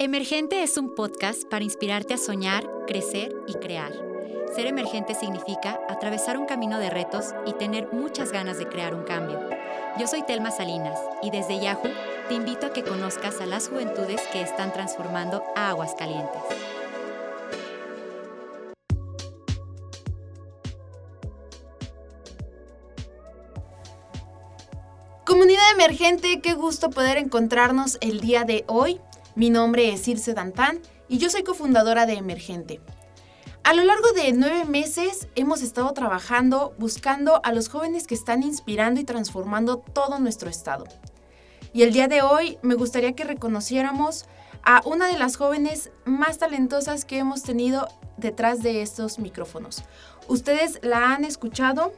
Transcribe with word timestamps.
Emergente 0.00 0.62
es 0.62 0.76
un 0.76 0.94
podcast 0.94 1.42
para 1.48 1.64
inspirarte 1.64 2.14
a 2.14 2.18
soñar, 2.18 2.70
crecer 2.86 3.34
y 3.48 3.54
crear. 3.54 3.92
Ser 4.54 4.66
emergente 4.68 5.16
significa 5.16 5.80
atravesar 5.88 6.38
un 6.38 6.46
camino 6.46 6.78
de 6.78 6.88
retos 6.88 7.34
y 7.44 7.52
tener 7.54 7.92
muchas 7.92 8.30
ganas 8.30 8.58
de 8.58 8.68
crear 8.68 8.94
un 8.94 9.02
cambio. 9.02 9.40
Yo 9.98 10.06
soy 10.06 10.22
Telma 10.22 10.52
Salinas 10.52 11.00
y 11.20 11.32
desde 11.32 11.58
Yahoo 11.58 11.90
te 12.28 12.34
invito 12.34 12.66
a 12.66 12.72
que 12.72 12.84
conozcas 12.84 13.40
a 13.40 13.46
las 13.46 13.68
juventudes 13.68 14.20
que 14.32 14.40
están 14.40 14.72
transformando 14.72 15.42
a 15.56 15.70
Aguascalientes. 15.70 16.42
Comunidad 25.24 25.72
emergente, 25.74 26.40
qué 26.40 26.54
gusto 26.54 26.90
poder 26.90 27.18
encontrarnos 27.18 27.98
el 28.00 28.20
día 28.20 28.44
de 28.44 28.64
hoy. 28.68 29.00
Mi 29.38 29.50
nombre 29.50 29.92
es 29.92 30.02
Circe 30.02 30.34
Dantán 30.34 30.80
y 31.08 31.18
yo 31.18 31.30
soy 31.30 31.44
cofundadora 31.44 32.06
de 32.06 32.14
Emergente. 32.14 32.80
A 33.62 33.72
lo 33.72 33.84
largo 33.84 34.10
de 34.10 34.32
nueve 34.32 34.64
meses 34.64 35.28
hemos 35.36 35.62
estado 35.62 35.92
trabajando 35.92 36.74
buscando 36.76 37.40
a 37.44 37.52
los 37.52 37.68
jóvenes 37.68 38.08
que 38.08 38.16
están 38.16 38.42
inspirando 38.42 39.00
y 39.00 39.04
transformando 39.04 39.78
todo 39.78 40.18
nuestro 40.18 40.50
estado. 40.50 40.86
Y 41.72 41.82
el 41.82 41.92
día 41.92 42.08
de 42.08 42.20
hoy 42.20 42.58
me 42.62 42.74
gustaría 42.74 43.12
que 43.12 43.22
reconociéramos 43.22 44.26
a 44.64 44.82
una 44.84 45.06
de 45.06 45.16
las 45.16 45.36
jóvenes 45.36 45.92
más 46.04 46.38
talentosas 46.38 47.04
que 47.04 47.18
hemos 47.18 47.44
tenido 47.44 47.86
detrás 48.16 48.60
de 48.60 48.82
estos 48.82 49.20
micrófonos. 49.20 49.84
Ustedes 50.26 50.80
la 50.82 51.12
han 51.12 51.24
escuchado 51.24 51.92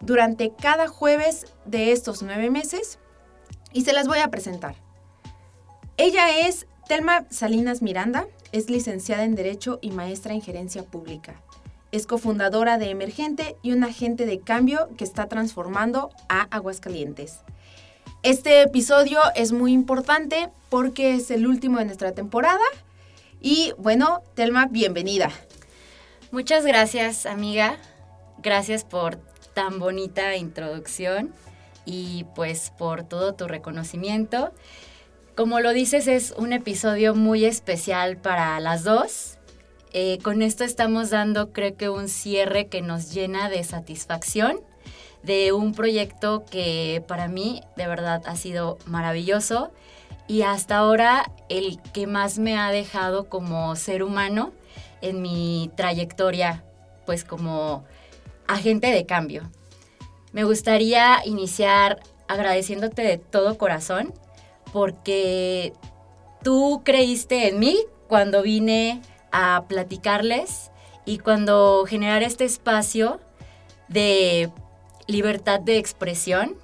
durante 0.00 0.54
cada 0.54 0.86
jueves 0.86 1.46
de 1.64 1.90
estos 1.90 2.22
nueve 2.22 2.48
meses 2.48 3.00
y 3.72 3.82
se 3.82 3.92
las 3.92 4.06
voy 4.06 4.20
a 4.20 4.28
presentar. 4.28 4.76
Ella 6.02 6.46
es 6.48 6.66
Telma 6.88 7.26
Salinas 7.28 7.82
Miranda, 7.82 8.26
es 8.52 8.70
licenciada 8.70 9.24
en 9.24 9.34
Derecho 9.34 9.78
y 9.82 9.90
maestra 9.90 10.32
en 10.32 10.40
Gerencia 10.40 10.82
Pública. 10.82 11.42
Es 11.92 12.06
cofundadora 12.06 12.78
de 12.78 12.88
Emergente 12.88 13.56
y 13.60 13.72
un 13.72 13.84
agente 13.84 14.24
de 14.24 14.40
cambio 14.40 14.88
que 14.96 15.04
está 15.04 15.28
transformando 15.28 16.08
a 16.30 16.44
Aguascalientes. 16.44 17.40
Este 18.22 18.62
episodio 18.62 19.20
es 19.34 19.52
muy 19.52 19.74
importante 19.74 20.48
porque 20.70 21.16
es 21.16 21.30
el 21.30 21.46
último 21.46 21.80
de 21.80 21.84
nuestra 21.84 22.12
temporada. 22.12 22.64
Y 23.42 23.74
bueno, 23.76 24.22
Telma, 24.32 24.68
bienvenida. 24.68 25.30
Muchas 26.30 26.64
gracias, 26.64 27.26
amiga. 27.26 27.76
Gracias 28.38 28.84
por 28.84 29.18
tan 29.52 29.78
bonita 29.78 30.34
introducción 30.34 31.34
y 31.84 32.24
pues 32.34 32.72
por 32.78 33.02
todo 33.02 33.34
tu 33.34 33.48
reconocimiento. 33.48 34.54
Como 35.40 35.60
lo 35.60 35.72
dices, 35.72 36.06
es 36.06 36.34
un 36.36 36.52
episodio 36.52 37.14
muy 37.14 37.46
especial 37.46 38.18
para 38.18 38.60
las 38.60 38.84
dos. 38.84 39.38
Eh, 39.94 40.18
con 40.22 40.42
esto 40.42 40.64
estamos 40.64 41.08
dando, 41.08 41.50
creo 41.50 41.78
que, 41.78 41.88
un 41.88 42.08
cierre 42.08 42.66
que 42.66 42.82
nos 42.82 43.14
llena 43.14 43.48
de 43.48 43.64
satisfacción 43.64 44.60
de 45.22 45.52
un 45.52 45.72
proyecto 45.72 46.44
que 46.44 47.02
para 47.08 47.26
mí 47.26 47.62
de 47.74 47.86
verdad 47.86 48.20
ha 48.26 48.36
sido 48.36 48.76
maravilloso 48.84 49.72
y 50.28 50.42
hasta 50.42 50.76
ahora 50.76 51.32
el 51.48 51.80
que 51.94 52.06
más 52.06 52.38
me 52.38 52.58
ha 52.58 52.70
dejado 52.70 53.30
como 53.30 53.74
ser 53.76 54.02
humano 54.02 54.52
en 55.00 55.22
mi 55.22 55.70
trayectoria, 55.74 56.64
pues 57.06 57.24
como 57.24 57.86
agente 58.46 58.88
de 58.88 59.06
cambio. 59.06 59.50
Me 60.32 60.44
gustaría 60.44 61.24
iniciar 61.24 61.98
agradeciéndote 62.28 63.00
de 63.00 63.16
todo 63.16 63.56
corazón 63.56 64.12
porque 64.72 65.72
tú 66.42 66.82
creíste 66.84 67.48
en 67.48 67.58
mí 67.58 67.78
cuando 68.08 68.42
vine 68.42 69.02
a 69.32 69.64
platicarles 69.68 70.70
y 71.04 71.18
cuando 71.18 71.84
generar 71.86 72.22
este 72.22 72.44
espacio 72.44 73.20
de 73.88 74.50
libertad 75.06 75.60
de 75.60 75.78
expresión 75.78 76.56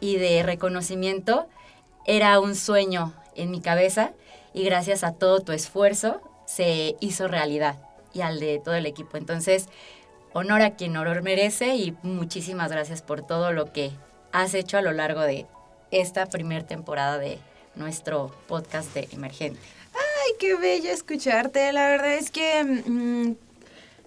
y 0.00 0.16
de 0.16 0.42
reconocimiento 0.42 1.46
era 2.06 2.40
un 2.40 2.54
sueño 2.56 3.14
en 3.36 3.50
mi 3.50 3.60
cabeza 3.60 4.12
y 4.52 4.64
gracias 4.64 5.04
a 5.04 5.12
todo 5.12 5.40
tu 5.40 5.52
esfuerzo 5.52 6.20
se 6.44 6.96
hizo 7.00 7.28
realidad 7.28 7.76
y 8.12 8.20
al 8.22 8.40
de 8.40 8.60
todo 8.62 8.74
el 8.74 8.86
equipo. 8.86 9.16
Entonces, 9.16 9.68
honor 10.32 10.62
a 10.62 10.74
quien 10.74 10.96
honor 10.96 11.22
merece 11.22 11.76
y 11.76 11.96
muchísimas 12.02 12.70
gracias 12.70 13.02
por 13.02 13.24
todo 13.24 13.52
lo 13.52 13.72
que 13.72 13.92
has 14.32 14.54
hecho 14.54 14.78
a 14.78 14.82
lo 14.82 14.92
largo 14.92 15.20
de 15.20 15.46
esta 15.90 16.26
primera 16.26 16.66
temporada 16.66 17.18
de 17.18 17.38
nuestro 17.74 18.30
podcast 18.46 18.92
de 18.94 19.08
Emergente. 19.12 19.60
Ay, 19.94 20.32
qué 20.38 20.56
bello 20.56 20.90
escucharte. 20.90 21.72
La 21.72 21.88
verdad 21.88 22.14
es 22.14 22.30
que 22.30 22.64
mm, 22.64 23.34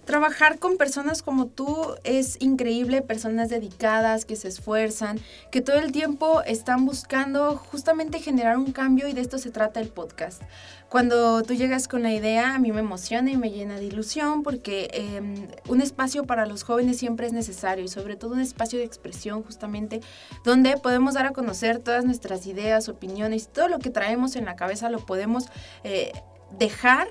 trabajar 0.06 0.58
con 0.58 0.78
personas 0.78 1.20
como 1.20 1.46
tú 1.46 1.94
es 2.04 2.38
increíble, 2.40 3.02
personas 3.02 3.50
dedicadas, 3.50 4.24
que 4.24 4.36
se 4.36 4.48
esfuerzan, 4.48 5.20
que 5.50 5.60
todo 5.60 5.76
el 5.76 5.92
tiempo 5.92 6.42
están 6.42 6.86
buscando 6.86 7.56
justamente 7.56 8.20
generar 8.20 8.56
un 8.56 8.72
cambio 8.72 9.08
y 9.08 9.12
de 9.12 9.20
esto 9.20 9.36
se 9.36 9.50
trata 9.50 9.80
el 9.80 9.88
podcast. 9.88 10.40
Cuando 10.88 11.42
tú 11.42 11.54
llegas 11.54 11.88
con 11.88 12.04
la 12.04 12.14
idea, 12.14 12.54
a 12.54 12.58
mí 12.60 12.70
me 12.70 12.80
emociona 12.80 13.30
y 13.30 13.36
me 13.36 13.50
llena 13.50 13.74
de 13.74 13.84
ilusión 13.84 14.44
porque 14.44 14.88
em, 14.92 15.48
un 15.68 15.82
espacio 15.82 16.24
para 16.24 16.46
los 16.46 16.62
jóvenes 16.62 16.96
siempre 16.96 17.26
es 17.26 17.32
necesario 17.32 17.84
y 17.84 17.88
sobre 17.88 18.14
todo 18.14 18.34
un 18.34 18.40
espacio 18.40 18.78
de 18.78 18.84
expresión 18.84 19.42
justamente 19.42 20.00
donde 20.44 20.76
podemos 20.76 21.14
dar 21.14 21.26
a 21.26 21.32
conocer 21.32 21.80
todas 21.80 22.04
nuestras 22.04 22.46
ideas, 22.46 22.88
opiniones, 22.88 23.48
todo 23.48 23.68
lo 23.68 23.80
que 23.80 23.90
traemos 23.90 24.36
en 24.36 24.44
la 24.44 24.54
cabeza 24.54 24.88
lo 24.88 25.04
podemos 25.04 25.46
eh, 25.82 26.12
dejar 26.56 27.08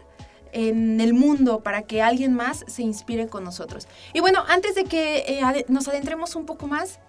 en 0.56 1.02
el 1.02 1.14
mundo 1.14 1.60
para 1.60 1.82
que 1.82 2.02
alguien 2.02 2.34
más 2.34 2.64
se 2.68 2.82
inspire 2.82 3.28
con 3.28 3.44
nosotros. 3.44 3.88
Y 4.14 4.22
bueno, 4.22 4.44
antes 4.48 4.74
de 4.74 4.86
que 4.86 5.18
eh, 5.28 5.66
nos 5.68 5.90
adentremos 5.90 6.36
un 6.36 6.46
poco 6.46 6.66
más, 6.66 7.00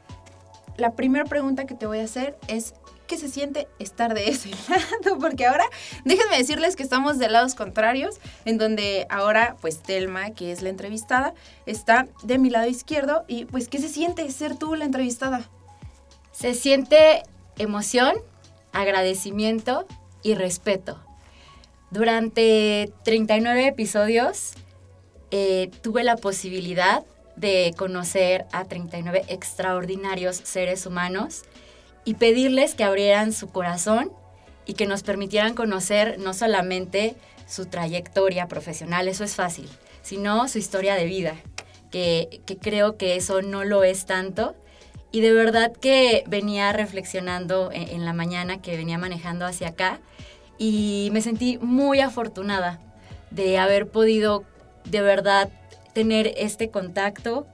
la 0.76 0.94
primera 0.94 1.24
pregunta 1.24 1.64
que 1.64 1.74
te 1.74 1.86
voy 1.86 2.00
a 2.00 2.04
hacer 2.04 2.36
es, 2.48 2.74
¿qué 3.06 3.16
se 3.16 3.28
siente 3.28 3.68
estar 3.78 4.14
de 4.14 4.28
ese 4.30 4.50
lado? 4.68 5.18
Porque 5.20 5.46
ahora, 5.46 5.64
déjenme 6.04 6.36
decirles 6.36 6.74
que 6.74 6.82
estamos 6.82 7.18
de 7.18 7.28
lados 7.28 7.54
contrarios, 7.54 8.16
en 8.44 8.58
donde 8.58 9.06
ahora, 9.10 9.56
pues 9.60 9.80
Telma, 9.80 10.30
que 10.30 10.50
es 10.50 10.62
la 10.62 10.70
entrevistada, 10.70 11.32
está 11.66 12.08
de 12.24 12.38
mi 12.38 12.50
lado 12.50 12.66
izquierdo 12.66 13.24
y 13.28 13.44
pues, 13.44 13.68
¿qué 13.68 13.78
se 13.78 13.88
siente 13.88 14.28
ser 14.32 14.56
tú 14.56 14.74
la 14.74 14.84
entrevistada? 14.84 15.48
Se 16.32 16.52
siente 16.52 17.22
emoción, 17.58 18.16
agradecimiento 18.72 19.86
y 20.24 20.34
respeto. 20.34 21.05
Durante 21.96 22.92
39 23.04 23.68
episodios 23.68 24.52
eh, 25.30 25.70
tuve 25.80 26.04
la 26.04 26.16
posibilidad 26.16 27.06
de 27.36 27.72
conocer 27.74 28.44
a 28.52 28.66
39 28.66 29.24
extraordinarios 29.28 30.36
seres 30.36 30.84
humanos 30.84 31.44
y 32.04 32.12
pedirles 32.14 32.74
que 32.74 32.84
abrieran 32.84 33.32
su 33.32 33.48
corazón 33.48 34.12
y 34.66 34.74
que 34.74 34.84
nos 34.84 35.04
permitieran 35.04 35.54
conocer 35.54 36.18
no 36.18 36.34
solamente 36.34 37.16
su 37.46 37.64
trayectoria 37.64 38.46
profesional, 38.46 39.08
eso 39.08 39.24
es 39.24 39.34
fácil, 39.34 39.66
sino 40.02 40.48
su 40.48 40.58
historia 40.58 40.96
de 40.96 41.06
vida, 41.06 41.34
que, 41.90 42.42
creo 42.60 42.98
que 42.98 43.16
eso 43.16 43.40
no 43.40 43.64
lo 43.64 43.84
es 43.84 44.04
tanto. 44.04 44.54
Y 45.12 45.22
de 45.22 45.32
verdad 45.32 45.72
que 45.72 46.24
venía 46.26 46.70
reflexionando 46.74 47.70
en 47.72 48.04
la 48.04 48.12
mañana 48.12 48.60
que 48.60 48.76
venía 48.76 48.98
manejando 48.98 49.46
hacia 49.46 49.68
acá 49.68 49.98
y 50.58 51.10
me 51.12 51.20
sentí 51.20 51.58
muy 51.58 52.00
afortunada 52.00 52.80
de 53.30 53.58
haber 53.58 53.88
podido 53.88 54.44
de 54.84 55.00
verdad 55.02 55.50
tener 55.92 56.32
este 56.36 56.70
contacto 56.70 57.46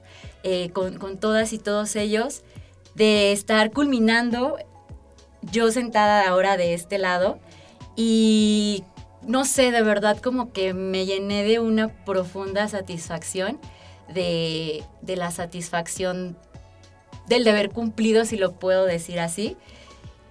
eh, 0.43 0.69
con, 0.71 1.17
todas 1.17 1.53
y 1.53 1.57
todos 1.57 1.95
ellos, 1.95 2.43
de 2.95 3.31
estar 3.31 3.71
culminando 3.71 4.57
yo 5.41 5.71
sentada 5.71 6.27
ahora 6.27 6.57
de 6.57 6.73
este 6.73 6.97
lado 6.97 7.39
y 7.95 8.83
no 9.21 9.45
sé, 9.45 9.71
de 9.71 9.81
verdad 9.81 10.17
como 10.17 10.51
que 10.51 10.73
me 10.73 11.05
llené 11.05 11.43
de 11.43 11.59
una 11.59 11.87
profunda 12.03 12.67
satisfacción, 12.67 13.59
de, 14.13 14.83
de 15.01 15.15
la 15.15 15.31
satisfacción 15.31 16.37
del 17.27 17.45
deber 17.45 17.69
cumplido, 17.69 18.25
si 18.25 18.37
lo 18.37 18.53
puedo 18.53 18.85
decir 18.85 19.19
así. 19.19 19.55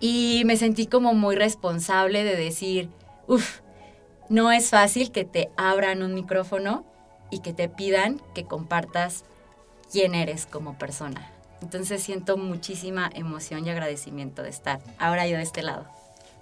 Y 0.02 0.42
me 0.46 0.56
sentí 0.56 0.88
como 0.88 1.14
muy 1.14 1.36
responsable 1.36 2.24
de 2.24 2.34
decir, 2.34 2.88
uff, 3.28 3.60
no 4.28 4.50
es 4.50 4.68
fácil 4.68 5.12
que 5.12 5.24
te 5.24 5.48
abran 5.56 6.02
un 6.02 6.12
micrófono 6.12 6.84
y 7.30 7.38
que 7.38 7.52
te 7.52 7.68
pidan 7.68 8.20
que 8.34 8.42
compartas 8.42 9.22
quién 9.92 10.16
eres 10.16 10.44
como 10.44 10.76
persona. 10.76 11.30
Entonces 11.60 12.02
siento 12.02 12.36
muchísima 12.36 13.12
emoción 13.14 13.64
y 13.64 13.70
agradecimiento 13.70 14.42
de 14.42 14.48
estar 14.48 14.80
ahora 14.98 15.28
yo 15.28 15.36
de 15.36 15.44
este 15.44 15.62
lado. 15.62 15.86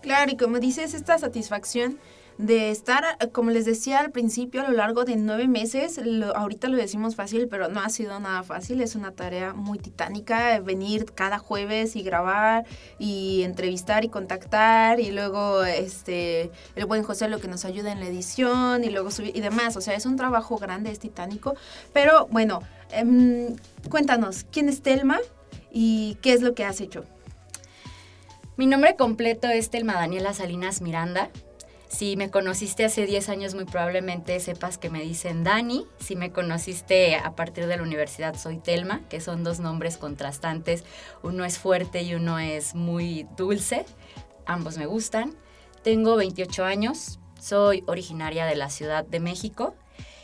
Claro, 0.01 0.33
y 0.33 0.39
como 0.39 0.59
dices, 0.59 0.95
esta 0.95 1.19
satisfacción 1.19 1.99
de 2.41 2.71
estar, 2.71 3.05
como 3.33 3.51
les 3.51 3.67
decía 3.67 3.99
al 3.99 4.13
principio, 4.13 4.63
a 4.63 4.69
lo 4.69 4.75
largo 4.75 5.05
de 5.05 5.17
nueve 5.17 5.47
meses, 5.47 6.01
ahorita 6.35 6.69
lo 6.69 6.77
decimos 6.79 7.15
fácil, 7.15 7.49
pero 7.49 7.69
no 7.69 7.81
ha 7.81 7.91
sido 7.91 8.19
nada 8.19 8.43
fácil, 8.43 8.81
es 8.81 8.95
una 8.95 9.13
tarea 9.13 9.53
muy 9.53 9.79
titánica, 9.79 10.59
venir 10.61 11.05
cada 11.15 11.39
jueves 11.39 11.97
y 11.97 12.03
grabar 12.03 12.65
y 12.99 13.43
entrevistar 13.43 14.05
y 14.05 14.09
contactar 14.09 15.01
y 15.01 15.11
luego 15.11 15.65
este 15.65 16.51
el 16.77 16.87
buen 16.87 17.03
José 17.03 17.29
lo 17.29 17.41
que 17.41 17.49
nos 17.49 17.67
ayuda 17.67 17.93
en 17.93 18.01
la 18.01 18.07
edición 18.07 18.85
y 18.85 18.91
luego 18.91 19.11
subir 19.11 19.37
y 19.37 19.41
demás, 19.41 19.77
o 19.77 19.83
sea, 19.83 19.95
es 19.95 20.07
un 20.07 20.17
trabajo 20.17 20.57
grande, 20.57 20.91
es 20.91 20.99
titánico, 20.99 21.55
pero 21.93 22.27
bueno, 22.29 22.63
em, 22.91 23.55
cuéntanos, 23.91 24.47
¿quién 24.51 24.71
es 24.71 24.81
Telma 24.81 25.19
y 25.71 26.17
qué 26.23 26.33
es 26.33 26.41
lo 26.41 26.55
que 26.55 26.65
has 26.65 26.81
hecho? 26.81 27.05
Mi 28.57 28.67
nombre 28.67 28.97
completo 28.97 29.49
es 29.49 29.69
Telma 29.69 29.95
Daniela 29.95 30.33
Salinas 30.33 30.81
Miranda. 30.81 31.31
Si 31.91 32.17
me 32.17 32.31
conociste 32.31 32.85
hace 32.85 33.05
10 33.05 33.29
años, 33.31 33.55
muy 33.57 33.65
probablemente 33.65 34.39
sepas 34.39 34.79
que 34.79 34.91
me 34.91 35.03
dicen 35.03 35.43
Dani. 35.43 35.87
Si 35.99 36.15
me 36.15 36.31
conociste 36.31 37.17
a 37.17 37.35
partir 37.35 37.67
de 37.67 37.77
la 37.77 37.83
universidad, 37.83 38.37
soy 38.37 38.59
Telma, 38.59 39.01
que 39.09 39.21
son 39.21 39.43
dos 39.43 39.59
nombres 39.59 39.99
contrastantes. 39.99 40.85
Uno 41.25 41.45
es 41.45 41.59
fuerte 41.59 42.03
y 42.03 42.15
uno 42.15 42.39
es 42.39 42.77
muy 42.77 43.27
dulce. 43.37 43.87
Ambos 44.47 44.79
me 44.79 44.87
gustan. 44.87 45.35
Tengo 45.83 46.15
28 46.15 46.65
años, 46.65 47.19
soy 47.41 47.83
originaria 47.89 48.47
de 48.47 48.55
la 48.55 48.71
Ciudad 48.71 49.05
de 49.05 49.19
México 49.19 49.75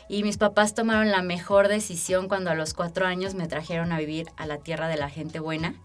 y 0.07 0.23
mis 0.23 0.37
papás 0.37 0.73
tomaron 0.73 1.11
la 1.11 1.21
mejor 1.21 1.67
decisión 1.67 2.29
cuando 2.29 2.49
a 2.49 2.55
los 2.55 2.73
cuatro 2.73 3.05
años 3.05 3.35
me 3.35 3.47
trajeron 3.47 3.91
a 3.91 3.99
vivir 3.99 4.27
a 4.37 4.45
la 4.45 4.59
tierra 4.59 4.87
de 4.87 4.95
la 4.95 5.09
gente 5.09 5.39
buena. 5.39 5.75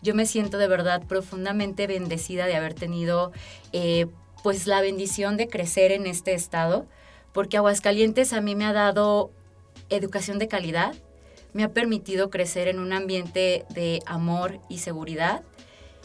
Yo 0.00 0.14
me 0.14 0.24
siento 0.24 0.56
de 0.56 0.68
verdad 0.68 1.02
profundamente 1.06 1.86
bendecida 1.86 2.46
de 2.46 2.56
haber 2.56 2.72
tenido 2.72 3.32
eh, 3.72 4.06
pues 4.46 4.68
la 4.68 4.80
bendición 4.80 5.36
de 5.36 5.48
crecer 5.48 5.90
en 5.90 6.06
este 6.06 6.32
estado, 6.32 6.86
porque 7.32 7.56
Aguascalientes 7.56 8.32
a 8.32 8.40
mí 8.40 8.54
me 8.54 8.64
ha 8.64 8.72
dado 8.72 9.32
educación 9.88 10.38
de 10.38 10.46
calidad, 10.46 10.94
me 11.52 11.64
ha 11.64 11.72
permitido 11.72 12.30
crecer 12.30 12.68
en 12.68 12.78
un 12.78 12.92
ambiente 12.92 13.64
de 13.70 14.04
amor 14.06 14.60
y 14.68 14.78
seguridad. 14.78 15.42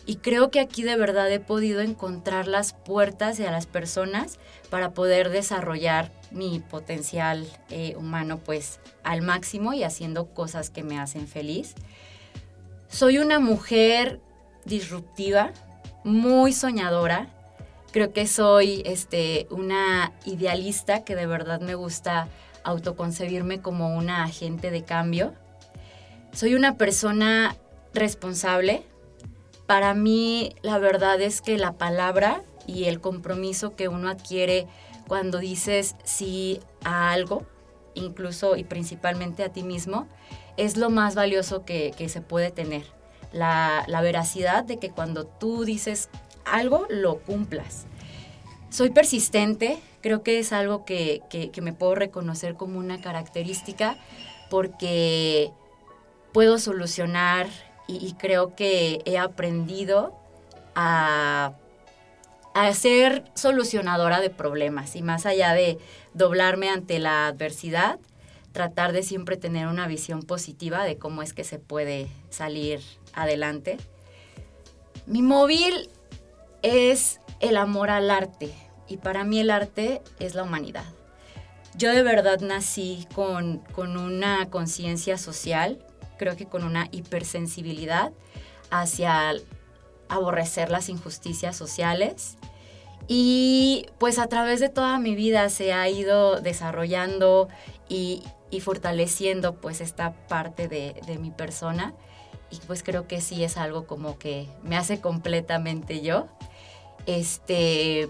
Y 0.07 0.15
creo 0.15 0.49
que 0.49 0.59
aquí 0.59 0.81
de 0.81 0.95
verdad 0.95 1.31
he 1.31 1.39
podido 1.39 1.81
encontrar 1.81 2.47
las 2.47 2.73
puertas 2.73 3.39
y 3.39 3.45
a 3.45 3.51
las 3.51 3.67
personas 3.67 4.39
para 4.71 4.89
poder 4.89 5.29
desarrollar 5.29 6.11
mi 6.31 6.61
potencial 6.61 7.45
eh, 7.69 7.95
humano 7.95 8.39
pues 8.39 8.79
al 9.03 9.21
máximo 9.21 9.73
y 9.73 9.83
haciendo 9.83 10.33
cosas 10.33 10.71
que 10.71 10.81
me 10.81 10.99
hacen 10.99 11.27
feliz. 11.27 11.75
Soy 12.87 13.19
una 13.19 13.39
mujer 13.39 14.19
disruptiva, 14.65 15.51
muy 16.03 16.53
soñadora, 16.53 17.29
Creo 17.91 18.13
que 18.13 18.25
soy 18.25 18.83
este, 18.85 19.47
una 19.49 20.13
idealista 20.25 21.03
que 21.03 21.15
de 21.15 21.27
verdad 21.27 21.59
me 21.59 21.75
gusta 21.75 22.29
autoconcebirme 22.63 23.61
como 23.61 23.97
una 23.97 24.23
agente 24.23 24.71
de 24.71 24.83
cambio. 24.83 25.33
Soy 26.31 26.55
una 26.55 26.77
persona 26.77 27.57
responsable. 27.93 28.83
Para 29.65 29.93
mí 29.93 30.55
la 30.61 30.77
verdad 30.77 31.19
es 31.21 31.41
que 31.41 31.57
la 31.57 31.73
palabra 31.73 32.43
y 32.65 32.85
el 32.85 33.01
compromiso 33.01 33.75
que 33.75 33.89
uno 33.89 34.09
adquiere 34.09 34.67
cuando 35.07 35.39
dices 35.39 35.95
sí 36.05 36.61
a 36.85 37.11
algo, 37.11 37.45
incluso 37.93 38.55
y 38.55 38.63
principalmente 38.63 39.43
a 39.43 39.49
ti 39.49 39.63
mismo, 39.63 40.07
es 40.55 40.77
lo 40.77 40.89
más 40.89 41.15
valioso 41.15 41.65
que, 41.65 41.93
se 42.07 42.21
puede 42.21 42.51
tener. 42.51 42.85
La, 43.33 43.83
la 43.87 44.01
veracidad 44.01 44.63
de 44.63 44.77
que 44.77 44.91
cuando 44.91 45.25
tú 45.25 45.65
dices 45.65 46.09
algo 46.45 46.87
lo 46.89 47.19
cumplas. 47.19 47.85
Soy 48.69 48.89
persistente, 48.89 49.79
creo 50.01 50.23
que 50.23 50.39
es 50.39 50.53
algo 50.53 50.85
que, 50.85 51.21
me 51.61 51.73
puedo 51.73 51.95
reconocer 51.95 52.55
como 52.55 52.79
una 52.79 53.01
característica 53.01 53.97
porque 54.49 55.51
puedo 56.31 56.57
solucionar 56.57 57.47
y, 57.87 58.13
creo 58.13 58.55
que 58.55 59.01
he 59.03 59.17
aprendido 59.17 60.15
a, 60.75 61.53
a, 62.53 62.73
ser 62.73 63.25
solucionadora 63.33 64.21
de 64.21 64.29
problemas 64.29 64.95
y 64.95 65.01
más 65.01 65.25
allá 65.25 65.51
de 65.53 65.77
doblarme 66.13 66.69
ante 66.69 66.99
la 66.99 67.27
adversidad, 67.27 67.99
tratar 68.53 68.93
de 68.93 69.03
siempre 69.03 69.35
tener 69.35 69.67
una 69.67 69.87
visión 69.87 70.21
positiva 70.21 70.85
de 70.85 70.97
cómo 70.97 71.21
es 71.21 71.33
que 71.33 71.43
se 71.43 71.59
puede 71.59 72.07
salir 72.29 72.79
adelante. 73.13 73.77
Mi 75.05 75.21
móvil 75.21 75.89
es 76.61 77.21
el 77.39 77.57
amor 77.57 77.89
al 77.89 78.11
arte 78.11 78.53
y 78.87 78.97
para 78.97 79.23
mí 79.23 79.39
el 79.39 79.49
arte 79.49 80.01
es 80.19 80.35
la 80.35 80.43
humanidad. 80.43 80.85
Yo 81.75 81.91
de 81.91 82.03
verdad 82.03 82.41
nací 82.41 83.07
con, 83.15 83.59
con 83.73 83.97
una 83.97 84.49
conciencia 84.49 85.17
social, 85.17 85.85
creo 86.17 86.35
que 86.35 86.45
con 86.45 86.63
una 86.63 86.89
hipersensibilidad 86.91 88.11
hacia 88.69 89.33
aborrecer 90.09 90.69
las 90.69 90.89
injusticias 90.89 91.55
sociales. 91.55 92.37
Y 93.07 93.87
pues 93.97 94.19
a 94.19 94.27
través 94.27 94.59
de 94.59 94.69
toda 94.69 94.99
mi 94.99 95.15
vida 95.15 95.49
se 95.49 95.73
ha 95.73 95.89
ido 95.89 96.39
desarrollando 96.41 97.47
y, 97.89 98.23
y 98.51 98.59
fortaleciendo 98.59 99.55
pues 99.55 99.81
esta 99.81 100.13
parte 100.27 100.67
de, 100.67 101.01
de, 101.07 101.17
mi 101.17 101.31
persona. 101.31 101.93
Y 102.51 102.57
pues 102.67 102.83
creo 102.83 103.07
que 103.07 103.21
sí 103.21 103.43
es 103.43 103.57
algo 103.57 103.87
como 103.87 104.19
que 104.19 104.47
me 104.63 104.77
hace 104.77 104.99
completamente 104.99 106.01
yo. 106.01 106.27
Este, 107.05 108.09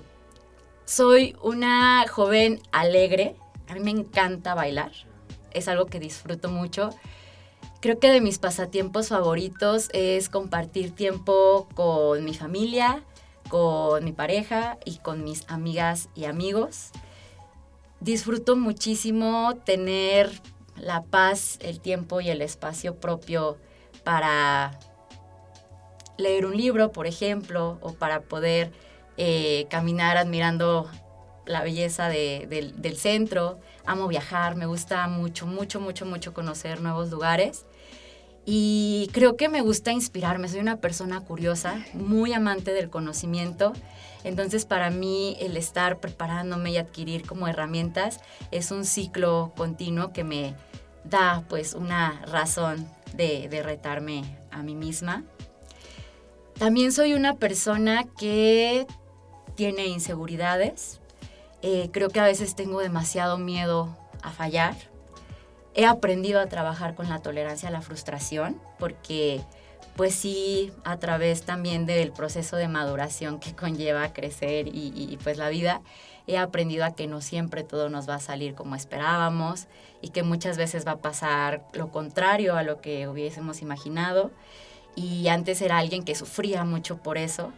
soy 0.85 1.35
una 1.41 2.05
joven 2.07 2.61
alegre, 2.71 3.35
a 3.67 3.73
mí 3.73 3.79
me 3.79 3.91
encanta 3.91 4.53
bailar, 4.53 4.91
es 5.51 5.67
algo 5.67 5.85
que 5.85 5.99
disfruto 5.99 6.49
mucho. 6.49 6.89
Creo 7.79 7.99
que 7.99 8.11
de 8.11 8.21
mis 8.21 8.37
pasatiempos 8.37 9.09
favoritos 9.09 9.89
es 9.93 10.29
compartir 10.29 10.91
tiempo 10.91 11.67
con 11.73 12.23
mi 12.23 12.33
familia, 12.33 13.03
con 13.49 14.03
mi 14.03 14.11
pareja 14.11 14.77
y 14.85 14.97
con 14.97 15.23
mis 15.23 15.49
amigas 15.49 16.09
y 16.13 16.25
amigos. 16.25 16.91
Disfruto 17.99 18.55
muchísimo 18.55 19.55
tener 19.65 20.31
la 20.75 21.03
paz, 21.03 21.57
el 21.61 21.79
tiempo 21.79 22.21
y 22.21 22.29
el 22.29 22.41
espacio 22.41 22.95
propio 22.95 23.57
para 24.03 24.79
leer 26.21 26.45
un 26.45 26.55
libro, 26.55 26.91
por 26.91 27.07
ejemplo, 27.07 27.77
o 27.81 27.93
para 27.93 28.21
poder 28.21 28.71
eh, 29.17 29.67
caminar 29.69 30.17
admirando 30.17 30.89
la 31.45 31.63
belleza 31.63 32.09
del 32.09 32.97
centro. 32.97 33.59
Amo 33.85 34.07
viajar, 34.07 34.55
me 34.55 34.65
gusta 34.65 35.07
mucho, 35.07 35.45
mucho, 35.45 35.79
mucho, 35.79 36.05
mucho 36.05 36.33
conocer 36.33 36.81
nuevos 36.81 37.09
lugares. 37.09 37.65
Y 38.45 39.09
creo 39.13 39.37
que 39.37 39.49
me 39.49 39.61
gusta 39.61 39.91
inspirarme, 39.91 40.47
soy 40.47 40.61
una 40.61 40.77
persona 40.77 41.21
curiosa, 41.21 41.85
muy 41.93 42.33
amante 42.33 42.73
del 42.73 42.89
conocimiento. 42.89 43.73
Entonces 44.23 44.65
para 44.65 44.89
mí 44.89 45.37
el 45.39 45.57
estar 45.57 45.99
preparándome 45.99 46.71
y 46.71 46.77
adquirir 46.77 47.25
como 47.25 47.47
herramientas 47.47 48.19
es 48.51 48.71
un 48.71 48.85
ciclo 48.85 49.51
continuo 49.55 50.11
que 50.13 50.23
me 50.23 50.55
da 51.03 51.43
pues 51.49 51.73
una 51.73 52.23
razón 52.25 52.87
de, 53.13 53.47
de 53.49 53.63
retarme 53.63 54.23
a 54.51 54.63
mí 54.63 54.75
misma. 54.75 55.23
También 56.61 56.91
soy 56.91 57.15
una 57.15 57.37
persona 57.37 58.03
que 58.19 58.85
tiene 59.55 59.87
inseguridades. 59.87 61.01
Eh, 61.63 61.89
creo 61.91 62.09
que 62.09 62.19
a 62.19 62.25
veces 62.25 62.53
tengo 62.53 62.81
demasiado 62.81 63.39
miedo 63.39 63.97
a 64.21 64.29
fallar. 64.29 64.75
He 65.73 65.87
aprendido 65.87 66.39
a 66.39 66.45
trabajar 66.45 66.93
con 66.93 67.09
la 67.09 67.17
tolerancia 67.17 67.69
a 67.69 67.71
la 67.71 67.81
frustración 67.81 68.61
porque 68.77 69.41
pues 69.95 70.13
sí, 70.13 70.71
a 70.83 70.97
través 70.97 71.45
también 71.45 71.87
del 71.87 72.11
proceso 72.11 72.57
de 72.57 72.67
maduración 72.67 73.39
que 73.39 73.55
conlleva 73.55 74.13
crecer 74.13 74.67
y, 74.67 74.93
y, 74.95 75.17
pues 75.17 75.39
la 75.39 75.49
vida, 75.49 75.81
he 76.27 76.37
aprendido 76.37 76.85
a 76.85 76.93
que 76.93 77.07
no 77.07 77.21
siempre 77.21 77.63
todo 77.63 77.89
nos 77.89 78.07
va 78.07 78.15
a 78.15 78.19
salir 78.19 78.53
como 78.53 78.75
esperábamos 78.75 79.65
y 79.99 80.09
que 80.09 80.21
muchas 80.21 80.59
veces 80.59 80.85
va 80.85 80.91
a 80.91 81.01
pasar 81.01 81.65
lo 81.73 81.89
contrario 81.89 82.55
a 82.55 82.61
lo 82.61 82.81
que 82.81 83.07
hubiésemos 83.07 83.63
imaginado 83.63 84.29
y 84.95 85.27
antes 85.27 85.61
era 85.61 85.77
alguien 85.77 86.03
que 86.03 86.15
sufría 86.15 86.63
mucho 86.63 86.97
por 86.97 87.17
eso 87.17 87.51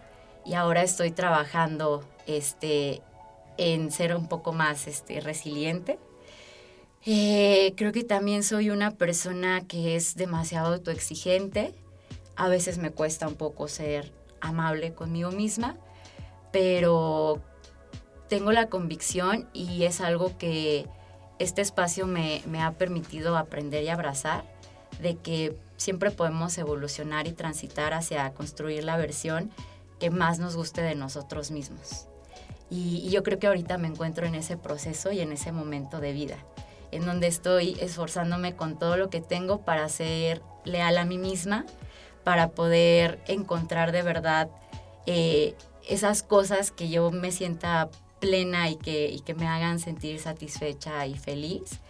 y 0.45 0.53
ahora 0.53 0.83
estoy 0.83 1.11
trabajando 1.11 2.03
este, 2.27 3.01
en 3.57 3.91
ser 3.91 4.15
un 4.15 4.27
poco 4.27 4.53
más 4.53 4.87
este, 4.87 5.19
resiliente. 5.21 5.99
Eh, 7.05 7.73
creo 7.75 7.91
que 7.91 8.03
también 8.03 8.43
soy 8.43 8.69
una 8.69 8.91
persona 8.91 9.65
que 9.67 9.95
es 9.95 10.15
demasiado 10.15 10.73
autoexigente. 10.73 11.73
A 12.35 12.47
veces 12.47 12.77
me 12.77 12.91
cuesta 12.91 13.27
un 13.27 13.35
poco 13.35 13.67
ser 13.67 14.13
amable 14.41 14.93
conmigo 14.93 15.31
misma, 15.31 15.77
pero 16.51 17.41
tengo 18.27 18.51
la 18.51 18.67
convicción 18.67 19.49
y 19.53 19.83
es 19.83 20.01
algo 20.01 20.37
que 20.37 20.87
este 21.39 21.61
espacio 21.61 22.07
me, 22.07 22.41
me 22.47 22.61
ha 22.61 22.71
permitido 22.71 23.37
aprender 23.37 23.83
y 23.83 23.89
abrazar, 23.89 24.43
de 25.01 25.15
que 25.15 25.57
siempre 25.83 26.11
podemos 26.11 26.57
evolucionar 26.57 27.27
y 27.27 27.33
transitar 27.33 27.93
hacia 27.93 28.33
construir 28.33 28.83
la 28.83 28.97
versión 28.97 29.51
que 29.99 30.09
más 30.09 30.39
nos 30.39 30.55
guste 30.55 30.81
de 30.81 30.95
nosotros 30.95 31.51
mismos. 31.51 32.07
Y, 32.69 33.09
yo 33.09 33.21
creo 33.21 33.37
que 33.37 33.47
ahorita 33.47 33.77
me 33.77 33.89
encuentro 33.89 34.25
en 34.25 34.33
ese 34.33 34.57
proceso 34.57 35.11
y 35.11 35.19
en 35.19 35.31
ese 35.31 35.51
momento 35.51 35.99
de 35.99 36.13
vida, 36.13 36.37
en 36.91 37.05
donde 37.05 37.27
estoy 37.27 37.77
esforzándome 37.79 38.55
con 38.55 38.79
todo 38.79 38.97
lo 38.97 39.09
que 39.09 39.21
tengo 39.21 39.61
para 39.61 39.87
ser 39.89 40.41
leal 40.63 40.97
a 40.97 41.05
mí 41.05 41.17
misma, 41.17 41.65
para 42.23 42.51
poder 42.51 43.19
encontrar 43.27 43.91
de 43.91 44.01
verdad 44.01 44.49
eh, 45.05 45.55
esas 45.87 46.23
cosas 46.23 46.71
que 46.71 46.89
yo 46.89 47.11
me 47.11 47.31
sienta 47.31 47.89
plena 48.19 48.69
y 48.69 48.77
que, 48.77 49.19
que 49.25 49.33
me 49.35 49.47
hagan 49.47 49.79
sentir 49.79 50.19
satisfecha 50.19 51.05
y 51.05 51.15
feliz. 51.15 51.81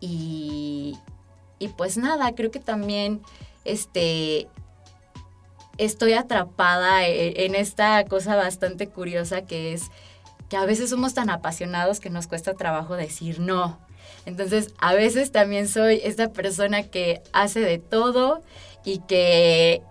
Y, 0.00 0.96
y 1.58 1.68
pues 1.68 1.96
nada, 1.96 2.34
creo 2.34 2.50
que 2.50 2.60
también 2.60 3.22
este, 3.64 4.48
estoy 5.78 6.12
atrapada 6.14 7.06
e, 7.06 7.46
en 7.46 7.54
esta 7.54 8.04
cosa 8.04 8.36
bastante 8.36 8.88
curiosa 8.88 9.42
que 9.42 9.72
es 9.72 9.90
que 10.48 10.56
a 10.56 10.66
veces 10.66 10.90
somos 10.90 11.14
tan 11.14 11.30
apasionados 11.30 12.00
que 12.00 12.10
nos 12.10 12.26
cuesta 12.26 12.54
trabajo 12.54 12.96
decir 12.96 13.40
no. 13.40 13.78
Entonces, 14.26 14.74
a 14.78 14.94
veces 14.94 15.32
también 15.32 15.68
soy 15.68 16.00
esta 16.02 16.32
persona 16.32 16.82
que 16.82 17.22
hace 17.32 17.60
de 17.60 17.78
todo 17.78 18.42
y 18.84 18.98
que 19.00 19.82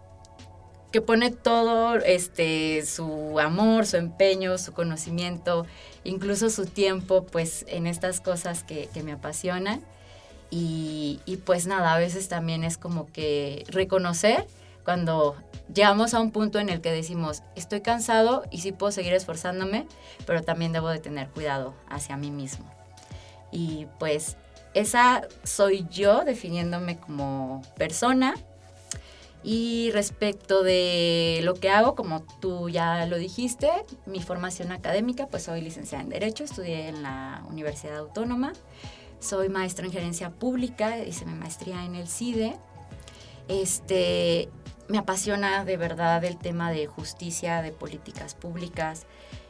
que 0.91 1.01
pone 1.01 1.32
todo 1.32 1.96
este 1.96 2.86
su 2.86 3.39
amor, 3.39 3.88
su 3.88 3.98
empeño, 3.98 4.60
su 4.60 4.74
conocimiento, 4.74 5.65
incluso 6.03 6.51
su 6.51 6.67
tiempo, 6.67 7.25
pues 7.25 7.65
en 7.67 7.88
estas 7.88 8.22
cosas 8.22 8.63
que, 8.63 8.88
que 8.93 9.01
me 9.01 9.13
apasionan. 9.13 9.82
Y, 10.55 11.19
y, 11.25 11.38
pues 11.38 11.65
nada, 11.65 11.95
a 11.95 11.98
veces 11.98 12.27
también 12.27 12.63
es 12.63 12.77
como 12.77 13.07
que 13.07 13.63
reconocer 13.69 14.45
cuando 14.86 15.36
llegamos 15.74 16.13
a 16.13 16.19
un 16.19 16.29
punto 16.29 16.60
en 16.60 16.69
el 16.69 16.79
que 16.79 16.91
decimos, 16.91 17.41
estoy 17.55 17.81
cansado 17.81 18.43
y 18.51 18.60
sí 18.60 18.72
puedo 18.72 18.91
seguir 18.91 19.13
esforzándome, 19.13 19.88
pero 20.27 20.43
también 20.43 20.72
debo 20.72 20.89
de 20.89 21.00
tener 21.00 21.29
cuidado 21.29 21.74
hacia 21.89 22.17
mí 22.17 22.29
mismo. 22.29 22.72
Y 23.51 23.88
pues 23.98 24.38
esa 24.75 25.27
soy 25.43 25.88
yo 25.89 26.24
definiéndome 26.24 26.98
como 27.00 27.63
persona. 27.75 28.36
Y 29.45 29.89
respecto 29.91 30.63
de 30.63 31.41
lo 31.43 31.55
que 31.55 31.69
hago, 31.69 31.95
como 31.95 32.22
tú 32.39 32.69
ya 32.69 33.05
lo 33.07 33.17
dijiste, 33.17 33.69
mi 34.05 34.22
formación 34.22 34.72
académica, 34.72 35.27
pues 35.27 35.43
soy 35.43 35.62
licenciada 35.62 36.03
en 36.03 36.10
Derecho, 36.10 36.43
estudié 36.43 36.88
en 36.88 37.03
la 37.03 37.43
Universidad 37.50 37.98
Autónoma. 37.98 38.53
Soy 39.24 39.48
maestra 39.48 39.86
en 39.86 39.94
gerencia 39.94 40.32
pública, 40.32 41.00
hice 41.00 41.25
mi 41.25 41.34
maestría 41.34 41.86
en 41.86 41.96
el 41.96 42.10
CIDE. 42.10 42.58
Este, 43.48 44.50
me 44.89 44.98
apasiona 44.98 45.63
de 45.63 45.77
verdad 45.77 46.25
el 46.25 46.38
tema 46.38 46.72
de 46.72 46.88
justicia, 46.88 47.62
de 47.62 47.72
políticas 47.72 48.36
públicas. 48.36 49.06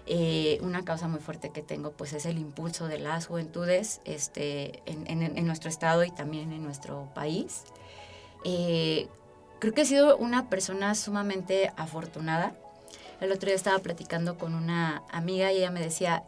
Eh, 0.06 0.60
una 0.62 0.86
causa 0.86 1.08
muy 1.08 1.20
fuerte 1.20 1.50
que 1.50 1.64
tengo 1.64 1.92
pues 1.92 2.14
es 2.14 2.28
el 2.28 2.38
impulso 2.38 2.88
de 2.88 3.00
las 3.00 3.26
juventudes 3.26 4.00
este, 4.06 4.84
en, 4.86 5.48
nuestro 5.48 5.72
estado 5.72 6.04
y 6.04 6.12
también 6.12 6.54
en 6.54 6.64
nuestro 6.64 7.10
país. 7.16 7.64
Eh, 8.46 9.08
creo 9.58 9.74
que 9.74 9.82
he 9.82 9.86
sido 9.86 10.18
una 10.18 10.52
persona 10.52 10.94
sumamente 10.94 11.74
afortunada. 11.78 12.54
El 13.22 13.32
otro 13.32 13.48
día 13.48 13.56
estaba 13.56 13.80
platicando 13.80 14.38
con 14.38 14.54
una 14.54 15.02
amiga 15.10 15.52
y 15.52 15.58
ella 15.58 15.72
me 15.72 15.82
decía, 15.82 16.26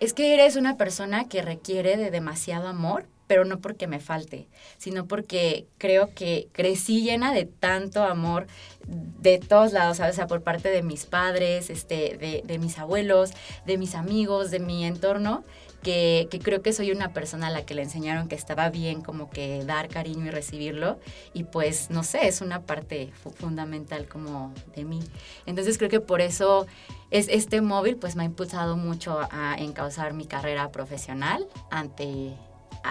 es 0.00 0.12
que 0.12 0.34
eres 0.34 0.56
una 0.56 0.76
persona 0.76 1.28
que 1.28 1.42
requiere 1.42 1.96
de 1.96 2.10
demasiado 2.10 2.68
amor, 2.68 3.06
pero 3.26 3.44
no 3.44 3.60
porque 3.60 3.86
me 3.86 4.00
falte, 4.00 4.48
sino 4.76 5.06
porque 5.06 5.66
creo 5.78 6.12
que 6.14 6.48
crecí 6.52 7.02
llena 7.02 7.32
de 7.32 7.46
tanto 7.46 8.04
amor 8.04 8.46
de 8.86 9.38
todos 9.38 9.72
lados, 9.72 9.96
¿sabes? 9.96 10.20
Por 10.28 10.42
parte 10.42 10.68
de 10.68 10.82
mis 10.82 11.06
padres, 11.06 11.70
este, 11.70 12.18
de, 12.18 12.42
de 12.44 12.58
mis 12.58 12.78
abuelos, 12.78 13.32
de 13.64 13.78
mis 13.78 13.94
amigos, 13.94 14.50
de 14.50 14.58
mi 14.58 14.84
entorno, 14.84 15.42
que, 15.84 16.28
creo 16.42 16.62
que 16.62 16.72
soy 16.72 16.90
una 16.90 17.12
persona 17.12 17.46
a 17.46 17.50
la 17.50 17.64
que 17.64 17.74
le 17.74 17.82
enseñaron 17.82 18.26
que 18.26 18.34
estaba 18.34 18.70
bien 18.70 19.02
como 19.02 19.30
que 19.30 19.62
dar 19.64 19.88
cariño 19.88 20.26
y 20.26 20.30
recibirlo 20.30 20.98
y 21.32 21.44
pues 21.44 21.90
no 21.90 22.02
sé, 22.02 22.26
es 22.26 22.40
una 22.40 22.62
parte 22.62 23.12
fundamental 23.36 24.08
como 24.08 24.52
de 24.74 24.84
mí. 24.84 25.00
Entonces 25.46 25.78
creo 25.78 25.90
que 25.90 26.00
por 26.00 26.20
eso 26.20 26.66
es, 27.10 27.28
este 27.28 27.60
móvil 27.60 27.96
pues 27.96 28.16
me 28.16 28.24
ha 28.24 28.26
impulsado 28.26 28.76
mucho 28.76 29.20
a 29.30 29.54
encauzar 29.58 30.14
mi 30.14 30.26
carrera 30.26 30.72
profesional 30.72 31.46
ante, 31.70 32.32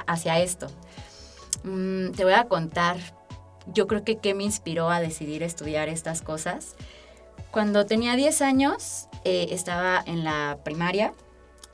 hacia 0.08 0.40
esto. 0.40 0.68
Mm, 1.64 2.12
te 2.12 2.24
voy 2.24 2.34
a 2.34 2.46
contar, 2.46 2.98
yo 3.68 3.88
creo 3.88 4.04
que 4.04 4.18
qué 4.18 4.34
me 4.34 4.44
inspiró 4.44 4.90
a 4.90 5.02
decidir 5.02 5.44
estudiar 5.44 5.90
estas 5.90 6.22
cosas. 6.22 6.76
Cuando 7.52 7.86
tenía 7.86 8.16
10 8.16 8.42
años, 8.42 9.08
eh, 9.26 9.48
estaba 9.52 10.02
en 10.06 10.24
la 10.24 10.60
primaria 10.64 11.14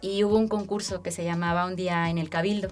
y 0.01 0.23
hubo 0.23 0.37
un 0.37 0.47
concurso 0.47 1.01
que 1.01 1.11
se 1.11 1.23
llamaba 1.23 1.65
Un 1.65 1.75
día 1.75 2.09
en 2.09 2.17
el 2.17 2.29
Cabildo. 2.29 2.69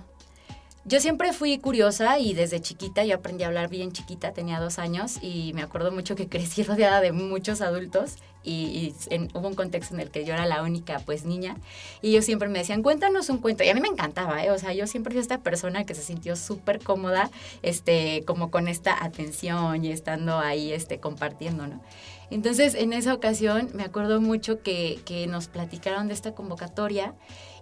Yo 0.87 1.01
siempre 1.01 1.33
fui 1.33 1.57
curiosa 1.57 2.17
y 2.17 2.33
desde 2.33 2.61
chiquita, 2.61 3.03
yo 3.03 3.15
aprendí 3.15 3.43
a 3.43 3.47
hablar 3.47 3.67
bien 3.67 3.91
chiquita, 3.91 4.31
tenía 4.31 4.57
dos 4.61 4.79
años 4.79 5.17
y 5.21 5.51
me 5.53 5.61
acuerdo 5.61 5.91
mucho 5.91 6.15
que 6.15 6.27
crecí 6.29 6.63
rodeada 6.63 7.01
de 7.01 7.11
muchos 7.11 7.59
adultos 7.59 8.15
y, 8.41 8.93
hubo 9.33 9.49
un 9.49 9.55
contexto 9.55 9.93
en 9.95 9.99
el 9.99 10.09
que 10.09 10.23
yo 10.23 10.33
era 10.33 10.45
la 10.45 10.63
única 10.63 10.99
pues 10.99 11.25
niña 11.25 11.57
y 12.01 12.11
ellos 12.11 12.23
siempre 12.23 12.47
me 12.47 12.59
decían, 12.59 12.83
cuéntanos 12.83 13.29
un 13.29 13.39
cuento 13.39 13.65
y 13.65 13.69
a 13.69 13.73
mí 13.73 13.81
me 13.81 13.89
encantaba, 13.89 14.41
¿eh? 14.45 14.51
o 14.51 14.57
sea, 14.57 14.71
yo 14.71 14.87
siempre 14.87 15.11
fui 15.11 15.19
esta 15.19 15.39
persona 15.39 15.83
que 15.83 15.93
se 15.93 16.01
sintió 16.01 16.37
súper 16.37 16.81
cómoda, 16.81 17.29
este, 17.63 18.23
como 18.25 18.49
con 18.49 18.69
esta 18.69 19.03
atención 19.03 19.83
y 19.83 19.91
estando 19.91 20.39
ahí, 20.39 20.71
este, 20.71 21.01
compartiendo, 21.01 21.67
¿no? 21.67 21.81
Entonces, 22.29 22.75
en 22.75 22.93
esa 22.93 23.13
ocasión 23.13 23.69
me 23.73 23.83
acuerdo 23.83 24.19
mucho 24.19 24.61
que, 24.61 24.99
nos 25.29 25.47
platicaron 25.47 26.07
de 26.07 26.13
esta 26.13 26.33
convocatoria 26.33 27.13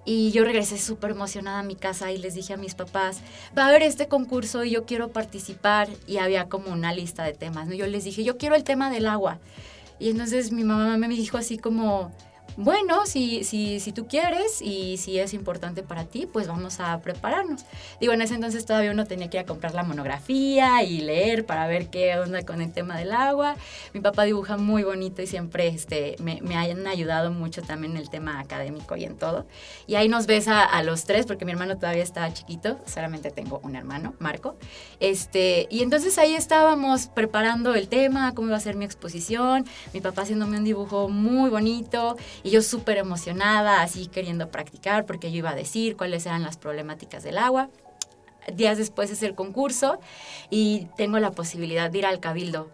y 0.06 0.32
yo 0.32 0.44
regresé 0.44 0.78
súper 0.78 1.12
emocionada 1.12 1.60
a 1.60 1.64
mi 1.64 1.76
casa 1.76 2.12
y 2.12 2.18
les 2.18 2.36
dije 2.36 2.54
a 2.54 2.58
mis 2.58 2.76
papás, 2.76 3.22
va 3.58 3.66
a 3.66 3.70
haber 3.70 3.84
este 3.84 4.08
concurso 4.08 4.64
y 4.64 4.72
yo 4.72 4.86
quiero 4.86 5.10
participar. 5.10 5.90
Y 6.08 6.18
había 6.18 6.48
como 6.48 6.72
una 6.72 6.94
lista 6.94 7.24
de 7.24 7.34
temas, 7.34 7.68
¿no? 7.68 7.74
Yo 7.74 7.88
les 7.88 8.04
dije, 8.04 8.24
yo 8.24 8.38
quiero 8.38 8.56
el 8.56 8.64
tema 8.64 8.92
del 8.92 9.08
agua. 9.08 9.40
Y 10.00 10.10
entonces 10.10 10.52
mi 10.52 10.64
mamá 10.64 10.98
me 10.98 11.08
dijo 11.08 11.38
así 11.38 11.58
como, 11.58 12.12
bueno, 12.58 13.06
si, 13.06 13.44
si, 13.44 13.80
si 13.80 13.92
tú 13.92 14.08
quieres 14.08 14.62
y 14.62 14.98
si 14.98 15.20
es 15.20 15.34
importante 15.34 15.84
para 15.84 16.06
ti, 16.06 16.26
pues 16.26 16.48
vamos 16.48 16.80
a 16.80 17.00
prepararnos. 17.02 17.66
Digo, 18.00 18.14
en 18.14 18.22
ese 18.22 18.36
entonces 18.36 18.66
todavía 18.66 18.92
uno 18.92 19.06
tenía 19.06 19.30
que 19.30 19.38
ir 19.38 19.44
a 19.44 19.46
comprar 19.46 19.74
la 19.74 19.84
monografía 19.84 20.84
y 20.84 21.00
leer 21.00 21.46
para 21.46 21.68
ver 21.68 21.90
qué 21.90 22.18
onda 22.18 22.46
con 22.46 22.62
el 22.62 22.72
tema 22.72 22.98
del 22.98 23.12
agua. 23.12 23.56
Mi 23.94 24.00
papá 24.00 24.24
dibuja 24.24 24.58
muy 24.58 24.84
bonito 24.84 25.22
y 25.22 25.28
siempre 25.28 25.68
este, 25.68 26.16
me, 26.20 26.40
me 26.42 26.56
han 26.56 26.88
ayudado 26.88 27.32
mucho 27.32 27.62
también 27.62 27.94
en 27.94 27.98
el 27.98 28.10
tema 28.10 28.40
académico 28.40 28.96
y 28.96 29.04
en 29.04 29.18
todo. 29.18 29.46
Y 29.88 29.96
ahí 29.96 30.08
nos 30.08 30.26
ves 30.26 30.48
a, 30.48 30.82
los 30.84 31.06
tres, 31.06 31.26
porque 31.26 31.46
mi 31.46 31.52
hermano 31.52 31.78
todavía 31.78 32.04
está 32.04 32.32
chiquito, 32.34 32.80
solamente 32.86 33.32
tengo 33.32 33.60
un 33.64 33.76
hermano, 33.76 34.14
Marco. 34.20 34.56
Este, 35.00 35.68
y 35.70 35.82
entonces 35.82 36.18
ahí 36.18 36.36
estábamos 36.36 37.08
preparando 37.08 37.74
el 37.74 37.88
tema, 37.88 38.34
cómo 38.34 38.50
iba 38.50 38.58
a 38.58 38.60
ser 38.60 38.76
mi 38.76 38.86
exposición, 38.86 39.66
mi 39.94 40.02
papá 40.02 40.24
haciéndome 40.24 40.58
un 40.58 40.64
dibujo 40.64 41.10
muy 41.10 41.50
bonito 41.50 42.18
y 42.46 42.52
yo 42.52 42.62
súper 42.62 43.00
emocionada, 43.00 43.82
así 43.82 44.06
queriendo 44.06 44.50
practicar, 44.50 45.08
porque 45.08 45.32
yo 45.32 45.40
iba 45.40 45.50
a 45.50 45.56
decir 45.56 45.98
cuáles 45.98 46.28
eran 46.28 46.44
las 46.44 46.58
problemáticas 46.58 47.24
del 47.24 47.40
agua. 47.40 47.70
Días 48.54 48.78
después 48.78 49.10
es 49.10 49.24
el 49.24 49.34
concurso 49.34 50.00
y 50.52 50.88
tengo 50.96 51.18
la 51.18 51.32
posibilidad 51.32 51.90
de 51.90 51.98
ir 51.98 52.06
al 52.06 52.20
cabildo. 52.20 52.70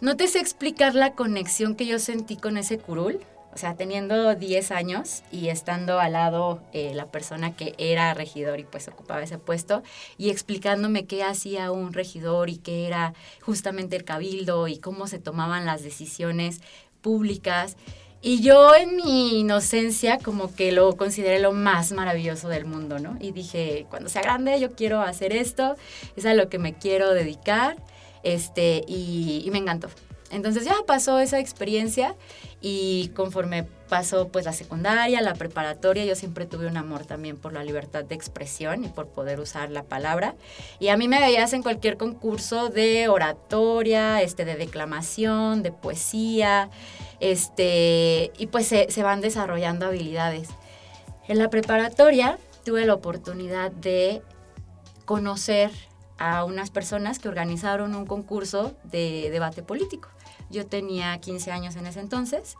No 0.00 0.16
te 0.16 0.26
sé 0.26 0.40
explicar 0.40 0.96
la 0.96 1.12
conexión 1.12 1.76
que 1.76 1.86
yo 1.86 2.00
sentí 2.00 2.36
con 2.36 2.58
ese 2.58 2.78
curul. 2.78 3.20
O 3.54 3.58
sea, 3.58 3.76
teniendo 3.76 4.34
10 4.34 4.72
años 4.72 5.22
y 5.30 5.48
estando 5.48 6.00
al 6.00 6.12
lado 6.12 6.60
eh, 6.72 6.92
la 6.92 7.06
persona 7.06 7.56
que 7.56 7.74
era 7.78 8.12
regidor 8.12 8.58
y 8.58 8.64
pues 8.64 8.88
ocupaba 8.88 9.22
ese 9.22 9.38
puesto 9.38 9.82
y 10.18 10.28
explicándome 10.28 11.06
qué 11.06 11.22
hacía 11.22 11.70
un 11.70 11.94
regidor 11.94 12.50
y 12.50 12.58
qué 12.58 12.86
era 12.86 13.14
justamente 13.40 13.96
el 13.96 14.04
cabildo 14.04 14.66
y 14.68 14.78
cómo 14.78 15.06
se 15.06 15.20
tomaban 15.20 15.64
las 15.64 15.84
decisiones 15.84 16.60
públicas. 17.00 17.76
Y 18.22 18.40
yo 18.40 18.74
en 18.74 18.96
mi 18.96 19.40
inocencia 19.40 20.18
como 20.18 20.54
que 20.54 20.72
lo 20.72 20.96
consideré 20.96 21.38
lo 21.38 21.52
más 21.52 21.92
maravilloso 21.92 22.48
del 22.48 22.64
mundo, 22.64 22.98
¿no? 22.98 23.16
Y 23.20 23.32
dije, 23.32 23.86
cuando 23.88 24.08
sea 24.08 24.22
grande 24.22 24.58
yo 24.58 24.72
quiero 24.72 25.00
hacer 25.00 25.32
esto, 25.32 25.76
es 26.16 26.26
a 26.26 26.34
lo 26.34 26.48
que 26.48 26.58
me 26.58 26.74
quiero 26.74 27.12
dedicar, 27.12 27.76
este, 28.22 28.84
y, 28.88 29.42
y 29.44 29.50
me 29.50 29.58
encantó. 29.58 29.88
Entonces 30.30 30.64
ya 30.64 30.74
pasó 30.86 31.20
esa 31.20 31.38
experiencia 31.38 32.16
y 32.60 33.08
conforme 33.08 33.64
pasó 33.88 34.28
pues 34.28 34.44
la 34.44 34.52
secundaria, 34.52 35.20
la 35.20 35.34
preparatoria, 35.34 36.04
yo 36.04 36.14
siempre 36.14 36.46
tuve 36.46 36.66
un 36.66 36.76
amor 36.76 37.04
también 37.04 37.36
por 37.36 37.52
la 37.52 37.62
libertad 37.62 38.04
de 38.04 38.14
expresión 38.14 38.84
y 38.84 38.88
por 38.88 39.08
poder 39.08 39.40
usar 39.40 39.70
la 39.70 39.84
palabra. 39.84 40.34
Y 40.80 40.88
a 40.88 40.96
mí 40.96 41.06
me 41.06 41.20
veías 41.20 41.52
en 41.52 41.62
cualquier 41.62 41.96
concurso 41.96 42.68
de 42.68 43.08
oratoria, 43.08 44.22
este, 44.22 44.44
de 44.44 44.56
declamación, 44.56 45.62
de 45.62 45.72
poesía, 45.72 46.70
este, 47.20 48.32
y 48.38 48.46
pues 48.48 48.66
se, 48.66 48.90
se 48.90 49.02
van 49.02 49.20
desarrollando 49.20 49.86
habilidades. 49.86 50.48
En 51.28 51.38
la 51.38 51.50
preparatoria 51.50 52.38
tuve 52.64 52.84
la 52.84 52.94
oportunidad 52.94 53.70
de 53.70 54.22
conocer 55.04 55.70
a 56.18 56.44
unas 56.44 56.70
personas 56.70 57.18
que 57.18 57.28
organizaron 57.28 57.94
un 57.94 58.06
concurso 58.06 58.74
de 58.84 59.28
debate 59.30 59.62
político. 59.62 60.08
Yo 60.50 60.66
tenía 60.66 61.18
15 61.18 61.50
años 61.50 61.76
en 61.76 61.86
ese 61.86 62.00
entonces 62.00 62.56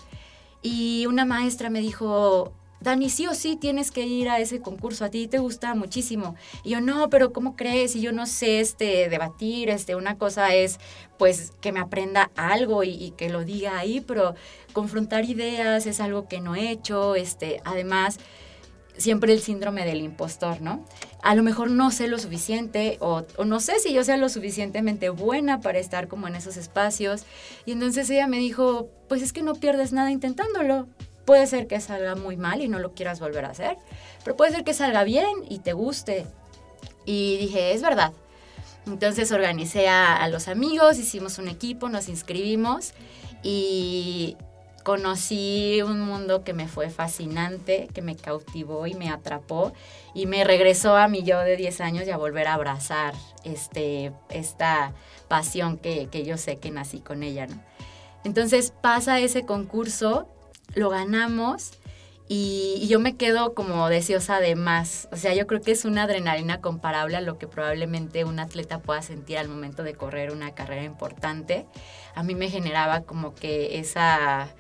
y 0.63 1.07
una 1.07 1.25
maestra 1.25 1.71
me 1.71 1.81
dijo, 1.81 2.53
Dani, 2.81 3.09
sí 3.09 3.27
o 3.27 3.35
sí 3.35 3.57
tienes 3.57 3.91
que 3.91 4.05
ir 4.05 4.29
a 4.29 4.39
ese 4.39 4.61
concurso, 4.61 5.05
a 5.05 5.11
ti 5.11 5.29
te 5.29 5.39
gusta 5.39 5.75
muchísimo. 5.75 6.35
Y 6.63 6.71
yo, 6.71 6.81
no, 6.81 7.09
pero 7.09 7.33
¿cómo 7.33 7.57
crees? 7.57 7.97
Y 7.97 8.01
yo 8.01 8.13
no 8.13 8.27
sé 8.27 8.61
este, 8.61 9.09
debatir, 9.09 9.71
este, 9.71 9.97
una 9.97 10.19
cosa 10.19 10.55
es 10.55 10.79
pues 11.19 11.53
que 11.61 11.73
me 11.73 11.81
aprenda 11.81 12.31
algo 12.37 12.85
y, 12.85 13.13
que 13.17 13.31
lo 13.31 13.45
diga 13.45 13.79
ahí, 13.79 14.01
pero 14.01 14.35
confrontar 14.73 15.25
ideas 15.25 15.87
es 15.87 16.01
algo 16.01 16.29
que 16.29 16.41
no 16.41 16.55
he 16.55 16.71
hecho, 16.71 17.15
este, 17.15 17.63
además 17.65 18.19
siempre 18.99 19.33
el 19.33 19.41
síndrome 19.41 19.85
del 19.85 20.01
impostor, 20.01 20.61
¿no? 20.61 20.85
A 21.23 21.35
lo 21.35 21.43
mejor 21.43 21.71
no 21.71 21.91
sé 21.91 22.09
lo 22.09 22.19
suficiente 22.19 22.99
o, 23.01 23.25
no 23.45 23.61
sé 23.61 23.79
si 23.79 23.93
yo 23.93 24.05
sea 24.05 24.17
lo 24.17 24.29
suficientemente 24.29 25.11
buena 25.11 25.61
para 25.61 25.79
estar 25.79 26.09
como 26.09 26.29
en 26.29 26.37
esos 26.37 26.57
espacios. 26.57 27.25
Y 27.65 27.73
entonces 27.73 28.09
ella 28.11 28.27
me 28.27 28.39
dijo, 28.39 28.89
pues 29.09 29.23
es 29.23 29.33
que 29.33 29.43
no 29.43 29.55
pierdes 29.55 29.93
nada 29.93 30.11
intentándolo. 30.11 30.87
Puede 31.25 31.47
ser 31.47 31.67
que 31.67 31.81
salga 31.81 32.15
muy 32.15 32.37
mal 32.37 32.63
y 32.63 32.69
no 32.69 32.79
lo 32.79 32.95
quieras 32.95 33.19
volver 33.19 33.45
a 33.45 33.51
hacer, 33.51 33.77
pero 34.25 34.37
puede 34.37 34.53
ser 34.53 34.65
que 34.65 34.75
salga 34.75 35.03
bien 35.03 35.27
y 35.49 35.59
te 35.59 35.73
guste. 35.73 36.27
Y 37.05 37.37
dije, 37.39 37.73
es 37.73 37.83
verdad. 37.83 38.13
Entonces 38.87 39.33
organicé 39.33 39.89
a 39.89 40.29
los 40.29 40.47
amigos, 40.47 40.99
hicimos 40.99 41.39
un 41.39 41.49
equipo, 41.49 41.89
nos 41.89 42.09
inscribimos 42.09 42.93
y 43.43 44.37
conocí 44.87 45.83
un 45.83 45.99
mundo 45.99 46.45
que 46.45 46.53
me 46.53 46.69
fue 46.69 46.91
fascinante, 46.91 47.89
que 47.93 48.03
me 48.03 48.15
cautivó 48.15 48.87
y 48.87 48.95
me 48.95 49.11
atrapó 49.11 49.73
y 50.15 50.27
me 50.27 50.45
regresó 50.45 50.97
a 50.97 51.09
mi 51.09 51.25
yo 51.25 51.41
de 51.41 51.57
10 51.57 51.81
años 51.81 52.07
y 52.07 52.13
a 52.13 52.17
volver 52.17 52.47
a 52.47 52.55
abrazar 52.55 53.13
este, 53.43 54.13
esta 54.31 54.95
pasión 55.27 55.77
que, 55.77 56.07
que 56.07 56.25
yo 56.25 56.37
sé 56.37 56.59
que 56.59 56.71
nací 56.71 57.01
con 57.01 57.25
ella. 57.25 57.49
¿no? 57.49 57.61
Entonces 58.23 58.73
pasa 58.81 59.19
ese 59.19 59.45
concurso, 59.45 60.29
lo 60.77 60.89
ganamos 60.89 61.73
y, 62.29 62.79
y, 62.81 62.87
yo 62.87 63.01
me 63.01 63.17
quedo 63.17 63.55
como 63.55 63.89
deseosa 63.89 64.39
de 64.39 64.55
más. 64.55 65.09
O 65.11 65.17
sea, 65.17 65.35
yo 65.35 65.49
creo 65.49 65.63
que 65.63 65.73
es 65.73 65.85
una 65.85 66.05
adrenalina 66.05 66.61
comparable 66.61 67.17
a 67.17 67.21
lo 67.21 67.39
que 67.39 67.49
probablemente 67.49 68.25
un 68.25 68.39
atleta 68.39 68.79
pueda 68.79 69.03
sentir 69.03 69.39
al 69.39 69.49
momento 69.49 69.83
de 69.83 69.95
correr 69.95 70.31
una 70.31 70.55
carrera 70.55 70.85
importante. 70.85 71.67
A 72.15 72.23
mí 72.23 72.37
me 72.37 72.51
generaba 72.51 73.01
como 73.01 73.35
que 73.35 73.81
esa 73.81 74.55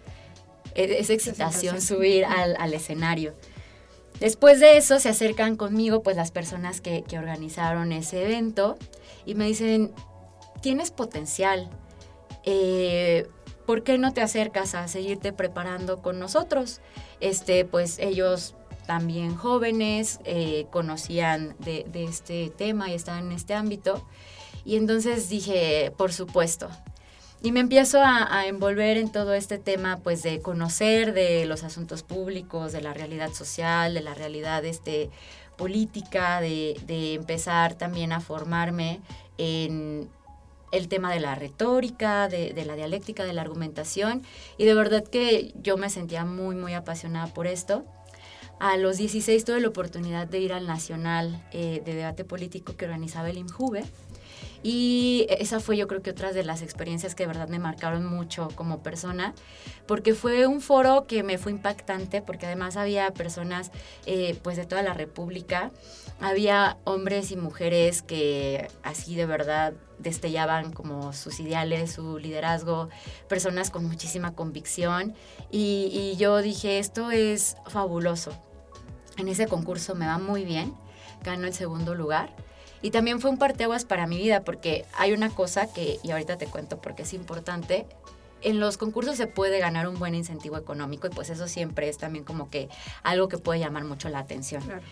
esa 0.76 1.12
excitación 1.12 1.80
subir 1.80 2.24
al, 2.24 2.56
al, 2.58 2.74
escenario. 2.74 3.34
Después 4.20 4.60
de 4.60 4.76
eso 4.76 4.98
se 4.98 5.08
acercan 5.08 5.56
conmigo 5.56 6.02
pues 6.02 6.16
las 6.16 6.30
personas 6.30 6.80
que, 6.80 7.02
que, 7.02 7.18
organizaron 7.18 7.92
ese 7.92 8.24
evento 8.24 8.76
y 9.24 9.34
me 9.34 9.46
dicen, 9.46 9.92
tienes 10.62 10.90
potencial, 10.90 11.68
eh, 12.44 13.26
¿por 13.66 13.82
qué 13.82 13.98
no 13.98 14.12
te 14.12 14.22
acercas 14.22 14.74
a 14.74 14.88
seguirte 14.88 15.32
preparando 15.32 16.00
con 16.00 16.18
nosotros? 16.18 16.80
Este, 17.20 17.64
pues 17.64 17.98
ellos 17.98 18.54
también 18.86 19.34
jóvenes 19.34 20.20
eh, 20.24 20.66
conocían 20.70 21.56
de, 21.58 21.84
de 21.90 22.04
este 22.04 22.50
tema 22.50 22.88
y 22.88 22.94
estaban 22.94 23.26
en 23.26 23.32
este 23.32 23.54
ámbito 23.54 24.06
y 24.64 24.76
entonces 24.76 25.28
dije, 25.28 25.92
por 25.96 26.12
supuesto, 26.12 26.68
y 27.42 27.52
me 27.52 27.60
empiezo 27.60 28.00
a, 28.02 28.46
envolver 28.46 28.96
en 28.96 29.10
todo 29.10 29.34
este 29.34 29.58
tema, 29.58 29.98
pues 29.98 30.22
de 30.22 30.40
conocer 30.40 31.12
de 31.12 31.44
los 31.46 31.64
asuntos 31.64 32.02
públicos, 32.02 32.72
de 32.72 32.80
la 32.80 32.94
realidad 32.94 33.32
social, 33.32 33.94
de 33.94 34.00
la 34.00 34.14
realidad 34.14 34.64
este, 34.64 35.10
política, 35.56 36.40
de, 36.40 36.76
empezar 37.14 37.74
también 37.74 38.12
a 38.12 38.20
formarme 38.20 39.00
en 39.38 40.08
el 40.72 40.88
tema 40.88 41.12
de 41.12 41.20
la 41.20 41.34
retórica, 41.34 42.28
de, 42.28 42.52
de, 42.52 42.64
la 42.64 42.74
dialéctica, 42.74 43.24
de 43.24 43.32
la 43.32 43.42
argumentación. 43.42 44.22
Y 44.58 44.64
de 44.64 44.74
verdad 44.74 45.04
que 45.04 45.52
yo 45.62 45.76
me 45.76 45.90
sentía 45.90 46.24
muy, 46.24 46.56
muy 46.56 46.74
apasionada 46.74 47.26
por 47.28 47.46
esto. 47.46 47.84
A 48.58 48.78
los 48.78 48.96
16 48.96 49.44
tuve 49.44 49.60
la 49.60 49.68
oportunidad 49.68 50.26
de 50.26 50.40
ir 50.40 50.54
al 50.54 50.66
Nacional 50.66 51.44
eh, 51.52 51.82
de 51.84 51.94
Debate 51.94 52.24
Político 52.24 52.74
que 52.74 52.86
organizaba 52.86 53.28
el 53.28 53.36
IMJUVE. 53.36 53.84
Y 54.62 55.26
esa 55.28 55.60
fue 55.60 55.76
yo 55.76 55.86
creo 55.86 56.02
que 56.02 56.10
otra 56.10 56.32
de 56.32 56.44
las 56.44 56.62
experiencias 56.62 57.14
que 57.14 57.24
de 57.24 57.28
verdad 57.28 57.48
me 57.48 57.58
marcaron 57.58 58.06
mucho 58.06 58.48
como 58.54 58.82
persona, 58.82 59.34
porque 59.86 60.14
fue 60.14 60.46
un 60.46 60.60
foro 60.60 61.06
que 61.06 61.22
me 61.22 61.38
fue 61.38 61.52
impactante, 61.52 62.22
porque 62.22 62.46
además 62.46 62.76
había 62.76 63.12
personas 63.12 63.70
eh, 64.06 64.38
pues 64.42 64.56
de 64.56 64.66
toda 64.66 64.82
la 64.82 64.94
República, 64.94 65.70
había 66.20 66.78
hombres 66.84 67.30
y 67.30 67.36
mujeres 67.36 68.02
que 68.02 68.68
así 68.82 69.14
de 69.14 69.26
verdad 69.26 69.74
destellaban 69.98 70.72
como 70.72 71.12
sus 71.12 71.40
ideales, 71.40 71.92
su 71.92 72.18
liderazgo, 72.18 72.88
personas 73.28 73.70
con 73.70 73.84
muchísima 73.84 74.34
convicción 74.34 75.14
y, 75.50 75.90
y 75.92 76.16
yo 76.16 76.40
dije, 76.42 76.78
esto 76.78 77.10
es 77.10 77.56
fabuloso. 77.66 78.32
En 79.16 79.28
ese 79.28 79.46
concurso 79.46 79.94
me 79.94 80.06
va 80.06 80.18
muy 80.18 80.44
bien, 80.44 80.74
gano 81.22 81.46
el 81.46 81.54
segundo 81.54 81.94
lugar 81.94 82.45
y 82.82 82.90
también 82.90 83.20
fue 83.20 83.30
un 83.30 83.38
parteaguas 83.38 83.84
para 83.84 84.06
mi 84.06 84.18
vida, 84.18 84.44
porque 84.44 84.84
hay 84.96 85.12
una 85.12 85.30
cosa 85.30 85.72
que, 85.72 85.98
y 86.02 86.10
ahorita 86.10 86.38
te 86.38 86.46
cuento 86.46 86.80
porque 86.80 87.02
es 87.02 87.12
importante, 87.12 87.86
en 88.42 88.60
los 88.60 88.76
concursos 88.76 89.16
se 89.16 89.26
puede 89.26 89.58
ganar 89.58 89.88
un 89.88 89.98
buen 89.98 90.14
incentivo 90.14 90.56
económico 90.56 91.06
y 91.06 91.10
pues 91.10 91.30
eso 91.30 91.48
siempre 91.48 91.88
es 91.88 91.98
también 91.98 92.24
como 92.24 92.50
que 92.50 92.68
algo 93.02 93.28
que 93.28 93.38
puede 93.38 93.60
llamar 93.60 93.84
mucho 93.84 94.08
la 94.08 94.20
atención. 94.20 94.62
Claro. 94.62 94.82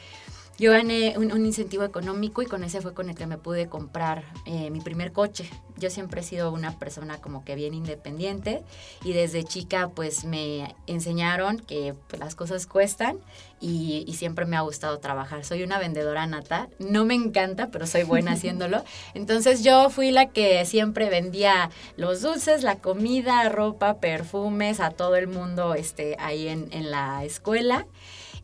Yo 0.57 0.71
gané 0.71 1.15
un, 1.19 1.33
un, 1.33 1.45
incentivo 1.45 1.83
económico 1.83 2.41
y 2.41 2.47
con 2.47 2.63
ese 2.63 2.81
fue 2.81 2.95
con 2.95 3.11
el 3.11 3.17
que 3.17 3.27
me 3.27 3.39
pude 3.39 3.69
comprar 3.69 4.23
eh, 4.47 4.71
mi 4.71 4.81
primer 4.81 5.11
coche. 5.11 5.51
Yo 5.77 5.91
siempre 5.91 6.21
he 6.21 6.25
sido 6.25 6.53
una 6.53 6.79
persona 6.79 7.21
como 7.21 7.45
que 7.45 7.57
bien 7.57 7.75
independiente 7.75 8.63
y 9.03 9.15
desde 9.15 9.43
chica 9.43 9.89
pues 9.89 10.25
me 10.25 10.77
enseñaron 10.87 11.59
que 11.59 11.95
pues, 12.07 12.21
las 12.21 12.37
cosas 12.37 12.69
cuestan 12.69 13.19
y, 13.65 14.05
y, 14.07 14.15
siempre 14.15 14.45
me 14.45 14.57
ha 14.57 14.61
gustado 14.61 14.99
trabajar. 14.99 15.45
Soy 15.45 15.63
una 15.63 15.79
vendedora 15.79 16.27
nata, 16.27 16.69
no 16.79 17.07
me 17.07 17.15
encanta, 17.15 17.69
pero 17.71 17.87
soy 17.87 18.03
buena 18.03 18.33
haciéndolo. 18.35 18.85
Entonces 19.15 19.65
yo 19.65 19.89
fui 19.89 20.11
la 20.11 20.27
que 20.27 20.65
siempre 20.67 21.09
vendía 21.09 21.71
los 21.97 22.21
dulces, 22.21 22.63
la 22.63 22.77
comida, 22.77 23.49
ropa, 23.49 23.95
perfumes 24.01 24.81
a 24.81 24.91
todo 24.91 25.17
el 25.17 25.29
mundo 25.29 25.75
este, 25.75 26.17
ahí 26.19 26.49
en, 26.49 26.69
en 26.73 26.91
la 26.91 27.25
escuela. 27.25 27.87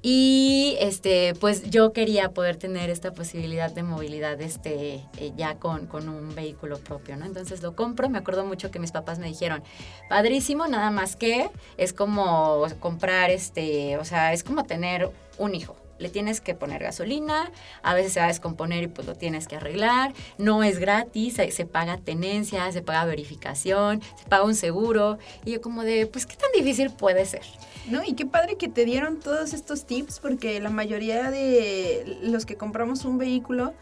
Y 0.03 0.77
este, 0.81 1.35
pues 1.35 1.69
yo 1.69 1.93
quería 1.93 2.31
poder 2.31 2.57
tener 2.57 2.89
esta 2.89 3.13
posibilidad 3.13 3.71
de 3.71 3.83
movilidad 3.83 4.41
este, 4.41 5.07
eh, 5.19 5.33
ya 5.37 5.57
con, 5.57 5.87
con, 5.87 6.09
un 6.09 6.35
vehículo 6.35 6.79
propio, 6.79 7.17
¿no? 7.17 7.27
Entonces 7.27 7.63
lo 7.63 7.77
compro, 7.77 8.09
me 8.09 8.17
acuerdo 8.17 8.47
mucho 8.47 8.71
que 8.71 8.79
mis 8.79 8.93
papás 8.93 9.19
me 9.19 9.27
dijeron, 9.27 9.63
padrísimo, 10.09 10.67
nada 10.69 10.91
más 10.91 11.17
que 11.17 11.51
es 11.77 11.93
como 11.93 12.67
comprar, 12.81 13.31
este, 13.31 13.99
o 13.99 14.05
sea, 14.07 14.33
es 14.33 14.43
como 14.43 14.65
tener 14.65 15.11
un 15.37 15.55
hijo. 15.55 15.77
Le 15.99 16.09
tienes 16.09 16.41
que 16.41 16.55
poner 16.55 16.83
gasolina, 16.83 17.53
a 17.83 17.93
veces 17.93 18.15
se 18.15 18.21
va 18.21 18.25
a 18.25 18.29
descomponer 18.29 18.85
y 18.85 18.87
pues 18.87 19.07
lo 19.07 19.17
tienes 19.17 19.47
que 19.47 19.57
arreglar, 19.57 20.15
no 20.39 20.63
es 20.63 20.79
gratis, 20.79 21.35
se, 21.35 21.51
se, 21.51 21.67
paga 21.67 21.99
tenencia, 21.99 22.73
se 22.73 22.81
paga 22.81 23.05
verificación, 23.05 24.01
se 24.17 24.25
paga 24.31 24.45
un 24.45 24.55
seguro, 24.55 25.19
y 25.45 25.53
yo 25.53 25.61
como 25.61 25.83
de, 25.85 26.07
pues 26.07 26.25
qué 26.25 26.37
tan 26.37 26.51
difícil 26.53 26.91
puede 26.91 27.27
ser. 27.27 27.43
No, 27.88 28.05
y 28.05 28.14
qué 28.14 28.27
padre 28.27 28.57
que 28.57 28.69
te 28.69 28.85
dieron 28.85 29.19
todos 29.21 29.55
estos 29.55 29.87
tips, 29.87 30.21
porque 30.21 30.61
la 30.61 30.71
mayoría 30.71 31.31
de 31.31 32.19
los 32.23 32.45
que 32.45 32.57
compramos 32.57 33.05
un 33.05 33.19
vehículo, 33.19 33.73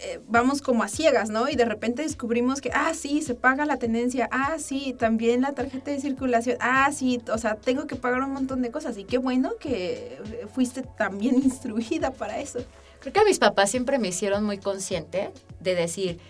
eh, 0.00 0.20
vamos 0.28 0.62
como 0.62 0.82
a 0.82 0.88
ciegas, 0.88 1.28
¿no? 1.28 1.48
Y 1.48 1.56
de 1.56 1.64
repente 1.64 2.02
descubrimos 2.02 2.60
que, 2.60 2.70
ah, 2.72 2.92
sí, 2.94 3.20
se 3.20 3.34
paga 3.34 3.66
la 3.66 3.78
tenencia, 3.78 4.28
ah, 4.32 4.56
sí, 4.58 4.94
también 4.98 5.42
la 5.42 5.52
tarjeta 5.52 5.90
de 5.90 6.00
circulación, 6.00 6.56
ah, 6.60 6.90
sí, 6.92 7.20
o 7.32 7.38
sea, 7.38 7.56
tengo 7.56 7.86
que 7.86 7.96
pagar 7.96 8.22
un 8.22 8.32
montón 8.32 8.62
de 8.62 8.70
cosas. 8.70 8.96
Y 8.96 9.04
qué 9.04 9.18
bueno 9.18 9.52
que 9.58 10.18
fuiste 10.54 10.82
también 10.82 11.36
instruida 11.44 12.12
para 12.12 12.40
eso. 12.40 12.60
Creo 13.00 13.12
que 13.12 13.24
mis 13.24 13.40
papás 13.40 13.70
siempre 13.70 13.98
me 13.98 14.08
hicieron 14.08 14.44
muy 14.44 14.58
consciente 14.58 15.30
de 15.60 15.74
decir, 15.74 16.20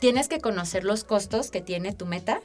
tienes 0.00 0.28
que 0.28 0.40
conocer 0.40 0.84
los 0.84 1.04
costos 1.04 1.50
que 1.50 1.60
tiene 1.60 1.92
tu 1.92 2.06
meta 2.06 2.40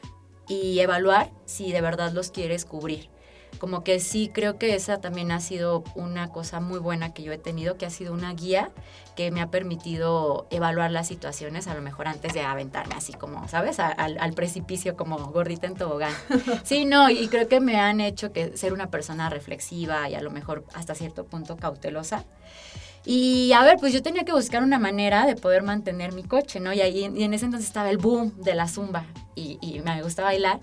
y 0.46 0.78
evaluar 0.80 1.30
si 1.46 1.72
de 1.72 1.80
verdad 1.80 2.12
los 2.12 2.30
quieres 2.30 2.64
cubrir 2.64 3.08
como 3.58 3.84
que 3.84 4.00
sí 4.00 4.30
creo 4.32 4.58
que 4.58 4.74
esa 4.74 5.00
también 5.00 5.30
ha 5.30 5.40
sido 5.40 5.84
una 5.94 6.28
cosa 6.28 6.60
muy 6.60 6.78
buena 6.78 7.12
que 7.12 7.22
yo 7.22 7.32
he 7.32 7.38
tenido, 7.38 7.76
que 7.76 7.86
ha 7.86 7.90
sido 7.90 8.12
una 8.12 8.32
guía 8.34 8.70
que 9.16 9.30
me 9.30 9.40
ha 9.40 9.50
permitido 9.50 10.46
evaluar 10.50 10.90
las 10.90 11.08
situaciones, 11.08 11.66
a 11.66 11.74
lo 11.74 11.82
mejor 11.82 12.06
antes 12.06 12.34
de 12.34 12.42
aventarme 12.42 12.94
así 12.94 13.12
como, 13.12 13.48
¿sabes? 13.48 13.80
Al, 13.80 14.16
al 14.18 14.32
precipicio 14.32 14.96
como 14.96 15.18
gordita 15.32 15.66
en 15.66 15.74
tobogán. 15.74 16.14
Sí, 16.64 16.84
no, 16.84 17.10
y 17.10 17.28
creo 17.28 17.48
que 17.48 17.60
me 17.60 17.80
han 17.80 18.00
hecho 18.00 18.32
que 18.32 18.56
ser 18.56 18.72
una 18.72 18.90
persona 18.90 19.30
reflexiva 19.30 20.08
y 20.08 20.14
a 20.14 20.20
lo 20.20 20.30
mejor 20.30 20.64
hasta 20.74 20.94
cierto 20.94 21.24
punto 21.24 21.56
cautelosa. 21.56 22.24
Y 23.04 23.52
a 23.52 23.62
ver, 23.62 23.78
pues 23.78 23.92
yo 23.92 24.02
tenía 24.02 24.24
que 24.24 24.32
buscar 24.32 24.62
una 24.62 24.78
manera 24.78 25.26
de 25.26 25.34
poder 25.34 25.62
mantener 25.62 26.12
mi 26.12 26.24
coche, 26.24 26.60
¿no? 26.60 26.72
Y 26.72 26.80
ahí 26.80 27.10
y 27.14 27.22
en 27.22 27.34
ese 27.34 27.46
entonces 27.46 27.66
estaba 27.66 27.90
el 27.90 27.96
boom 27.96 28.34
de 28.42 28.54
la 28.54 28.68
zumba. 28.68 29.06
Y, 29.38 29.80
me 29.84 30.02
gusta 30.02 30.22
bailar, 30.22 30.60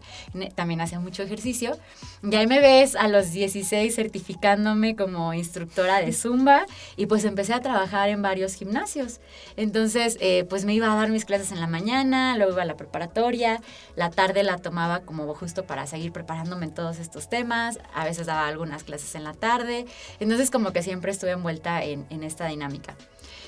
también 0.55 0.81
hacía 0.81 0.99
mucho 0.99 1.23
ejercicio. 1.23 1.77
Y 2.23 2.35
ahí 2.35 2.47
me 2.47 2.59
ves 2.59 2.95
a 2.95 3.07
los 3.07 3.31
16 3.31 3.93
certificándome 3.93 4.95
como 4.95 5.33
instructora 5.33 6.01
de 6.01 6.11
Zumba 6.11 6.65
y 6.95 7.05
pues 7.05 7.25
empecé 7.25 7.53
a 7.53 7.61
trabajar 7.61 8.09
en 8.09 8.21
varios 8.21 8.55
gimnasios. 8.55 9.19
Entonces, 9.57 10.17
eh, 10.21 10.45
pues 10.49 10.65
me 10.65 10.73
iba 10.73 10.91
a 10.91 10.95
dar 10.95 11.09
mis 11.09 11.25
clases 11.25 11.51
en 11.51 11.59
la 11.59 11.67
mañana, 11.67 12.35
luego 12.37 12.53
iba 12.53 12.63
a 12.63 12.65
la 12.65 12.77
preparatoria, 12.77 13.61
la 13.95 14.09
tarde 14.09 14.43
la 14.43 14.57
tomaba 14.57 15.01
como 15.01 15.33
justo 15.33 15.65
para 15.65 15.87
seguir 15.87 16.11
preparándome 16.11 16.65
en 16.65 16.73
todos 16.73 16.99
estos 16.99 17.29
temas, 17.29 17.79
a 17.93 18.05
veces 18.05 18.27
daba 18.27 18.47
algunas 18.47 18.83
clases 18.83 19.15
en 19.15 19.23
la 19.23 19.33
tarde, 19.33 19.85
entonces 20.19 20.51
como 20.51 20.71
que 20.71 20.83
siempre 20.83 21.11
estuve 21.11 21.31
envuelta 21.31 21.83
en, 21.83 22.05
en 22.09 22.23
esta 22.23 22.47
dinámica. 22.47 22.95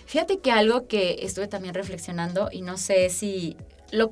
Fíjate 0.05 0.39
que 0.39 0.51
algo 0.51 0.87
que 0.87 1.19
estuve 1.23 1.47
también 1.47 1.73
reflexionando 1.73 2.49
y 2.51 2.61
no 2.61 2.77
sé 2.77 3.09
si 3.09 3.57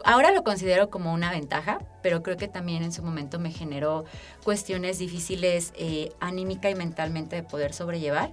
ahora 0.04 0.32
lo 0.32 0.44
considero 0.44 0.90
como 0.90 1.14
una 1.14 1.32
ventaja, 1.32 1.80
pero 2.02 2.24
creo 2.24 2.38
que 2.38 2.48
también 2.48 2.84
en 2.84 2.92
su 2.92 3.04
momento 3.04 3.40
me 3.40 3.52
generó 3.52 4.06
cuestiones 4.44 5.00
difíciles 5.00 5.74
eh, 5.76 6.12
anímica 6.20 6.70
y 6.70 6.76
mentalmente 6.76 7.36
de 7.36 7.44
poder 7.44 7.74
sobrellevar. 7.74 8.32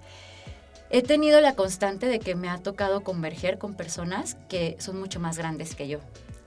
He 0.91 1.03
tenido 1.03 1.41
la 1.41 1.55
constante 1.55 2.07
de 2.07 2.19
que 2.19 2.35
me 2.35 2.51
ha 2.51 2.59
tocado 2.59 3.03
converger 3.03 3.59
con 3.59 3.75
personas 3.75 4.37
que 4.49 4.77
son 4.79 5.01
mucho 5.01 5.21
más 5.21 5.39
grandes 5.39 5.75
que 5.75 5.89
yo 5.89 6.01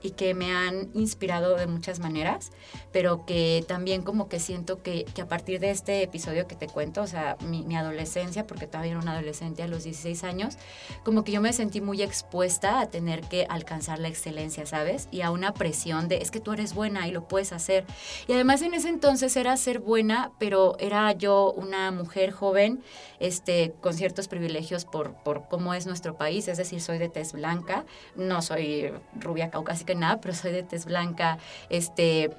y 0.06 0.10
que 0.10 0.34
me 0.34 0.52
han 0.52 0.88
inspirado 0.94 1.56
de 1.56 1.66
muchas 1.66 1.98
maneras, 1.98 2.52
pero 2.92 3.26
que 3.26 3.64
también 3.66 4.02
como 4.02 4.28
que 4.28 4.38
siento 4.38 4.80
que, 4.82 5.04
que 5.04 5.22
a 5.22 5.26
partir 5.26 5.58
de 5.58 5.70
este 5.70 6.02
episodio 6.04 6.46
que 6.46 6.54
te 6.54 6.68
cuento, 6.68 7.02
o 7.02 7.06
sea, 7.08 7.36
mi, 7.44 7.64
mi, 7.64 7.76
adolescencia, 7.76 8.46
porque 8.46 8.68
todavía 8.68 8.92
era 8.92 9.00
una 9.00 9.14
adolescente 9.14 9.64
a 9.64 9.66
los 9.66 9.82
16 9.82 10.22
años, 10.22 10.58
como 11.04 11.24
que 11.24 11.32
yo 11.32 11.40
me 11.40 11.52
sentí 11.52 11.80
muy 11.80 12.02
expuesta 12.02 12.78
a 12.80 12.88
tener 12.88 13.22
que 13.22 13.46
alcanzar 13.48 13.98
la 13.98 14.06
excelencia, 14.06 14.64
¿sabes? 14.64 15.08
Y 15.10 15.22
a 15.22 15.32
una 15.32 15.52
presión 15.54 16.06
de, 16.06 16.18
es 16.18 16.30
que 16.30 16.38
tú 16.38 16.52
eres 16.52 16.72
buena 16.72 17.08
y 17.08 17.10
lo 17.10 17.26
puedes 17.26 17.52
hacer. 17.52 17.84
Y 18.28 18.32
además 18.32 18.62
en 18.62 18.74
ese 18.74 18.88
entonces 18.88 19.36
era 19.36 19.56
ser 19.56 19.80
buena, 19.80 20.30
pero 20.38 20.76
era 20.78 21.10
yo 21.12 21.52
una 21.52 21.90
mujer 21.90 22.30
joven, 22.30 22.80
este, 23.18 23.74
con 23.80 23.92
ciertos 23.92 24.28
privilegios 24.28 24.84
por, 24.84 25.14
por 25.24 25.48
cómo 25.48 25.74
es 25.74 25.84
nuestro 25.84 26.16
país, 26.16 26.46
es 26.46 26.58
decir, 26.58 26.80
soy 26.80 26.98
de 26.98 27.08
tez 27.08 27.32
blanca, 27.32 27.84
no 28.14 28.40
soy 28.40 28.92
rubia 29.18 29.50
caucásica 29.50 29.95
nada, 29.96 30.20
pero 30.20 30.34
soy 30.34 30.52
de 30.52 30.62
tez 30.62 30.84
blanca, 30.84 31.38
este, 31.68 32.30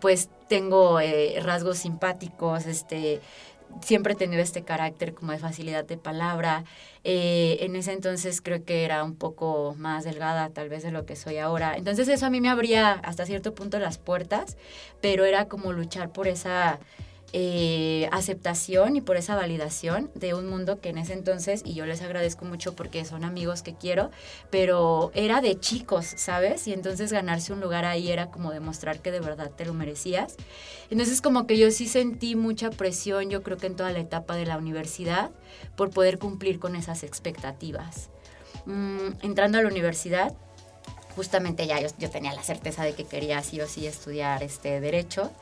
pues 0.00 0.28
tengo 0.48 1.00
eh, 1.00 1.38
rasgos 1.42 1.78
simpáticos, 1.78 2.66
este, 2.66 3.20
siempre 3.80 4.14
he 4.14 4.16
tenido 4.16 4.42
este 4.42 4.62
carácter 4.62 5.14
como 5.14 5.32
de 5.32 5.38
facilidad 5.38 5.84
de 5.84 5.96
palabra. 5.96 6.64
Eh, 7.04 7.58
en 7.60 7.76
ese 7.76 7.92
entonces 7.92 8.40
creo 8.40 8.64
que 8.64 8.84
era 8.84 9.04
un 9.04 9.16
poco 9.16 9.74
más 9.78 10.04
delgada 10.04 10.48
tal 10.50 10.68
vez 10.68 10.82
de 10.82 10.90
lo 10.90 11.06
que 11.06 11.16
soy 11.16 11.38
ahora. 11.38 11.76
Entonces 11.76 12.08
eso 12.08 12.26
a 12.26 12.30
mí 12.30 12.40
me 12.40 12.48
abría 12.48 12.92
hasta 12.92 13.26
cierto 13.26 13.54
punto 13.54 13.78
las 13.78 13.98
puertas, 13.98 14.56
pero 15.00 15.24
era 15.24 15.46
como 15.46 15.72
luchar 15.72 16.10
por 16.10 16.28
esa 16.28 16.78
eh, 17.32 18.08
aceptación 18.12 18.96
y 18.96 19.00
por 19.00 19.16
esa 19.16 19.34
validación 19.34 20.10
de 20.14 20.34
un 20.34 20.48
mundo 20.48 20.80
que 20.80 20.90
en 20.90 20.98
ese 20.98 21.12
entonces, 21.12 21.62
y 21.64 21.74
yo 21.74 21.84
les 21.84 22.00
agradezco 22.00 22.44
mucho 22.44 22.74
porque 22.74 23.04
son 23.04 23.24
amigos 23.24 23.62
que 23.62 23.74
quiero, 23.74 24.10
pero 24.50 25.10
era 25.12 25.40
de 25.40 25.58
chicos, 25.58 26.06
¿sabes? 26.16 26.66
Y 26.68 26.72
entonces 26.72 27.12
ganarse 27.12 27.52
un 27.52 27.60
lugar 27.60 27.84
ahí 27.84 28.10
era 28.10 28.30
como 28.30 28.52
demostrar 28.52 29.00
que 29.00 29.10
de 29.10 29.20
verdad 29.20 29.50
te 29.50 29.64
lo 29.64 29.74
merecías. 29.74 30.36
Entonces 30.88 31.20
como 31.20 31.46
que 31.46 31.58
yo 31.58 31.70
sí 31.72 31.88
sentí 31.88 32.36
mucha 32.36 32.70
presión, 32.70 33.28
yo 33.28 33.42
creo 33.42 33.56
que 33.56 33.66
en 33.66 33.76
toda 33.76 33.90
la 33.90 33.98
etapa 33.98 34.36
de 34.36 34.46
la 34.46 34.56
universidad, 34.56 35.30
por 35.74 35.90
poder 35.90 36.18
cumplir 36.18 36.60
con 36.60 36.76
esas 36.76 37.02
expectativas. 37.02 38.08
Mm, 38.66 39.08
entrando 39.22 39.58
a 39.58 39.62
la 39.62 39.68
universidad, 39.68 40.32
justamente 41.16 41.66
ya 41.66 41.80
yo, 41.80 41.88
yo, 41.98 42.08
tenía 42.08 42.32
la 42.34 42.42
certeza 42.42 42.84
de 42.84 42.94
que 42.94 43.04
quería 43.04 43.42
sí 43.42 43.60
o 43.60 43.66
sí 43.66 43.86
estudiar 43.86 44.42
este 44.42 44.80
derecho 44.80 45.32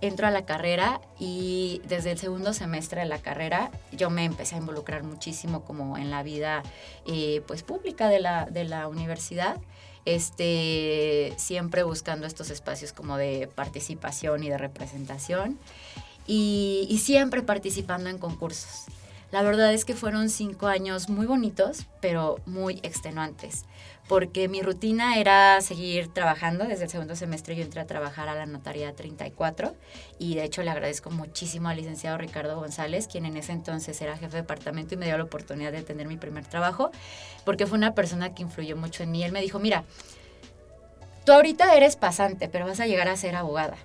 entro 0.00 0.26
a 0.26 0.30
la 0.30 0.44
carrera 0.44 1.00
y 1.18 1.82
desde 1.88 2.12
el 2.12 2.18
segundo 2.18 2.52
semestre 2.52 3.00
de 3.00 3.06
la 3.06 3.18
carrera 3.18 3.70
yo 3.92 4.10
me 4.10 4.24
empecé 4.24 4.54
a 4.54 4.58
involucrar 4.58 5.02
muchísimo 5.02 5.64
como 5.64 5.98
en 5.98 6.10
la 6.10 6.22
vida 6.22 6.62
eh, 7.06 7.42
pues 7.46 7.62
pública 7.62 8.08
de 8.08 8.20
la, 8.20 8.46
de 8.46 8.64
la 8.64 8.88
universidad 8.88 9.56
este, 10.04 11.34
siempre 11.36 11.82
buscando 11.82 12.26
estos 12.26 12.50
espacios 12.50 12.92
como 12.92 13.16
de 13.16 13.48
participación 13.54 14.42
y 14.42 14.48
de 14.48 14.56
representación 14.56 15.58
y, 16.26 16.86
y 16.88 16.98
siempre 16.98 17.42
participando 17.42 18.08
en 18.08 18.18
concursos. 18.18 18.84
La 19.30 19.42
verdad 19.42 19.74
es 19.74 19.84
que 19.84 19.94
fueron 19.94 20.30
cinco 20.30 20.66
años 20.66 21.10
muy 21.10 21.26
bonitos, 21.26 21.86
pero 22.00 22.40
muy 22.46 22.80
extenuantes 22.82 23.66
porque 24.08 24.48
mi 24.48 24.62
rutina 24.62 25.18
era 25.18 25.60
seguir 25.60 26.08
trabajando. 26.08 26.64
Desde 26.64 26.84
el 26.84 26.90
segundo 26.90 27.14
semestre 27.14 27.54
yo 27.54 27.62
entré 27.62 27.80
a 27.82 27.86
trabajar 27.86 28.28
a 28.28 28.34
la 28.34 28.46
notaría 28.46 28.94
34 28.94 29.74
y 30.18 30.34
de 30.34 30.44
hecho 30.44 30.62
le 30.62 30.70
agradezco 30.70 31.10
muchísimo 31.10 31.68
al 31.68 31.76
licenciado 31.76 32.16
Ricardo 32.16 32.56
González, 32.56 33.06
quien 33.06 33.26
en 33.26 33.36
ese 33.36 33.52
entonces 33.52 34.00
era 34.00 34.16
jefe 34.16 34.36
de 34.36 34.42
departamento 34.42 34.94
y 34.94 34.96
me 34.96 35.06
dio 35.06 35.18
la 35.18 35.24
oportunidad 35.24 35.72
de 35.72 35.82
tener 35.82 36.08
mi 36.08 36.16
primer 36.16 36.46
trabajo, 36.46 36.90
porque 37.44 37.66
fue 37.66 37.76
una 37.76 37.94
persona 37.94 38.34
que 38.34 38.42
influyó 38.42 38.76
mucho 38.76 39.02
en 39.02 39.10
mí. 39.10 39.22
Él 39.22 39.32
me 39.32 39.42
dijo, 39.42 39.58
mira, 39.58 39.84
tú 41.26 41.32
ahorita 41.32 41.76
eres 41.76 41.96
pasante, 41.96 42.48
pero 42.48 42.66
vas 42.66 42.80
a 42.80 42.86
llegar 42.86 43.08
a 43.08 43.16
ser 43.16 43.36
abogada. 43.36 43.76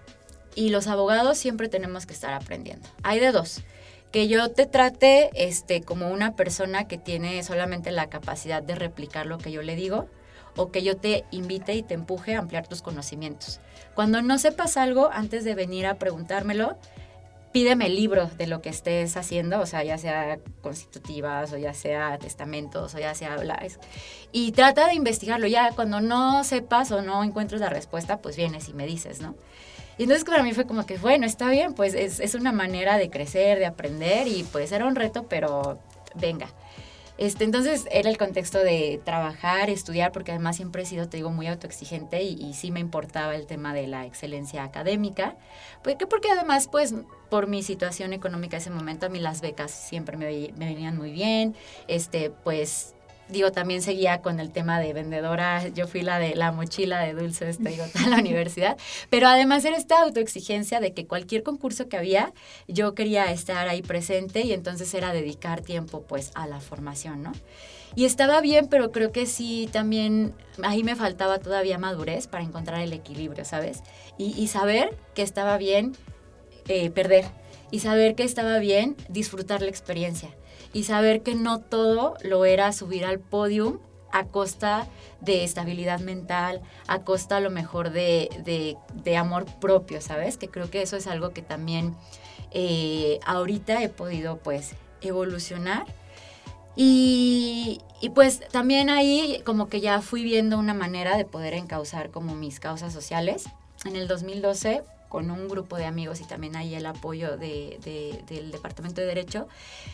Y 0.55 0.69
los 0.69 0.87
abogados 0.87 1.37
siempre 1.37 1.67
tenemos 1.67 2.05
que 2.05 2.13
estar 2.13 2.33
aprendiendo. 2.33 2.87
Hay 3.01 3.19
de 3.19 3.31
dos 3.31 3.63
que 4.13 4.27
yo 4.27 4.51
te 4.51 4.67
trate 4.67 5.31
este, 5.33 5.81
como 5.81 6.11
una 6.11 6.35
persona 6.35 6.87
que 6.87 6.99
tiene 6.99 7.41
solamente 7.41 7.89
la 7.89 8.11
capacidad 8.11 8.61
de 8.61 8.75
replicar 8.75 9.25
lo 9.25 9.39
que 9.39 9.51
yo 9.51 9.63
le 9.63 9.75
digo 9.75 10.07
o 10.55 10.71
que 10.71 10.83
yo 10.83 10.95
te 10.95 11.25
invite 11.31 11.73
y 11.73 11.81
te 11.81 11.95
empuje 11.95 12.35
a 12.35 12.39
ampliar 12.39 12.67
tus 12.67 12.83
conocimientos. 12.83 13.59
Cuando 13.95 14.21
no 14.21 14.37
sepas 14.37 14.77
algo, 14.77 15.09
antes 15.11 15.43
de 15.43 15.55
venir 15.55 15.87
a 15.87 15.95
preguntármelo, 15.95 16.77
pídeme 17.51 17.87
el 17.87 17.95
libro 17.95 18.27
de 18.37 18.45
lo 18.45 18.61
que 18.61 18.69
estés 18.69 19.17
haciendo, 19.17 19.59
o 19.59 19.65
sea, 19.65 19.83
ya 19.83 19.97
sea 19.97 20.37
constitutivas 20.61 21.51
o 21.51 21.57
ya 21.57 21.73
sea 21.73 22.19
testamentos 22.19 22.93
o 22.93 22.99
ya 22.99 23.15
sea 23.15 23.33
hablas, 23.33 23.79
y 24.31 24.51
trata 24.51 24.87
de 24.87 24.93
investigarlo. 24.93 25.47
Ya 25.47 25.71
cuando 25.71 26.01
no 26.01 26.43
sepas 26.43 26.91
o 26.91 27.01
no 27.01 27.23
encuentres 27.23 27.61
la 27.61 27.69
respuesta, 27.69 28.21
pues 28.21 28.37
vienes 28.37 28.69
y 28.69 28.73
me 28.73 28.85
dices, 28.85 29.21
¿no? 29.21 29.33
Y 29.97 30.03
entonces 30.03 30.25
para 30.25 30.43
mí 30.43 30.53
fue 30.53 30.65
como 30.65 30.85
que, 30.85 30.97
bueno, 30.97 31.25
está 31.25 31.49
bien, 31.49 31.73
pues 31.73 31.93
es, 31.93 32.19
es 32.19 32.35
una 32.35 32.51
manera 32.51 32.97
de 32.97 33.09
crecer, 33.09 33.59
de 33.59 33.65
aprender 33.65 34.27
y 34.27 34.43
pues 34.43 34.71
era 34.71 34.85
un 34.85 34.95
reto, 34.95 35.27
pero 35.27 35.79
venga. 36.15 36.47
Este, 37.17 37.43
entonces 37.43 37.85
era 37.91 38.09
el 38.09 38.17
contexto 38.17 38.57
de 38.57 38.99
trabajar, 39.03 39.69
estudiar, 39.69 40.11
porque 40.11 40.31
además 40.31 40.55
siempre 40.55 40.81
he 40.81 40.85
sido, 40.85 41.07
te 41.07 41.17
digo, 41.17 41.29
muy 41.29 41.47
autoexigente 41.47 42.23
y, 42.23 42.33
y 42.33 42.53
sí 42.55 42.71
me 42.71 42.79
importaba 42.79 43.35
el 43.35 43.45
tema 43.45 43.73
de 43.73 43.85
la 43.85 44.05
excelencia 44.05 44.63
académica. 44.63 45.35
Porque, 45.83 46.07
porque 46.07 46.31
además, 46.31 46.67
pues, 46.71 46.95
por 47.29 47.47
mi 47.47 47.61
situación 47.61 48.13
económica 48.13 48.57
en 48.57 48.61
ese 48.61 48.71
momento, 48.71 49.05
a 49.05 49.09
mí 49.09 49.19
las 49.19 49.41
becas 49.41 49.71
siempre 49.71 50.17
me, 50.17 50.53
me 50.57 50.65
venían 50.65 50.97
muy 50.97 51.11
bien. 51.11 51.55
Este, 51.87 52.31
pues 52.31 52.95
digo, 53.33 53.51
también 53.51 53.81
seguía 53.81 54.21
con 54.21 54.39
el 54.39 54.51
tema 54.51 54.79
de 54.79 54.93
vendedora, 54.93 55.67
yo 55.67 55.87
fui 55.87 56.01
la 56.01 56.19
de 56.19 56.35
la 56.35 56.53
mochila 56.53 57.01
de 57.01 57.13
dulces, 57.13 57.57
te 57.57 57.69
digo, 57.69 57.83
en 57.95 58.09
la 58.11 58.17
universidad, 58.19 58.77
pero 59.09 59.27
además 59.27 59.65
era 59.65 59.75
esta 59.75 60.01
autoexigencia 60.01 60.79
de 60.79 60.93
que 60.93 61.05
cualquier 61.05 61.43
concurso 61.43 61.89
que 61.89 61.97
había, 61.97 62.31
yo 62.67 62.95
quería 62.95 63.29
estar 63.31 63.67
ahí 63.67 63.81
presente 63.81 64.41
y 64.41 64.53
entonces 64.53 64.93
era 64.93 65.11
dedicar 65.11 65.61
tiempo 65.61 66.03
pues 66.03 66.31
a 66.35 66.47
la 66.47 66.61
formación, 66.61 67.23
¿no? 67.23 67.33
Y 67.95 68.05
estaba 68.05 68.41
bien, 68.41 68.67
pero 68.69 68.91
creo 68.91 69.11
que 69.11 69.25
sí, 69.25 69.69
también 69.71 70.33
ahí 70.63 70.83
me 70.83 70.95
faltaba 70.95 71.39
todavía 71.39 71.77
madurez 71.77 72.27
para 72.27 72.43
encontrar 72.43 72.81
el 72.81 72.93
equilibrio, 72.93 73.45
¿sabes? 73.45 73.83
Y, 74.17 74.47
saber 74.47 74.95
que 75.13 75.21
estaba 75.21 75.57
bien 75.57 75.93
eh, 76.67 76.89
perder 76.89 77.25
y 77.71 77.79
saber 77.79 78.15
que 78.15 78.23
estaba 78.23 78.59
bien 78.59 78.95
disfrutar 79.09 79.61
la 79.61 79.69
experiencia 79.69 80.29
y 80.73 80.83
saber 80.83 81.21
que 81.21 81.35
no 81.35 81.59
todo 81.59 82.17
lo 82.23 82.45
era 82.45 82.73
subir 82.73 83.05
al 83.05 83.19
podium 83.19 83.79
a 84.11 84.25
costa 84.25 84.87
de 85.21 85.43
estabilidad 85.43 85.99
mental, 85.99 86.61
a 86.87 86.99
costa 86.99 87.37
a 87.37 87.39
lo 87.39 87.49
mejor 87.49 87.91
de, 87.91 88.77
amor 89.17 89.45
propio, 89.59 90.01
¿sabes? 90.01 90.37
Que 90.37 90.49
creo 90.49 90.69
que 90.69 90.81
eso 90.81 90.97
es 90.97 91.07
algo 91.07 91.31
que 91.31 91.41
también 91.41 91.95
eh, 92.51 93.19
ahorita 93.25 93.81
he 93.81 93.89
podido 93.89 94.37
pues 94.37 94.75
evolucionar. 95.01 95.85
Y, 96.75 97.81
y, 98.01 98.09
pues 98.09 98.39
también 98.49 98.89
ahí 98.89 99.41
como 99.45 99.69
que 99.69 99.79
ya 99.79 100.01
fui 100.01 100.23
viendo 100.23 100.57
una 100.57 100.73
manera 100.73 101.17
de 101.17 101.25
poder 101.25 101.53
encauzar 101.53 102.09
como 102.09 102.33
mis 102.33 102.59
causas 102.59 102.93
sociales. 102.93 103.45
En 103.85 103.95
el 103.95 104.07
2012 104.07 104.83
con 105.13 105.29
un 105.29 105.47
grupo 105.47 105.77
de 105.77 105.85
amigos 105.85 106.21
y 106.21 106.23
también 106.23 106.55
ahí 106.55 106.73
el 106.73 106.87
apoyo 106.87 107.37
de, 107.37 107.77
del 108.27 108.49
Departamento 108.49 108.99
de 108.99 109.05
Derecho, 109.05 109.47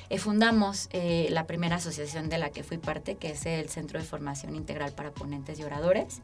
eh, 0.09 0.17
fundamos 0.17 0.87
eh, 0.93 1.27
la 1.31 1.45
primera 1.45 1.75
asociación 1.75 2.29
de 2.29 2.37
la 2.37 2.51
que 2.51 2.63
fui 2.63 2.77
parte, 2.77 3.15
que 3.15 3.31
es 3.31 3.45
el 3.45 3.67
Centro 3.67 3.99
de 3.99 4.05
Formación 4.05 4.55
Integral 4.55 4.93
para 4.93 5.11
Ponentes 5.11 5.59
y 5.59 5.63
Oradores. 5.63 6.21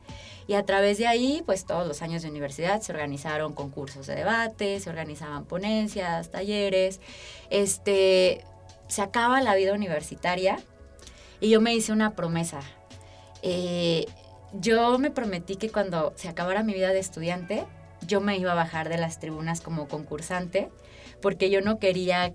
Y 0.48 0.54
a 0.54 0.64
través 0.64 0.98
de 0.98 1.08
ahí, 1.08 1.44
pues 1.46 1.66
todos 1.66 1.86
los 1.86 2.02
años 2.02 2.24
de 2.24 2.30
universidad 2.30 2.80
se 2.80 2.94
organizaron 2.94 3.52
concursos 3.54 4.08
de 4.08 4.16
debate, 4.16 4.80
se 4.80 4.90
organizaban 4.90 5.44
ponencias, 5.44 6.32
talleres. 6.32 7.02
Este, 7.50 8.46
se 8.88 9.02
acaba 9.02 9.42
la 9.42 9.56
vida 9.56 9.74
universitaria 9.74 10.58
y 11.42 11.50
yo 11.50 11.60
me 11.60 11.76
hice 11.76 11.92
una 11.92 12.16
promesa. 12.16 12.62
Eh, 13.42 14.06
yo 14.54 14.98
me 15.00 15.12
prometí 15.12 15.58
que 15.58 15.70
cuando 15.70 16.14
se 16.16 16.30
acabara 16.30 16.64
mi 16.64 16.74
vida 16.74 16.94
de 16.94 17.00
estudiante, 17.00 17.66
yo 18.06 18.22
me 18.22 18.38
iba 18.38 18.52
a 18.52 18.56
bajar 18.56 18.90
de 18.90 18.98
las 18.98 19.20
tribunas 19.20 19.62
como 19.62 19.88
concursante, 19.88 20.70
porque 21.22 21.50
yo 21.50 21.62
no 21.62 21.80
quería 21.80 22.34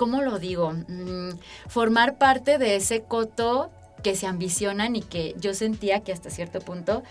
¿cómo 0.00 0.22
lo 0.22 0.38
digo? 0.38 0.72
Mm, 0.72 1.38
formar 1.68 2.16
parte 2.16 2.56
de 2.56 2.76
ese 2.76 3.02
coto 3.02 3.70
que 4.02 4.16
se 4.16 4.26
ambicionan 4.26 4.96
y 4.96 5.02
que 5.02 5.34
yo 5.38 5.52
sentía 5.52 6.00
que 6.00 6.10
hasta 6.10 6.30
cierto 6.30 6.60
punto 6.60 7.02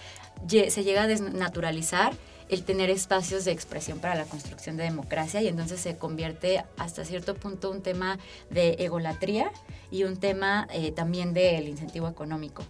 se 0.48 0.84
llega 0.84 1.04
a 1.04 1.08
desnaturalizar 1.08 2.14
el 2.50 2.64
tener 2.64 2.90
espacios 2.90 3.46
de 3.46 3.52
expresión 3.52 4.00
para 4.00 4.16
la 4.16 4.24
construcción 4.24 4.76
de 4.76 4.86
democracia 4.86 5.40
y 5.40 5.48
entonces 5.48 5.80
se 5.80 5.98
convierte 5.98 6.64
hasta 6.78 7.06
cierto 7.06 7.36
punto 7.36 7.70
un 7.70 7.84
tema 7.84 8.18
de 8.50 8.72
egolatría 8.80 9.52
y 9.92 10.04
un 10.04 10.18
tema 10.18 10.68
eh, 10.74 10.92
también 10.92 11.34
del 11.34 11.68
incentivo 11.68 12.08
económico. 12.08 12.64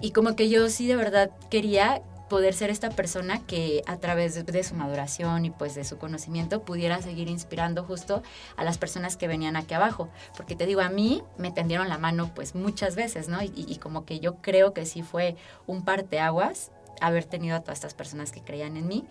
Y 0.00 0.10
como 0.10 0.34
que 0.34 0.48
yo 0.48 0.68
sí 0.68 0.88
de 0.88 0.96
verdad 0.96 1.30
quería 1.48 2.02
poder 2.30 2.54
ser 2.54 2.70
esta 2.70 2.90
persona 2.90 3.44
que 3.44 3.82
a 3.86 3.96
través 3.96 4.46
de, 4.46 4.62
su 4.62 4.74
maduración 4.76 5.44
y 5.44 5.50
pues 5.50 5.74
de 5.74 5.84
su 5.84 5.98
conocimiento 5.98 6.62
pudiera 6.62 7.02
seguir 7.02 7.28
inspirando 7.28 7.82
justo 7.82 8.22
a 8.56 8.64
las 8.64 8.78
personas 8.78 9.16
que 9.16 9.26
venían 9.26 9.56
aquí 9.56 9.74
abajo. 9.74 10.08
Porque 10.36 10.54
te 10.54 10.64
digo, 10.64 10.80
a 10.80 10.88
mí 10.88 11.22
me 11.36 11.50
tendieron 11.50 11.88
la 11.88 11.98
mano 11.98 12.30
pues 12.34 12.54
muchas 12.54 12.94
veces, 12.94 13.28
¿no? 13.28 13.42
Y, 13.42 13.76
como 13.82 14.06
que 14.06 14.20
yo 14.20 14.36
creo 14.36 14.72
que 14.72 14.86
sí 14.86 15.02
fue 15.02 15.36
un 15.66 15.84
parteaguas 15.84 16.70
haber 17.00 17.24
tenido 17.24 17.56
a 17.56 17.60
todas 17.60 17.78
estas 17.78 17.94
personas 17.94 18.30
que 18.30 18.42
creían 18.42 18.76
en 18.76 18.86
mí. 18.86 19.04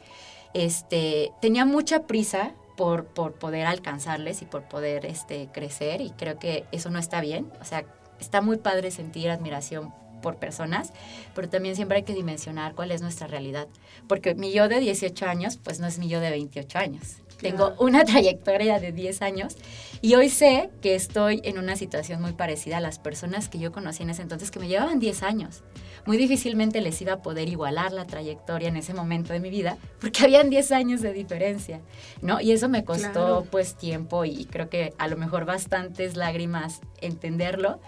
Este, 0.54 1.34
tenía 1.42 1.66
mucha 1.66 2.04
prisa 2.04 2.54
por, 2.78 3.06
por 3.06 3.34
poder 3.34 3.68
alcanzarles 3.68 4.42
y 4.42 4.46
por 4.46 4.64
poder 4.64 5.06
este, 5.06 5.50
crecer 5.52 6.00
y 6.00 6.12
creo 6.12 6.40
que 6.40 6.66
eso 6.72 6.90
no 6.90 7.00
está 7.00 7.20
bien. 7.20 7.52
O 7.60 7.66
sea, 7.66 7.84
está 8.20 8.42
muy 8.42 8.58
padre 8.58 8.92
sentir 8.92 9.30
admiración 9.30 9.94
por 10.22 10.38
personas, 10.38 10.94
pero 11.36 11.50
también 11.50 11.76
siempre 11.76 11.98
hay 11.98 12.04
que 12.04 12.14
dimensionar 12.14 12.76
cuál 12.76 12.92
es 12.92 13.02
nuestra 13.02 13.28
realidad. 13.28 13.68
Porque 14.08 14.36
mi 14.36 14.52
yo 14.52 14.68
de 14.68 14.80
18 14.80 15.26
años, 15.26 15.58
pues 15.64 15.80
no 15.80 15.88
es 15.88 16.00
mi 16.00 16.08
yo 16.08 16.20
de 16.20 16.30
28 16.30 16.78
años. 16.78 17.18
Tengo 17.42 17.74
una 17.80 18.04
trayectoria 18.06 18.80
de 18.80 18.92
10 18.92 19.22
años 19.22 19.56
y 20.02 20.16
hoy 20.16 20.30
sé 20.30 20.70
que 20.82 20.96
estoy 20.96 21.42
en 21.44 21.58
una 21.58 21.76
situación 21.76 22.22
muy 22.22 22.34
parecida 22.34 22.78
a 22.78 22.82
las 22.82 23.00
personas 23.00 23.50
que 23.50 23.60
yo 23.60 23.72
conocí 23.72 24.04
en 24.04 24.10
ese 24.10 24.22
entonces, 24.22 24.52
que 24.52 24.60
me 24.60 24.68
llevaban 24.68 25.00
10 25.00 25.24
años. 25.24 25.64
Muy 26.06 26.18
difícilmente 26.18 26.82
les 26.82 27.02
iba 27.02 27.14
a 27.14 27.22
poder 27.22 27.50
igualar 27.50 27.92
la 27.92 28.06
trayectoria 28.06 28.70
en 28.70 28.78
ese 28.78 28.94
momento 28.94 29.34
de 29.34 29.40
mi 29.40 29.50
vida, 29.50 29.78
porque 30.00 30.24
habían 30.24 30.50
10 30.50 30.72
años 30.72 31.02
de 31.02 31.14
diferencia, 31.14 31.82
¿no? 32.22 32.40
Y 32.42 32.52
eso 32.52 32.70
me 32.70 32.84
costó 32.84 33.46
pues 33.52 33.76
tiempo 33.76 34.26
y 34.26 34.46
creo 34.46 34.70
que 34.70 34.94
a 34.98 35.08
lo 35.08 35.18
mejor 35.18 35.46
bastantes 35.46 36.16
lágrimas 36.16 36.82
entenderlo, 37.02 37.80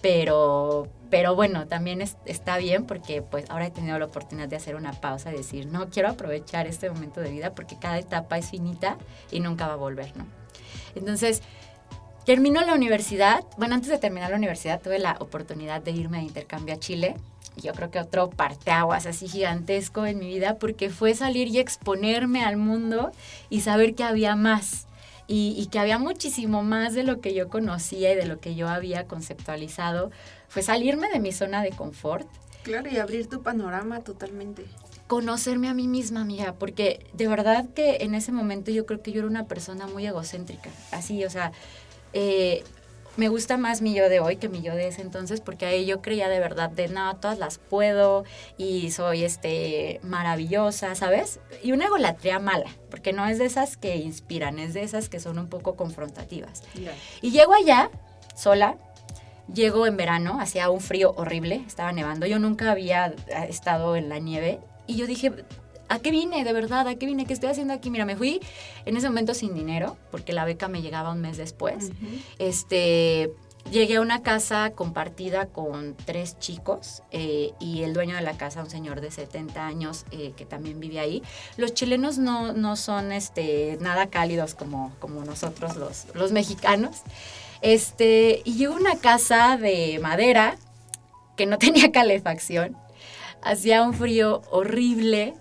pero, 0.00 0.88
pero 1.10 1.34
bueno, 1.34 1.66
también 1.66 2.02
está 2.24 2.58
bien 2.58 2.84
porque 2.84 3.22
pues 3.22 3.48
ahora 3.50 3.66
he 3.66 3.70
tenido 3.70 3.98
la 3.98 4.06
oportunidad 4.06 4.48
de 4.48 4.56
hacer 4.56 4.76
una 4.76 4.92
pausa 4.92 5.32
y 5.32 5.36
decir, 5.36 5.66
no, 5.66 5.88
quiero 5.88 6.08
aprovechar 6.08 6.66
este 6.66 6.90
momento 6.90 7.20
de 7.20 7.30
vida 7.30 7.54
porque 7.54 7.76
cada 7.78 7.98
etapa 7.98 8.38
es 8.38 8.50
finita 8.50 8.96
y 9.30 9.40
nunca 9.40 9.66
va 9.66 9.74
a 9.74 9.76
volver, 9.76 10.16
¿no? 10.16 10.26
Entonces, 10.94 11.42
termino 12.24 12.60
la 12.60 12.74
universidad, 12.74 13.44
bueno, 13.56 13.74
antes 13.74 13.90
de 13.90 13.98
terminar 13.98 14.30
la 14.30 14.36
universidad 14.36 14.80
tuve 14.80 14.98
la 14.98 15.16
oportunidad 15.20 15.82
de 15.82 15.92
irme 15.92 16.18
de 16.18 16.24
intercambio 16.24 16.74
a 16.74 16.78
Chile. 16.78 17.16
Yo 17.56 17.72
creo 17.72 17.90
que 17.90 17.98
otro 17.98 18.30
parteaguas 18.30 19.06
así 19.06 19.26
gigantesco 19.28 20.06
en 20.06 20.18
mi 20.18 20.26
vida 20.26 20.58
porque 20.58 20.90
fue 20.90 21.14
salir 21.14 21.48
y 21.48 21.58
exponerme 21.58 22.44
al 22.44 22.56
mundo 22.56 23.10
y 23.50 23.62
saber 23.62 23.94
que 23.94 24.04
había 24.04 24.36
más 24.36 24.87
y, 25.30 25.66
que 25.66 25.78
había 25.78 25.98
muchísimo 25.98 26.62
más 26.62 26.94
de 26.94 27.04
lo 27.04 27.20
que 27.20 27.34
yo 27.34 27.50
conocía 27.50 28.12
y 28.12 28.16
de 28.16 28.24
lo 28.24 28.40
que 28.40 28.54
yo 28.54 28.66
había 28.66 29.06
conceptualizado, 29.06 30.10
fue 30.48 30.62
salirme 30.62 31.10
de 31.10 31.20
mi 31.20 31.32
zona 31.32 31.62
de 31.62 31.70
confort. 31.70 32.26
Claro, 32.62 32.88
y 32.90 32.96
abrir 32.96 33.28
tu 33.28 33.42
panorama 33.42 34.00
totalmente. 34.00 34.64
Conocerme 35.06 35.68
a 35.68 35.74
mí 35.74 35.86
misma, 35.86 36.22
amiga, 36.22 36.54
porque 36.54 37.06
de 37.12 37.28
verdad 37.28 37.68
que 37.74 37.98
en 38.00 38.14
ese 38.14 38.32
momento 38.32 38.70
yo 38.70 38.86
creo 38.86 39.02
que 39.02 39.12
yo 39.12 39.18
era 39.18 39.28
una 39.28 39.46
persona 39.46 39.86
muy 39.86 40.06
egocéntrica, 40.06 40.70
así, 40.92 41.22
o 41.24 41.30
sea, 41.30 41.52
eh, 42.14 42.64
me 43.18 43.28
gusta 43.28 43.56
más 43.56 43.82
mi 43.82 43.94
yo 43.94 44.08
de 44.08 44.20
hoy 44.20 44.36
que 44.36 44.48
mi 44.48 44.62
yo 44.62 44.76
de 44.76 44.86
ese 44.86 45.02
entonces 45.02 45.40
porque 45.40 45.66
ahí 45.66 45.84
yo 45.84 46.00
creía 46.00 46.28
de 46.28 46.38
verdad 46.38 46.70
de 46.70 46.86
no, 46.86 47.16
todas 47.16 47.36
las 47.36 47.58
puedo 47.58 48.24
y 48.56 48.92
soy 48.92 49.24
este 49.24 49.98
maravillosa, 50.04 50.94
¿sabes? 50.94 51.40
Y 51.64 51.72
una 51.72 51.86
egolatría 51.86 52.38
mala, 52.38 52.70
porque 52.90 53.12
no 53.12 53.26
es 53.26 53.38
de 53.38 53.46
esas 53.46 53.76
que 53.76 53.96
inspiran, 53.96 54.60
es 54.60 54.72
de 54.72 54.84
esas 54.84 55.08
que 55.08 55.18
son 55.18 55.40
un 55.40 55.48
poco 55.48 55.74
confrontativas. 55.74 56.62
Y 57.20 57.32
llego 57.32 57.54
allá 57.54 57.90
sola, 58.36 58.76
llego 59.52 59.88
en 59.88 59.96
verano, 59.96 60.38
hacía 60.40 60.70
un 60.70 60.80
frío 60.80 61.12
horrible, 61.16 61.64
estaba 61.66 61.90
nevando, 61.90 62.24
yo 62.24 62.38
nunca 62.38 62.70
había 62.70 63.16
estado 63.48 63.96
en 63.96 64.08
la 64.08 64.20
nieve 64.20 64.60
y 64.86 64.94
yo 64.94 65.08
dije, 65.08 65.32
¿a 65.88 65.98
qué 65.98 66.10
vine? 66.10 66.44
De 66.44 66.52
verdad, 66.52 66.86
¿a 66.88 66.94
qué 66.96 67.06
vine? 67.06 67.26
¿Qué 67.26 67.32
estoy 67.32 67.50
haciendo 67.50 67.74
aquí? 67.74 67.90
Mira, 67.90 68.04
me 68.04 68.16
fui 68.16 68.40
en 68.84 68.96
ese 68.96 69.08
momento 69.08 69.34
sin 69.34 69.54
dinero, 69.54 69.96
porque 70.10 70.32
la 70.32 70.44
beca 70.44 70.68
me 70.68 70.82
llegaba 70.82 71.12
un 71.12 71.20
mes 71.20 71.36
después. 71.36 71.90
Este. 72.38 73.30
Llegué 73.70 73.96
a 73.96 74.00
una 74.00 74.22
casa 74.22 74.70
compartida 74.70 75.46
con 75.46 75.94
tres 76.06 76.38
chicos 76.38 77.02
eh, 77.10 77.52
y 77.60 77.82
el 77.82 77.92
dueño 77.92 78.16
de 78.16 78.22
la 78.22 78.34
casa, 78.34 78.62
un 78.62 78.70
señor 78.70 79.02
de 79.02 79.10
70 79.10 79.66
años 79.66 80.06
eh, 80.10 80.32
que 80.36 80.46
también 80.46 80.80
vive 80.80 81.00
ahí. 81.00 81.22
Los 81.58 81.74
chilenos 81.74 82.16
no, 82.16 82.54
no 82.54 82.76
son 82.76 83.12
este, 83.12 83.76
nada 83.82 84.06
cálidos 84.06 84.54
como, 84.54 84.94
como 85.00 85.22
nosotros 85.22 85.76
los, 85.76 86.06
los 86.14 86.32
mexicanos. 86.32 87.02
Este, 87.60 88.40
y 88.44 88.54
llegó 88.54 88.74
a 88.74 88.78
una 88.78 88.96
casa 88.96 89.58
de 89.58 89.98
madera 90.00 90.56
que 91.36 91.46
no 91.46 91.58
tenía 91.58 91.92
calefacción. 91.92 92.76
Hacía 93.42 93.82
un 93.82 93.92
frío 93.92 94.42
horrible, 94.50 95.34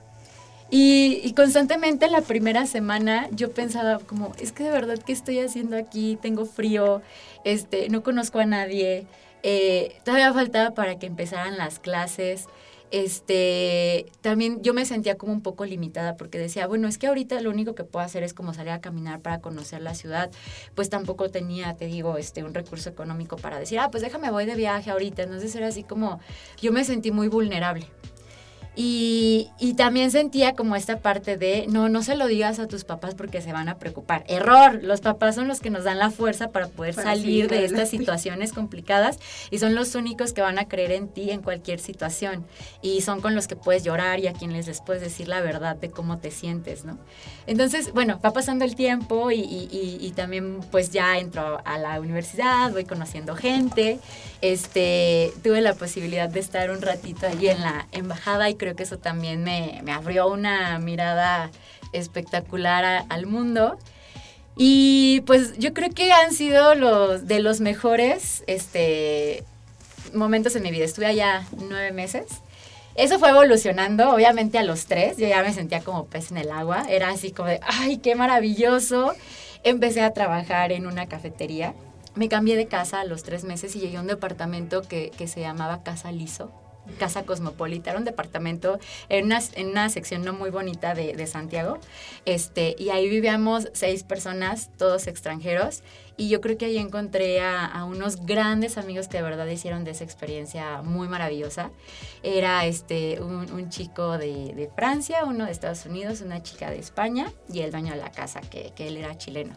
y, 0.70 1.34
constantemente 1.34 2.10
la 2.10 2.22
primera 2.22 2.66
semana 2.66 3.30
yo 3.32 3.52
pensaba 3.52 4.00
como, 4.00 4.34
es 4.40 4.52
que 4.52 4.64
de 4.64 4.72
verdad, 4.72 4.98
¿qué 5.06 5.14
estoy 5.14 5.40
haciendo 5.40 5.78
aquí? 5.78 6.18
Tengo 6.22 6.46
frío, 6.46 7.02
este, 7.46 7.90
no 7.90 8.04
conozco 8.04 8.40
a 8.40 8.46
nadie. 8.46 9.06
Eh, 9.44 9.96
todavía 10.04 10.34
faltaba 10.34 10.72
para 10.72 11.00
que 11.00 11.06
empezaran 11.06 11.58
las 11.58 11.80
clases. 11.80 12.48
Este, 12.90 14.06
también 14.22 14.62
yo 14.62 14.74
me 14.74 14.86
sentía 14.86 15.18
como 15.18 15.34
un 15.34 15.42
poco 15.42 15.66
limitada 15.66 16.16
porque 16.16 16.38
decía, 16.38 16.68
bueno, 16.68 16.88
es 16.88 16.98
que 16.98 17.08
ahorita 17.08 17.40
lo 17.42 17.50
único 17.50 17.76
que 17.76 17.84
puedo 17.84 18.06
hacer 18.06 18.24
es 18.24 18.34
como 18.34 18.54
salir 18.54 18.72
a 18.72 18.82
caminar 18.82 19.22
para 19.22 19.40
conocer 19.40 19.82
la 19.82 19.94
ciudad. 19.94 20.32
Pues 20.76 20.90
tampoco 20.90 21.30
tenía, 21.30 21.76
te 21.76 21.86
digo, 21.86 22.18
este, 22.18 22.44
un 22.44 22.54
recurso 22.54 22.90
económico 22.90 23.38
para 23.38 23.60
decir, 23.60 23.80
ah, 23.80 23.90
pues 23.92 24.04
déjame, 24.04 24.32
voy 24.32 24.46
de 24.46 24.56
viaje 24.56 24.90
ahorita. 24.90 25.24
Entonces 25.24 25.54
era 25.56 25.68
así 25.68 25.84
como, 25.84 26.20
yo 26.62 26.72
me 26.72 26.84
sentí 26.84 27.12
muy 27.12 27.28
vulnerable. 27.28 27.88
Y, 28.80 29.50
también 29.76 30.12
sentía 30.12 30.54
como 30.54 30.76
esta 30.76 31.00
parte 31.00 31.36
de, 31.36 31.66
no, 31.68 31.90
no 31.90 32.04
se 32.04 32.16
lo 32.16 32.28
digas 32.28 32.60
a 32.60 32.68
tus 32.68 32.84
papás 32.84 33.16
porque 33.16 33.42
se 33.42 33.52
van 33.52 33.70
a 33.70 33.78
preocupar. 33.80 34.24
Error, 34.28 34.84
los 34.84 35.02
papás 35.02 35.36
son 35.36 35.48
los 35.48 35.60
que 35.60 35.72
nos 35.72 35.84
dan 35.84 35.98
la 35.98 36.12
fuerza 36.12 36.52
para 36.52 36.68
poder 36.68 36.94
salir 36.94 37.48
de 37.48 37.66
estas 37.66 37.90
situaciones 37.90 38.54
complicadas 38.54 39.18
y 39.50 39.58
son 39.58 39.74
los 39.74 39.96
únicos 39.96 40.34
que 40.34 40.42
van 40.42 40.60
a 40.60 40.68
creer 40.68 40.92
en 40.92 41.08
ti 41.08 41.32
en 41.32 41.42
cualquier 41.42 41.80
situación. 41.80 42.46
Y 42.82 43.02
son 43.02 43.20
con 43.20 43.34
los 43.34 43.48
que 43.48 43.56
puedes 43.56 43.84
llorar 43.84 44.20
y 44.20 44.28
a 44.28 44.34
quienes 44.34 44.68
les 44.68 44.82
puedes 44.82 45.02
decir 45.02 45.28
la 45.28 45.42
verdad 45.42 45.76
de 45.76 45.90
cómo 45.90 46.20
te 46.20 46.30
sientes, 46.30 46.86
¿no? 46.86 47.00
Entonces, 47.48 47.94
bueno, 47.94 48.20
va 48.24 48.32
pasando 48.32 48.64
el 48.64 48.76
tiempo 48.76 49.32
y, 49.32 49.42
y 49.42 50.12
también 50.16 50.60
pues 50.72 50.92
ya 50.92 51.18
entro 51.18 51.62
a 51.66 51.78
la 51.80 52.00
universidad, 52.00 52.72
voy 52.72 52.86
conociendo 52.86 53.36
gente, 53.36 54.00
este, 54.42 55.34
tuve 55.44 55.62
la 55.62 55.74
posibilidad 55.74 56.30
de 56.30 56.40
estar 56.40 56.70
un 56.70 56.82
ratito 56.82 57.26
allí 57.26 57.48
en 57.48 57.62
la 57.62 57.88
embajada 57.92 58.50
y 58.50 58.56
creo 58.56 58.67
que 58.76 58.84
eso 58.84 58.98
también 58.98 59.44
me, 59.44 59.82
abrió 59.92 60.28
una 60.28 60.80
mirada 60.80 61.52
espectacular 61.94 63.06
al 63.10 63.26
mundo. 63.26 63.78
Y 64.56 65.22
pues 65.26 65.58
yo 65.58 65.74
creo 65.74 65.90
que 65.92 66.12
han 66.12 66.34
sido 66.34 66.76
los 66.76 67.28
de 67.28 67.40
los 67.40 67.60
mejores 67.60 68.44
este, 68.48 69.44
momentos 70.14 70.56
en 70.56 70.64
mi 70.64 70.72
vida. 70.72 70.86
Estuve 70.86 71.06
allá 71.06 71.46
nueve 71.58 71.92
meses. 71.92 72.26
Eso 72.96 73.20
fue 73.20 73.30
evolucionando, 73.30 74.10
obviamente 74.10 74.58
a 74.58 74.64
los 74.64 74.88
tres. 74.88 75.18
Yo 75.18 75.28
ya 75.28 75.44
me 75.44 75.54
sentía 75.54 75.82
como 75.82 76.06
pez 76.06 76.32
en 76.32 76.38
el 76.38 76.52
agua. 76.52 76.86
Era 76.90 77.10
así 77.10 77.32
como 77.32 77.50
de, 77.50 77.60
ay, 77.62 77.98
qué 77.98 78.16
maravilloso. 78.16 79.14
Empecé 79.64 80.02
a 80.02 80.14
trabajar 80.14 80.72
en 80.72 80.88
una 80.88 81.08
cafetería. 81.08 81.76
Me 82.16 82.30
cambié 82.30 82.56
de 82.56 82.66
casa 82.66 83.02
a 83.02 83.06
los 83.06 83.22
tres 83.22 83.44
meses 83.44 83.76
y 83.76 83.80
llegué 83.80 83.98
a 83.98 84.02
un 84.02 84.08
departamento 84.08 84.82
que, 84.82 85.12
que 85.16 85.28
se 85.28 85.42
llamaba 85.42 85.84
Casa 85.84 86.12
Liso 86.12 86.52
Casa 87.00 87.26
Cosmopolita, 87.26 87.92
era 87.92 88.00
un 88.00 88.06
departamento 88.06 88.80
en 89.10 89.26
una, 89.26 89.90
sección 89.90 90.24
no 90.24 90.34
muy 90.34 90.50
bonita 90.50 90.94
de, 90.94 91.28
Santiago, 91.28 91.80
este, 92.26 92.76
y 92.78 92.90
ahí 92.90 93.10
vivíamos 93.10 93.70
seis 93.74 94.04
personas, 94.04 94.70
todos 94.78 95.08
extranjeros, 95.08 95.84
y 96.16 96.30
yo 96.30 96.42
creo 96.42 96.58
que 96.58 96.66
ahí 96.66 96.78
encontré 96.78 97.42
a, 97.42 97.84
unos 97.86 98.26
grandes 98.26 98.78
amigos 98.78 99.08
que 99.08 99.18
de 99.18 99.24
verdad 99.24 99.46
hicieron 99.48 99.84
de 99.84 99.92
esa 99.92 100.04
experiencia 100.04 100.82
muy 100.82 101.08
maravillosa. 101.08 101.70
Era 102.24 102.66
este, 102.66 103.22
un, 103.22 103.70
chico 103.70 104.18
de, 104.18 104.70
Francia, 104.76 105.26
uno 105.26 105.46
de 105.46 105.52
Estados 105.52 105.86
Unidos, 105.86 106.22
una 106.22 106.42
chica 106.42 106.72
de 106.72 106.80
España, 106.80 107.32
y 107.54 107.60
el 107.60 107.72
dueño 107.72 107.92
de 107.92 108.00
la 108.00 108.12
casa, 108.12 108.42
que 108.42 108.74
él 108.78 108.98
era 108.98 109.18
chileno. 109.18 109.54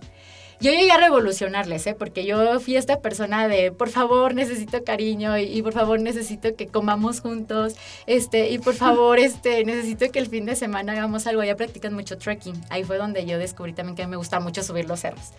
Yo 0.60 0.70
llegué 0.70 0.92
a 0.92 0.98
revolucionarles, 0.98 1.86
¿eh? 1.86 1.96
Porque 1.98 2.24
yo 2.24 2.60
fui 2.60 2.76
esta 2.76 3.00
persona 3.00 3.48
de, 3.48 3.72
por 3.72 3.88
favor, 3.88 4.34
necesito 4.34 4.84
cariño 4.84 5.38
y, 5.38 5.62
por 5.62 5.72
favor, 5.72 6.00
necesito 6.00 6.54
que 6.54 6.66
comamos 6.66 7.20
juntos, 7.20 7.74
este, 8.06 8.50
y 8.50 8.58
por 8.58 8.74
favor, 8.84 9.18
este, 9.18 9.64
necesito 9.64 10.10
que 10.12 10.18
el 10.18 10.28
fin 10.28 10.44
de 10.44 10.56
semana 10.56 10.92
hagamos 10.92 11.26
algo. 11.26 11.42
Ya 11.42 11.56
practican 11.56 11.94
mucho 11.94 12.18
trekking. 12.18 12.60
Ahí 12.68 12.84
fue 12.84 12.98
donde 12.98 13.24
yo 13.24 13.38
descubrí 13.38 13.72
también 13.72 13.96
que 13.96 14.06
me 14.06 14.16
gusta 14.16 14.38
mucho 14.40 14.62
subir 14.62 14.86
los 14.86 15.00
cerros. 15.00 15.30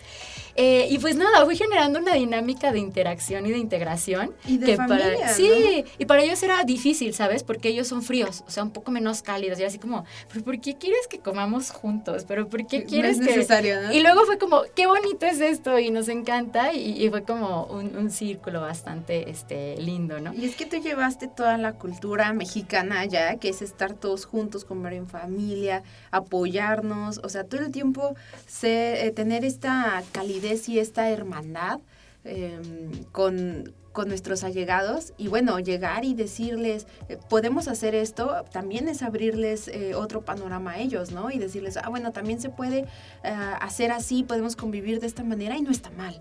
Eh, 0.54 0.88
y 0.90 0.98
pues 0.98 1.16
nada, 1.16 1.44
fui 1.44 1.56
generando 1.56 1.98
una 1.98 2.14
dinámica 2.14 2.72
de 2.72 2.78
interacción 2.78 3.46
y 3.46 3.52
de 3.52 3.58
integración. 3.58 4.34
Y 4.46 4.58
de 4.58 4.76
familia, 4.76 5.16
para, 5.18 5.34
Sí, 5.34 5.84
y 5.98 6.04
para 6.04 6.22
ellos 6.22 6.42
era 6.42 6.64
difícil, 6.64 7.14
¿sabes? 7.14 7.42
Porque 7.42 7.68
ellos 7.68 7.86
son 7.86 8.02
fríos, 8.02 8.42
o 8.46 8.50
sea, 8.50 8.62
un 8.62 8.72
poco 8.72 8.90
menos 8.90 9.22
cálidos. 9.22 9.58
Y 9.60 9.64
así 9.64 9.78
como, 9.78 10.04
¿pero 10.30 10.44
por 10.44 10.60
qué 10.60 10.76
quieres 10.76 11.06
que 11.08 11.20
comamos 11.20 11.70
juntos? 11.70 12.24
¿Pero 12.26 12.48
por 12.48 12.66
qué 12.66 12.84
quieres 12.84 13.18
no 13.18 13.24
es 13.24 13.36
necesario, 13.36 13.80
¿no? 13.80 13.92
Y 13.92 14.00
luego 14.00 14.24
fue 14.26 14.36
como, 14.38 14.62
qué 14.74 14.86
bonito 14.86 15.11
es 15.20 15.40
esto 15.40 15.78
y 15.78 15.90
nos 15.90 16.08
encanta. 16.08 16.72
Y, 16.72 17.08
fue 17.10 17.22
como 17.22 17.64
un, 17.66 18.10
círculo 18.10 18.60
bastante 18.60 19.30
este, 19.30 19.76
lindo, 19.78 20.20
¿no? 20.20 20.34
Y 20.34 20.44
es 20.44 20.56
que 20.56 20.66
tú 20.66 20.76
llevaste 20.76 21.28
toda 21.28 21.56
la 21.56 21.74
cultura 21.74 22.32
mexicana 22.32 23.00
allá, 23.00 23.36
que 23.36 23.48
es 23.48 23.62
estar 23.62 23.94
todos 23.94 24.26
juntos, 24.26 24.64
comer 24.64 24.94
en 24.94 25.06
familia, 25.06 25.82
apoyarnos, 26.10 27.18
o 27.22 27.28
sea, 27.28 27.44
todo 27.44 27.60
el 27.60 27.70
tiempo 27.70 28.14
eh, 28.62 29.12
tener 29.14 29.44
esta 29.44 30.02
calidad 30.12 30.56
y 30.66 30.78
esta 30.78 31.08
hermandad 31.10 31.80
em, 32.24 33.04
con, 33.12 33.72
nuestros 34.08 34.42
allegados 34.42 35.12
y 35.18 35.28
bueno, 35.28 35.58
llegar 35.60 36.04
y 36.04 36.14
decirles, 36.14 36.86
eh, 37.08 37.18
podemos 37.28 37.68
hacer 37.68 37.94
esto, 37.94 38.44
también 38.50 38.88
es 38.88 39.02
abrirles 39.02 39.68
eh, 39.68 39.94
otro 39.94 40.22
panorama 40.22 40.72
a 40.72 40.78
ellos, 40.78 41.12
¿no? 41.12 41.30
Y 41.30 41.38
decirles, 41.38 41.76
ah, 41.76 41.88
bueno, 41.88 42.12
también 42.12 42.40
se 42.40 42.48
puede 42.48 42.86
eh, 43.22 43.30
hacer 43.60 43.92
así, 43.92 44.22
podemos 44.22 44.56
convivir 44.56 45.00
de 45.00 45.06
esta 45.06 45.22
manera 45.22 45.56
y 45.56 45.62
no 45.62 45.70
está 45.70 45.90
mal. 45.90 46.18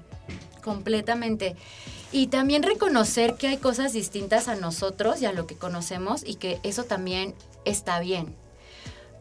Completamente. 0.64 1.56
Y 2.12 2.28
también 2.28 2.62
reconocer 2.62 3.36
que 3.36 3.48
hay 3.48 3.58
cosas 3.58 3.94
distintas 3.94 4.48
a 4.48 4.56
nosotros 4.56 5.22
y 5.22 5.26
a 5.26 5.32
lo 5.32 5.48
que 5.48 5.56
conocemos 5.56 6.24
y 6.26 6.36
que 6.36 6.60
eso 6.64 6.84
también 6.84 7.34
está 7.66 8.00
bien. 8.00 8.36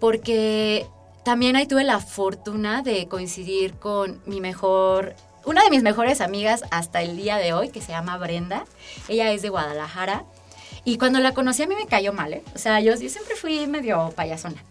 Porque 0.01 0.87
también 1.25 1.57
ahí 1.57 1.67
tuve 1.67 1.85
la 1.85 2.01
fortuna 2.01 2.83
de 2.83 3.07
coincidir 3.07 3.75
con 3.75 4.21
mi 4.27 4.41
mejor, 4.41 5.15
una 5.45 5.63
de 5.63 5.71
mis 5.71 5.83
mejores 5.83 6.21
amigas 6.21 6.65
hasta 6.71 7.03
el 7.03 7.17
día 7.17 7.37
de 7.37 7.53
hoy, 7.53 7.71
que 7.71 7.81
se 7.81 7.93
llama 7.93 8.19
Brenda. 8.19 8.65
Ella 9.09 9.33
es 9.33 9.43
de 9.43 9.49
Guadalajara. 9.49 10.25
Y 10.85 10.99
cuando 10.99 11.21
la 11.21 11.33
conocí 11.33 11.63
a 11.63 11.67
mí 11.67 11.75
me 11.75 11.87
cayó 11.87 12.13
mal, 12.13 12.33
¿eh? 12.33 12.43
O 12.55 12.59
sea, 12.59 12.81
yo, 12.81 12.97
siempre 12.97 13.37
fui 13.37 13.67
medio 13.67 14.13
payasona. 14.17 14.63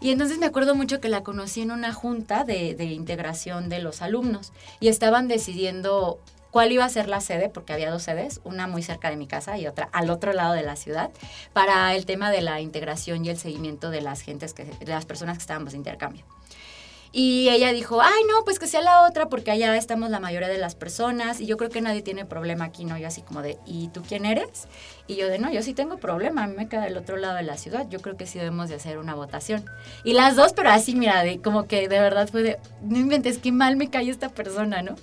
Y 0.00 0.10
entonces 0.10 0.38
me 0.38 0.46
acuerdo 0.46 0.74
mucho 0.74 1.00
que 1.00 1.08
la 1.08 1.22
conocí 1.22 1.62
en 1.62 1.72
una 1.72 1.92
junta 1.92 2.44
de, 2.44 2.76
integración 2.84 3.68
de 3.68 3.80
los 3.80 4.00
alumnos 4.00 4.52
y 4.78 4.88
estaban 4.88 5.26
decidiendo 5.26 6.20
cuál 6.52 6.70
iba 6.70 6.84
a 6.84 6.88
ser 6.88 7.08
la 7.08 7.20
sede, 7.20 7.48
porque 7.48 7.72
había 7.72 7.90
dos 7.90 8.04
sedes, 8.04 8.40
una 8.44 8.68
muy 8.68 8.82
cerca 8.82 9.10
de 9.10 9.16
mi 9.16 9.26
casa 9.26 9.58
y 9.58 9.66
otra 9.66 9.88
al 9.92 10.10
otro 10.10 10.32
lado 10.32 10.54
de 10.54 10.62
la 10.62 10.76
ciudad, 10.76 11.10
para 11.52 11.94
el 11.96 12.06
tema 12.06 12.30
de 12.30 12.42
la 12.42 12.60
integración 12.60 13.24
y 13.24 13.30
el 13.30 13.38
seguimiento 13.38 13.90
de 13.90 14.00
las 14.00 14.24
de 14.24 14.76
las 14.86 15.04
personas 15.04 15.36
que 15.36 15.42
estábamos 15.42 15.72
de 15.72 15.78
intercambio. 15.78 16.24
Y 17.12 17.48
ella 17.48 17.72
dijo, 17.72 18.02
ay, 18.02 18.22
no, 18.28 18.44
pues 18.44 18.58
que 18.58 18.66
sea 18.66 18.82
la 18.82 19.02
otra, 19.02 19.28
porque 19.28 19.50
allá 19.50 19.76
estamos 19.76 20.10
la 20.10 20.20
mayoría 20.20 20.48
de 20.48 20.58
las 20.58 20.74
personas 20.74 21.40
y 21.40 21.46
yo 21.46 21.56
creo 21.56 21.70
que 21.70 21.80
nadie 21.80 22.02
tiene 22.02 22.26
problema 22.26 22.66
aquí, 22.66 22.84
¿no? 22.84 22.98
Yo 22.98 23.08
así 23.08 23.22
como 23.22 23.40
de, 23.42 23.58
¿y 23.66 23.88
tú 23.88 24.02
quién 24.06 24.26
eres? 24.26 24.68
Y 25.06 25.16
yo 25.16 25.28
de, 25.28 25.38
no, 25.38 25.50
yo 25.50 25.62
sí 25.62 25.72
tengo 25.72 25.96
problema, 25.96 26.44
a 26.44 26.46
mí 26.46 26.54
me 26.54 26.68
queda 26.68 26.82
del 26.82 26.98
otro 26.98 27.16
lado 27.16 27.36
de 27.36 27.42
la 27.42 27.56
ciudad, 27.56 27.86
yo 27.88 28.00
creo 28.00 28.16
que 28.16 28.26
sí 28.26 28.38
debemos 28.38 28.68
de 28.68 28.74
hacer 28.74 28.98
una 28.98 29.14
votación. 29.14 29.64
Y 30.04 30.12
las 30.12 30.36
dos, 30.36 30.52
pero 30.52 30.70
así, 30.70 30.94
mira, 30.94 31.22
de, 31.22 31.40
como 31.40 31.66
que 31.66 31.88
de 31.88 32.00
verdad 32.00 32.28
fue 32.28 32.42
de, 32.42 32.58
no 32.82 32.98
inventes, 32.98 33.38
qué 33.38 33.52
mal 33.52 33.76
me 33.76 33.88
cae 33.88 34.10
esta 34.10 34.28
persona, 34.28 34.82
¿no? 34.82 34.96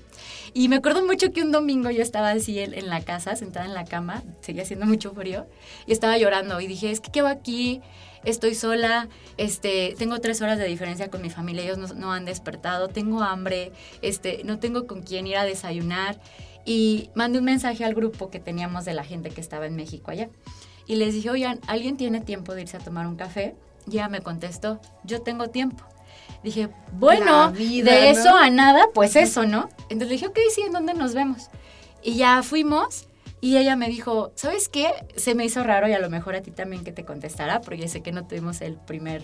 Y 0.54 0.70
me 0.70 0.78
acuerdo 0.78 1.06
mucho 1.06 1.34
que 1.34 1.42
un 1.42 1.52
domingo 1.52 1.90
yo 1.90 2.02
estaba 2.02 2.30
así 2.30 2.60
en, 2.60 2.88
la 2.88 3.02
casa, 3.02 3.36
sentada 3.36 3.66
en 3.66 3.74
la 3.74 3.84
cama, 3.84 4.24
seguía 4.40 4.64
haciendo 4.64 4.86
mucho 4.86 5.12
frío, 5.12 5.48
y 5.86 5.92
estaba 5.92 6.18
llorando. 6.18 6.62
Y 6.62 6.68
dije, 6.68 6.92
es 6.92 7.02
que 7.02 7.12
quedo 7.12 7.28
aquí, 7.28 7.82
estoy 8.26 8.56
sola, 8.56 9.08
este, 9.38 9.96
tengo 9.98 10.20
tres 10.20 10.42
horas 10.42 10.58
de 10.58 10.66
diferencia 10.66 11.10
con 11.10 11.22
mi 11.22 11.30
familia, 11.30 11.64
ellos 11.64 11.96
no, 11.96 12.12
han 12.12 12.26
despertado, 12.26 12.88
tengo 12.90 13.22
hambre, 13.22 13.72
este, 14.02 14.42
no 14.44 14.60
tengo 14.60 14.88
con 14.88 15.04
quién 15.04 15.28
ir 15.28 15.38
a 15.38 15.46
desayunar. 15.46 16.20
Y 16.66 17.12
mandé 17.14 17.40
un 17.40 17.46
mensaje 17.46 17.86
al 17.86 17.94
grupo 17.94 18.32
que 18.32 18.40
teníamos 18.40 18.86
de 18.86 18.94
la 18.94 19.04
gente 19.04 19.30
que 19.30 19.40
estaba 19.40 19.68
en 19.68 19.76
México 19.76 20.10
allá. 20.10 20.30
Y 20.88 20.96
les 20.96 21.14
dije, 21.14 21.30
oigan, 21.30 21.60
¿alguien 21.68 21.96
tiene 21.96 22.22
tiempo 22.22 22.56
de 22.56 22.64
irse 22.64 22.78
a 22.78 22.80
tomar 22.80 23.08
un 23.08 23.16
café? 23.16 23.56
Ya 23.86 24.10
me 24.10 24.22
contestó, 24.22 24.80
yo 25.04 25.22
tengo 25.22 25.50
tiempo. 25.50 25.84
Dije, 26.44 26.70
bueno, 26.94 27.52
de 27.52 28.10
eso 28.10 28.36
a 28.36 28.50
nada, 28.50 28.88
pues 28.94 29.16
eso, 29.16 29.46
¿no? 29.46 29.70
Entonces 29.90 30.08
le 30.08 30.14
dije, 30.14 30.28
ok, 30.28 30.40
sí, 30.54 30.62
¿en 30.62 30.74
dónde 30.74 30.94
nos 30.94 31.14
vemos? 31.14 31.50
Y 32.04 32.16
ya 32.16 32.44
fuimos 32.44 33.08
y 33.46 33.58
ella 33.58 33.76
me 33.76 33.88
dijo, 33.90 34.32
¿sabes 34.34 34.70
qué? 34.70 34.92
Se 35.18 35.36
me 35.36 35.46
hizo 35.46 35.64
raro 35.64 35.88
y 35.88 35.94
a 35.94 36.00
lo 36.00 36.10
mejor 36.10 36.34
a 36.34 36.42
ti 36.42 36.50
también 36.50 36.84
que 36.84 36.92
te 36.92 37.06
contestará, 37.06 37.62
porque 37.62 37.88
sé 37.88 38.02
que 38.02 38.12
no 38.12 38.26
tuvimos 38.26 38.60
el 38.62 38.78
primer 38.78 39.22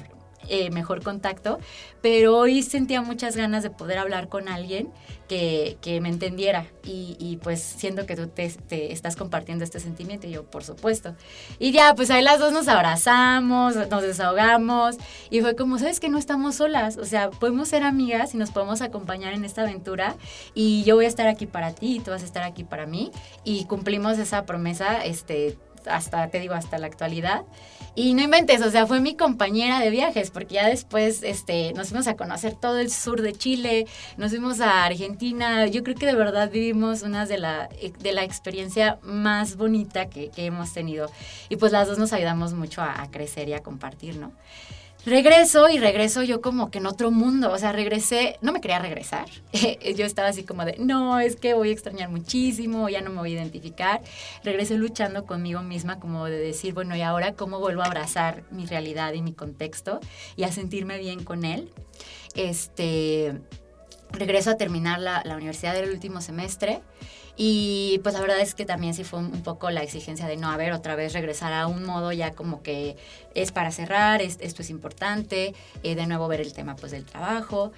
eh, 0.49 0.69
mejor 0.71 1.03
contacto, 1.03 1.59
pero 2.01 2.37
hoy 2.37 2.63
sentía 2.63 3.01
muchas 3.01 3.35
ganas 3.35 3.63
de 3.63 3.69
poder 3.69 3.97
hablar 3.97 4.27
con 4.27 4.49
alguien 4.49 4.89
que, 5.27 5.99
me 6.01 6.09
entendiera 6.09 6.65
y, 6.83 7.39
pues 7.41 7.61
siento 7.61 8.05
que 8.05 8.17
tú 8.17 8.27
te, 8.27 8.91
estás 8.91 9.15
compartiendo 9.15 9.63
este 9.63 9.79
sentimiento 9.79 10.27
y 10.27 10.31
yo 10.31 10.43
por 10.43 10.63
supuesto. 10.63 11.15
Y 11.57 11.71
ya, 11.71 11.95
pues 11.95 12.11
ahí 12.11 12.21
las 12.21 12.39
dos 12.39 12.51
nos 12.51 12.67
abrazamos, 12.67 13.75
nos 13.75 14.01
desahogamos 14.01 14.97
y 15.29 15.39
fue 15.41 15.55
como, 15.55 15.79
¿sabes 15.79 15.99
que 15.99 16.09
No 16.09 16.17
estamos 16.17 16.55
solas, 16.55 16.97
o 16.97 17.05
sea, 17.05 17.29
podemos 17.29 17.69
ser 17.69 17.83
amigas 17.83 18.33
y 18.33 18.37
nos 18.37 18.51
podemos 18.51 18.81
acompañar 18.81 19.33
en 19.33 19.45
esta 19.45 19.61
aventura 19.61 20.15
y 20.53 20.83
yo 20.83 20.95
voy 20.95 21.05
a 21.05 21.07
estar 21.07 21.27
aquí 21.27 21.45
para 21.45 21.73
ti 21.73 21.97
y 21.97 21.99
tú 21.99 22.11
vas 22.11 22.23
a 22.23 22.25
estar 22.25 22.43
aquí 22.43 22.65
para 22.65 22.85
mí 22.85 23.11
y 23.45 23.65
cumplimos 23.65 24.17
esa 24.17 24.45
promesa, 24.45 25.05
este, 25.05 25.57
hasta, 25.87 26.27
te 26.29 26.39
digo, 26.39 26.53
hasta 26.53 26.77
la 26.77 26.87
actualidad. 26.87 27.43
Y 27.93 28.13
no 28.13 28.21
inventes, 28.21 28.61
o 28.61 28.71
sea, 28.71 28.87
fue 28.87 29.01
mi 29.01 29.15
compañera 29.15 29.79
de 29.79 29.89
viajes, 29.89 30.31
porque 30.31 30.55
ya 30.55 30.67
después 30.67 31.23
este, 31.23 31.73
nos 31.73 31.89
fuimos 31.89 32.07
a 32.07 32.15
conocer 32.15 32.55
todo 32.55 32.79
el 32.79 32.89
sur 32.89 33.21
de 33.21 33.33
Chile, 33.33 33.85
nos 34.17 34.31
fuimos 34.31 34.61
a 34.61 34.85
Argentina. 34.85 35.67
Yo 35.67 35.83
creo 35.83 35.95
que 35.95 36.05
de 36.05 36.15
verdad 36.15 36.49
vivimos 36.49 37.01
una 37.01 37.25
de 37.25 37.37
la, 37.37 37.67
de 37.99 38.11
la 38.13 38.23
experiencia 38.23 38.97
más 39.01 39.57
bonita 39.57 40.09
que, 40.09 40.31
hemos 40.37 40.73
tenido. 40.73 41.11
Y 41.49 41.57
pues 41.57 41.71
las 41.71 41.87
dos 41.87 41.97
nos 41.97 42.13
ayudamos 42.13 42.53
mucho 42.53 42.81
a, 42.81 43.01
a 43.01 43.11
crecer 43.11 43.49
y 43.49 43.53
a 43.53 43.59
compartir, 43.61 44.15
¿no? 44.17 44.31
Regreso 45.05 45.67
y 45.67 45.79
regreso 45.79 46.21
yo 46.21 46.41
como 46.41 46.69
que 46.69 46.77
en 46.77 46.85
otro 46.85 47.09
mundo, 47.09 47.51
o 47.51 47.57
sea, 47.57 47.71
regresé, 47.71 48.37
no 48.41 48.51
me 48.51 48.61
quería 48.61 48.77
regresar, 48.77 49.25
yo 49.95 50.05
estaba 50.05 50.27
así 50.27 50.43
como 50.43 50.63
de, 50.63 50.75
no, 50.77 51.19
es 51.19 51.35
que 51.35 51.55
voy 51.55 51.69
a 51.69 51.71
extrañar 51.71 52.09
muchísimo, 52.09 52.87
ya 52.87 53.01
no 53.01 53.09
me 53.09 53.17
voy 53.17 53.31
a 53.31 53.35
identificar, 53.37 54.01
regresé 54.43 54.75
luchando 54.75 55.25
conmigo 55.25 55.63
misma 55.63 55.99
como 55.99 56.25
de 56.25 56.37
decir, 56.37 56.75
bueno, 56.75 56.95
¿y 56.95 57.01
ahora 57.01 57.33
cómo 57.33 57.59
vuelvo 57.59 57.81
a 57.81 57.85
abrazar 57.85 58.43
mi 58.51 58.67
realidad 58.67 59.13
y 59.13 59.23
mi 59.23 59.33
contexto 59.33 59.99
y 60.35 60.43
a 60.43 60.51
sentirme 60.51 60.99
bien 60.99 61.23
con 61.23 61.45
él? 61.45 61.71
Este, 62.35 63.33
regreso 64.11 64.51
a 64.51 64.57
terminar 64.57 64.99
la, 64.99 65.23
la 65.25 65.35
universidad 65.35 65.73
del 65.73 65.89
último 65.89 66.21
semestre 66.21 66.81
y 67.37 67.99
pues 68.03 68.13
la 68.13 68.21
verdad 68.21 68.39
es 68.39 68.55
que 68.55 68.65
también 68.65 68.93
sí 68.93 69.03
fue 69.03 69.19
un, 69.19 69.41
poco 69.43 69.69
la 69.71 69.83
exigencia 69.83 70.27
de 70.27 70.37
no 70.37 70.49
haber 70.49 70.73
otra 70.73 70.95
vez 70.95 71.13
regresar 71.13 71.53
a 71.53 71.67
un 71.67 71.85
modo 71.85 72.11
ya 72.11 72.31
como 72.31 72.61
que 72.61 72.97
es 73.33 73.51
para 73.51 73.71
cerrar, 73.71 74.21
esto 74.21 74.61
es 74.61 74.69
importante, 74.69 75.55
eh, 75.83 75.95
de 75.95 76.07
nuevo 76.07 76.27
ver 76.27 76.41
el 76.41 76.53
tema 76.53 76.75
pues 76.75 76.91
del 76.91 77.05
trabajo. 77.05 77.71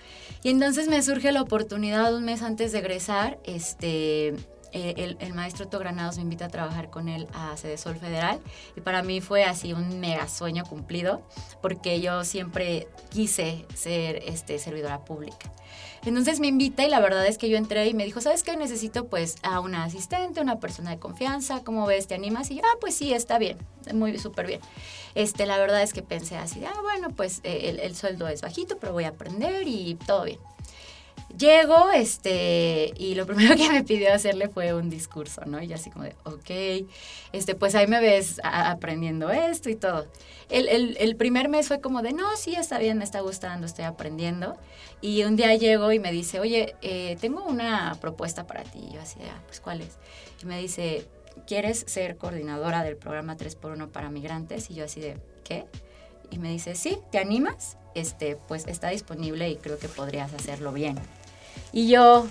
Y 0.43 0.49
entonces 0.49 0.87
me 0.87 1.01
surge 1.01 1.31
la 1.31 1.41
oportunidad 1.41 2.15
un 2.15 2.25
mes 2.25 2.41
antes 2.41 2.71
de 2.71 2.79
egresar, 2.79 3.39
este, 3.45 4.35
eh, 4.75 5.15
el, 5.19 5.33
maestro 5.35 5.67
Otto 5.67 5.77
Granados 5.77 6.17
me 6.17 6.23
invita 6.23 6.45
a 6.45 6.49
trabajar 6.49 6.89
con 6.89 7.07
él 7.07 7.27
a 7.33 7.55
Sede 7.57 7.77
Sol 7.77 7.95
Federal 7.95 8.39
y 8.75 8.81
para 8.81 9.03
mí 9.03 9.21
fue 9.21 9.43
así 9.43 9.71
un 9.71 9.99
mega 9.99 10.27
sueño 10.27 10.63
cumplido 10.63 11.21
porque 11.61 12.01
yo 12.01 12.23
siempre 12.23 12.87
quise 13.09 13.67
ser 13.75 14.23
este, 14.25 14.57
servidora 14.57 15.05
pública. 15.05 15.51
Entonces 16.05 16.39
me 16.39 16.47
invita 16.47 16.85
y 16.85 16.89
la 16.89 16.99
verdad 16.99 17.25
es 17.25 17.37
que 17.37 17.49
yo 17.49 17.57
entré 17.57 17.87
y 17.87 17.93
me 17.93 18.05
dijo, 18.05 18.21
¿sabes 18.21 18.43
qué? 18.43 18.57
Necesito 18.57 19.07
pues 19.07 19.37
a 19.41 19.59
una 19.59 19.83
asistente, 19.83 20.41
una 20.41 20.59
persona 20.59 20.91
de 20.91 20.99
confianza, 20.99 21.63
¿cómo 21.63 21.85
ves? 21.85 22.07
¿Te 22.07 22.15
animas? 22.15 22.51
Y 22.51 22.55
yo, 22.55 22.61
ah, 22.65 22.77
pues 22.81 22.95
sí, 22.95 23.13
está 23.13 23.37
bien, 23.37 23.57
muy 23.93 24.17
súper 24.19 24.47
bien. 24.47 24.59
Este, 25.15 25.45
la 25.45 25.57
verdad 25.57 25.81
es 25.81 25.93
que 25.93 26.01
pensé 26.01 26.37
así, 26.37 26.63
ah, 26.65 26.81
bueno, 26.81 27.09
pues 27.11 27.39
eh, 27.43 27.69
el, 27.69 27.79
el 27.79 27.95
sueldo 27.95 28.27
es 28.27 28.41
bajito, 28.41 28.77
pero 28.79 28.93
voy 28.93 29.05
a 29.05 29.09
aprender 29.09 29.67
y 29.67 29.95
todo 29.95 30.23
bien. 30.25 30.39
Llego, 31.37 31.91
este, 31.91 32.93
y 32.95 33.15
lo 33.15 33.25
primero 33.25 33.55
que 33.57 33.69
me 33.69 33.83
pidió 33.83 34.13
hacerle 34.13 34.49
fue 34.49 34.73
un 34.73 34.89
discurso, 34.89 35.41
¿no? 35.45 35.61
Y 35.61 35.67
yo 35.67 35.75
así 35.75 35.89
como 35.89 36.05
de, 36.05 36.15
ok, 36.23 36.87
este, 37.31 37.55
pues 37.55 37.73
ahí 37.75 37.87
me 37.87 37.99
ves 37.99 38.39
aprendiendo 38.43 39.31
esto 39.31 39.69
y 39.69 39.75
todo. 39.75 40.07
El, 40.49 41.15
primer 41.15 41.49
mes 41.49 41.67
fue 41.67 41.81
como 41.81 42.03
de, 42.03 42.13
no, 42.13 42.35
sí, 42.37 42.53
está 42.53 42.77
bien, 42.77 42.99
me 42.99 43.03
está 43.03 43.21
gustando, 43.21 43.65
estoy 43.65 43.85
aprendiendo. 43.85 44.55
Y 45.01 45.23
un 45.23 45.35
día 45.35 45.55
llego 45.55 45.91
y 45.91 45.99
me 45.99 46.11
dice, 46.11 46.39
oye, 46.39 46.75
eh, 46.81 47.17
tengo 47.19 47.43
una 47.43 47.97
propuesta 47.99 48.45
para 48.45 48.63
ti. 48.63 48.87
Y 48.89 48.93
yo 48.93 49.01
así, 49.01 49.17
ah, 49.23 49.41
pues, 49.47 49.59
¿cuál 49.59 49.81
es? 49.81 49.97
Y 50.43 50.45
me 50.45 50.59
dice, 50.59 51.07
¿quieres 51.47 51.83
ser 51.87 52.17
coordinadora 52.17 52.83
del 52.83 52.97
programa 52.97 53.35
3x1 53.35 53.89
para 53.89 54.09
migrantes? 54.11 54.69
Y 54.69 54.75
yo 54.75 54.85
así 54.85 55.01
de, 55.01 55.17
¿qué? 55.43 55.65
Y 56.29 56.37
me 56.37 56.49
dice, 56.51 56.75
sí, 56.75 56.99
¿te 57.11 57.17
animas? 57.17 57.77
Este, 57.95 58.37
pues 58.47 58.67
está 58.67 58.89
disponible 58.89 59.49
y 59.49 59.55
creo 59.55 59.79
que 59.79 59.87
podrías 59.87 60.33
hacerlo 60.33 60.71
bien. 60.71 60.99
Y 61.71 61.89
yo, 61.89 62.27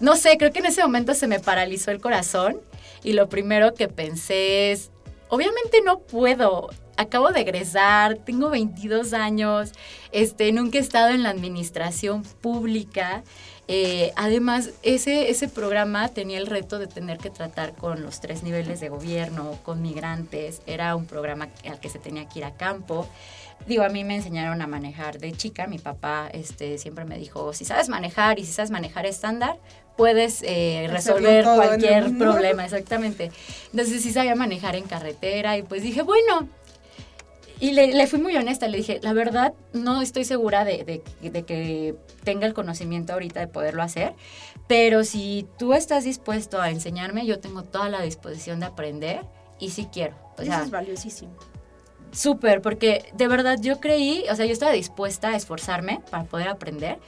no 0.00 0.16
sé, 0.16 0.36
creo 0.38 0.52
que 0.52 0.60
en 0.60 0.66
ese 0.66 0.82
momento 0.82 1.14
se 1.14 1.26
me 1.26 1.40
paralizó 1.40 1.90
el 1.90 2.00
corazón 2.00 2.60
y 3.04 3.12
lo 3.12 3.28
primero 3.28 3.74
que 3.74 3.88
pensé 3.88 4.72
es, 4.72 4.90
obviamente 5.28 5.80
no 5.84 6.00
puedo, 6.00 6.70
acabo 6.96 7.30
de 7.30 7.40
egresar, 7.40 8.16
tengo 8.16 8.50
22 8.50 9.12
años, 9.12 9.72
este, 10.12 10.52
nunca 10.52 10.78
he 10.78 10.80
estado 10.80 11.10
en 11.10 11.22
la 11.22 11.30
administración 11.30 12.22
pública. 12.22 13.22
Eh, 13.68 14.12
además, 14.16 14.70
ese, 14.82 15.30
ese 15.30 15.48
programa 15.48 16.08
tenía 16.08 16.38
el 16.38 16.46
reto 16.46 16.78
de 16.78 16.86
tener 16.86 17.18
que 17.18 17.30
tratar 17.30 17.74
con 17.74 18.02
los 18.02 18.20
tres 18.20 18.42
niveles 18.42 18.80
de 18.80 18.88
gobierno, 18.88 19.58
con 19.62 19.80
migrantes. 19.80 20.62
Era 20.66 20.94
un 20.96 21.06
programa 21.06 21.48
al 21.68 21.80
que 21.80 21.88
se 21.88 21.98
tenía 21.98 22.28
que 22.28 22.40
ir 22.40 22.44
a 22.44 22.54
campo. 22.54 23.08
Digo, 23.66 23.84
a 23.84 23.88
mí 23.88 24.04
me 24.04 24.16
enseñaron 24.16 24.60
a 24.62 24.66
manejar 24.66 25.18
de 25.18 25.32
chica. 25.32 25.66
Mi 25.66 25.78
papá 25.78 26.28
este, 26.32 26.78
siempre 26.78 27.04
me 27.04 27.18
dijo, 27.18 27.52
si 27.52 27.64
sabes 27.64 27.88
manejar 27.88 28.38
y 28.38 28.44
si 28.44 28.52
sabes 28.52 28.70
manejar 28.70 29.06
estándar, 29.06 29.58
puedes 29.96 30.42
eh, 30.42 30.88
resolver 30.90 31.44
cualquier 31.44 32.16
problema, 32.18 32.64
exactamente. 32.64 33.30
Entonces 33.70 34.02
sí 34.02 34.12
sabía 34.12 34.34
manejar 34.34 34.76
en 34.76 34.84
carretera 34.84 35.56
y 35.56 35.62
pues 35.62 35.82
dije, 35.82 36.02
bueno, 36.02 36.48
y 37.62 37.70
le, 37.70 38.06
fui 38.08 38.20
muy 38.20 38.36
honesta, 38.36 38.66
le 38.66 38.78
dije, 38.78 38.98
la 39.02 39.12
verdad, 39.12 39.54
no 39.72 40.02
estoy 40.02 40.24
segura 40.24 40.64
de, 40.64 41.00
de, 41.20 41.42
que 41.44 41.94
tenga 42.24 42.44
el 42.48 42.54
conocimiento 42.54 43.12
ahorita 43.12 43.38
de 43.38 43.46
poderlo 43.46 43.84
hacer, 43.84 44.14
pero 44.66 45.04
si 45.04 45.46
tú 45.60 45.72
estás 45.72 46.02
dispuesto 46.02 46.60
a 46.60 46.70
enseñarme, 46.70 47.24
yo 47.24 47.38
tengo 47.38 47.62
toda 47.62 47.88
la 47.88 48.02
disposición 48.02 48.58
de 48.58 48.66
aprender 48.66 49.20
y 49.60 49.70
sí 49.70 49.86
quiero. 49.92 50.16
Eso 50.38 50.60
es 50.60 50.70
valiosísimo. 50.72 51.34
Súper, 52.12 52.60
porque 52.60 53.10
de 53.14 53.26
verdad 53.26 53.58
yo 53.60 53.80
creí, 53.80 54.24
o 54.30 54.36
sea, 54.36 54.44
yo 54.44 54.52
estaba 54.52 54.72
dispuesta 54.72 55.30
a 55.30 55.36
esforzarme 55.36 56.00
para 56.10 56.24
poder 56.24 56.48
aprender, 56.48 56.98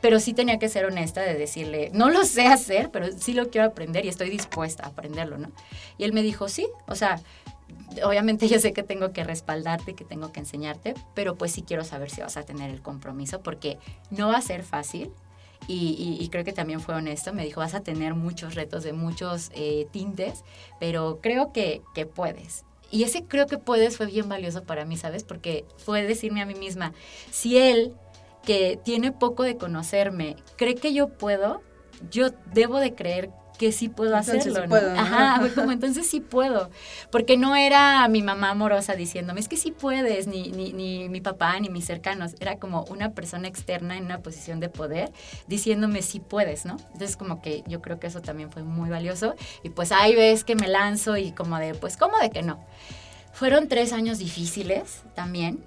pero 0.00 0.18
sí 0.20 0.32
tenía 0.32 0.58
que 0.58 0.70
ser 0.70 0.86
honesta 0.86 1.20
de 1.20 1.34
decirle, 1.34 1.90
no 1.92 2.08
lo 2.08 2.24
sé 2.24 2.46
hacer, 2.46 2.90
pero 2.90 3.08
sí 3.12 3.34
lo 3.34 3.50
quiero 3.50 3.66
aprender 3.66 4.06
y 4.06 4.08
estoy 4.08 4.30
dispuesta 4.30 4.84
a 4.84 4.88
aprenderlo, 4.88 5.36
¿no? 5.36 5.50
Y 5.98 6.04
él 6.04 6.14
me 6.14 6.22
dijo, 6.22 6.48
sí, 6.48 6.66
o 6.86 6.94
sea, 6.94 7.20
obviamente 8.02 8.48
yo 8.48 8.58
sé 8.58 8.72
que 8.72 8.82
tengo 8.82 9.12
que 9.12 9.22
respaldarte, 9.22 9.94
que 9.94 10.04
tengo 10.04 10.32
que 10.32 10.40
enseñarte, 10.40 10.94
pero 11.14 11.36
pues 11.36 11.52
sí 11.52 11.62
quiero 11.62 11.84
saber 11.84 12.10
si 12.10 12.22
vas 12.22 12.38
a 12.38 12.42
tener 12.42 12.70
el 12.70 12.80
compromiso 12.80 13.42
porque 13.42 13.78
no 14.10 14.28
va 14.28 14.38
a 14.38 14.42
ser 14.42 14.62
fácil. 14.62 15.10
Y, 15.66 16.28
creo 16.30 16.44
que 16.44 16.52
también 16.52 16.80
fue 16.80 16.94
honesto, 16.94 17.32
me 17.32 17.42
dijo, 17.42 17.60
vas 17.60 17.72
a 17.72 17.80
tener 17.80 18.12
muchos 18.12 18.54
retos 18.54 18.84
de 18.84 18.92
muchos 18.92 19.50
eh, 19.54 19.86
tintes, 19.92 20.44
pero 20.78 21.20
creo 21.22 21.52
que, 21.52 21.80
que 21.94 22.04
puedes. 22.04 22.64
Y 22.90 23.02
ese 23.04 23.24
creo 23.24 23.46
que 23.46 23.58
puedes 23.58 23.96
fue 23.96 24.06
bien 24.06 24.28
valioso 24.28 24.62
para 24.64 24.84
mí, 24.84 24.96
¿sabes? 24.96 25.24
Porque 25.24 25.64
fue 25.76 26.02
decirme 26.02 26.42
a 26.42 26.46
mí 26.46 26.54
misma, 26.54 26.92
si 27.30 27.58
él, 27.58 27.94
que 28.44 28.78
tiene 28.82 29.12
poco 29.12 29.42
de 29.42 29.56
conocerme, 29.56 30.36
cree 30.56 30.74
que 30.74 30.92
yo 30.92 31.08
puedo, 31.08 31.62
yo 32.10 32.28
debo 32.52 32.78
de 32.78 32.94
creer 32.94 33.30
que 33.58 33.72
sí 33.72 33.88
puedo 33.88 34.16
hacerlo, 34.16 34.66
¿no? 34.66 34.76
Ajá, 34.76 35.42
como 35.54 35.72
entonces 35.72 36.08
sí 36.08 36.20
puedo, 36.20 36.70
porque 37.10 37.36
no 37.36 37.54
era 37.54 38.06
mi 38.08 38.22
mamá 38.22 38.50
amorosa 38.50 38.94
diciéndome, 38.94 39.40
es 39.40 39.48
que 39.48 39.56
sí 39.56 39.70
puedes, 39.70 40.26
ni, 40.26 40.50
ni, 40.50 40.72
ni 40.72 41.08
mi 41.08 41.20
papá, 41.20 41.58
ni 41.60 41.68
mis 41.68 41.84
cercanos, 41.84 42.34
era 42.40 42.58
como 42.58 42.84
una 42.84 43.12
persona 43.12 43.48
externa 43.48 43.96
en 43.96 44.06
una 44.06 44.18
posición 44.18 44.60
de 44.60 44.68
poder 44.68 45.12
diciéndome 45.46 46.02
sí 46.02 46.20
puedes, 46.20 46.64
¿no? 46.64 46.76
Entonces 46.92 47.16
como 47.16 47.40
que 47.40 47.62
yo 47.66 47.80
creo 47.80 48.00
que 48.00 48.08
eso 48.08 48.20
también 48.20 48.50
fue 48.50 48.62
muy 48.62 48.90
valioso 48.90 49.34
y 49.62 49.70
pues 49.70 49.92
ahí 49.92 50.14
ves 50.14 50.44
que 50.44 50.56
me 50.56 50.68
lanzo 50.68 51.16
y 51.16 51.32
como 51.32 51.58
de, 51.58 51.74
pues, 51.74 51.96
¿cómo 51.96 52.18
de 52.18 52.30
que 52.30 52.42
no? 52.42 52.64
Fueron 53.32 53.68
tres 53.68 53.92
años 53.92 54.18
difíciles 54.18 55.02
también. 55.14 55.64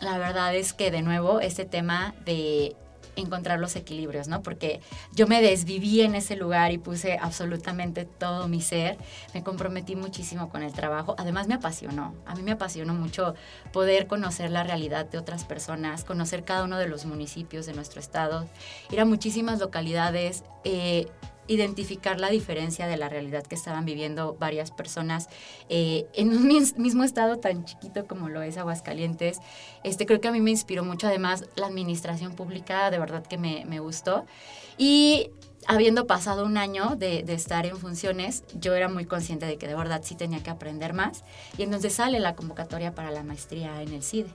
La 0.00 0.16
verdad 0.16 0.54
es 0.54 0.72
que 0.72 0.90
de 0.90 1.02
nuevo 1.02 1.40
este 1.40 1.66
tema 1.66 2.14
de 2.24 2.74
encontrar 3.20 3.58
los 3.60 3.76
equilibrios, 3.76 4.28
¿no? 4.28 4.42
Porque 4.42 4.80
yo 5.12 5.26
me 5.26 5.42
desviví 5.42 6.00
en 6.02 6.14
ese 6.14 6.36
lugar 6.36 6.72
y 6.72 6.78
puse 6.78 7.18
absolutamente 7.20 8.04
todo 8.04 8.48
mi 8.48 8.60
ser, 8.60 8.98
me 9.34 9.42
comprometí 9.42 9.96
muchísimo 9.96 10.48
con 10.48 10.62
el 10.62 10.72
trabajo, 10.72 11.14
además 11.18 11.48
me 11.48 11.54
apasionó, 11.54 12.14
a 12.26 12.34
mí 12.34 12.42
me 12.42 12.52
apasionó 12.52 12.94
mucho 12.94 13.34
poder 13.72 14.06
conocer 14.06 14.50
la 14.50 14.64
realidad 14.64 15.06
de 15.06 15.18
otras 15.18 15.44
personas, 15.44 16.04
conocer 16.04 16.44
cada 16.44 16.64
uno 16.64 16.78
de 16.78 16.88
los 16.88 17.04
municipios 17.04 17.66
de 17.66 17.74
nuestro 17.74 18.00
estado, 18.00 18.48
ir 18.90 19.00
a 19.00 19.04
muchísimas 19.04 19.58
localidades, 19.60 20.44
eh, 20.64 21.06
identificar 21.50 22.20
la 22.20 22.30
diferencia 22.30 22.86
de 22.86 22.96
la 22.96 23.08
realidad 23.08 23.44
que 23.44 23.56
estaban 23.56 23.84
viviendo 23.84 24.36
varias 24.38 24.70
personas 24.70 25.28
eh, 25.68 26.06
en 26.14 26.28
un 26.30 26.46
mismo 26.46 27.02
estado 27.02 27.38
tan 27.38 27.64
chiquito 27.64 28.06
como 28.06 28.28
lo 28.28 28.40
es 28.42 28.56
Aguascalientes. 28.56 29.40
Este, 29.82 30.06
creo 30.06 30.20
que 30.20 30.28
a 30.28 30.32
mí 30.32 30.40
me 30.40 30.52
inspiró 30.52 30.84
mucho, 30.84 31.08
además, 31.08 31.44
la 31.56 31.66
administración 31.66 32.34
pública, 32.34 32.90
de 32.92 33.00
verdad 33.00 33.26
que 33.26 33.36
me, 33.36 33.64
me 33.66 33.80
gustó. 33.80 34.26
Y 34.78 35.30
habiendo 35.66 36.06
pasado 36.06 36.44
un 36.44 36.56
año 36.56 36.96
de, 36.96 37.20
estar 37.28 37.66
en 37.66 37.76
funciones, 37.76 38.44
yo 38.58 38.74
era 38.74 38.88
muy 38.88 39.04
consciente 39.04 39.46
de 39.46 39.56
que 39.56 39.68
de 39.68 39.74
verdad 39.74 40.00
sí 40.02 40.14
tenía 40.14 40.42
que 40.42 40.50
aprender 40.50 40.94
más. 40.94 41.24
Y 41.58 41.62
entonces 41.62 41.94
sale 41.94 42.20
la 42.20 42.34
convocatoria 42.34 42.94
para 42.94 43.10
la 43.10 43.22
maestría 43.22 43.82
en 43.82 43.92
el 43.92 44.02
CIDE. 44.02 44.30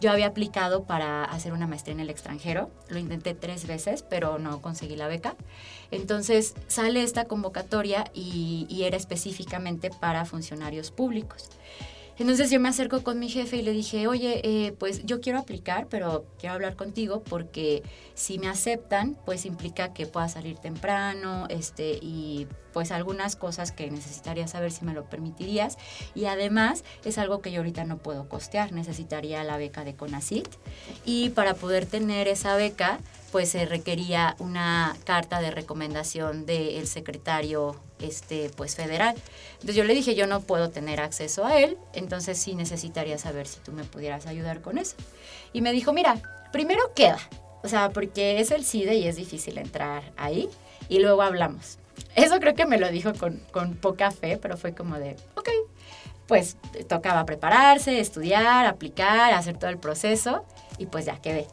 Yo 0.00 0.10
había 0.10 0.26
aplicado 0.26 0.84
para 0.84 1.24
hacer 1.24 1.52
una 1.52 1.66
maestría 1.66 1.94
en 1.94 2.00
el 2.00 2.10
extranjero, 2.10 2.70
lo 2.88 2.98
intenté 2.98 3.34
tres 3.34 3.66
veces, 3.66 4.02
pero 4.02 4.38
no 4.38 4.60
conseguí 4.60 4.96
la 4.96 5.06
beca. 5.06 5.36
Entonces 5.90 6.54
sale 6.66 7.02
esta 7.02 7.26
convocatoria 7.26 8.04
y 8.12 8.82
era 8.82 8.96
específicamente 8.96 9.90
para 9.90 10.24
funcionarios 10.24 10.90
públicos. 10.90 11.50
Entonces 12.18 12.50
yo 12.50 12.60
me 12.60 12.68
acerco 12.68 13.02
con 13.02 13.18
mi 13.18 13.28
jefe 13.28 13.56
y 13.56 13.62
le 13.62 13.72
dije, 13.72 14.06
oye, 14.06 14.40
eh, 14.44 14.72
pues 14.72 15.04
yo 15.04 15.20
quiero 15.20 15.38
aplicar, 15.38 15.86
pero 15.88 16.24
quiero 16.38 16.54
hablar 16.54 16.76
contigo 16.76 17.22
porque 17.22 17.82
si 18.14 18.38
me 18.38 18.48
aceptan, 18.48 19.16
pues 19.24 19.46
implica 19.46 19.92
que 19.92 20.06
pueda 20.06 20.28
salir 20.28 20.58
temprano, 20.58 21.46
este, 21.48 21.98
y 22.00 22.46
pues 22.72 22.90
algunas 22.90 23.36
cosas 23.36 23.72
que 23.72 23.90
necesitaría 23.90 24.46
saber 24.48 24.72
si 24.72 24.84
me 24.84 24.94
lo 24.94 25.04
permitirías. 25.04 25.78
Y 26.14 26.26
además 26.26 26.84
es 27.04 27.18
algo 27.18 27.40
que 27.40 27.52
yo 27.52 27.60
ahorita 27.60 27.84
no 27.84 27.98
puedo 27.98 28.28
costear, 28.28 28.72
necesitaría 28.72 29.42
la 29.44 29.56
beca 29.56 29.84
de 29.84 29.94
CONACIT. 29.94 30.48
Y 31.04 31.30
para 31.30 31.54
poder 31.54 31.86
tener 31.86 32.28
esa 32.28 32.56
beca, 32.56 32.98
pues 33.32 33.48
se 33.48 33.64
requería 33.64 34.36
una 34.38 34.94
carta 35.04 35.40
de 35.40 35.50
recomendación 35.50 36.44
del 36.44 36.86
secretario 36.86 37.74
este, 37.98 38.50
pues 38.56 38.76
federal. 38.76 39.16
Entonces 39.54 39.74
yo 39.74 39.84
le 39.84 39.94
dije, 39.94 40.14
yo 40.14 40.26
no 40.26 40.42
puedo 40.42 40.68
tener 40.68 41.00
acceso 41.00 41.46
a 41.46 41.58
él, 41.58 41.78
entonces 41.94 42.36
sí 42.38 42.54
necesitaría 42.54 43.16
saber 43.16 43.46
si 43.46 43.58
tú 43.60 43.72
me 43.72 43.84
pudieras 43.84 44.26
ayudar 44.26 44.60
con 44.60 44.76
eso. 44.76 44.96
Y 45.54 45.62
me 45.62 45.72
dijo, 45.72 45.94
mira, 45.94 46.20
primero 46.52 46.82
queda, 46.94 47.18
o 47.62 47.68
sea, 47.68 47.88
porque 47.88 48.38
es 48.38 48.50
el 48.50 48.66
CIDE 48.66 48.96
y 48.96 49.08
es 49.08 49.16
difícil 49.16 49.56
entrar 49.56 50.12
ahí, 50.18 50.50
y 50.90 50.98
luego 50.98 51.22
hablamos. 51.22 51.78
Eso 52.14 52.38
creo 52.38 52.54
que 52.54 52.66
me 52.66 52.78
lo 52.78 52.90
dijo 52.90 53.14
con, 53.14 53.38
con 53.50 53.76
poca 53.76 54.10
fe, 54.10 54.36
pero 54.36 54.58
fue 54.58 54.74
como 54.74 54.98
de, 54.98 55.16
ok, 55.36 55.48
pues 56.26 56.58
tocaba 56.86 57.24
prepararse, 57.24 57.98
estudiar, 57.98 58.66
aplicar, 58.66 59.32
hacer 59.32 59.56
todo 59.56 59.70
el 59.70 59.78
proceso, 59.78 60.44
y 60.76 60.84
pues 60.84 61.06
ya 61.06 61.16
quedé. 61.22 61.46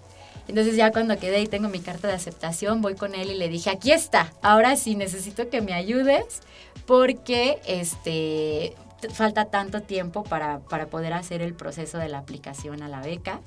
Entonces 0.50 0.76
ya 0.76 0.92
cuando 0.92 1.18
quedé 1.20 1.42
y 1.42 1.48
tengo 1.48 1.70
mi 1.70 1.80
carta 1.80 2.08
de 2.08 2.16
aceptación, 2.16 2.82
voy 2.82 2.96
con 2.96 3.14
él 3.14 3.30
y 3.30 3.36
le 3.36 3.50
dije, 3.50 3.70
aquí 3.70 3.92
está, 3.92 4.34
ahora 4.42 4.76
sí 4.78 4.96
necesito 4.96 5.48
que 5.48 5.62
me 5.62 5.74
ayudes 5.74 6.42
porque 6.88 7.60
este, 7.68 8.74
falta 9.14 9.46
tanto 9.46 9.84
tiempo 9.84 10.24
para, 10.24 10.58
para 10.62 10.88
poder 10.88 11.14
hacer 11.14 11.44
el 11.44 11.54
proceso 11.54 12.00
de 12.00 12.10
la 12.10 12.18
aplicación 12.18 12.82
a 12.82 12.88
la 12.88 13.00
beca. 13.00 13.42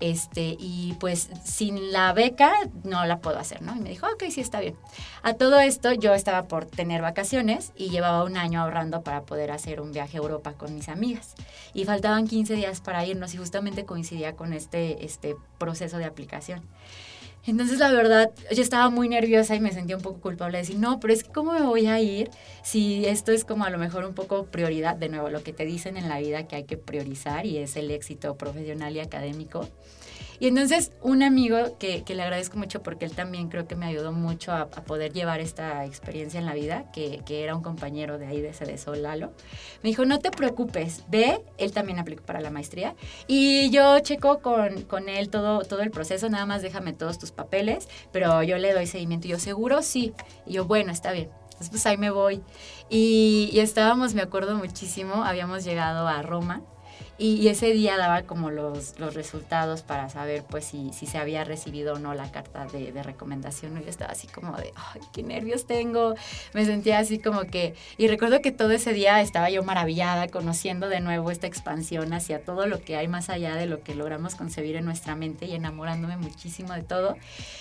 Este, 0.00 0.56
y 0.58 0.96
pues 1.00 1.28
sin 1.44 1.92
la 1.92 2.12
beca 2.12 2.52
no 2.84 3.04
la 3.04 3.18
puedo 3.18 3.38
hacer, 3.38 3.62
¿no? 3.62 3.74
Y 3.74 3.80
me 3.80 3.90
dijo, 3.90 4.06
ok, 4.06 4.24
sí, 4.30 4.40
está 4.40 4.60
bien. 4.60 4.76
A 5.22 5.34
todo 5.34 5.58
esto 5.58 5.92
yo 5.92 6.14
estaba 6.14 6.46
por 6.46 6.66
tener 6.66 7.02
vacaciones 7.02 7.72
y 7.76 7.90
llevaba 7.90 8.22
un 8.22 8.36
año 8.36 8.60
ahorrando 8.60 9.02
para 9.02 9.22
poder 9.22 9.50
hacer 9.50 9.80
un 9.80 9.92
viaje 9.92 10.16
a 10.16 10.20
Europa 10.20 10.52
con 10.52 10.74
mis 10.74 10.88
amigas. 10.88 11.34
Y 11.74 11.84
faltaban 11.84 12.28
15 12.28 12.54
días 12.54 12.80
para 12.80 13.04
irnos 13.04 13.34
y 13.34 13.38
justamente 13.38 13.84
coincidía 13.84 14.36
con 14.36 14.52
este, 14.52 15.04
este 15.04 15.36
proceso 15.58 15.98
de 15.98 16.04
aplicación. 16.04 16.62
Entonces, 17.48 17.78
la 17.78 17.90
verdad, 17.90 18.30
yo 18.54 18.60
estaba 18.60 18.90
muy 18.90 19.08
nerviosa 19.08 19.54
y 19.54 19.60
me 19.60 19.72
sentía 19.72 19.96
un 19.96 20.02
poco 20.02 20.20
culpable 20.20 20.58
de 20.58 20.64
decir, 20.64 20.78
no, 20.78 21.00
pero 21.00 21.14
es 21.14 21.24
que 21.24 21.30
¿cómo 21.30 21.52
me 21.52 21.62
voy 21.62 21.86
a 21.86 21.98
ir 21.98 22.30
si 22.62 23.06
esto 23.06 23.32
es 23.32 23.46
como 23.46 23.64
a 23.64 23.70
lo 23.70 23.78
mejor 23.78 24.04
un 24.04 24.12
poco 24.12 24.44
prioridad? 24.44 24.96
De 24.96 25.08
nuevo, 25.08 25.30
lo 25.30 25.42
que 25.42 25.54
te 25.54 25.64
dicen 25.64 25.96
en 25.96 26.10
la 26.10 26.18
vida 26.18 26.46
que 26.46 26.56
hay 26.56 26.64
que 26.64 26.76
priorizar 26.76 27.46
y 27.46 27.56
es 27.56 27.76
el 27.76 27.90
éxito 27.90 28.36
profesional 28.36 28.94
y 28.96 29.00
académico. 29.00 29.66
Y 30.40 30.48
entonces 30.48 30.92
un 31.02 31.22
amigo 31.22 31.76
que, 31.78 32.04
le 32.06 32.22
agradezco 32.22 32.56
mucho 32.58 32.82
porque 32.82 33.04
él 33.04 33.12
también 33.12 33.48
creo 33.48 33.66
que 33.66 33.76
me 33.76 33.86
ayudó 33.86 34.12
mucho 34.12 34.52
a, 34.52 34.68
poder 34.68 35.12
llevar 35.12 35.40
esta 35.40 35.84
experiencia 35.84 36.38
en 36.38 36.46
la 36.46 36.54
vida, 36.54 36.90
que, 36.92 37.22
era 37.28 37.54
un 37.54 37.62
compañero 37.62 38.18
de 38.18 38.26
ahí 38.26 38.40
de 38.40 38.52
Cedesol, 38.52 39.02
Lalo, 39.02 39.32
me 39.82 39.90
dijo, 39.90 40.04
no 40.04 40.18
te 40.18 40.30
preocupes, 40.30 41.04
ve, 41.08 41.42
él 41.58 41.72
también 41.72 41.98
aplicó 41.98 42.24
para 42.24 42.40
la 42.40 42.50
maestría 42.50 42.94
y 43.26 43.70
yo 43.70 43.98
checo 44.00 44.40
con, 44.40 44.82
con 44.82 45.08
él 45.08 45.28
todo, 45.30 45.60
todo 45.60 45.80
el 45.80 45.90
proceso, 45.90 46.28
nada 46.28 46.46
más 46.46 46.62
déjame 46.62 46.92
todos 46.92 47.18
tus 47.18 47.30
papeles, 47.30 47.88
pero 48.12 48.42
yo 48.42 48.58
le 48.58 48.72
doy 48.72 48.86
seguimiento 48.86 49.28
y 49.28 49.30
yo 49.30 49.38
seguro 49.38 49.82
sí. 49.82 50.12
Y 50.46 50.54
yo, 50.54 50.64
bueno, 50.64 50.92
está 50.92 51.12
bien. 51.12 51.28
Entonces, 51.44 51.70
pues 51.70 51.86
ahí 51.86 51.96
me 51.96 52.10
voy. 52.10 52.40
Y, 52.88 53.50
y 53.52 53.60
estábamos, 53.60 54.14
me 54.14 54.22
acuerdo 54.22 54.56
muchísimo, 54.56 55.24
habíamos 55.24 55.64
llegado 55.64 56.06
a 56.06 56.22
Roma 56.22 56.62
Y, 57.20 57.48
ese 57.48 57.72
día 57.72 57.96
daba 57.96 58.22
como 58.22 58.50
los, 58.50 58.98
los 59.00 59.14
resultados 59.14 59.82
para 59.82 60.08
saber 60.08 60.44
pues 60.48 60.64
si, 60.64 60.92
si, 60.92 61.06
se 61.06 61.18
había 61.18 61.42
recibido 61.42 61.94
o 61.94 61.98
no 61.98 62.14
la 62.14 62.30
carta 62.30 62.66
de, 62.66 62.92
de 62.92 63.02
recomendación. 63.02 63.76
Y 63.76 63.82
yo 63.82 63.90
estaba 63.90 64.12
así 64.12 64.28
como 64.28 64.56
de, 64.56 64.72
ay, 64.76 65.00
qué 65.12 65.24
nervios 65.24 65.66
tengo. 65.66 66.14
Me 66.52 66.64
sentía 66.64 66.98
así 66.98 67.18
como 67.18 67.42
que... 67.44 67.74
Y 67.96 68.06
recuerdo 68.06 68.40
que 68.40 68.52
todo 68.52 68.70
ese 68.70 68.92
día 68.92 69.20
estaba 69.20 69.50
yo 69.50 69.64
maravillada, 69.64 70.28
conociendo 70.28 70.88
de 70.88 71.00
nuevo 71.00 71.32
esta 71.32 71.48
expansión 71.48 72.12
hacia 72.12 72.44
todo 72.44 72.66
lo 72.66 72.80
que 72.80 72.96
hay 72.96 73.08
más 73.08 73.30
allá 73.30 73.56
de 73.56 73.66
lo 73.66 73.82
que 73.82 73.96
logramos 73.96 74.36
concebir 74.36 74.76
en 74.76 74.84
nuestra 74.84 75.16
mente 75.16 75.46
y 75.46 75.54
enamorándome 75.54 76.16
muchísimo 76.16 76.72
de 76.72 76.82
todo. 76.82 77.16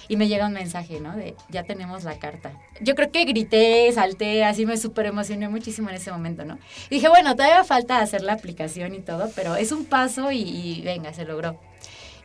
Y 0.08 0.18
me 0.18 0.28
llega 0.28 0.46
un 0.46 0.54
mensaje, 0.54 1.00
¿no? 1.00 1.16
De, 1.16 1.36
ya 1.50 1.64
tenemos 1.64 2.04
la 2.04 2.20
carta. 2.20 2.52
Yo 2.80 2.94
creo 2.94 3.12
que 3.12 3.26
grité, 3.26 3.92
salté, 3.92 4.44
así 4.44 4.68
me 4.68 4.78
súper 4.78 5.08
emocioné 5.08 5.50
muchísimo 5.50 5.90
en 5.90 5.96
ese 5.96 6.12
momento, 6.12 6.46
¿no? 6.46 6.60
Y 6.90 6.96
dije, 6.96 7.10
bueno, 7.10 7.36
todavía 7.36 7.64
falta 7.64 8.00
hacer 8.00 8.22
la 8.22 8.34
aplicación 8.34 8.94
y 8.94 9.00
todo, 9.00 9.32
pero 9.36 9.47
es 9.56 9.72
un 9.72 9.86
paso 9.86 10.32
y, 10.32 10.82
venga, 10.84 11.14
se 11.14 11.26
logró. 11.26 11.60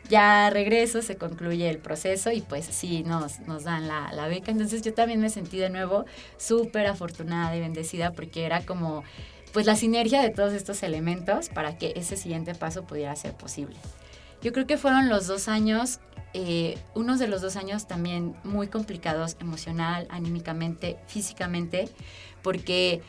Ya 0.08 0.50
regreso, 0.50 1.00
se 1.00 1.16
concluye 1.16 1.70
el 1.70 1.78
proceso 1.78 2.32
y 2.32 2.40
pues 2.40 2.66
sí, 2.66 3.02
nos, 3.04 3.40
nos 3.40 3.64
dan 3.64 3.88
la, 3.88 4.12
la 4.12 4.26
beca. 4.26 4.50
Entonces 4.50 4.82
yo 4.82 4.92
también 4.92 5.20
me 5.20 5.30
sentí 5.30 5.58
de 5.58 5.70
nuevo 5.70 6.04
súper 6.36 6.86
afortunada 6.86 7.56
y 7.56 7.60
bendecida 7.60 8.12
porque 8.12 8.44
era 8.44 8.62
como 8.66 9.04
pues 9.52 9.66
la 9.66 9.76
sinergia 9.76 10.22
de 10.22 10.30
todos 10.30 10.52
estos 10.54 10.82
elementos 10.82 11.48
para 11.48 11.76
que 11.76 11.92
ese 11.96 12.16
siguiente 12.16 12.54
paso 12.54 12.84
pudiera 12.84 13.14
ser 13.16 13.34
posible. 13.34 13.76
Yo 14.42 14.52
creo 14.52 14.66
que 14.66 14.76
fueron 14.76 15.08
los 15.08 15.26
dos 15.26 15.46
años, 15.46 16.00
eh, 16.34 16.76
unos 16.94 17.18
de 17.20 17.28
los 17.28 17.42
dos 17.42 17.56
años 17.56 17.86
también 17.86 18.34
muy 18.42 18.66
complicados 18.66 19.36
emocional, 19.40 20.08
anímicamente, 20.10 20.98
físicamente, 21.06 21.88
porque 22.42 23.02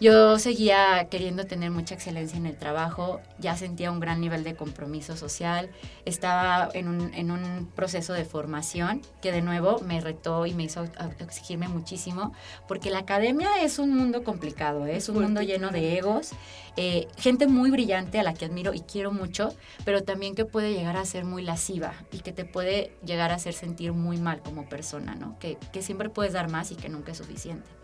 yo 0.00 0.38
seguía 0.38 1.08
queriendo 1.10 1.44
tener 1.44 1.70
mucha 1.70 1.94
excelencia 1.94 2.36
en 2.36 2.46
el 2.46 2.56
trabajo, 2.56 3.20
ya 3.38 3.56
sentía 3.56 3.90
un 3.90 3.98
gran 3.98 4.20
nivel 4.20 4.44
de 4.44 4.54
compromiso 4.54 5.16
social, 5.16 5.70
estaba 6.04 6.68
en 6.72 6.88
un, 6.88 7.12
en 7.14 7.30
un 7.30 7.70
proceso 7.74 8.12
de 8.12 8.24
formación 8.24 9.02
que 9.20 9.32
de 9.32 9.42
nuevo 9.42 9.80
me 9.80 10.00
retó 10.00 10.46
y 10.46 10.54
me 10.54 10.64
hizo 10.64 10.84
exigirme 11.18 11.68
muchísimo, 11.68 12.32
porque 12.68 12.90
la 12.90 13.00
academia 13.00 13.62
es 13.62 13.78
un 13.78 13.94
mundo 13.94 14.22
complicado, 14.22 14.86
¿eh? 14.86 14.96
es 14.96 15.08
un 15.08 15.20
mundo 15.20 15.42
lleno 15.42 15.70
de 15.70 15.98
egos, 15.98 16.30
eh, 16.76 17.08
gente 17.16 17.48
muy 17.48 17.70
brillante 17.70 18.20
a 18.20 18.22
la 18.22 18.34
que 18.34 18.44
admiro 18.44 18.74
y 18.74 18.80
quiero 18.80 19.10
mucho, 19.10 19.52
pero 19.84 20.04
también 20.04 20.36
que 20.36 20.44
puede 20.44 20.72
llegar 20.72 20.96
a 20.96 21.04
ser 21.04 21.24
muy 21.24 21.42
lasciva 21.42 21.92
y 22.12 22.18
que 22.18 22.32
te 22.32 22.44
puede 22.44 22.92
llegar 23.04 23.32
a 23.32 23.34
hacer 23.34 23.52
sentir 23.52 23.92
muy 23.92 24.16
mal 24.18 24.40
como 24.42 24.68
persona, 24.68 25.16
¿no? 25.16 25.38
que, 25.40 25.58
que 25.72 25.82
siempre 25.82 26.08
puedes 26.08 26.32
dar 26.32 26.48
más 26.48 26.70
y 26.70 26.76
que 26.76 26.88
nunca 26.88 27.12
es 27.12 27.18
suficiente. 27.18 27.77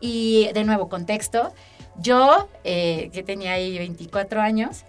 Y 0.00 0.50
de 0.52 0.64
nuevo, 0.64 0.88
contexto. 0.88 1.52
Yo, 1.98 2.48
eh, 2.64 3.10
que 3.12 3.22
tenía 3.22 3.52
ahí 3.52 3.76
24 3.78 4.40
años, 4.40 4.84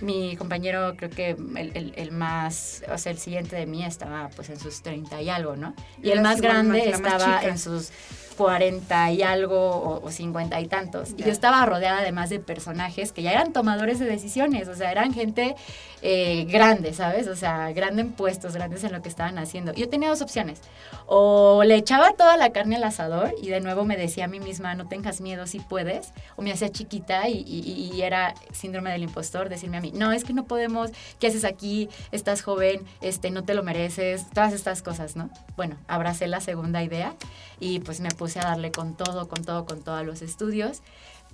mi 0.00 0.36
compañero 0.36 0.94
creo 0.96 1.10
que 1.10 1.30
el, 1.30 1.92
el, 1.96 2.12
más, 2.12 2.82
o 2.92 2.98
sea, 2.98 3.12
el 3.12 3.18
siguiente 3.18 3.56
de 3.56 3.66
mí 3.66 3.84
estaba 3.84 4.28
pues 4.34 4.50
en 4.50 4.58
sus 4.58 4.82
30 4.82 5.22
y 5.22 5.30
algo, 5.30 5.56
¿no? 5.56 5.74
Y 6.02 6.10
el 6.10 6.20
más 6.20 6.40
grande 6.40 6.90
estaba 6.90 7.42
en 7.44 7.58
sus 7.58 7.90
40 8.36 9.12
y 9.12 9.22
algo 9.22 10.00
o, 10.02 10.10
50 10.10 10.60
y 10.60 10.66
tantos. 10.68 11.10
Y 11.16 11.22
yo 11.22 11.30
estaba 11.30 11.64
rodeada 11.66 11.98
además 11.98 12.30
de 12.30 12.38
personajes 12.38 13.12
que 13.12 13.22
ya 13.22 13.32
eran 13.32 13.52
tomadores 13.52 13.98
de 13.98 14.06
decisiones, 14.06 14.68
o 14.68 14.74
sea, 14.74 14.90
eran 14.92 15.12
gente 15.12 15.56
eh, 16.02 16.44
grande, 16.48 16.92
¿sabes? 16.92 17.26
O 17.28 17.36
sea, 17.36 17.72
grandes 17.72 18.06
en 18.06 18.12
puestos, 18.12 18.54
grandes 18.54 18.84
en 18.84 18.92
lo 18.92 19.02
que 19.02 19.08
estaban 19.08 19.38
haciendo. 19.38 19.72
Yo 19.74 19.88
tenía 19.88 20.08
dos 20.08 20.22
opciones. 20.22 20.60
O 21.06 21.62
le 21.64 21.76
echaba 21.76 22.12
toda 22.12 22.36
la 22.36 22.50
carne 22.50 22.76
al 22.76 22.84
asador 22.84 23.34
y 23.40 23.48
de 23.48 23.60
nuevo 23.60 23.84
me 23.84 23.96
decía 23.96 24.26
a 24.26 24.28
mí 24.28 24.40
misma, 24.40 24.74
no 24.74 24.86
tengas 24.86 25.20
miedo 25.20 25.46
si 25.46 25.60
puedes. 25.60 26.12
O 26.36 26.42
me 26.42 26.52
hacía 26.52 26.70
chiquita 26.70 27.28
y, 27.28 27.40
y 27.40 28.02
era 28.02 28.34
síndrome 28.52 28.90
del 28.90 29.02
impostor, 29.02 29.48
decirme 29.48 29.78
a 29.78 29.80
mí, 29.80 29.92
no, 29.94 30.12
es 30.12 30.24
que 30.24 30.32
no 30.32 30.44
podemos, 30.44 30.90
¿qué 31.18 31.28
haces 31.28 31.44
aquí? 31.44 31.88
Estás 32.12 32.42
joven, 32.42 32.84
este, 33.00 33.30
no 33.30 33.44
te 33.44 33.54
lo 33.54 33.62
mereces, 33.62 34.28
todas 34.30 34.52
estas 34.52 34.82
cosas, 34.82 35.16
¿no? 35.16 35.30
Bueno, 35.56 35.76
abracé 35.88 36.26
la 36.26 36.40
segunda 36.40 36.82
idea 36.82 37.14
y 37.58 37.80
pues 37.80 38.00
me 38.00 38.10
puse 38.10 38.25
a 38.34 38.40
darle 38.40 38.72
con 38.72 38.96
todo, 38.96 39.28
con 39.28 39.44
todo, 39.44 39.64
con 39.64 39.82
todos 39.82 40.04
los 40.04 40.22
estudios. 40.22 40.82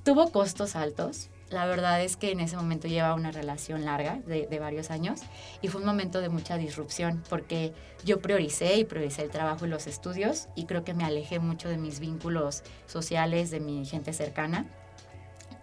Tuvo 0.05 0.31
costos 0.31 0.77
altos. 0.77 1.31
La 1.49 1.67
verdad 1.67 2.03
es 2.03 2.17
que 2.17 2.33
en 2.33 2.41
ese 2.41 2.57
momento 2.57 2.89
lleva 2.89 3.15
una 3.15 3.31
relación 3.31 3.85
larga 3.85 4.19
de, 4.27 4.47
de, 4.47 4.59
varios 4.59 4.91
años 4.91 5.21
y 5.61 5.69
fue 5.69 5.81
un 5.81 5.87
momento 5.87 6.21
de 6.21 6.29
mucha 6.29 6.57
disrupción 6.57 7.23
porque 7.29 7.73
yo 8.05 8.21
prioricé 8.21 8.77
y 8.77 8.85
prioricé 8.85 9.23
el 9.23 9.31
trabajo 9.31 9.67
y 9.67 9.69
los 9.69 9.87
estudios 9.87 10.49
y 10.55 10.65
creo 10.65 10.83
que 10.83 10.95
me 10.95 11.05
alejé 11.05 11.39
mucho 11.39 11.69
de 11.69 11.77
mis 11.77 12.01
vínculos 12.01 12.63
sociales, 12.87 13.51
de 13.51 13.61
mi 13.61 13.85
gente 13.85 14.13
cercana 14.15 14.67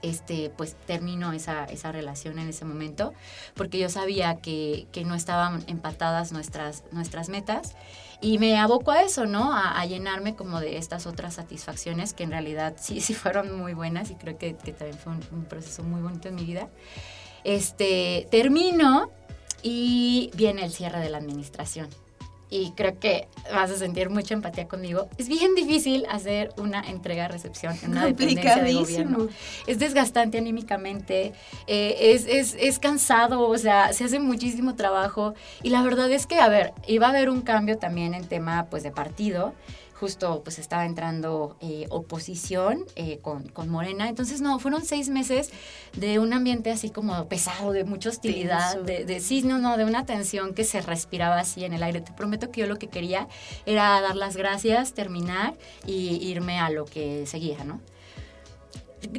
este, 0.01 0.51
pues 0.55 0.75
terminó 0.87 1.33
esa, 1.33 1.65
esa 1.65 1.91
relación 1.91 2.39
en 2.39 2.49
ese 2.49 2.65
momento, 2.65 3.13
porque 3.55 3.79
yo 3.79 3.89
sabía 3.89 4.35
que, 4.37 4.87
que, 4.91 5.03
no 5.03 5.15
estaban 5.15 5.63
empatadas 5.67 6.31
nuestras, 6.31 6.83
nuestras 6.91 7.29
metas 7.29 7.75
y 8.21 8.37
me 8.37 8.57
aboco 8.57 8.91
a 8.91 9.01
eso, 9.03 9.25
¿no? 9.25 9.53
A, 9.53 9.85
llenarme 9.85 10.35
como 10.35 10.59
de 10.59 10.77
estas 10.77 11.07
otras 11.07 11.35
satisfacciones 11.35 12.13
que 12.13 12.23
en 12.23 12.31
realidad 12.31 12.75
sí, 12.79 12.99
sí 13.01 13.13
fueron 13.13 13.57
muy 13.57 13.73
buenas 13.73 14.11
y 14.11 14.15
creo 14.15 14.37
que, 14.37 14.53
también 14.53 14.97
fue 14.97 15.13
un, 15.13 15.21
un, 15.31 15.45
proceso 15.45 15.83
muy 15.83 16.01
bonito 16.01 16.27
en 16.27 16.35
mi 16.35 16.43
vida. 16.43 16.67
Este, 17.43 18.27
termino 18.29 19.09
y 19.61 20.31
viene 20.35 20.65
el 20.65 20.71
cierre 20.71 20.99
de 20.99 21.09
la 21.09 21.17
administración 21.17 21.89
y 22.49 22.71
creo 22.71 22.99
que 22.99 23.27
vas 23.53 23.69
a 23.69 23.75
sentir 23.75 24.09
mucha 24.09 24.33
empatía 24.33 24.67
conmigo, 24.67 25.07
es 25.17 25.27
bien 25.27 25.53
difícil 25.55 26.05
hacer 26.09 26.51
una 26.57 26.81
entrega-recepción 26.81 27.77
en 27.83 27.91
una 27.91 28.05
dependencia 28.05 28.63
de 28.63 28.73
gobierno. 28.73 29.27
Es 29.67 29.79
desgastante 29.79 30.39
anímicamente, 30.39 31.33
eh, 31.67 31.95
es, 31.99 32.25
es, 32.25 32.55
es, 32.59 32.79
cansado, 32.79 33.47
o 33.47 33.57
sea, 33.57 33.93
se 33.93 34.03
hace 34.03 34.19
muchísimo 34.19 34.75
trabajo. 34.75 35.35
Y 35.61 35.69
la 35.69 35.83
verdad 35.83 36.11
es 36.11 36.25
que, 36.25 36.39
a 36.39 36.49
ver, 36.49 36.73
iba 36.87 37.07
a 37.07 37.09
haber 37.09 37.29
un 37.29 37.41
cambio 37.41 37.77
también 37.77 38.13
en 38.13 38.25
tema 38.25 38.67
pues 38.69 38.83
de 38.83 38.91
partido 38.91 39.53
justo 39.99 40.41
pues 40.43 40.59
estaba 40.59 40.85
entrando 40.85 41.57
eh, 41.61 41.85
oposición 41.89 42.85
eh, 42.95 43.19
con, 43.21 43.49
con, 43.49 43.69
Morena. 43.69 44.07
Entonces, 44.07 44.41
no, 44.41 44.59
fueron 44.59 44.85
seis 44.85 45.09
meses 45.09 45.51
de 45.93 46.19
un 46.19 46.33
ambiente 46.33 46.71
así 46.71 46.89
como 46.89 47.27
pesado, 47.27 47.71
de 47.71 47.83
mucha 47.83 48.09
hostilidad, 48.09 48.77
de, 48.81 49.05
de, 49.05 49.19
sí, 49.19 49.41
no, 49.41 49.57
no, 49.57 49.77
de 49.77 49.85
una 49.85 50.05
tensión 50.05 50.53
que 50.53 50.63
se 50.63 50.81
respiraba 50.81 51.39
así 51.39 51.65
en 51.65 51.73
el 51.73 51.83
aire. 51.83 52.01
Te 52.01 52.13
prometo 52.13 52.51
que 52.51 52.61
yo 52.61 52.67
lo 52.67 52.77
que 52.77 52.87
quería 52.87 53.27
era 53.65 53.99
dar 54.01 54.15
las 54.15 54.37
gracias, 54.37 54.93
terminar 54.93 55.55
y 55.85 56.15
irme 56.27 56.59
a 56.59 56.69
lo 56.69 56.85
que 56.85 57.25
seguía, 57.25 57.63
¿no? 57.63 57.79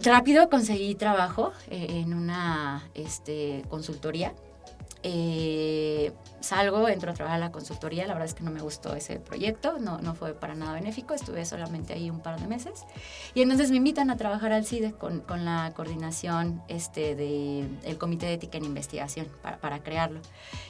Rápido 0.02 0.50
conseguí 0.50 0.94
trabajo 0.94 1.52
eh, 1.70 1.86
en 2.02 2.14
una 2.14 2.88
este, 2.94 3.64
consultoría. 3.68 4.34
Eh, 5.02 6.12
salgo, 6.40 6.88
entro 6.88 7.10
a 7.10 7.14
trabajar 7.14 7.36
a 7.36 7.40
la 7.46 7.52
consultoría, 7.52 8.06
la 8.06 8.14
verdad 8.14 8.26
es 8.26 8.34
que 8.34 8.42
no 8.42 8.50
me 8.50 8.60
gustó 8.60 8.94
ese 8.94 9.20
proyecto, 9.20 9.78
no, 9.78 9.98
no 9.98 10.14
fue 10.14 10.32
para 10.34 10.54
nada 10.54 10.72
benéfico, 10.72 11.14
estuve 11.14 11.44
solamente 11.44 11.92
ahí 11.92 12.10
un 12.10 12.20
par 12.20 12.40
de 12.40 12.46
meses. 12.46 12.84
Y 13.34 13.42
entonces 13.42 13.70
me 13.70 13.76
invitan 13.76 14.10
a 14.10 14.16
trabajar 14.16 14.52
al 14.52 14.64
CIDE 14.64 14.92
con, 14.92 15.20
con 15.20 15.44
la 15.44 15.72
coordinación 15.74 16.62
este, 16.68 17.14
del 17.14 17.98
Comité 17.98 18.26
de 18.26 18.34
Ética 18.34 18.58
en 18.58 18.64
Investigación 18.64 19.28
para, 19.42 19.58
para 19.58 19.82
crearlo. 19.82 20.20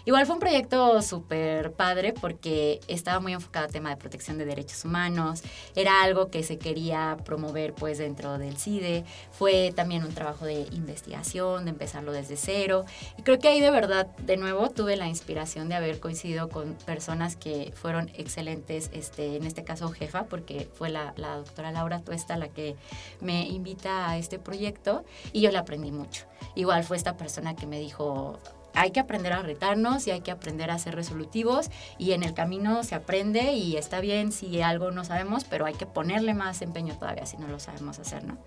Igual 0.05 0.27
fue 0.27 0.35
un 0.35 0.41
proyecto 0.41 1.03
súper 1.03 1.73
padre 1.73 2.13
porque 2.13 2.81
estaba 2.89 3.21
muy 3.21 3.33
enfocado 3.33 3.67
al 3.67 3.73
tema 3.73 3.91
de 3.91 3.97
protección 3.97 4.39
de 4.39 4.45
derechos 4.45 4.85
humanos, 4.85 5.43
era 5.77 6.03
algo 6.03 6.31
que 6.31 6.43
se 6.43 6.59
quería 6.59 7.17
promover 7.25 7.75
pues 7.75 7.99
dentro 7.99 8.39
del 8.39 8.57
CIDE, 8.57 9.05
fue 9.31 9.73
también 9.75 10.05
un 10.05 10.13
trabajo 10.13 10.45
de 10.45 10.67
investigación, 10.73 11.65
de 11.65 11.71
empezarlo 11.71 12.13
desde 12.13 12.37
cero. 12.37 12.85
Y 13.19 13.23
creo 13.23 13.39
que 13.39 13.49
ahí 13.49 13.61
de 13.61 13.71
verdad, 13.71 14.09
de 14.27 14.37
nuevo, 14.37 14.71
tuve 14.71 14.97
la 14.97 15.09
inspiración 15.09 15.69
de 15.69 15.75
haber 15.75 16.01
coincidido 16.01 16.49
con 16.49 16.75
personas 16.87 17.37
que 17.37 17.73
fueron 17.75 18.11
excelentes, 18.15 18.91
este, 18.93 19.37
en 19.37 19.45
este 19.45 19.65
caso 19.65 19.91
jefa, 19.91 20.25
porque 20.25 20.69
fue 20.75 20.91
la, 20.91 21.15
la 21.17 21.37
doctora 21.37 21.73
Laura 21.73 22.01
Tuesta 22.01 22.37
la 22.37 22.49
que 22.49 22.77
me 23.21 23.47
invita 23.49 24.11
a 24.11 24.19
este 24.19 24.39
proyecto 24.39 25.05
y 25.33 25.41
yo 25.41 25.51
le 25.51 25.59
aprendí 25.59 25.91
mucho. 25.91 26.25
Igual 26.55 26.85
fue 26.85 26.97
esta 26.97 27.17
persona 27.17 27.57
que 27.57 27.67
me 27.67 27.79
dijo, 27.79 28.39
hay 28.75 28.91
que 28.91 29.01
aprender 29.01 29.33
a 29.33 29.43
retarnos 29.43 30.07
y 30.07 30.11
hay 30.11 30.21
que 30.21 30.31
aprender 30.31 30.71
a 30.71 30.79
ser 30.79 30.95
resolutivos 30.95 31.71
y 31.99 32.13
en 32.13 32.23
el 32.23 32.35
camino 32.35 32.83
se 32.85 32.95
aprende 32.95 33.53
y 33.53 33.77
está 33.77 34.01
bien 34.01 34.33
si 34.33 34.61
algo 34.63 34.91
no 34.91 35.05
sabemos, 35.05 35.45
pero 35.45 35.67
hay 35.67 35.75
que 35.75 35.87
ponerle 35.87 36.35
más 36.35 36.63
empeño 36.63 36.97
todavía 36.97 37.27
si 37.27 37.37
no 37.37 37.49
lo 37.49 37.61
sabemos 37.61 37.99
hacer, 37.99 38.25
¿no? 38.25 38.39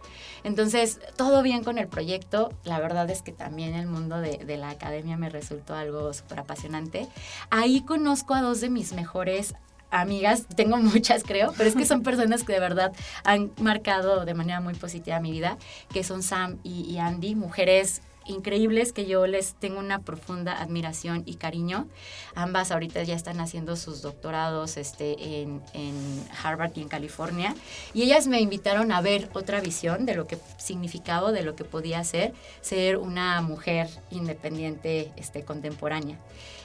Entonces, 0.44 1.00
todo 1.16 1.42
bien 1.42 1.64
con 1.64 1.78
el 1.78 1.88
proyecto. 1.88 2.52
La 2.64 2.80
verdad 2.80 3.10
es 3.10 3.22
que 3.22 3.32
también 3.32 3.76
el 3.76 3.88
mundo 3.88 4.20
de, 4.20 4.38
de 4.38 4.58
la 4.58 4.70
academia 4.70 5.18
me 5.18 5.30
resultó 5.30 5.76
algo 5.76 6.14
súper 6.14 6.40
apasionante. 6.40 7.08
Ahí 7.50 7.82
conozco 7.82 8.34
a 8.34 8.42
dos 8.42 8.62
de 8.62 8.70
mis 8.70 8.94
mejores 8.94 9.56
amigas, 9.94 10.48
tengo 10.56 10.78
muchas 10.78 11.24
creo, 11.24 11.54
pero 11.56 11.70
es 11.70 11.76
que 11.76 11.86
son 11.86 12.04
personas 12.04 12.44
que 12.44 12.54
de 12.54 12.60
verdad 12.60 12.94
han 13.24 13.52
marcado 13.60 14.26
de 14.26 14.34
manera 14.34 14.60
muy 14.60 14.74
positiva 14.74 15.20
mi 15.20 15.32
vida, 15.32 15.58
que 15.94 16.04
son 16.04 16.24
Sam 16.24 16.58
y, 16.64 16.82
y 16.92 16.98
Andy, 16.98 17.36
mujeres 17.36 18.02
increíbles 18.26 18.94
que 18.94 19.06
yo 19.06 19.28
les 19.28 19.56
tengo 19.56 19.80
una 19.80 20.00
profunda 20.00 20.62
admiración 20.62 21.24
y 21.26 21.36
cariño. 21.36 21.88
Ambas 22.36 22.72
ahorita 22.72 23.04
ya 23.04 23.16
están 23.16 23.40
haciendo 23.40 23.76
sus 23.76 24.02
doctorados 24.02 24.78
este, 24.78 25.42
en, 25.42 25.62
en, 25.74 26.24
Harvard 26.44 26.72
y 26.76 26.82
en 26.82 26.88
California. 26.88 27.56
Y 27.94 28.04
ellas 28.04 28.28
me 28.28 28.40
invitaron 28.40 28.92
a 28.92 29.02
ver 29.02 29.30
otra 29.34 29.62
visión 29.62 30.06
de 30.06 30.16
lo 30.16 30.28
que 30.28 30.38
significaba, 30.58 31.32
de 31.32 31.44
lo 31.44 31.56
que 31.56 31.64
podía 31.64 32.04
ser 32.04 32.34
ser 32.62 32.98
una 32.98 33.42
mujer 33.42 33.90
independiente 34.10 35.12
este, 35.16 35.44
contemporánea 35.44 36.18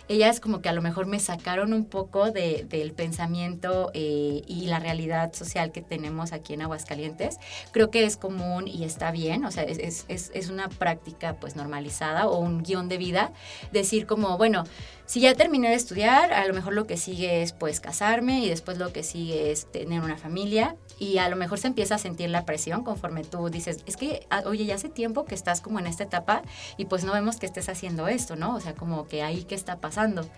ellas 0.08 0.40
como 0.40 0.60
que 0.60 0.68
a 0.68 0.72
lo 0.72 0.82
mejor 0.82 1.06
me 1.06 1.20
sacaron 1.20 1.72
un 1.72 1.84
poco 1.84 2.30
de, 2.30 2.66
del 2.68 2.92
pensamiento 2.92 3.90
eh, 3.94 4.42
y 4.46 4.66
la 4.66 4.78
realidad 4.78 5.32
social 5.32 5.72
que 5.72 5.82
tenemos 5.82 6.32
aquí 6.32 6.54
en 6.54 6.62
Aguascalientes. 6.62 7.38
Creo 7.72 7.90
que 7.90 8.04
es 8.04 8.16
común 8.16 8.66
y 8.66 8.84
está 8.84 9.10
bien, 9.10 9.44
o 9.44 9.50
sea, 9.50 9.64
es, 9.64 10.04
es, 10.08 10.30
es 10.34 10.48
una 10.48 10.68
práctica 10.68 11.34
pues 11.34 11.56
normalizada 11.56 12.26
o 12.26 12.38
un 12.38 12.62
guion 12.62 12.88
de 12.88 12.98
vida, 12.98 13.32
decir 13.72 14.06
como, 14.06 14.38
bueno, 14.38 14.64
si 15.06 15.20
ya 15.20 15.34
terminé 15.34 15.70
de 15.70 15.74
estudiar, 15.74 16.32
a 16.32 16.46
lo 16.46 16.54
mejor 16.54 16.74
lo 16.74 16.86
que 16.86 16.96
sigue 16.96 17.42
es 17.42 17.52
pues 17.52 17.80
casarme 17.80 18.40
y 18.40 18.48
después 18.48 18.78
lo 18.78 18.92
que 18.92 19.02
sigue 19.02 19.50
es 19.50 19.70
tener 19.70 20.00
una 20.02 20.16
familia 20.16 20.76
y 20.98 21.18
a 21.18 21.28
lo 21.28 21.36
mejor 21.36 21.58
se 21.58 21.68
empieza 21.68 21.96
a 21.96 21.98
sentir 21.98 22.30
la 22.30 22.44
presión 22.44 22.82
conforme 22.82 23.24
tú 23.24 23.48
dices, 23.50 23.82
es 23.86 23.96
que, 23.96 24.26
ah, 24.30 24.42
oye, 24.46 24.64
ya 24.64 24.74
hace 24.74 24.88
tiempo 24.88 25.24
que 25.24 25.34
estás 25.34 25.60
como 25.60 25.78
en 25.78 25.86
esta 25.86 26.04
etapa 26.04 26.42
y 26.76 26.86
pues 26.86 27.04
no 27.04 27.12
vemos 27.12 27.36
que 27.36 27.46
estés 27.46 27.68
haciendo 27.68 28.08
esto, 28.08 28.36
¿no? 28.36 28.54
O 28.54 28.60
sea, 28.60 28.74
como 28.74 29.06
que 29.06 29.22
ahí 29.22 29.44
qué 29.44 29.54
está 29.54 29.78
pasando. 29.78 30.28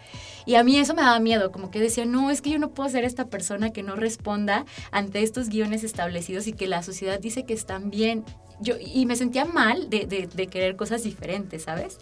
Y 0.47 0.55
a 0.57 0.65
mí 0.65 0.79
eso 0.79 0.95
me 0.95 1.03
daba 1.03 1.19
miedo, 1.21 1.53
como 1.53 1.71
que 1.71 1.81
decía, 1.81 2.05
no, 2.05 2.31
es 2.31 2.43
que 2.43 2.51
yo 2.51 2.59
no 2.59 2.71
puedo 2.71 2.89
ser 2.89 3.05
esta 3.05 3.27
persona 3.27 3.71
que 3.71 3.83
no 3.83 3.97
responda 3.97 4.65
ante 4.91 5.23
estos 5.23 5.49
guiones 5.49 5.85
establecidos 5.85 6.47
y 6.47 6.53
que 6.53 6.67
la 6.67 6.83
sociedad 6.83 7.19
dice 7.21 7.45
que 7.45 7.55
están 7.55 7.91
bien 7.91 8.25
yo, 8.61 8.75
y 8.79 9.07
me 9.07 9.17
sentía 9.17 9.47
mal 9.47 9.89
de, 9.89 10.49
querer 10.51 10.77
cosas 10.77 11.03
diferentes, 11.03 11.63
¿sabes? 11.63 11.99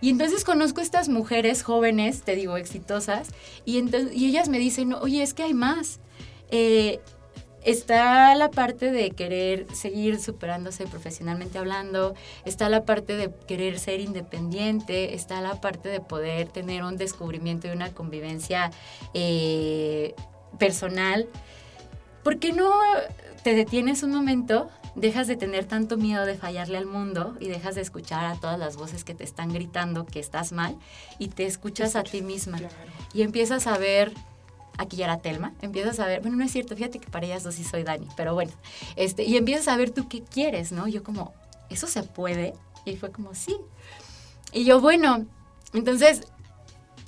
Y 0.00 0.10
entonces 0.10 0.44
conozco 0.44 0.80
estas 0.80 1.08
mujeres 1.08 1.62
jóvenes, 1.62 2.22
te 2.22 2.36
digo, 2.36 2.58
exitosas, 2.58 3.28
y, 3.64 3.78
entonces, 3.78 4.14
y 4.14 4.26
ellas 4.26 4.48
me 4.48 4.58
dicen, 4.58 4.92
oye, 4.92 5.22
es 5.22 5.32
que 5.32 5.44
hay 5.44 5.54
más. 5.54 6.00
Eh, 6.50 7.00
está 7.64 8.34
la 8.34 8.50
parte 8.50 8.90
de 8.92 9.10
querer 9.10 9.66
seguir 9.74 10.20
superándose 10.20 10.86
profesionalmente 10.86 11.58
hablando, 11.58 12.14
está 12.44 12.68
la 12.68 12.84
parte 12.84 13.16
de 13.16 13.30
querer 13.46 13.78
ser 13.78 14.00
independiente, 14.00 15.14
está 15.14 15.40
la 15.40 15.60
parte 15.60 15.88
de 15.88 16.00
poder 16.00 16.48
tener 16.48 16.84
un 16.84 16.96
descubrimiento 16.96 17.66
y 17.66 17.70
una 17.70 17.92
convivencia 17.92 18.70
eh, 19.14 20.14
personal. 20.58 21.28
¿Por 22.22 22.38
qué 22.38 22.52
no 22.52 22.70
te 23.42 23.54
detienes 23.54 24.02
un 24.02 24.12
momento 24.12 24.70
dejas 24.94 25.26
de 25.26 25.36
tener 25.36 25.64
tanto 25.64 25.96
miedo 25.96 26.24
de 26.24 26.34
fallarle 26.34 26.78
al 26.78 26.86
mundo 26.86 27.36
y 27.40 27.48
dejas 27.48 27.74
de 27.74 27.80
escuchar 27.80 28.24
a 28.24 28.36
todas 28.36 28.58
las 28.58 28.76
voces 28.76 29.04
que 29.04 29.14
te 29.14 29.24
están 29.24 29.52
gritando 29.52 30.06
que 30.06 30.20
estás 30.20 30.52
mal 30.52 30.76
y 31.18 31.28
te 31.28 31.46
escuchas 31.46 31.96
a 31.96 32.02
ti 32.02 32.22
misma. 32.22 32.58
Y 33.12 33.22
empiezas 33.22 33.66
a 33.66 33.76
ver, 33.78 34.12
aquí 34.78 34.96
ya 34.96 35.06
era 35.06 35.18
Telma, 35.18 35.52
empiezas 35.62 36.00
a 36.00 36.06
ver, 36.06 36.20
bueno, 36.20 36.36
no 36.36 36.44
es 36.44 36.52
cierto, 36.52 36.76
fíjate 36.76 36.98
que 36.98 37.08
para 37.08 37.26
ellas 37.26 37.42
dos 37.42 37.54
sí 37.54 37.64
soy 37.64 37.82
Dani, 37.82 38.08
pero 38.16 38.34
bueno, 38.34 38.52
este, 38.96 39.24
y 39.24 39.36
empiezas 39.36 39.68
a 39.68 39.76
ver 39.76 39.90
tú 39.90 40.08
qué 40.08 40.22
quieres, 40.22 40.72
¿no? 40.72 40.88
Yo 40.88 41.02
como, 41.02 41.32
¿eso 41.70 41.86
se 41.86 42.02
puede? 42.02 42.54
Y 42.84 42.96
fue 42.96 43.10
como, 43.10 43.34
sí. 43.34 43.56
Y 44.52 44.64
yo, 44.64 44.80
bueno, 44.80 45.26
entonces 45.72 46.22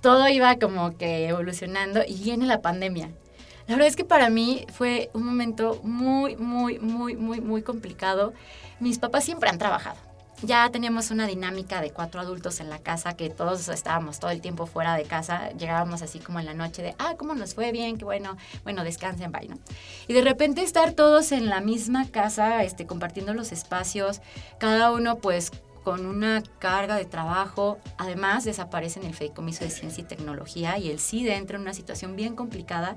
todo 0.01 0.29
iba 0.29 0.57
como 0.57 0.97
que 0.97 1.29
evolucionando 1.29 2.03
y 2.07 2.15
viene 2.15 2.47
la 2.47 2.61
pandemia. 2.61 3.11
La 3.67 3.75
verdad 3.75 3.89
es 3.89 3.97
que 3.97 4.05
para 4.05 4.31
mí 4.31 4.65
fue 4.73 5.11
un 5.13 5.25
momento 5.25 5.81
muy, 5.83 6.37
muy, 6.37 6.79
muy, 6.79 7.17
muy, 7.17 7.41
muy 7.41 7.63
complicado. 7.63 8.33
Mis 8.79 8.99
papás 8.99 9.25
siempre 9.25 9.51
han 9.51 9.59
trabajado. 9.59 10.06
Ya 10.43 10.71
teníamos 10.71 11.11
una 11.11 11.27
dinámica 11.27 11.81
de 11.81 11.91
cuatro 11.93 12.21
adultos 12.21 12.61
en 12.61 12.69
la 12.69 12.79
casa, 12.79 13.17
que 13.17 13.31
todos 13.31 13.69
estábamos 13.69 14.21
todo 14.21 14.31
el 14.31 14.43
tiempo 14.43 14.67
fuera 14.67 14.95
de 14.95 15.05
casa. 15.05 15.51
Llegábamos 15.53 16.03
así 16.03 16.19
como 16.19 16.39
en 16.41 16.47
la 16.47 16.53
noche 16.53 16.83
de, 16.83 16.95
ah, 16.99 17.15
¿cómo 17.17 17.35
nos 17.35 17.55
fue? 17.55 17.73
Bien, 17.73 17.97
qué 17.97 18.05
bueno, 18.05 18.37
bueno, 18.63 18.85
descansen, 18.85 19.33
bye. 19.33 19.49
Y 20.09 20.13
de 20.13 20.21
repente 20.21 20.63
estar 20.63 20.93
todos 20.93 21.33
en 21.33 21.47
la 21.49 21.61
misma 21.61 22.07
casa, 22.11 22.63
este, 22.65 22.87
compartiendo 22.87 23.33
los 23.33 23.51
espacios, 23.51 24.21
cada 24.59 24.93
uno 24.93 25.17
pues 25.17 25.53
con 25.87 26.05
una 26.05 26.43
carga 26.59 26.97
de 26.97 27.05
trabajo. 27.05 27.79
Además, 27.97 28.43
desaparece 28.43 28.99
en 28.99 29.07
el 29.07 29.15
Fideicomiso 29.15 29.63
de 29.63 29.71
Ciencia 29.71 30.03
y 30.03 30.05
Tecnología 30.05 30.79
y 30.79 30.91
el 30.91 30.99
CIDE 30.99 31.37
entra 31.37 31.59
en 31.59 31.63
una 31.63 31.75
situación 31.75 32.17
bien 32.17 32.35
complicada. 32.35 32.97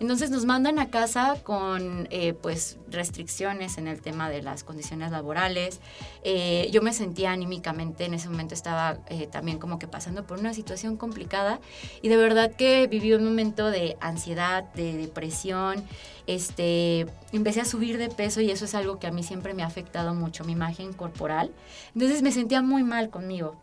Entonces 0.00 0.28
nos 0.28 0.44
mandan 0.44 0.78
a 0.78 0.90
casa 0.90 1.38
con 1.42 2.06
eh, 2.10 2.34
pues 2.34 2.76
restricciones 2.90 3.78
en 3.78 3.88
el 3.88 4.02
tema 4.02 4.28
de 4.28 4.42
las 4.42 4.64
condiciones 4.64 5.12
laborales. 5.12 5.80
Eh, 6.24 6.68
yo 6.70 6.82
me 6.82 6.92
sentía 6.92 7.32
anímicamente, 7.32 8.04
en 8.04 8.12
ese 8.12 8.28
momento 8.28 8.52
estaba 8.52 8.98
eh, 9.08 9.26
también 9.26 9.58
como 9.58 9.78
que 9.78 9.88
pasando 9.88 10.26
por 10.26 10.38
una 10.38 10.52
situación 10.52 10.98
complicada 10.98 11.58
y 12.02 12.10
de 12.10 12.18
verdad 12.18 12.52
que 12.52 12.86
viví 12.86 13.14
un 13.14 13.24
momento 13.24 13.70
de 13.70 13.96
ansiedad, 14.02 14.62
de 14.74 14.94
depresión 14.94 15.82
este, 16.26 17.06
empecé 17.32 17.60
a 17.60 17.64
subir 17.64 17.98
de 17.98 18.08
peso 18.08 18.40
y 18.40 18.50
eso 18.50 18.64
es 18.64 18.74
algo 18.74 18.98
que 18.98 19.06
a 19.06 19.12
mí 19.12 19.22
siempre 19.22 19.54
me 19.54 19.62
ha 19.62 19.66
afectado 19.66 20.14
mucho, 20.14 20.44
mi 20.44 20.52
imagen 20.52 20.92
corporal. 20.92 21.52
Entonces 21.94 22.22
me 22.22 22.32
sentía 22.32 22.62
muy 22.62 22.82
mal 22.82 23.10
conmigo. 23.10 23.56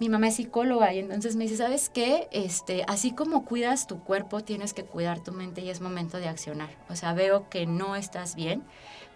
Mi 0.00 0.08
mamá 0.08 0.28
es 0.28 0.36
psicóloga 0.36 0.92
y 0.94 1.00
entonces 1.00 1.34
me 1.34 1.44
dice, 1.44 1.56
¿sabes 1.56 1.88
qué? 1.88 2.28
Este, 2.30 2.84
así 2.86 3.10
como 3.10 3.44
cuidas 3.44 3.88
tu 3.88 3.98
cuerpo, 3.98 4.44
tienes 4.44 4.72
que 4.72 4.84
cuidar 4.84 5.24
tu 5.24 5.32
mente 5.32 5.60
y 5.60 5.70
es 5.70 5.80
momento 5.80 6.18
de 6.18 6.28
accionar. 6.28 6.70
O 6.88 6.94
sea, 6.94 7.14
veo 7.14 7.48
que 7.48 7.66
no 7.66 7.96
estás 7.96 8.36
bien 8.36 8.62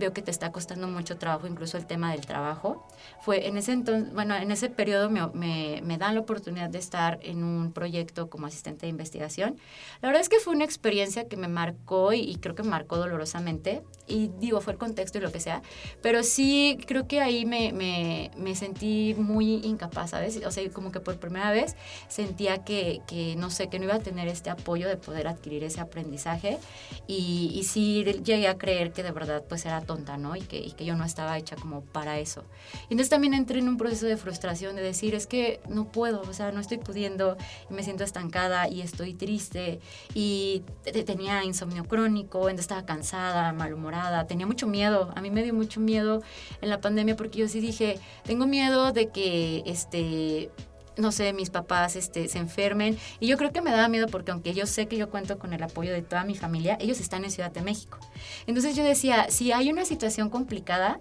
veo 0.03 0.13
que 0.13 0.23
te 0.23 0.33
está 0.33 0.51
costando 0.51 0.89
mucho 0.89 1.17
trabajo, 1.17 1.47
incluso 1.47 1.79
el 1.79 1.87
tema 1.87 2.11
del 2.11 2.27
trabajo. 2.27 2.89
Fue 3.21 3.47
en 3.47 3.57
ese 3.57 3.71
entonces, 3.73 4.13
bueno, 4.13 4.35
en 4.35 4.51
ese 4.51 4.69
periodo 4.69 5.09
me, 5.11 5.81
me, 5.81 5.97
dan 5.97 6.15
la 6.17 6.21
oportunidad 6.21 6.71
de 6.71 6.79
estar 6.79 7.21
en 7.23 7.45
un 7.45 7.73
proyecto 7.73 8.29
como 8.29 8.47
asistente 8.47 8.87
de 8.87 8.91
investigación. 8.91 9.59
La 10.01 10.09
verdad 10.09 10.21
es 10.21 10.29
que 10.29 10.41
fue 10.41 10.55
una 10.55 10.65
experiencia 10.65 11.29
que 11.29 11.37
me 11.37 11.47
marcó 11.47 12.13
y, 12.13 12.35
creo 12.37 12.57
que 12.57 12.65
me 12.65 12.71
marcó 12.71 12.97
dolorosamente. 12.97 13.83
Y 14.07 14.29
digo, 14.39 14.61
fue 14.61 14.73
el 14.73 14.79
contexto 14.79 15.19
y 15.19 15.21
lo 15.21 15.31
que 15.31 15.41
sea. 15.41 15.63
Pero 16.03 16.23
sí, 16.23 16.79
creo 16.87 17.07
que 17.07 17.21
ahí 17.21 17.45
me, 17.47 17.73
me, 17.73 18.31
me 18.37 18.55
sentí 18.55 19.15
muy 19.17 19.65
incapaz, 19.65 20.11
¿sabes? 20.11 20.41
O 20.45 20.51
sea, 20.51 20.69
como 20.71 20.91
que 20.91 21.01
por 21.01 21.19
primera 21.19 21.51
vez 21.53 21.77
sentía 22.09 22.65
que, 22.65 23.01
que, 23.07 23.37
no 23.37 23.51
sé, 23.51 23.69
que 23.69 23.79
no 23.79 23.85
iba 23.85 23.95
a 23.95 24.01
tener 24.01 24.29
este 24.29 24.51
apoyo 24.51 24.89
de 24.89 24.97
poder 24.97 25.29
adquirir 25.29 25.65
ese 25.65 25.81
aprendizaje. 25.81 26.59
Y, 27.07 27.53
y 27.55 27.65
sí 27.65 28.05
llegué 28.25 28.49
a 28.49 28.59
creer 28.59 28.93
que 28.93 29.03
de 29.03 29.13
verdad 29.13 29.45
pues 29.49 29.65
era 29.67 29.81
tonta, 29.81 30.17
¿no? 30.17 30.37
Y 30.37 30.41
que, 30.41 30.59
y 30.59 30.73
que 30.73 30.85
yo 30.85 30.97
no 30.97 31.05
estaba 31.05 31.39
hecha 31.39 31.57
como 31.57 31.83
para 31.83 32.19
eso. 32.19 32.45
Y 32.89 32.95
entonces 32.95 33.11
también 33.11 33.35
entré 33.35 33.61
en 33.61 33.69
un 33.69 33.77
proceso 33.77 34.07
de 34.07 34.17
frustración, 34.17 34.77
de 34.77 34.83
decir, 34.83 35.15
es 35.15 35.27
que 35.27 35.61
no 35.69 35.91
puedo, 35.91 36.23
o 36.23 36.33
sea, 36.33 36.53
no 36.53 36.61
estoy 36.61 36.79
pudiendo, 36.79 37.37
y 37.71 37.75
me 37.75 37.83
siento 37.83 38.05
estancada 38.05 38.69
y 38.69 38.81
estoy 38.81 39.15
triste, 39.15 39.81
y 40.15 40.63
tenía 41.07 41.45
insomnio 41.45 41.85
crónico, 41.85 42.41
entonces 42.49 42.65
estaba 42.65 42.85
cansada, 42.85 43.53
malhumorada, 43.53 43.92
tenía 44.27 44.47
mucho 44.47 44.67
miedo, 44.67 45.13
a 45.15 45.21
mí 45.21 45.31
me 45.31 45.43
dio 45.43 45.55
mucho 45.55 45.81
miedo 45.81 46.23
en 46.61 46.71
la 46.71 46.81
pandemia 46.81 47.17
porque 47.17 47.39
yo 47.39 47.49
sí 47.49 47.61
dije, 47.61 47.99
tengo 48.25 48.47
miedo 48.47 48.93
de 48.93 49.09
que, 49.09 49.63
este, 49.67 50.51
no 50.97 51.13
sé, 51.13 51.33
mis 51.33 51.51
papás 51.51 51.97
este, 51.97 52.29
se 52.29 52.39
enfermen. 52.39 52.99
Y 53.21 53.27
yo 53.27 53.37
creo 53.37 53.53
que 53.53 53.63
me 53.63 53.71
daba 53.71 53.89
miedo 53.89 54.07
porque 54.09 54.31
aunque 54.31 54.55
yo 54.55 54.67
sé 54.67 54.87
que 54.87 54.97
yo 54.97 55.11
cuento 55.11 55.39
con 55.39 55.53
el 55.53 55.63
apoyo 55.63 55.93
de 55.93 56.03
toda 56.03 56.25
mi 56.25 56.35
familia, 56.35 56.77
ellos 56.81 57.01
están 57.01 57.25
en 57.25 57.31
Ciudad 57.31 57.51
de 57.51 57.63
México. 57.63 57.99
Entonces 58.47 58.77
yo 58.77 58.85
decía, 58.85 59.27
si 59.31 59.53
hay 59.53 59.71
una 59.71 59.85
situación 59.85 60.31
complicada, 60.31 61.01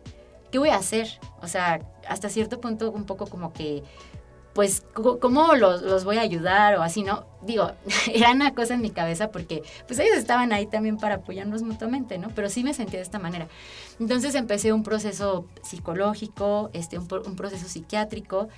¿qué 0.51 0.59
voy 0.59 0.69
a 0.69 0.77
hacer? 0.77 1.19
O 1.41 1.47
sea, 1.47 1.81
hasta 2.07 2.29
cierto 2.29 2.61
punto 2.61 2.91
un 2.91 3.05
poco 3.05 3.27
como 3.27 3.53
que, 3.53 3.83
pues, 4.53 4.83
¿cómo 4.93 5.55
los, 5.55 5.81
los 5.81 6.03
voy 6.03 6.17
a 6.17 6.21
ayudar 6.21 6.77
o 6.77 6.81
así, 6.81 7.03
no? 7.03 7.25
Digo, 7.41 7.71
era 8.13 8.31
una 8.31 8.53
cosa 8.53 8.73
en 8.73 8.81
mi 8.81 8.91
cabeza 8.91 9.31
porque 9.31 9.63
pues 9.87 9.99
ellos 9.99 10.17
estaban 10.17 10.51
ahí 10.53 10.65
también 10.65 10.97
para 10.97 11.15
apoyarnos 11.15 11.61
mutuamente, 11.61 12.17
¿no? 12.17 12.29
Pero 12.35 12.49
sí 12.49 12.63
me 12.63 12.73
sentía 12.73 12.99
de 12.99 13.03
esta 13.03 13.19
manera. 13.19 13.47
Entonces 13.99 14.35
empecé 14.35 14.73
un 14.73 14.83
proceso 14.83 15.45
psicológico, 15.63 16.69
este, 16.73 16.97
un, 16.97 17.07
un 17.25 17.35
proceso 17.35 17.67
psiquiátrico. 17.67 18.49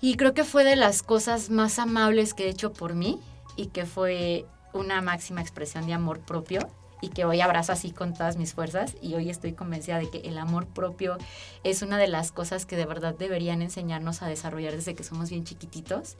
Y 0.00 0.16
creo 0.16 0.34
que 0.34 0.44
fue 0.44 0.64
de 0.64 0.76
las 0.76 1.02
cosas 1.02 1.50
más 1.50 1.78
amables 1.78 2.34
que 2.34 2.46
he 2.46 2.48
hecho 2.48 2.72
por 2.72 2.94
mí 2.94 3.20
y 3.56 3.66
que 3.66 3.86
fue 3.86 4.46
una 4.72 5.00
máxima 5.00 5.40
expresión 5.40 5.86
de 5.86 5.94
amor 5.94 6.20
propio 6.20 6.68
y 7.00 7.08
que 7.08 7.24
hoy 7.24 7.40
abrazo 7.40 7.72
así 7.72 7.90
con 7.90 8.14
todas 8.14 8.36
mis 8.36 8.54
fuerzas 8.54 8.94
y 9.02 9.14
hoy 9.14 9.28
estoy 9.30 9.52
convencida 9.52 9.98
de 9.98 10.08
que 10.10 10.18
el 10.20 10.38
amor 10.38 10.66
propio 10.66 11.18
es 11.64 11.82
una 11.82 11.98
de 11.98 12.08
las 12.08 12.32
cosas 12.32 12.66
que 12.66 12.76
de 12.76 12.86
verdad 12.86 13.14
deberían 13.14 13.62
enseñarnos 13.62 14.22
a 14.22 14.28
desarrollar 14.28 14.74
desde 14.74 14.94
que 14.94 15.04
somos 15.04 15.30
bien 15.30 15.44
chiquititos 15.44 16.16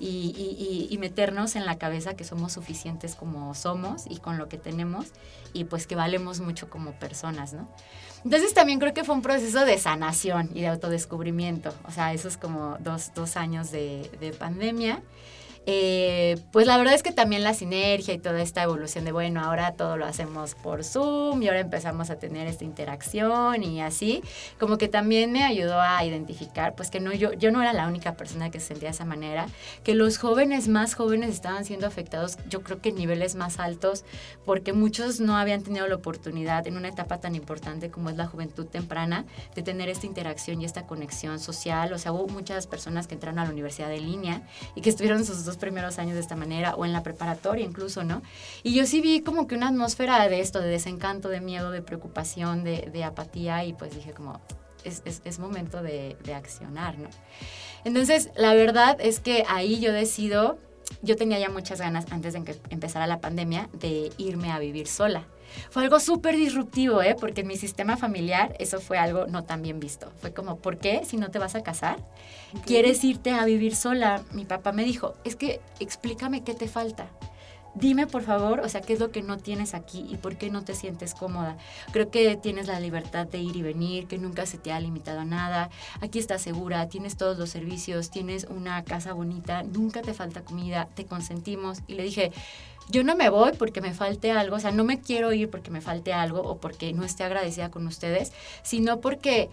y, 0.00 0.88
y, 0.90 0.98
meternos 0.98 1.56
en 1.56 1.66
la 1.66 1.78
cabeza 1.78 2.14
que 2.14 2.24
somos 2.24 2.52
suficientes 2.52 3.14
como 3.14 3.54
somos 3.54 4.04
y 4.08 4.18
con 4.18 4.38
lo 4.38 4.48
que 4.48 4.58
tenemos 4.58 5.06
y 5.52 5.64
pues 5.64 5.86
que 5.86 5.94
valemos 5.94 6.40
mucho 6.40 6.68
como 6.68 6.92
personas, 6.92 7.52
¿no? 7.52 7.68
Entonces 8.24 8.54
también 8.54 8.80
creo 8.80 8.94
que 8.94 9.04
fue 9.04 9.14
un 9.14 9.22
proceso 9.22 9.64
de 9.64 9.78
sanación 9.78 10.50
y 10.54 10.60
de 10.60 10.68
autodescubrimiento, 10.68 11.72
o 11.86 11.90
sea, 11.90 12.12
esos 12.12 12.36
como 12.36 12.76
dos, 12.80 13.12
dos 13.14 13.36
años 13.36 13.70
de, 13.70 14.10
de 14.20 14.32
pandemia. 14.32 15.02
Eh, 15.70 16.38
pues 16.50 16.66
la 16.66 16.78
verdad 16.78 16.94
es 16.94 17.02
que 17.02 17.12
también 17.12 17.44
la 17.44 17.52
sinergia 17.52 18.14
y 18.14 18.18
toda 18.18 18.40
esta 18.40 18.62
evolución 18.62 19.04
de, 19.04 19.12
bueno, 19.12 19.44
ahora 19.44 19.72
todo 19.72 19.98
lo 19.98 20.06
hacemos 20.06 20.54
por 20.54 20.82
Zoom 20.82 21.42
y 21.42 21.48
ahora 21.48 21.60
empezamos 21.60 22.08
a 22.08 22.16
tener 22.16 22.46
esta 22.46 22.64
interacción 22.64 23.62
y 23.62 23.82
así, 23.82 24.22
como 24.58 24.78
que 24.78 24.88
también 24.88 25.30
me 25.30 25.44
ayudó 25.44 25.78
a 25.78 26.02
identificar, 26.06 26.74
pues 26.74 26.90
que 26.90 27.00
no, 27.00 27.12
yo, 27.12 27.34
yo 27.34 27.50
no 27.50 27.60
era 27.60 27.74
la 27.74 27.86
única 27.86 28.14
persona 28.14 28.50
que 28.50 28.60
se 28.60 28.68
sentía 28.68 28.88
de 28.88 28.94
esa 28.94 29.04
manera, 29.04 29.46
que 29.84 29.94
los 29.94 30.16
jóvenes 30.16 30.68
más 30.68 30.94
jóvenes 30.94 31.28
estaban 31.28 31.66
siendo 31.66 31.86
afectados, 31.86 32.38
yo 32.48 32.62
creo 32.62 32.80
que 32.80 32.88
en 32.88 32.94
niveles 32.94 33.34
más 33.34 33.58
altos, 33.58 34.06
porque 34.46 34.72
muchos 34.72 35.20
no 35.20 35.36
habían 35.36 35.62
tenido 35.62 35.86
la 35.86 35.96
oportunidad 35.96 36.66
en 36.66 36.78
una 36.78 36.88
etapa 36.88 37.20
tan 37.20 37.34
importante 37.34 37.90
como 37.90 38.08
es 38.08 38.16
la 38.16 38.26
juventud 38.26 38.64
temprana 38.64 39.26
de 39.54 39.62
tener 39.62 39.90
esta 39.90 40.06
interacción 40.06 40.62
y 40.62 40.64
esta 40.64 40.86
conexión 40.86 41.38
social. 41.38 41.92
O 41.92 41.98
sea, 41.98 42.12
hubo 42.12 42.26
muchas 42.28 42.66
personas 42.66 43.06
que 43.06 43.16
entraron 43.16 43.38
a 43.38 43.44
la 43.44 43.50
universidad 43.50 43.90
de 43.90 44.00
línea 44.00 44.40
y 44.74 44.80
que 44.80 44.88
estuvieron 44.88 45.26
sus 45.26 45.44
dos 45.44 45.57
primeros 45.58 45.98
años 45.98 46.14
de 46.14 46.20
esta 46.20 46.36
manera 46.36 46.74
o 46.74 46.84
en 46.84 46.92
la 46.92 47.02
preparatoria 47.02 47.64
incluso, 47.64 48.04
¿no? 48.04 48.22
Y 48.62 48.74
yo 48.74 48.86
sí 48.86 49.00
vi 49.00 49.20
como 49.20 49.46
que 49.46 49.54
una 49.54 49.68
atmósfera 49.68 50.28
de 50.28 50.40
esto, 50.40 50.60
de 50.60 50.68
desencanto, 50.68 51.28
de 51.28 51.40
miedo, 51.40 51.70
de 51.70 51.82
preocupación, 51.82 52.64
de, 52.64 53.04
apatía 53.04 53.64
y 53.64 53.72
pues 53.72 53.94
dije 53.94 54.12
como, 54.12 54.40
es 54.84 55.38
momento 55.38 55.82
de, 55.82 56.16
de 56.24 56.34
accionar, 56.34 56.98
¿no? 56.98 57.08
Entonces, 57.84 58.30
la 58.36 58.54
verdad 58.54 58.96
es 59.00 59.20
que 59.20 59.44
ahí 59.48 59.80
yo 59.80 59.92
decido 59.92 60.58
yo 61.02 61.16
tenía 61.16 61.38
ya 61.38 61.50
muchas 61.50 61.80
ganas 61.80 62.06
antes 62.10 62.32
de 62.32 62.44
que 62.44 62.56
empezara 62.70 63.06
la 63.06 63.20
pandemia 63.20 63.68
de 63.72 64.10
irme 64.18 64.50
a 64.50 64.58
vivir 64.58 64.86
sola. 64.86 65.26
Fue 65.70 65.82
algo 65.82 66.00
súper 66.00 66.36
disruptivo, 66.36 67.02
¿eh? 67.02 67.16
porque 67.18 67.42
en 67.42 67.46
mi 67.46 67.56
sistema 67.56 67.96
familiar 67.96 68.54
eso 68.58 68.80
fue 68.80 68.98
algo 68.98 69.26
no 69.26 69.44
tan 69.44 69.62
bien 69.62 69.80
visto. 69.80 70.10
Fue 70.20 70.32
como, 70.32 70.56
¿por 70.58 70.78
qué 70.78 71.02
si 71.04 71.16
no 71.16 71.30
te 71.30 71.38
vas 71.38 71.54
a 71.54 71.62
casar? 71.62 71.98
¿Quieres 72.66 73.02
irte 73.04 73.32
a 73.32 73.44
vivir 73.44 73.76
sola? 73.76 74.22
Mi 74.32 74.44
papá 74.44 74.72
me 74.72 74.84
dijo, 74.84 75.14
es 75.24 75.36
que 75.36 75.60
explícame 75.80 76.44
qué 76.44 76.54
te 76.54 76.68
falta 76.68 77.08
dime 77.78 78.06
por 78.06 78.22
favor, 78.22 78.60
o 78.60 78.68
sea, 78.68 78.80
qué 78.80 78.92
es 78.92 79.00
lo 79.00 79.10
que 79.10 79.22
no 79.22 79.38
tienes 79.38 79.74
aquí 79.74 80.06
y 80.08 80.16
por 80.16 80.36
qué 80.36 80.50
no 80.50 80.64
te 80.64 80.74
sientes 80.74 81.14
cómoda. 81.14 81.56
Creo 81.92 82.10
que 82.10 82.36
tienes 82.36 82.66
la 82.66 82.80
libertad 82.80 83.26
de 83.26 83.38
ir 83.38 83.56
y 83.56 83.62
venir, 83.62 84.06
que 84.06 84.18
nunca 84.18 84.46
se 84.46 84.58
te 84.58 84.72
ha 84.72 84.80
limitado 84.80 85.20
a 85.20 85.24
nada. 85.24 85.70
Aquí 86.00 86.18
estás 86.18 86.42
segura, 86.42 86.88
tienes 86.88 87.16
todos 87.16 87.38
los 87.38 87.50
servicios, 87.50 88.10
tienes 88.10 88.44
una 88.44 88.82
casa 88.84 89.12
bonita, 89.12 89.62
nunca 89.62 90.02
te 90.02 90.14
falta 90.14 90.42
comida, 90.42 90.88
te 90.94 91.06
consentimos. 91.06 91.78
Y 91.86 91.94
le 91.94 92.02
dije, 92.02 92.32
yo 92.88 93.04
no 93.04 93.16
me 93.16 93.28
voy 93.28 93.52
porque 93.52 93.80
me 93.80 93.92
falte 93.92 94.32
algo, 94.32 94.56
o 94.56 94.60
sea, 94.60 94.70
no 94.70 94.84
me 94.84 95.00
quiero 95.00 95.32
ir 95.32 95.50
porque 95.50 95.70
me 95.70 95.80
falte 95.80 96.12
algo 96.12 96.40
o 96.40 96.58
porque 96.58 96.92
no 96.92 97.04
esté 97.04 97.24
agradecida 97.24 97.70
con 97.70 97.86
ustedes, 97.86 98.32
sino 98.62 99.00
porque 99.00 99.50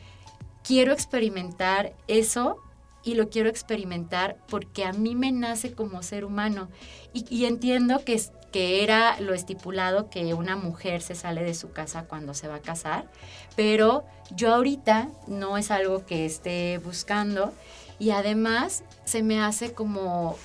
quiero 0.64 0.94
experimentar 0.94 1.94
eso 2.08 2.58
y 3.04 3.14
lo 3.14 3.30
quiero 3.30 3.50
experimentar 3.50 4.38
porque 4.50 4.84
a 4.84 4.92
mí 4.92 5.16
me 5.16 5.32
nace 5.32 5.74
como 5.74 6.02
ser 6.02 6.26
humano. 6.26 6.70
Y, 7.14 7.46
entiendo 7.46 8.04
que, 8.04 8.20
que 8.52 8.84
era 8.84 9.20
lo 9.22 9.34
estipulado 9.34 10.10
que 10.10 10.34
una 10.34 10.56
mujer 10.56 11.02
se 11.02 11.16
sale 11.16 11.44
de 11.44 11.54
su 11.54 11.72
casa 11.72 12.06
cuando 12.06 12.34
se 12.34 12.48
va 12.48 12.56
a 12.56 12.62
casar, 12.62 13.10
pero 13.56 14.04
yo 14.36 14.54
ahorita 14.54 15.10
no 15.28 15.58
es 15.58 15.72
algo 15.72 16.06
que 16.06 16.26
esté 16.26 16.80
buscando 16.80 17.54
y 18.00 18.10
además 18.10 18.84
se 19.06 19.24
me 19.24 19.40
hace 19.40 19.72
como 19.72 20.36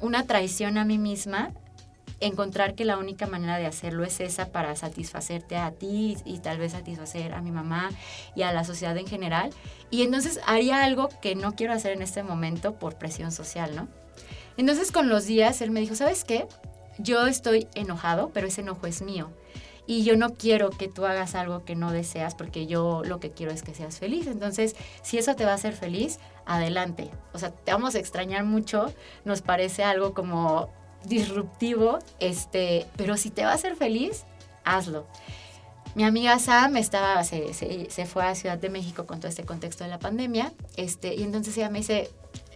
una 0.00 0.26
traición 0.26 0.78
a 0.78 0.84
mí 0.84 0.96
misma 0.96 1.52
encontrar 2.20 2.74
que 2.74 2.84
la 2.84 2.98
única 2.98 3.26
manera 3.26 3.56
de 3.58 3.66
hacerlo 3.66 4.04
es 4.04 4.20
esa 4.20 4.52
para 4.52 4.76
satisfacerte 4.76 5.56
a 5.56 5.72
ti 5.72 6.16
y, 6.24 6.38
tal 6.38 6.58
vez 6.58 6.72
satisfacer 6.72 7.32
a 7.32 7.40
mi 7.40 7.50
mamá 7.50 7.90
y 8.34 8.42
a 8.42 8.52
la 8.52 8.64
sociedad 8.64 8.96
en 8.96 9.06
general. 9.06 9.50
Y 9.90 10.02
entonces 10.02 10.40
haría 10.46 10.84
algo 10.84 11.08
que 11.20 11.34
no 11.34 11.54
quiero 11.54 11.72
hacer 11.72 11.92
en 11.92 12.02
este 12.02 12.22
momento 12.22 12.74
por 12.74 12.96
presión 12.96 13.32
social, 13.32 13.74
¿no? 13.74 13.88
Entonces 14.56 14.92
con 14.92 15.08
los 15.08 15.24
días 15.26 15.62
él 15.62 15.70
me 15.70 15.80
dijo, 15.80 15.94
¿sabes 15.94 16.24
qué? 16.24 16.46
Yo 16.98 17.26
estoy 17.26 17.66
enojado, 17.74 18.30
pero 18.34 18.46
ese 18.46 18.60
enojo 18.60 18.86
es 18.86 19.00
mío. 19.00 19.30
Y 19.86 20.04
yo 20.04 20.16
no 20.16 20.34
quiero 20.34 20.70
que 20.70 20.86
tú 20.86 21.06
hagas 21.06 21.34
algo 21.34 21.64
que 21.64 21.74
no 21.74 21.90
deseas 21.90 22.34
porque 22.34 22.66
yo 22.66 23.02
lo 23.04 23.18
que 23.18 23.32
quiero 23.32 23.50
es 23.50 23.62
que 23.62 23.74
seas 23.74 23.98
feliz. 23.98 24.26
Entonces, 24.26 24.76
si 25.02 25.18
eso 25.18 25.34
te 25.34 25.44
va 25.44 25.52
a 25.52 25.54
hacer 25.54 25.74
feliz, 25.74 26.20
adelante. 26.46 27.10
O 27.32 27.38
sea, 27.38 27.50
te 27.50 27.72
vamos 27.72 27.94
a 27.94 27.98
extrañar 27.98 28.44
mucho. 28.44 28.92
Nos 29.24 29.42
parece 29.42 29.82
algo 29.82 30.14
como 30.14 30.70
disruptivo, 31.04 31.98
este, 32.18 32.86
pero 32.96 33.16
si 33.16 33.30
te 33.30 33.44
va 33.44 33.52
a 33.52 33.54
hacer 33.54 33.76
feliz, 33.76 34.24
hazlo. 34.64 35.06
Mi 35.94 36.04
amiga 36.04 36.38
Sam 36.38 36.76
estaba, 36.76 37.24
se, 37.24 37.52
se, 37.52 38.06
fue 38.06 38.24
a 38.24 38.34
Ciudad 38.34 38.58
de 38.58 38.70
México 38.70 39.06
con 39.06 39.18
todo 39.18 39.28
este 39.28 39.44
contexto 39.44 39.82
de 39.82 39.90
la 39.90 39.98
pandemia, 39.98 40.52
este, 40.76 41.14
y 41.16 41.22
entonces 41.22 41.56
ella 41.56 41.68
me 41.68 41.80
dice, 41.80 42.10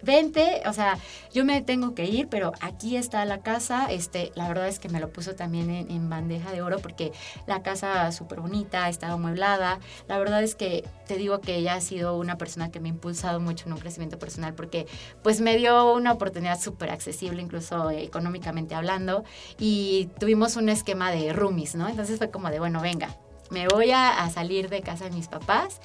vente, 0.05 0.62
o 0.66 0.72
sea, 0.72 0.98
yo 1.32 1.44
me 1.44 1.61
tengo 1.62 1.94
que 1.94 2.05
ir, 2.05 2.28
pero 2.28 2.52
aquí 2.61 2.96
está 2.96 3.24
la 3.24 3.38
casa, 3.38 3.86
este, 3.90 4.32
la 4.34 4.46
verdad 4.48 4.68
es 4.68 4.78
que 4.78 4.88
me 4.88 5.00
lo 5.00 5.12
puso 5.12 5.34
también 5.34 5.70
en, 5.70 6.09
bandeja 6.09 6.52
de 6.52 6.62
oro 6.62 6.78
porque 6.78 7.12
la 7.46 7.62
casa 7.62 8.12
súper 8.12 8.40
bonita, 8.40 8.88
estaba 8.88 9.14
amueblada, 9.14 9.80
la 10.07 10.18
verdad 10.18 10.42
es 10.42 10.55
que 10.55 10.84
te 11.07 11.16
digo 11.16 11.40
que 11.40 11.57
ella 11.57 11.74
ha 11.74 11.80
sido 11.80 12.16
una 12.16 12.38
persona 12.38 12.70
que 12.70 12.78
me 12.78 12.88
ha 12.88 12.92
impulsado 12.92 13.40
mucho 13.40 13.66
en 13.66 13.72
un 13.72 13.78
crecimiento 13.78 14.18
personal 14.18 14.55
porque 14.55 14.86
pues 15.22 15.40
me 15.40 15.57
dio 15.57 15.92
una 15.94 16.12
oportunidad 16.12 16.61
súper 16.61 16.90
accesible, 16.90 17.42
incluso 17.42 17.90
económicamente 17.90 18.74
hablando, 18.74 19.24
y 19.59 20.11
tuvimos 20.20 20.57
un 20.57 20.68
esquema 20.68 21.11
de 21.11 21.32
roomies, 21.32 21.74
¿no? 21.74 21.88
Entonces 21.88 22.18
fue 22.18 22.30
como 22.30 22.50
de, 22.50 22.59
bueno, 22.59 22.80
venga, 22.80 23.09
me 23.50 23.66
voy 23.68 23.90
a, 23.90 24.22
a 24.22 24.30
salir 24.30 24.68
de 24.68 24.82
casa 24.82 25.05
de 25.05 25.11
mis 25.11 25.28
papás 25.28 25.80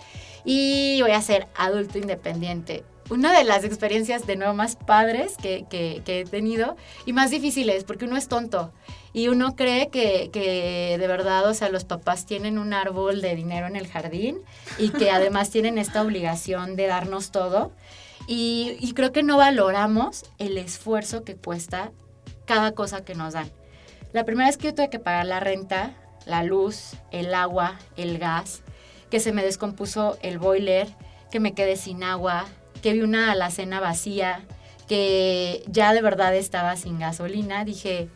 y 0.45 1.01
voy 1.01 1.11
a 1.11 1.21
ser 1.21 1.47
adulto 1.55 1.97
independiente 1.97 2.83
una 3.09 3.37
de 3.37 3.43
las 3.43 3.63
experiencias 3.63 4.27
de 4.27 4.35
nuevo 4.35 4.53
más 4.53 4.75
padres 4.75 5.35
que, 5.37 5.65
he 6.05 6.25
tenido 6.25 6.75
y 7.05 7.13
más 7.13 7.31
difíciles, 7.31 7.83
porque 7.83 8.05
uno 8.05 8.17
es 8.17 8.27
tonto 8.27 8.71
y 9.13 9.27
uno 9.27 9.55
cree 9.55 9.89
que, 9.89 10.29
que, 10.31 10.97
de 10.99 11.07
verdad, 11.07 11.47
o 11.47 11.53
sea, 11.53 11.69
los 11.69 11.85
papás 11.85 12.25
tienen 12.25 12.59
un 12.59 12.73
árbol 12.73 13.21
de 13.21 13.35
dinero 13.35 13.67
en 13.67 13.75
el 13.75 13.87
jardín 13.87 14.39
y 14.77 14.89
que 14.89 15.11
además 15.11 15.49
tienen 15.49 15.77
esta 15.77 16.01
obligación 16.01 16.75
de 16.75 16.87
darnos 16.87 17.31
todo. 17.31 17.71
Y, 18.27 18.77
y 18.79 18.93
creo 18.93 19.11
que 19.11 19.23
no 19.23 19.37
valoramos 19.37 20.25
el 20.37 20.57
esfuerzo 20.59 21.23
que 21.23 21.35
cuesta 21.35 21.91
cada 22.45 22.73
cosa 22.73 23.03
que 23.03 23.15
nos 23.15 23.33
dan. 23.33 23.49
La 24.13 24.23
primera 24.23 24.47
vez 24.47 24.57
que 24.57 24.67
yo 24.67 24.75
tuve 24.75 24.89
que 24.89 24.99
pagar 24.99 25.25
la 25.25 25.39
renta, 25.39 25.95
la 26.25 26.43
luz, 26.43 26.93
el 27.11 27.33
agua, 27.33 27.79
el 27.95 28.19
gas, 28.19 28.61
que 29.09 29.19
se 29.19 29.31
me 29.31 29.43
descompuso 29.43 30.17
el 30.21 30.37
boiler, 30.37 30.87
que 31.31 31.39
me 31.39 31.53
quedé 31.53 31.75
sin 31.75 32.03
agua, 32.03 32.45
que 32.81 32.93
vi 32.93 33.01
una 33.01 33.31
alacena 33.31 33.79
vacía, 33.79 34.45
que 34.87 35.63
ya 35.67 35.93
de 35.93 36.01
verdad 36.01 36.35
estaba 36.35 36.75
sin 36.75 36.99
gasolina, 36.99 37.63
dije, 37.65 38.09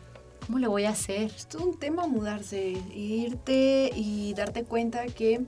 ¿cómo 0.45 0.59
le 0.59 0.67
voy 0.67 0.85
a 0.85 0.89
hacer? 0.89 1.31
Es 1.35 1.47
todo 1.47 1.65
un 1.65 1.79
tema 1.79 2.07
mudarse, 2.07 2.75
irte 2.93 3.91
y 3.95 4.33
darte 4.33 4.63
cuenta 4.63 5.05
que 5.05 5.41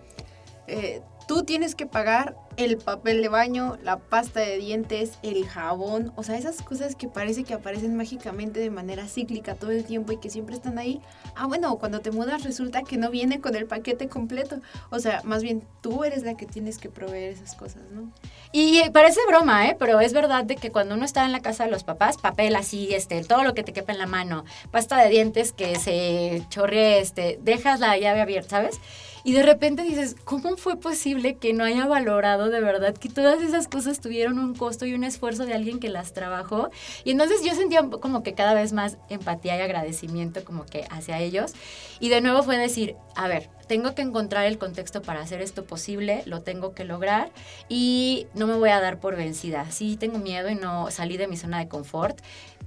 eh, 0.67 1.01
tú 1.27 1.43
tienes 1.43 1.75
que 1.75 1.85
pagar 1.85 2.35
el 2.57 2.77
papel 2.77 3.21
de 3.21 3.29
baño, 3.29 3.77
la 3.83 3.97
pasta 3.97 4.39
de 4.39 4.57
dientes, 4.57 5.19
el 5.23 5.45
jabón, 5.47 6.13
o 6.15 6.23
sea, 6.23 6.37
esas 6.37 6.61
cosas 6.61 6.95
que 6.95 7.07
parece 7.07 7.43
que 7.43 7.53
aparecen 7.53 7.95
mágicamente 7.95 8.59
de 8.59 8.69
manera 8.69 9.07
cíclica 9.07 9.55
todo 9.55 9.71
el 9.71 9.83
tiempo 9.83 10.11
y 10.11 10.17
que 10.17 10.29
siempre 10.29 10.55
están 10.55 10.77
ahí. 10.77 11.01
Ah, 11.35 11.47
bueno, 11.47 11.77
cuando 11.77 11.99
te 11.99 12.11
mudas 12.11 12.43
resulta 12.43 12.83
que 12.83 12.97
no 12.97 13.09
viene 13.09 13.41
con 13.41 13.55
el 13.55 13.65
paquete 13.65 14.07
completo. 14.07 14.57
O 14.89 14.99
sea, 14.99 15.21
más 15.23 15.43
bien 15.43 15.63
tú 15.81 16.03
eres 16.03 16.23
la 16.23 16.37
que 16.37 16.45
tienes 16.45 16.77
que 16.77 16.89
proveer 16.89 17.33
esas 17.33 17.55
cosas, 17.55 17.83
¿no? 17.91 18.11
Y 18.51 18.89
parece 18.91 19.19
broma, 19.27 19.67
¿eh? 19.67 19.75
Pero 19.77 19.99
es 19.99 20.13
verdad 20.13 20.43
de 20.45 20.55
que 20.55 20.71
cuando 20.71 20.95
uno 20.95 21.05
está 21.05 21.25
en 21.25 21.31
la 21.31 21.41
casa 21.41 21.65
de 21.65 21.71
los 21.71 21.83
papás, 21.83 22.17
papel 22.17 22.55
así, 22.55 22.93
este, 22.93 23.23
todo 23.23 23.43
lo 23.43 23.53
que 23.53 23.63
te 23.63 23.73
quepa 23.73 23.91
en 23.91 23.99
la 23.99 24.07
mano, 24.07 24.45
pasta 24.71 24.97
de 24.97 25.09
dientes 25.09 25.51
que 25.51 25.75
se 25.77 26.43
chorre, 26.49 26.99
este, 26.99 27.39
dejas 27.41 27.79
la 27.79 27.97
llave 27.97 28.21
abierta, 28.21 28.49
¿sabes? 28.57 28.79
Y 29.25 29.33
de 29.33 29.41
repente 29.41 29.81
dices, 29.81 30.15
¿cómo 30.23 30.55
fue 30.55 30.77
posible 30.77 31.37
que 31.37 31.51
no 31.51 31.63
haya 31.63 31.87
valorado 31.87 32.51
de 32.51 32.61
verdad 32.61 32.95
que 32.95 33.09
todas 33.09 33.41
esas 33.41 33.67
cosas 33.67 33.99
tuvieron 33.99 34.37
un 34.37 34.53
costo 34.53 34.85
y 34.85 34.93
un 34.93 35.03
esfuerzo 35.03 35.47
de 35.47 35.55
alguien 35.55 35.79
que 35.79 35.89
las 35.89 36.13
trabajó? 36.13 36.69
Y 37.03 37.09
entonces 37.09 37.41
yo 37.43 37.55
sentía 37.55 37.81
como 37.89 38.21
que 38.21 38.35
cada 38.35 38.53
vez 38.53 38.71
más 38.71 38.99
empatía 39.09 39.57
y 39.57 39.61
agradecimiento 39.61 40.45
como 40.45 40.67
que 40.67 40.85
hacia 40.91 41.19
ellos. 41.19 41.53
Y 41.99 42.09
de 42.09 42.21
nuevo 42.21 42.43
fue 42.43 42.55
decir, 42.57 42.97
a 43.15 43.27
ver, 43.27 43.49
tengo 43.67 43.95
que 43.95 44.01
encontrar 44.01 44.45
el 44.45 44.57
contexto 44.57 45.01
para 45.01 45.21
hacer 45.21 45.41
esto 45.41 45.63
posible, 45.63 46.23
lo 46.25 46.41
tengo 46.41 46.73
que 46.73 46.83
lograr 46.83 47.31
y 47.69 48.27
no 48.33 48.47
me 48.47 48.55
voy 48.55 48.69
a 48.69 48.79
dar 48.79 48.99
por 48.99 49.15
vencida. 49.15 49.69
Sí 49.71 49.97
tengo 49.97 50.19
miedo 50.19 50.49
y 50.49 50.55
no 50.55 50.91
salí 50.91 51.17
de 51.17 51.27
mi 51.27 51.37
zona 51.37 51.59
de 51.59 51.67
confort 51.67 52.19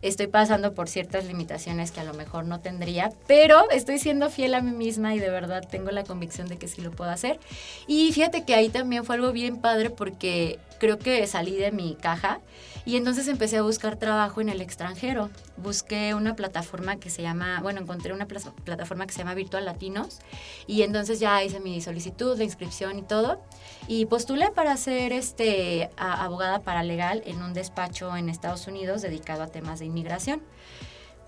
estoy 0.03 0.28
pasando 0.28 0.74
por 0.74 0.88
ciertas 0.88 1.24
limitaciones 1.26 1.90
que 1.90 2.01
a 2.01 2.05
lo 2.05 2.14
mejor 2.14 2.44
no 2.44 2.61
tendría, 2.61 3.11
pero 3.26 3.70
estoy 3.70 3.99
siendo 3.99 4.30
fiel 4.30 4.55
a 4.55 4.61
mí 4.61 4.70
misma 4.70 5.14
y 5.14 5.18
de 5.18 5.30
verdad 5.30 5.66
tengo 5.68 5.90
la 5.90 6.05
convicción 6.05 6.49
de 6.49 6.57
que 6.57 6.68
sí 6.68 6.82
lo 6.82 6.90
puedo 6.90 7.11
hacer. 7.11 7.38
Y 7.86 8.12
fíjate 8.12 8.44
que 8.44 8.55
ahí 8.55 8.68
también 8.68 9.05
fue 9.05 9.16
algo 9.16 9.32
bien 9.32 9.61
padre 9.61 9.90
porque 9.90 10.59
creo 10.79 10.99
que 10.99 11.26
salí 11.26 11.57
de 11.57 11.72
mi 11.72 11.95
caja 11.95 12.41
y 12.85 12.97
entonces 12.97 13.29
empecé 13.29 13.59
a 13.59 13.62
buscar 13.62 13.97
trabajo 13.97 14.41
en 14.41 14.49
el 14.49 14.61
extranjero. 14.61 15.31
Busqué 15.57 16.14
una 16.14 16.37
plataforma 16.37 16.97
que 16.97 17.11
se 17.11 17.22
llama, 17.22 17.61
bueno, 17.61 17.81
encontré 17.81 18.12
una 18.12 18.26
plataforma 18.26 19.07
que 19.07 19.12
se 19.12 19.18
llama 19.18 19.35
Virtual 19.35 19.64
Latinos 19.64 20.20
y 20.66 20.83
entonces 20.83 21.20
ya 21.20 21.43
hice 21.45 21.61
mi 21.61 21.81
solicitud 21.81 22.39
de 22.39 22.45
inscripción 22.45 22.99
y 22.99 23.03
todo 23.03 23.43
y 23.89 24.07
postulé 24.07 24.51
para 24.51 24.76
ser 24.76 25.12
este, 25.12 25.91
abogada 25.97 26.61
paralegal 26.61 27.22
en 27.26 27.43
un 27.43 27.53
despacho 27.53 28.16
en 28.16 28.29
Estados 28.29 28.66
Unidos 28.66 29.03
dedicado 29.03 29.43
a 29.43 29.49
temas 29.49 29.81
de 29.81 29.87
inmigración. 29.87 30.43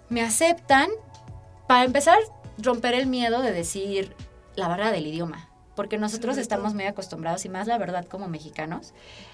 Me 0.09 0.23
aceptan, 0.23 0.89
para 1.69 1.85
empezar, 1.85 2.19
romper 2.59 2.95
el 2.95 3.07
miedo 3.07 3.43
de 3.43 3.53
decir 3.53 4.15
la 4.57 4.67
barra 4.67 4.93
del 4.93 5.07
idioma 5.07 5.51
porque 5.81 5.97
nosotros 5.97 6.37
estamos 6.37 6.75
muy 6.75 6.85
acostumbrados, 6.85 7.47
y 7.47 7.49
más 7.49 7.67
la 7.67 7.79
verdad 7.79 8.05
como 8.05 8.29
mexicanos, 8.29 8.93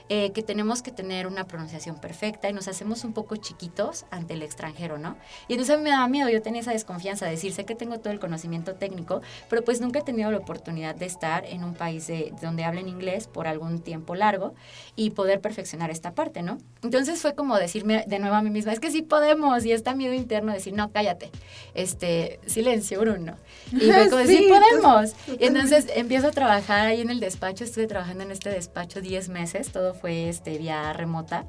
eh, 0.08 0.30
que 0.30 0.42
tenemos 0.42 0.82
que 0.82 0.92
tener 0.92 1.26
una 1.26 1.44
pronunciación 1.48 1.96
perfecta 1.96 2.48
y 2.48 2.52
nos 2.52 2.68
hacemos 2.68 3.02
un 3.04 3.12
poco 3.12 3.36
chiquitos 3.36 4.06
ante 4.10 4.34
el 4.34 4.42
extranjero, 4.42 4.98
¿no? 4.98 5.16
Y 5.48 5.54
entonces 5.54 5.74
a 5.74 5.78
mí 5.78 5.84
me 5.84 5.90
daba 5.90 6.06
miedo, 6.06 6.28
yo 6.28 6.42
tenía 6.42 6.60
esa 6.60 6.70
desconfianza 6.70 7.24
de 7.24 7.32
decir, 7.32 7.52
sé 7.52 7.64
que 7.64 7.74
tengo 7.74 7.98
todo 7.98 8.12
el 8.12 8.20
conocimiento 8.20 8.74
técnico, 8.74 9.20
pero 9.50 9.64
pues 9.64 9.80
nunca 9.80 9.98
he 9.98 10.02
tenido 10.02 10.30
la 10.30 10.38
oportunidad 10.38 10.94
de 10.94 11.06
estar 11.06 11.44
en 11.44 11.64
un 11.64 11.74
país 11.74 12.06
de, 12.06 12.32
donde 12.40 12.64
hablen 12.64 12.88
inglés 12.88 13.26
por 13.26 13.48
algún 13.48 13.80
tiempo 13.80 14.14
largo 14.14 14.54
y 14.94 15.10
poder 15.10 15.40
perfeccionar 15.40 15.90
esta 15.90 16.12
parte, 16.12 16.42
¿no? 16.42 16.58
Entonces 16.82 17.20
fue 17.20 17.34
como 17.34 17.56
decirme 17.56 18.04
de 18.06 18.18
nuevo 18.20 18.36
a 18.36 18.42
mí 18.42 18.50
misma, 18.50 18.72
es 18.72 18.80
que 18.80 18.92
sí 18.92 19.02
podemos, 19.02 19.64
y 19.64 19.72
está 19.72 19.94
miedo 19.94 20.14
interno 20.14 20.52
de 20.52 20.58
decir, 20.58 20.72
no, 20.72 20.92
cállate, 20.92 21.30
este, 21.74 22.38
silencio, 22.46 23.00
Bruno. 23.00 23.36
Y 23.72 23.90
fue 23.90 24.08
como, 24.08 24.24
sí, 24.24 24.48
podemos. 24.48 25.16
Y 25.40 25.46
entonces 25.46 25.86
empiezo 25.94 26.28
a 26.28 26.30
trabajar 26.30 26.86
ahí 26.86 27.00
en 27.00 27.10
el 27.10 27.18
despacho, 27.18 27.64
estuve 27.64 27.88
trabajando 27.88 28.22
en 28.22 28.30
este 28.30 28.50
despacho 28.50 29.00
10 29.00 29.28
meses, 29.30 29.72
todo 29.72 29.95
fue 29.96 30.28
este, 30.28 30.58
vía 30.58 30.92
remota. 30.92 31.44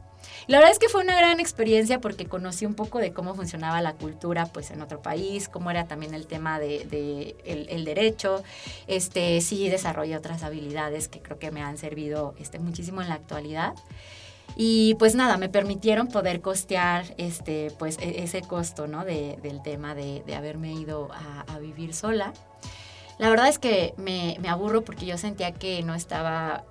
La 0.47 0.57
verdad 0.57 0.71
es 0.71 0.79
que 0.79 0.89
fue 0.89 1.01
una 1.01 1.15
gran 1.15 1.39
experiencia 1.39 1.99
porque 1.99 2.25
conocí 2.25 2.65
un 2.65 2.73
poco 2.73 2.99
de 2.99 3.11
cómo 3.11 3.35
funcionaba 3.35 3.81
la 3.81 3.93
cultura 3.93 4.45
pues 4.47 4.71
en 4.71 4.81
otro 4.81 5.01
país, 5.01 5.47
cómo 5.47 5.71
era 5.71 5.85
también 5.85 6.13
el 6.13 6.25
tema 6.25 6.59
de, 6.59 7.35
derecho. 7.85 8.43
Este, 8.87 9.39
sí 9.41 9.69
desarrollé 9.69 10.17
otras 10.17 10.43
habilidades 10.43 11.07
que 11.07 11.21
creo 11.21 11.37
que 11.37 11.51
me 11.51 11.61
han 11.61 11.77
servido 11.77 12.33
este, 12.39 12.59
muchísimo 12.59 13.01
en 13.01 13.09
la 13.09 13.15
actualidad. 13.15 13.75
Y 14.55 14.95
pues 14.95 15.13
nada, 15.13 15.37
me 15.37 15.49
permitieron 15.49 16.07
poder 16.07 16.41
costear 16.41 17.05
este, 17.17 17.71
pues, 17.77 17.97
e, 17.99 18.23
ese 18.23 18.41
costo 18.41 18.87
¿no? 18.87 19.05
del 19.05 19.61
tema 19.63 19.93
de, 19.93 20.23
haberme 20.35 20.73
ido 20.73 21.09
a 21.47 21.59
vivir 21.59 21.93
sola. 21.93 22.33
La 23.17 23.29
verdad 23.29 23.47
es 23.47 23.57
que 23.57 23.93
me, 23.97 24.37
aburro 24.47 24.83
porque 24.83 25.05
yo 25.05 25.17
sentía 25.17 25.51
que 25.51 25.81
no 25.81 25.95
estaba, 25.95 26.63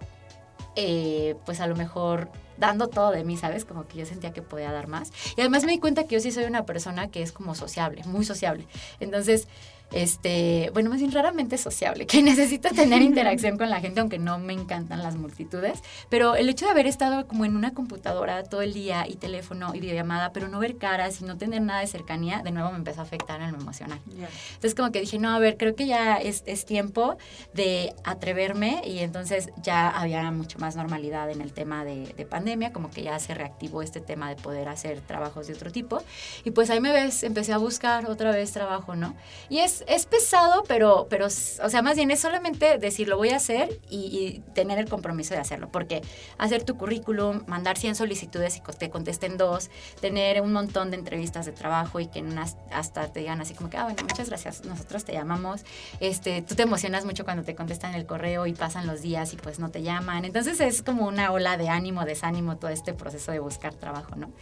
eh, 0.76 1.36
pues 1.44 1.60
a 1.60 1.66
lo 1.66 1.74
mejor 1.74 2.28
dando 2.58 2.88
todo 2.88 3.10
de 3.10 3.24
mí, 3.24 3.36
¿sabes? 3.36 3.64
Como 3.64 3.86
que 3.86 3.98
yo 3.98 4.06
sentía 4.06 4.32
que 4.32 4.42
podía 4.42 4.72
dar 4.72 4.86
más. 4.86 5.12
Y 5.36 5.40
además 5.40 5.64
me 5.64 5.72
di 5.72 5.78
cuenta 5.78 6.04
que 6.04 6.14
yo 6.14 6.20
sí 6.20 6.30
soy 6.30 6.44
una 6.44 6.64
persona 6.64 7.10
que 7.10 7.22
es 7.22 7.32
como 7.32 7.54
sociable, 7.54 8.02
muy 8.04 8.24
sociable. 8.24 8.66
Entonces, 9.00 9.48
este, 9.92 10.70
bueno, 10.72 10.90
más 10.90 10.98
bien 10.98 11.12
raramente 11.12 11.58
sociable, 11.58 12.06
que 12.06 12.22
necesito 12.22 12.68
tener 12.70 13.02
interacción 13.02 13.56
con 13.56 13.70
la 13.70 13.80
gente, 13.80 14.00
aunque 14.00 14.18
no 14.18 14.38
me 14.38 14.52
encantan 14.52 15.02
las 15.02 15.16
multitudes, 15.16 15.80
pero 16.08 16.34
el 16.34 16.48
hecho 16.48 16.66
de 16.66 16.72
haber 16.72 16.86
estado 16.86 17.26
como 17.26 17.44
en 17.44 17.56
una 17.56 17.72
computadora 17.72 18.42
todo 18.44 18.62
el 18.62 18.72
día 18.72 19.06
y 19.08 19.16
teléfono 19.16 19.74
y 19.74 19.80
videollamada, 19.80 20.32
pero 20.32 20.48
no 20.48 20.58
ver 20.58 20.76
caras 20.76 21.20
y 21.20 21.24
no 21.24 21.36
tener 21.36 21.62
nada 21.62 21.80
de 21.80 21.86
cercanía, 21.86 22.42
de 22.42 22.50
nuevo 22.50 22.70
me 22.70 22.78
empezó 22.78 23.00
a 23.00 23.04
afectar 23.04 23.40
en 23.40 23.52
lo 23.52 23.58
emocional. 23.58 24.00
Entonces 24.06 24.74
como 24.74 24.92
que 24.92 25.00
dije, 25.00 25.18
no, 25.18 25.30
a 25.34 25.38
ver, 25.38 25.56
creo 25.56 25.74
que 25.74 25.86
ya 25.86 26.16
es, 26.16 26.42
es 26.46 26.64
tiempo 26.64 27.16
de 27.54 27.94
atreverme 28.04 28.82
y 28.84 28.98
entonces 28.98 29.50
ya 29.62 29.88
había 29.88 30.30
mucho 30.30 30.58
más 30.58 30.76
normalidad 30.76 31.30
en 31.30 31.40
el 31.40 31.52
tema 31.52 31.84
de, 31.84 32.06
de 32.16 32.26
pandemia, 32.26 32.72
como 32.72 32.90
que 32.90 33.02
ya 33.02 33.18
se 33.18 33.34
reactivó 33.34 33.82
este 33.82 34.00
tema 34.00 34.28
de 34.28 34.36
poder 34.36 34.68
hacer 34.68 35.00
trabajos 35.00 35.46
de 35.46 35.54
otro 35.54 35.70
tipo 35.70 36.02
y 36.44 36.50
pues 36.50 36.70
ahí 36.70 36.80
me 36.80 36.92
ves, 36.92 37.22
empecé 37.22 37.52
a 37.52 37.58
buscar 37.58 38.06
otra 38.06 38.30
vez 38.30 38.52
trabajo, 38.52 38.96
¿no? 38.96 39.14
Y 39.48 39.58
es 39.58 39.75
es, 39.86 40.06
pesado, 40.06 40.64
pero, 40.66 41.06
pero, 41.10 41.26
o 41.26 41.30
sea, 41.30 41.82
más 41.82 41.96
bien 41.96 42.10
es 42.10 42.20
solamente 42.20 42.78
decir, 42.78 43.08
lo 43.08 43.16
voy 43.16 43.30
a 43.30 43.36
hacer 43.36 43.80
y, 43.90 44.42
tener 44.54 44.78
el 44.78 44.88
compromiso 44.88 45.34
de 45.34 45.40
hacerlo. 45.40 45.68
Porque 45.70 46.02
hacer 46.38 46.62
tu 46.62 46.76
currículum, 46.76 47.42
mandar 47.46 47.76
100 47.78 47.94
solicitudes 47.96 48.56
y 48.56 48.60
te 48.78 48.90
contesten 48.90 49.36
dos, 49.36 49.70
tener 50.00 50.40
un 50.40 50.52
montón 50.52 50.90
de 50.90 50.96
entrevistas 50.96 51.46
de 51.46 51.52
trabajo 51.52 52.00
y 52.00 52.06
que 52.06 52.20
en 52.20 52.26
unas 52.26 52.56
hasta 52.70 53.08
te 53.08 53.20
digan 53.20 53.40
así 53.40 53.54
como 53.54 53.70
que, 53.70 53.76
ah, 53.76 53.84
bueno, 53.84 54.02
muchas 54.02 54.28
gracias, 54.28 54.64
nosotros 54.64 55.04
te 55.04 55.12
llamamos. 55.12 55.64
Este, 56.00 56.42
tú 56.42 56.54
te 56.54 56.62
emocionas 56.62 57.04
mucho 57.04 57.24
cuando 57.24 57.44
te 57.44 57.54
contestan 57.54 57.94
el 57.94 58.06
correo 58.06 58.46
y 58.46 58.54
pasan 58.54 58.86
los 58.86 59.02
días 59.02 59.32
y 59.32 59.36
pues 59.36 59.58
no 59.58 59.70
te 59.70 59.82
llaman. 59.82 60.24
Entonces 60.24 60.60
es 60.60 60.82
como 60.82 61.06
una 61.06 61.32
ola 61.32 61.56
de 61.56 61.68
ánimo, 61.68 62.04
desánimo, 62.04 62.56
todo 62.56 62.70
este 62.70 62.94
proceso 62.94 63.32
de 63.32 63.38
buscar 63.38 63.74
trabajo, 63.74 64.16
¿no? 64.16 64.32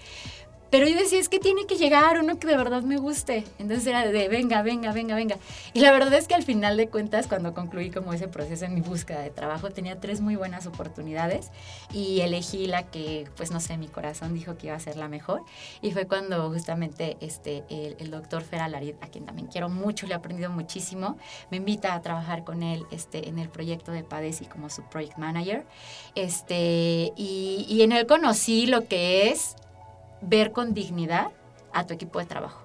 Pero 0.74 0.88
yo 0.88 0.98
decía, 0.98 1.20
es 1.20 1.28
que 1.28 1.38
tiene 1.38 1.66
que 1.66 1.76
llegar 1.76 2.18
uno 2.18 2.36
que 2.40 2.48
de 2.48 2.56
verdad 2.56 2.82
me 2.82 2.96
guste. 2.96 3.44
Entonces 3.60 3.86
era 3.86 4.04
de, 4.04 4.28
venga, 4.28 4.60
venga, 4.62 4.92
venga, 4.92 5.14
venga. 5.14 5.36
Y 5.72 5.78
la 5.78 5.92
verdad 5.92 6.12
es 6.14 6.26
que 6.26 6.34
al 6.34 6.42
final 6.42 6.76
de 6.76 6.88
cuentas, 6.88 7.28
cuando 7.28 7.54
concluí 7.54 7.90
como 7.90 8.12
ese 8.12 8.26
proceso 8.26 8.64
en 8.64 8.74
mi 8.74 8.80
búsqueda 8.80 9.20
de 9.20 9.30
trabajo, 9.30 9.70
tenía 9.70 10.00
tres 10.00 10.20
muy 10.20 10.34
buenas 10.34 10.66
oportunidades 10.66 11.52
y 11.92 12.22
elegí 12.22 12.66
la 12.66 12.82
que, 12.82 13.28
pues 13.36 13.52
no 13.52 13.60
sé, 13.60 13.76
mi 13.76 13.86
corazón 13.86 14.34
dijo 14.34 14.56
que 14.58 14.66
iba 14.66 14.74
a 14.74 14.80
ser 14.80 14.96
la 14.96 15.06
mejor. 15.06 15.44
Y 15.80 15.92
fue 15.92 16.08
cuando 16.08 16.50
justamente 16.50 17.18
este, 17.20 17.62
el, 17.70 18.10
doctor 18.10 18.42
Fer 18.42 18.62
Alarid, 18.62 18.96
a 19.00 19.06
quien 19.06 19.26
también 19.26 19.46
quiero 19.46 19.68
mucho, 19.68 20.08
le 20.08 20.14
he 20.14 20.16
aprendido 20.16 20.50
muchísimo, 20.50 21.18
me 21.52 21.58
invita 21.58 21.94
a 21.94 22.02
trabajar 22.02 22.42
con 22.42 22.64
él 22.64 22.84
este, 22.90 23.28
en 23.28 23.38
el 23.38 23.48
proyecto 23.48 23.92
de 23.92 24.02
Padesi 24.02 24.46
como 24.46 24.68
su 24.70 24.82
project 24.82 25.18
manager. 25.18 25.64
Este, 26.16 27.12
y 27.16 27.80
en 27.80 27.92
él 27.92 28.08
conocí 28.08 28.66
lo 28.66 28.88
que 28.88 29.30
es 29.30 29.54
ver 30.26 30.52
con 30.52 30.74
dignidad 30.74 31.28
a 31.72 31.86
tu 31.86 31.94
equipo 31.94 32.18
de 32.18 32.26
trabajo 32.26 32.64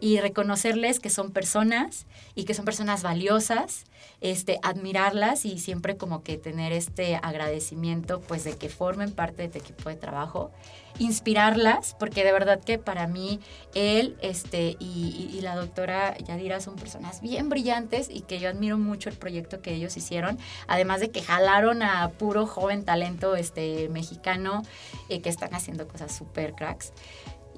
y 0.00 0.20
reconocerles 0.20 1.00
que 1.00 1.10
son 1.10 1.32
personas 1.32 2.06
y 2.34 2.44
que 2.44 2.54
son 2.54 2.64
personas 2.64 3.02
valiosas, 3.02 3.84
este, 4.20 4.58
admirarlas 4.62 5.44
y 5.44 5.58
siempre 5.58 5.96
como 5.96 6.22
que 6.22 6.38
tener 6.38 6.72
este 6.72 7.16
agradecimiento 7.16 8.20
pues 8.20 8.44
de 8.44 8.56
que 8.56 8.68
formen 8.68 9.12
parte 9.12 9.42
de 9.42 9.48
tu 9.48 9.58
equipo 9.58 9.88
de 9.88 9.96
trabajo, 9.96 10.50
inspirarlas, 10.98 11.94
porque 11.98 12.24
de 12.24 12.32
verdad 12.32 12.60
que 12.60 12.78
para 12.78 13.06
mí 13.06 13.38
él 13.74 14.16
este, 14.20 14.76
y, 14.80 15.38
la 15.42 15.54
doctora 15.54 16.18
Yadira 16.18 16.60
son 16.60 16.74
personas 16.74 17.20
bien 17.20 17.48
brillantes 17.48 18.08
y 18.10 18.22
que 18.22 18.40
yo 18.40 18.48
admiro 18.48 18.76
mucho 18.76 19.08
el 19.08 19.16
proyecto 19.16 19.62
que 19.62 19.72
ellos 19.72 19.96
hicieron, 19.96 20.36
además 20.66 20.98
de 21.00 21.10
que 21.10 21.22
jalaron 21.22 21.82
a 21.82 22.10
puro 22.10 22.46
joven 22.46 22.84
talento 22.84 23.36
este, 23.36 23.88
mexicano 23.88 24.62
eh, 25.08 25.20
que 25.20 25.28
están 25.28 25.54
haciendo 25.54 25.86
cosas 25.86 26.14
súper 26.14 26.54
cracks. 26.54 26.92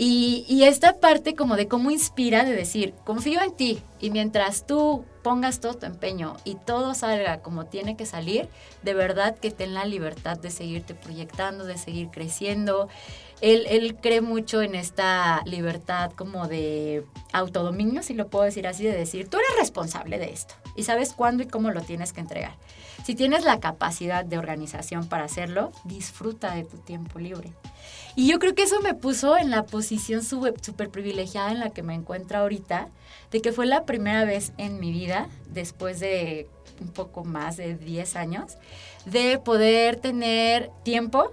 Y, 0.03 0.65
esta 0.65 0.99
parte 0.99 1.35
como 1.35 1.57
de 1.57 1.69
cómo 1.69 1.91
inspira, 1.91 2.43
de 2.43 2.57
decir, 2.57 2.95
confío 3.05 3.43
en 3.43 3.53
ti 3.53 3.83
y 4.01 4.09
mientras 4.09 4.67
tú 4.67 5.05
pongas 5.23 5.61
todo 5.61 5.75
tu 5.75 5.85
empeño 5.85 6.39
y 6.43 6.55
todo 6.55 6.95
salga 6.95 7.43
como 7.43 7.67
tiene 7.67 7.99
que 7.99 8.07
salir, 8.07 8.49
de 8.83 8.95
verdad 8.95 9.37
que 9.37 9.51
ten 9.51 9.75
la 9.75 9.85
libertad 9.85 10.39
de 10.39 10.51
seguirte 10.51 10.95
proyectando, 10.95 11.67
de 11.67 11.77
seguir 11.77 12.09
creciendo. 12.09 12.89
Él, 13.43 13.67
él 13.69 13.95
cree 14.01 14.23
mucho 14.23 14.63
en 14.63 14.75
esta 14.75 15.43
libertad 15.45 16.13
como 16.13 16.49
de 16.49 17.05
autodominio, 17.35 18.03
si 18.03 18.15
lo 18.15 18.29
puedo 18.29 18.47
decir 18.47 18.67
así, 18.67 18.85
de 18.85 18.97
decir, 18.97 19.29
tú 19.29 19.37
eres 19.37 19.59
responsable 19.59 20.19
de 20.19 20.31
esto 20.31 20.55
y 20.77 20.85
sabes 20.85 21.13
cuándo 21.13 21.43
y 21.43 21.47
cómo 21.47 21.73
lo 21.73 21.83
tienes 21.83 22.15
que 22.15 22.21
entregar. 22.21 22.57
Si 23.05 23.15
tienes 23.15 23.45
la 23.45 23.61
capacidad 23.61 24.25
de 24.25 24.39
organización 24.39 25.11
para 25.11 25.25
hacerlo, 25.25 25.73
disfruta 25.85 26.55
de 26.55 26.65
tu 26.65 26.79
tiempo 26.79 27.19
libre. 27.19 27.53
Y 28.17 28.29
yo 28.29 28.39
creo 28.39 28.55
que 28.55 28.63
eso 28.63 28.81
me 28.81 28.95
puso 28.95 29.37
en 29.37 29.51
la 29.51 29.65
posición 29.65 30.23
súper 30.23 30.91
privilegiada 30.91 31.53
en 31.53 31.61
la 31.61 31.71
que 31.71 31.83
me 31.83 31.95
encuentro 31.95 32.39
ahorita, 32.39 32.89
de 33.31 33.41
que 33.41 33.53
fue 33.53 33.67
la 33.67 33.85
primera 33.85 34.25
vez 34.25 34.53
en 34.59 34.81
mi 34.81 34.91
vida, 34.91 35.29
después 35.49 36.01
de 36.01 36.49
un 36.81 36.89
poco 36.89 37.25
más 37.25 37.57
de 37.57 37.77
10 37.77 38.17
años, 38.17 38.57
de 39.05 39.39
poder 39.39 39.97
tener 39.97 40.71
tiempo 40.83 41.31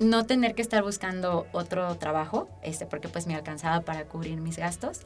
no 0.00 0.26
tener 0.26 0.54
que 0.54 0.62
estar 0.62 0.82
buscando 0.82 1.46
otro 1.52 1.94
trabajo, 1.96 2.48
este, 2.62 2.86
porque 2.86 3.08
pues 3.08 3.26
me 3.26 3.34
alcanzaba 3.34 3.80
para 3.82 4.04
cubrir 4.04 4.40
mis 4.40 4.56
gastos 4.56 5.00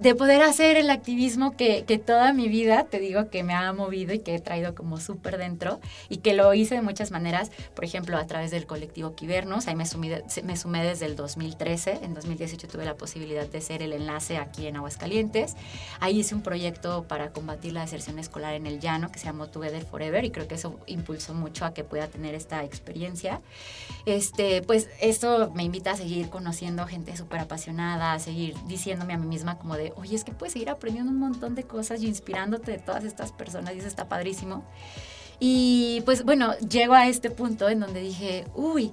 de 0.00 0.14
poder 0.14 0.42
hacer 0.42 0.76
el 0.76 0.90
activismo 0.90 1.56
que, 1.56 1.84
que, 1.84 1.98
toda 1.98 2.32
mi 2.32 2.48
vida, 2.48 2.84
te 2.84 3.00
digo, 3.00 3.30
que 3.30 3.42
me 3.42 3.54
ha 3.54 3.72
movido 3.72 4.14
y 4.14 4.20
que 4.20 4.34
he 4.34 4.40
traído 4.40 4.74
como 4.74 4.98
súper 4.98 5.38
dentro 5.38 5.80
y 6.08 6.18
que 6.18 6.34
lo 6.34 6.54
hice 6.54 6.76
de 6.76 6.82
muchas 6.82 7.10
maneras, 7.10 7.50
por 7.74 7.84
ejemplo, 7.84 8.16
a 8.16 8.26
través 8.26 8.50
del 8.50 8.66
colectivo 8.66 9.14
Quibernos, 9.14 9.66
ahí 9.66 9.74
me, 9.74 9.86
sumí, 9.86 10.10
me 10.44 10.56
sumé 10.56 10.84
desde 10.84 11.06
el 11.06 11.16
2013, 11.16 12.00
en 12.02 12.14
2018 12.14 12.68
tuve 12.68 12.84
la 12.84 12.94
posibilidad 12.94 13.46
de 13.46 13.60
ser 13.60 13.82
el 13.82 13.92
enlace 13.92 14.38
aquí 14.38 14.66
en 14.66 14.76
Aguascalientes, 14.76 15.56
ahí 16.00 16.20
hice 16.20 16.34
un 16.34 16.42
proyecto 16.42 17.04
para 17.08 17.30
combatir 17.30 17.72
la 17.72 17.80
deserción 17.80 18.18
escolar 18.18 18.54
en 18.54 18.66
el 18.66 18.78
llano 18.80 19.10
que 19.10 19.18
se 19.18 19.26
llamó 19.26 19.48
Together 19.48 19.84
Forever 19.84 20.24
y 20.24 20.30
creo 20.30 20.46
que 20.46 20.54
eso 20.54 20.78
impulsó 20.86 21.34
mucho 21.34 21.64
a 21.64 21.74
que 21.74 21.82
pueda 21.82 22.06
tener 22.06 22.34
esta 22.34 22.62
experiencia. 22.64 23.40
Este, 24.06 24.62
pues 24.62 24.88
esto 25.00 25.50
me 25.54 25.64
invita 25.64 25.92
a 25.92 25.96
seguir 25.96 26.28
conociendo 26.30 26.86
gente 26.86 27.16
súper 27.16 27.40
apasionada, 27.40 28.12
a 28.12 28.18
seguir 28.18 28.54
diciéndome 28.66 29.14
a 29.14 29.18
mí 29.18 29.26
misma 29.26 29.58
como 29.58 29.76
de 29.76 29.87
oye, 29.96 30.16
es 30.16 30.24
que 30.24 30.32
puedes 30.32 30.52
seguir 30.52 30.70
aprendiendo 30.70 31.10
un 31.10 31.18
montón 31.18 31.54
de 31.54 31.64
cosas 31.64 32.02
y 32.02 32.06
inspirándote 32.06 32.72
de 32.72 32.78
todas 32.78 33.04
estas 33.04 33.32
personas 33.32 33.74
y 33.74 33.78
eso 33.78 33.88
está 33.88 34.08
padrísimo. 34.08 34.64
Y 35.40 36.02
pues 36.04 36.24
bueno, 36.24 36.56
llego 36.58 36.94
a 36.94 37.06
este 37.06 37.30
punto 37.30 37.68
en 37.68 37.80
donde 37.80 38.00
dije, 38.00 38.46
uy, 38.54 38.92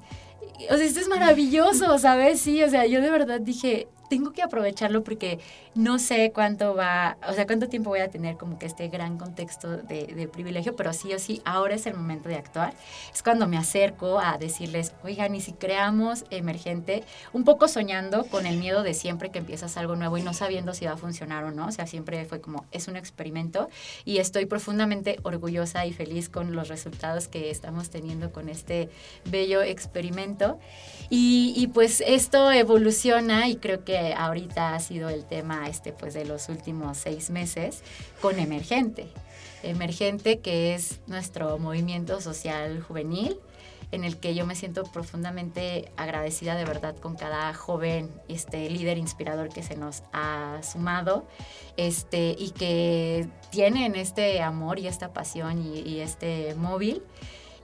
o 0.69 0.75
sea, 0.75 0.85
esto 0.85 0.99
es 0.99 1.07
maravilloso, 1.07 1.97
¿sabes? 1.97 2.39
Sí, 2.41 2.63
o 2.63 2.69
sea, 2.69 2.85
yo 2.85 3.01
de 3.01 3.09
verdad 3.09 3.41
dije, 3.41 3.87
tengo 4.09 4.31
que 4.31 4.41
aprovecharlo 4.41 5.03
porque 5.03 5.39
no 5.73 5.99
sé 5.99 6.31
cuánto 6.33 6.75
va, 6.75 7.17
o 7.27 7.33
sea, 7.33 7.45
cuánto 7.45 7.67
tiempo 7.67 7.89
voy 7.89 7.99
a 7.99 8.09
tener 8.09 8.37
como 8.37 8.57
que 8.57 8.65
este 8.65 8.87
gran 8.87 9.17
contexto 9.17 9.77
de, 9.77 10.29
privilegio, 10.31 10.75
pero 10.75 10.93
sí 10.93 11.13
o 11.13 11.19
sí, 11.19 11.41
ahora 11.45 11.75
es 11.75 11.85
el 11.85 11.95
momento 11.95 12.29
de 12.29 12.35
actuar. 12.35 12.73
Es 13.13 13.21
cuando 13.23 13.47
me 13.47 13.57
acerco 13.57 14.19
a 14.19 14.37
decirles, 14.37 14.93
oigan, 15.03 15.35
y 15.35 15.41
si 15.41 15.53
creamos 15.53 16.25
emergente, 16.29 17.03
un 17.33 17.43
poco 17.43 17.67
soñando 17.67 18.25
con 18.25 18.45
el 18.45 18.57
miedo 18.57 18.83
de 18.83 18.93
siempre 18.93 19.29
que 19.29 19.39
empiezas 19.39 19.77
algo 19.77 19.95
nuevo 19.95 20.17
y 20.17 20.23
no 20.23 20.33
sabiendo 20.33 20.73
si 20.73 20.85
va 20.85 20.93
a 20.93 20.97
funcionar 20.97 21.43
o 21.43 21.51
no, 21.51 21.67
o 21.67 21.71
sea, 21.71 21.87
siempre 21.87 22.25
fue 22.25 22.41
como, 22.41 22.65
es 22.71 22.87
un 22.87 22.95
experimento 22.95 23.69
y 24.03 24.17
estoy 24.17 24.45
profundamente 24.45 25.19
orgullosa 25.23 25.85
y 25.85 25.93
feliz 25.93 26.29
con 26.29 26.55
los 26.55 26.67
resultados 26.67 27.27
que 27.27 27.49
estamos 27.49 27.89
teniendo 27.89 28.31
con 28.31 28.49
este 28.49 28.89
bello 29.25 29.61
experimento. 29.61 30.59
Y, 31.09 31.53
y 31.55 31.67
pues 31.67 32.01
esto 32.05 32.51
evoluciona 32.51 33.47
y 33.47 33.57
creo 33.57 33.83
que 33.83 33.94
ahorita 33.97 34.75
ha 34.75 34.79
sido 34.79 35.09
el 35.09 35.25
tema 35.25 35.67
este, 35.67 35.91
pues, 35.93 36.13
de 36.13 36.25
los 36.25 36.49
últimos 36.49 36.97
seis 36.97 37.29
meses 37.29 37.83
con 38.21 38.39
Emergente. 38.39 39.07
Emergente, 39.63 40.39
que 40.39 40.75
es 40.75 40.99
nuestro 41.07 41.57
movimiento 41.57 42.21
social 42.21 42.81
juvenil, 42.81 43.39
en 43.91 44.03
el 44.03 44.17
que 44.17 44.35
yo 44.35 44.45
me 44.45 44.55
siento 44.55 44.83
profundamente 44.83 45.91
agradecida 45.95 46.55
de 46.55 46.65
verdad 46.65 46.95
con 46.97 47.15
cada 47.15 47.53
joven 47.53 48.09
este, 48.27 48.69
líder 48.69 48.97
inspirador 48.97 49.49
que 49.49 49.63
se 49.63 49.75
nos 49.75 50.03
ha 50.11 50.59
sumado 50.63 51.25
este, 51.77 52.35
y 52.37 52.51
que 52.51 53.27
tienen 53.51 53.95
este 53.95 54.41
amor 54.41 54.79
y 54.79 54.87
esta 54.87 55.13
pasión 55.13 55.61
y, 55.63 55.99
este 55.99 56.55
móvil. 56.55 57.01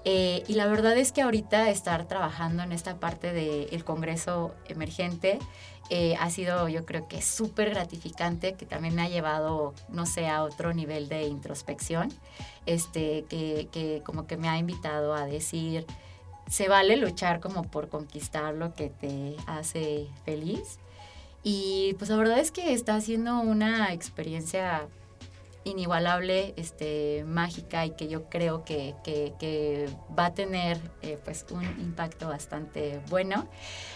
Eh, 0.03 0.43
y 0.47 0.53
la 0.53 0.65
verdad 0.65 0.97
es 0.97 1.11
que 1.11 1.21
ahorita 1.21 1.69
estar 1.69 2.07
trabajando 2.07 2.63
en 2.63 2.71
esta 2.71 2.99
parte 2.99 3.33
del 3.33 3.83
Congreso 3.83 4.55
Emergente 4.67 5.37
eh, 5.93 6.15
ha 6.21 6.29
sido 6.29 6.69
yo 6.69 6.85
creo 6.85 7.09
que 7.09 7.21
súper 7.21 7.71
gratificante, 7.71 8.53
que 8.53 8.65
también 8.65 8.95
me 8.95 9.01
ha 9.01 9.09
llevado, 9.09 9.73
no 9.89 10.05
sé, 10.05 10.29
a 10.29 10.43
otro 10.43 10.73
nivel 10.73 11.09
de 11.09 11.23
introspección, 11.23 12.07
este, 12.65 13.25
que, 13.27 13.67
que 13.73 14.01
como 14.05 14.25
que 14.25 14.37
me 14.37 14.47
ha 14.47 14.57
invitado 14.57 15.13
a 15.13 15.25
decir, 15.25 15.85
se 16.47 16.69
vale 16.69 16.95
luchar 16.95 17.41
como 17.41 17.63
por 17.63 17.89
conquistar 17.89 18.53
lo 18.53 18.73
que 18.73 18.87
te 18.87 19.35
hace 19.47 20.07
feliz. 20.23 20.79
Y 21.43 21.93
pues 21.97 22.09
la 22.09 22.15
verdad 22.15 22.39
es 22.39 22.51
que 22.51 22.71
está 22.71 23.01
siendo 23.01 23.41
una 23.41 23.91
experiencia 23.91 24.87
inigualable, 25.63 26.53
este, 26.57 27.23
mágica 27.27 27.85
y 27.85 27.91
que 27.91 28.07
yo 28.07 28.29
creo 28.29 28.63
que, 28.63 28.95
va 30.17 30.27
a 30.27 30.33
tener 30.33 30.79
eh, 31.01 31.17
pues 31.23 31.45
un 31.51 31.63
impacto 31.63 32.27
bastante 32.27 32.99
bueno. 33.09 33.47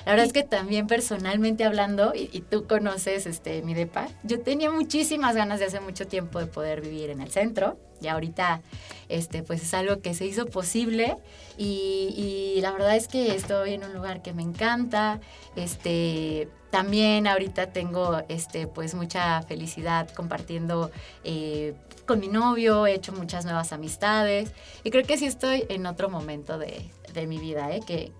La 0.05 0.11
verdad 0.11 0.27
es 0.27 0.33
que 0.33 0.43
también 0.43 0.87
personalmente 0.87 1.63
hablando, 1.63 2.13
y, 2.15 2.41
tú 2.41 2.67
conoces 2.67 3.25
este, 3.25 3.61
mi 3.61 3.73
depa, 3.73 4.07
yo 4.23 4.41
tenía 4.41 4.69
muchísimas 4.71 5.35
ganas 5.35 5.59
de 5.59 5.65
hace 5.65 5.79
mucho 5.79 6.07
tiempo 6.07 6.39
de 6.39 6.47
poder 6.47 6.81
vivir 6.81 7.09
en 7.09 7.21
el 7.21 7.31
centro 7.31 7.77
y 8.01 8.07
ahorita 8.07 8.61
este, 9.09 9.41
pues 9.41 9.63
es 9.63 9.73
algo 9.73 10.01
que 10.01 10.13
se 10.13 10.25
hizo 10.25 10.45
posible 10.45 11.17
y, 11.57 12.53
y 12.57 12.61
la 12.61 12.71
verdad 12.71 12.95
es 12.95 13.07
que 13.07 13.35
estoy 13.35 13.73
en 13.73 13.83
un 13.83 13.93
lugar 13.93 14.21
que 14.21 14.33
me 14.33 14.43
encanta, 14.43 15.19
este 15.55 16.49
también 16.75 17.25
ahorita 17.25 17.67
tengo 17.67 18.21
este, 18.27 18.67
pues 18.67 18.95
mucha 18.95 19.41
felicidad 19.43 20.09
compartiendo 20.09 20.91
eh, 21.23 21.73
con 22.05 22.19
mi 22.19 22.27
novio, 22.27 22.85
he 22.85 22.95
hecho 22.95 23.13
muchas 23.13 23.45
nuevas 23.45 23.71
amistades 23.71 24.51
y 24.83 24.91
creo 24.91 25.05
que 25.05 25.17
sí 25.17 25.25
estoy 25.25 25.63
en 25.69 25.85
otro 25.85 26.09
momento 26.09 26.57
de, 26.57 26.91
mi 27.27 27.37
vida, 27.37 27.73
¿eh? 27.73 27.79
que 27.87 28.11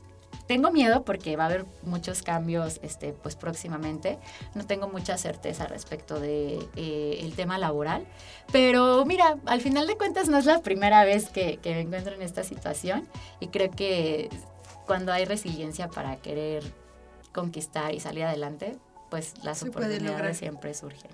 tengo 0.47 0.72
miedo 0.72 1.03
porque 1.03 1.36
va 1.36 1.43
a 1.43 1.45
haber 1.47 1.66
muchos 1.84 2.24
cambios 2.24 2.80
este, 2.82 3.12
pues 3.12 3.36
próximamente, 3.36 4.20
no 4.53 4.66
tengo 4.66 4.88
mucha 4.88 5.18
certeza 5.18 5.68
respecto 5.68 6.22
de, 6.22 6.66
eh, 6.78 7.30
tema 7.36 7.58
laboral, 7.58 8.06
pero 8.53 9.03
mira, 9.06 9.38
al 9.47 9.60
final 9.60 9.86
de 9.86 9.97
cuentas 9.97 10.30
no 10.30 10.38
es 10.38 10.45
la 10.45 10.62
primera 10.62 11.03
vez 11.03 11.28
que, 11.28 11.58
que 11.58 11.72
me 11.74 11.82
encuentro 11.82 12.16
en 12.16 12.22
esta 12.22 12.45
situación 12.45 13.06
y 13.41 13.47
creo 13.47 13.70
que 13.70 14.30
cuando 14.86 15.12
hay 15.12 15.26
resiliencia 15.26 15.89
para 15.89 16.16
querer 16.16 16.64
conquistar 17.36 17.94
y 17.94 18.00
salir 18.00 18.24
adelante, 18.24 18.78
pues 19.10 19.34
las 19.44 19.62
oportunidades 19.62 20.38
siempre 20.38 20.74
surgen. 20.74 21.12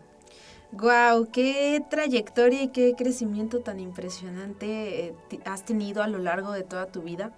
Wow, 0.72 1.30
qué 1.34 1.84
trayectoria 1.90 2.62
y 2.64 2.68
qué 2.70 2.94
crecimiento 2.96 3.60
tan 3.60 3.80
impresionante 3.80 5.08
eh, 5.08 5.16
has 5.44 5.66
tenido 5.66 6.04
a 6.04 6.08
lo 6.08 6.20
largo 6.20 6.52
de 6.52 6.64
toda 6.64 6.86
tu 6.86 7.02
vida. 7.02 7.32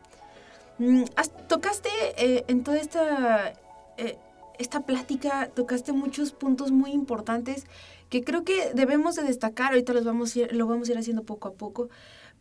Mm, 0.77 1.05
tocaste 1.47 1.89
eh, 2.17 2.43
en 2.47 2.63
toda 2.63 2.77
esta, 2.77 3.53
eh, 3.97 4.17
esta 4.59 4.81
plática, 4.81 5.49
tocaste 5.55 5.93
muchos 5.93 6.33
puntos 6.33 6.71
muy 6.71 6.91
importantes 6.91 7.65
que 8.09 8.23
creo 8.23 8.43
que 8.43 8.73
debemos 8.75 9.15
de 9.15 9.23
destacar, 9.23 9.69
ahorita 9.71 9.93
los 9.93 10.03
vamos 10.03 10.35
lo 10.35 10.67
vamos 10.67 10.89
a 10.89 10.91
ir 10.91 10.97
haciendo 10.97 11.23
poco 11.23 11.47
a 11.47 11.53
poco, 11.53 11.89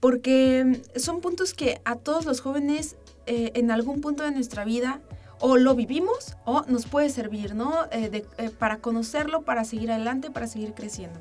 porque 0.00 0.64
mm, 0.66 0.98
son 0.98 1.20
puntos 1.20 1.54
que 1.54 1.80
a 1.84 1.96
todos 1.96 2.26
los 2.26 2.40
jóvenes 2.40 2.96
en 3.24 3.70
algún 3.70 4.00
punto 4.00 4.24
de 4.24 4.32
nuestra 4.32 4.64
vida 4.64 5.00
o 5.42 5.56
lo 5.56 5.74
vivimos 5.74 6.36
o 6.44 6.62
nos 6.68 6.86
puede 6.86 7.10
servir, 7.10 7.54
¿no? 7.54 7.84
Eh, 7.90 8.24
eh, 8.38 8.50
para 8.50 8.78
conocerlo, 8.78 9.42
para 9.42 9.64
seguir 9.64 9.90
adelante, 9.90 10.30
para 10.30 10.46
seguir 10.46 10.72
creciendo. 10.72 11.20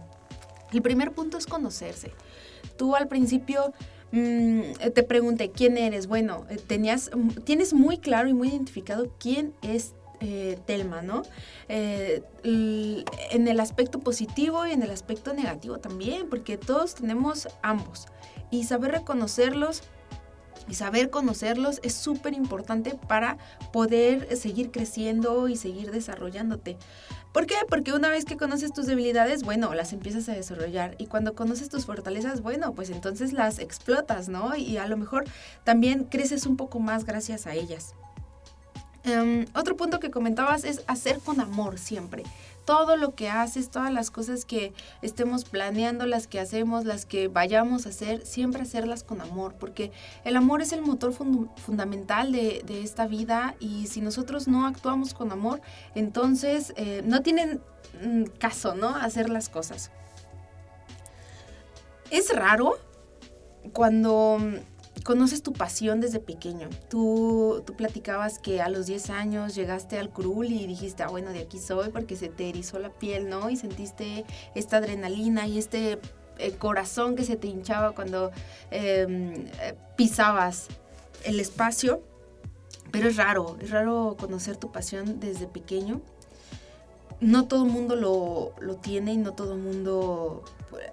El 0.71 0.83
primer 0.83 1.11
punto 1.11 1.39
es 1.39 1.47
conocerse. 1.47 2.13
Tú 2.77 2.95
al 2.95 3.07
principio 3.07 3.73
mm, 4.11 4.61
te 4.93 5.03
pregunté, 5.03 5.49
¿quién 5.49 5.75
eres? 5.75 6.05
Bueno, 6.05 6.45
eh, 6.49 6.57
tenías, 6.57 7.09
mm, 7.13 7.29
tienes 7.43 7.73
muy 7.73 7.97
claro 7.97 8.29
y 8.29 8.35
muy 8.35 8.49
identificado 8.49 9.11
quién 9.19 9.53
es 9.63 9.95
Telma, 10.67 11.01
¿no? 11.01 11.23
en 11.67 13.47
el 13.47 13.59
aspecto 13.59 13.97
positivo 14.01 14.67
y 14.67 14.71
en 14.71 14.83
el 14.83 14.91
aspecto 14.91 15.33
negativo 15.33 15.79
también, 15.79 16.29
porque 16.29 16.59
todos 16.59 16.93
tenemos 16.93 17.47
ambos. 17.63 18.05
Y 18.51 18.65
saber 18.65 18.91
reconocerlos 18.91 19.81
y 20.71 20.73
saber 20.73 21.09
conocerlos 21.09 21.81
es 21.83 21.93
súper 21.93 22.33
importante 22.33 22.97
para 23.09 23.37
poder 23.73 24.37
seguir 24.37 24.71
creciendo 24.71 25.49
y 25.49 25.57
seguir 25.57 25.91
desarrollándote. 25.91 26.77
¿Por 27.33 27.45
qué? 27.45 27.55
Porque 27.67 27.91
una 27.91 28.07
vez 28.07 28.23
que 28.23 28.37
conoces 28.37 28.71
tus 28.71 28.85
debilidades, 28.85 29.43
bueno, 29.43 29.73
las 29.73 29.91
empiezas 29.91 30.29
a 30.29 30.33
desarrollar. 30.33 30.95
Y 30.97 31.07
cuando 31.07 31.35
conoces 31.35 31.67
tus 31.67 31.85
fortalezas, 31.85 32.41
bueno, 32.41 32.73
pues 32.73 32.89
entonces 32.89 33.33
las 33.33 33.59
explotas, 33.59 34.29
¿no? 34.29 34.55
Y 34.55 34.77
a 34.77 34.87
lo 34.87 34.95
mejor 34.95 35.25
también 35.65 36.05
creces 36.05 36.45
un 36.45 36.55
poco 36.55 36.79
más 36.79 37.03
gracias 37.03 37.47
a 37.47 37.53
ellas. 37.53 37.93
Em, 39.03 39.47
otro 39.53 39.75
punto 39.75 39.99
que 39.99 40.09
comentabas 40.09 40.63
es 40.63 40.83
hacer 40.87 41.19
con 41.19 41.41
amor 41.41 41.79
siempre 41.79 42.23
todo 42.65 42.95
lo 42.95 43.15
que 43.15 43.29
haces, 43.29 43.69
todas 43.69 43.91
las 43.91 44.11
cosas 44.11 44.45
que 44.45 44.73
estemos 45.01 45.45
planeando, 45.45 46.05
las 46.05 46.27
que 46.27 46.39
hacemos, 46.39 46.85
las 46.85 47.05
que 47.05 47.27
vayamos 47.27 47.85
a 47.85 47.89
hacer, 47.89 48.25
siempre 48.25 48.61
hacerlas 48.61 49.03
con 49.03 49.21
amor, 49.21 49.55
porque 49.59 49.91
el 50.23 50.35
amor 50.35 50.61
es 50.61 50.71
el 50.71 50.81
motor 50.81 51.13
fundamental 51.13 52.31
de, 52.31 52.81
esta 52.81 53.05
vida 53.05 53.55
y 53.59 53.87
si 53.87 54.01
nosotros 54.01 54.47
no 54.47 54.65
actuamos 54.65 55.13
con 55.13 55.31
amor, 55.31 55.61
entonces 55.93 56.73
eh, 56.77 57.01
no 57.05 57.21
tienen 57.21 57.61
mm, 58.03 58.23
caso, 58.39 58.75
¿no? 58.75 58.95
Hacer 58.95 59.29
las 59.29 59.49
cosas. 59.49 59.91
Es 62.09 62.33
raro 62.35 62.77
cuando 63.73 64.39
conoces 65.03 65.41
tu 65.41 65.53
pasión 65.53 65.99
desde 65.99 66.19
pequeño. 66.19 66.69
Tú, 66.89 67.63
tú 67.65 67.75
platicabas 67.75 68.39
que 68.39 68.61
a 68.61 68.69
los 68.69 68.85
10 68.85 69.09
años 69.09 69.55
llegaste 69.55 69.97
al 69.97 70.09
curul 70.09 70.47
y 70.47 70.67
dijiste, 70.67 71.03
ah, 71.03 71.07
bueno, 71.07 71.31
de 71.31 71.39
aquí 71.39 71.59
soy 71.59 71.89
porque 71.89 72.15
se 72.15 72.29
te 72.29 72.49
erizó 72.49 72.77
la 72.77 72.89
piel, 72.89 73.29
¿no? 73.29 73.49
Y 73.49 73.55
sentiste 73.55 74.25
esta 74.53 74.77
adrenalina 74.77 75.47
y 75.47 75.57
este 75.57 75.99
eh, 76.37 76.51
corazón 76.51 77.15
que 77.15 77.23
se 77.23 77.35
te 77.35 77.47
hinchaba 77.47 77.93
cuando 77.93 78.31
em, 78.69 79.47
eh, 79.59 79.75
pisabas 79.95 80.67
el 81.23 81.39
espacio. 81.39 82.03
Pero 82.91 83.07
es 83.07 83.15
raro, 83.15 83.57
es 83.61 83.71
raro 83.71 84.17
conocer 84.19 84.57
tu 84.57 84.71
pasión 84.71 85.19
desde 85.19 85.47
pequeño. 85.47 86.01
No 87.21 87.47
todo 87.47 87.65
el 87.65 87.71
mundo 87.71 87.95
lo, 87.95 88.53
lo 88.59 88.75
tiene 88.75 89.13
y 89.13 89.17
no 89.17 89.33
todo 89.33 89.53
el 89.53 89.59
mundo 89.59 90.43
pues, 90.69 90.83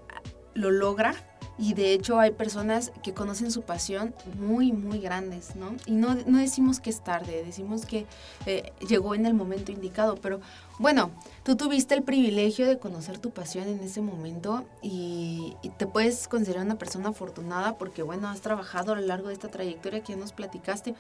lo 0.55 0.71
logra 0.71 1.28
y 1.59 1.75
de 1.75 1.93
hecho 1.93 2.21
hay 2.21 2.31
personas 2.31 2.93
que 3.03 3.13
conocen 3.13 3.51
su 3.51 3.63
pasión 3.63 4.15
muy, 4.39 4.73
muy 4.73 5.01
grandes, 5.01 5.57
¿no? 5.57 5.75
Y 5.87 5.93
no, 5.93 6.15
no 6.15 6.39
decimos 6.39 6.79
que 6.79 6.91
es 6.91 7.01
tarde, 7.01 7.43
decimos 7.45 7.85
que 7.85 8.07
eh, 8.47 8.73
llegó 8.89 9.15
en 9.15 9.27
el 9.27 9.35
momento 9.35 9.73
indicado, 9.73 10.17
pero 10.17 10.41
bueno, 10.79 11.11
tú 11.43 11.57
tuviste 11.57 11.97
el 11.97 12.05
privilegio 12.05 12.69
de 12.69 12.79
conocer 12.79 13.19
tu 13.19 13.31
pasión 13.31 13.67
en 13.67 13.81
ese 13.81 14.01
momento 14.01 14.65
y, 14.81 15.57
te 15.77 15.87
puedes 15.87 16.29
considerar 16.29 16.65
una 16.65 16.77
persona 16.77 17.11
afortunada 17.11 17.79
porque, 17.79 18.03
bueno, 18.03 18.29
has 18.29 18.41
trabajado 18.41 18.93
a 18.93 18.97
lo 18.97 19.07
largo 19.07 19.29
de 19.29 19.35
esta 19.35 19.49
trayectoria 19.49 20.03
que 20.03 20.17
nos 20.17 20.33
platicaste 20.33 20.95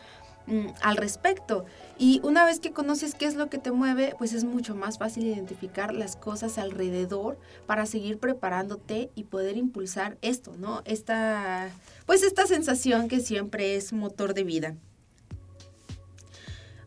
mm, 0.49 0.66
al 0.82 0.96
respecto. 0.96 1.64
Y 1.99 2.20
una 2.24 2.44
vez 2.44 2.61
que 2.61 2.72
conoces 2.72 3.14
qué 3.14 3.26
es 3.26 3.36
lo 3.36 3.49
que 3.49 3.59
te 3.59 3.70
mueve, 3.70 4.14
pues 4.18 4.32
es 4.32 4.44
mucho 4.44 4.74
más 4.74 4.99
fácil 4.99 5.24
identificar 5.26 5.94
las 5.94 6.16
cosas 6.16 6.59
alrededor 6.59 7.38
para 7.66 7.86
seguir 7.86 8.18
preparándote 8.18 9.11
y 9.14 9.24
poder 9.24 9.57
impulsar 9.57 10.18
esto, 10.22 10.57
¿no? 10.59 10.82
Esta, 10.84 11.70
pues 12.07 12.22
esta 12.22 12.46
sensación 12.46 13.09
que 13.09 13.20
siempre 13.20 13.76
es 13.76 13.92
motor 13.92 14.34
de 14.34 14.44
vida. 14.44 14.74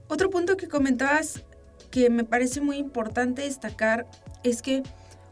Otro 0.08 0.30
punto 0.30 0.58
que 0.58 0.68
comentabas 0.68 1.44
que 1.90 2.10
me 2.10 2.24
parece 2.24 2.60
muy 2.60 2.78
importante 2.78 3.44
destacar 3.44 4.08
es 4.44 4.62
que 4.62 4.84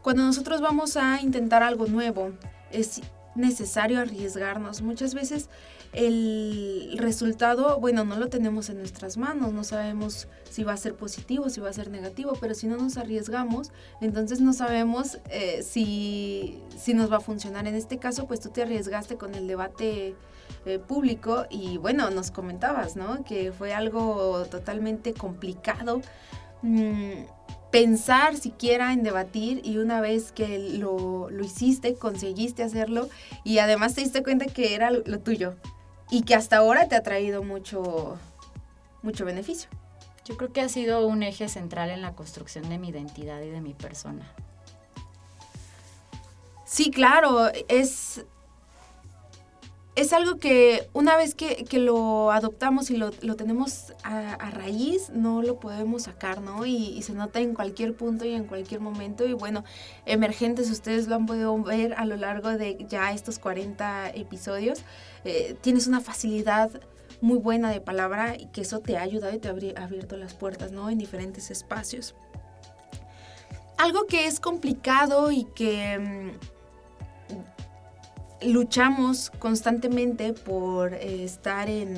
cuando 0.02 0.24
nosotros 0.24 0.62
vamos 0.62 0.96
a 0.96 1.22
intentar 1.22 1.64
algo 1.64 1.88
nuevo, 1.88 2.32
es 2.72 3.02
necesario 3.36 4.00
arriesgarnos. 4.00 4.82
Muchas 4.82 5.14
veces 5.14 5.50
el 5.94 6.96
resultado, 6.98 7.80
bueno, 7.80 8.06
no 8.06 8.18
lo 8.18 8.28
tenemos 8.28 8.70
en 8.70 8.78
nuestras 8.78 9.18
manos, 9.18 9.54
no 9.54 9.64
sabemos 9.64 10.28
si 10.50 10.64
va 10.64 10.74
a 10.74 10.78
ser 10.78 10.96
positivo, 10.96 11.50
si 11.50 11.62
va 11.62 11.70
a 11.70 11.74
ser 11.74 11.90
negativo, 11.90 12.34
pero 12.40 12.54
si 12.54 12.68
no 12.68 12.78
nos 12.78 12.98
arriesgamos, 12.98 13.72
entonces 14.00 14.40
no 14.40 14.54
sabemos 14.54 15.20
eh, 15.30 15.64
si, 15.64 16.62
si, 16.78 16.94
nos 16.94 17.12
va 17.12 17.18
a 17.18 17.22
funcionar. 17.22 17.68
En 17.68 17.76
este 17.76 17.98
caso, 17.98 18.28
pues 18.28 18.40
tú 18.40 18.50
te 18.50 18.62
arriesgaste 18.62 19.16
con 19.16 19.34
el 19.34 19.48
debate 19.48 20.16
eh, 20.66 20.80
público 20.80 21.46
y 21.50 21.78
bueno, 21.78 22.10
nos 22.12 22.30
comentabas, 22.30 22.96
¿no? 22.96 23.24
Que 23.24 23.52
fue 23.52 23.74
algo 23.74 24.46
totalmente 24.52 25.14
complicado. 25.14 26.02
Mm, 26.62 27.24
pensar 27.72 28.36
siquiera 28.36 28.94
en 28.94 29.04
debatir 29.04 29.62
y 29.64 29.78
una 29.78 30.02
vez 30.02 30.32
que 30.32 30.60
lo, 30.60 31.30
lo, 31.30 31.44
hiciste, 31.44 31.96
conseguiste 31.96 32.64
hacerlo 32.64 33.08
y 33.44 33.60
además 33.60 33.96
te 33.96 34.02
diste 34.02 34.24
cuenta 34.24 34.46
que 34.48 34.74
era 34.76 34.92
lo 34.92 35.20
tuyo, 35.20 35.56
y 36.10 36.24
que 36.24 36.36
hasta 36.36 36.58
ahora 36.58 36.88
te 36.88 36.96
ha 36.96 37.04
traído 37.04 37.44
mucho, 37.44 38.18
mucho 39.02 39.26
beneficio. 39.26 39.70
Yo 40.26 40.38
creo 40.38 40.54
que 40.54 40.62
ha 40.62 40.70
sido 40.70 41.08
un 41.08 41.24
eje 41.24 41.50
central 41.50 41.90
en 41.90 42.02
la 42.02 42.14
construcción 42.14 42.70
de 42.70 42.78
mi 42.78 42.90
identidad 42.90 43.42
y 43.42 43.50
de 43.50 43.62
mi 43.62 43.74
persona. 43.74 44.32
Sí, 46.66 46.92
claro, 46.92 47.50
es, 47.68 48.24
es 49.96 50.14
algo 50.14 50.38
que 50.38 50.88
una 50.94 51.18
vez 51.18 51.34
que, 51.34 51.66
lo 51.80 52.32
adoptamos 52.32 52.92
y 52.92 52.98
lo, 52.98 53.12
tenemos 53.12 53.94
a, 54.04 54.52
raíz, 54.52 55.10
no 55.10 55.42
lo 55.42 55.60
podemos 55.60 56.04
sacar, 56.04 56.42
¿no? 56.42 56.66
Y, 56.66 56.76
y, 56.76 57.02
se 57.02 57.14
nota 57.14 57.40
en 57.40 57.56
cualquier 57.56 57.96
punto 57.96 58.24
y 58.24 58.34
en 58.34 58.44
cualquier 58.44 58.82
momento. 58.82 59.26
Y 59.26 59.34
bueno, 59.34 59.64
emergentes, 60.06 60.70
ustedes 60.70 61.08
lo 61.08 61.16
han 61.16 61.26
podido 61.26 61.58
ver 61.64 61.96
a 61.96 62.06
lo 62.06 62.18
largo 62.18 62.50
de 62.50 62.78
ya 62.88 63.12
estos 63.14 63.40
40 63.40 64.12
episodios. 64.12 64.84
Eh, 65.26 65.56
tienes 65.62 65.88
una 65.88 66.02
facilidad 66.02 66.70
muy 67.22 67.38
buena 67.38 67.70
de 67.72 67.82
palabra 67.82 68.36
y 68.38 68.46
que 68.48 68.62
eso 68.62 68.80
te 68.80 68.98
ha 68.98 69.02
ayudado 69.02 69.36
y 69.36 69.40
te 69.40 69.50
ha 69.50 69.84
abierto 69.84 70.18
las 70.18 70.34
puertas, 70.34 70.72
¿no? 70.72 70.90
En 70.90 70.98
diferentes 70.98 71.52
espacios. 71.52 72.16
Algo 73.78 74.06
que 74.08 74.26
es 74.26 74.40
complicado 74.40 75.32
y 75.32 75.44
que 75.44 76.32
mm, 78.40 78.50
luchamos 78.52 79.32
constantemente 79.40 80.34
por 80.34 80.94
eh, 80.94 81.24
estar 81.24 81.70
en, 81.70 81.98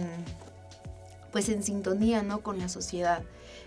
pues 1.32 1.50
en 1.50 1.64
sintonía, 1.64 2.24
¿no? 2.24 2.42
Con 2.42 2.60
la 2.60 2.70
sociedad 2.70 3.24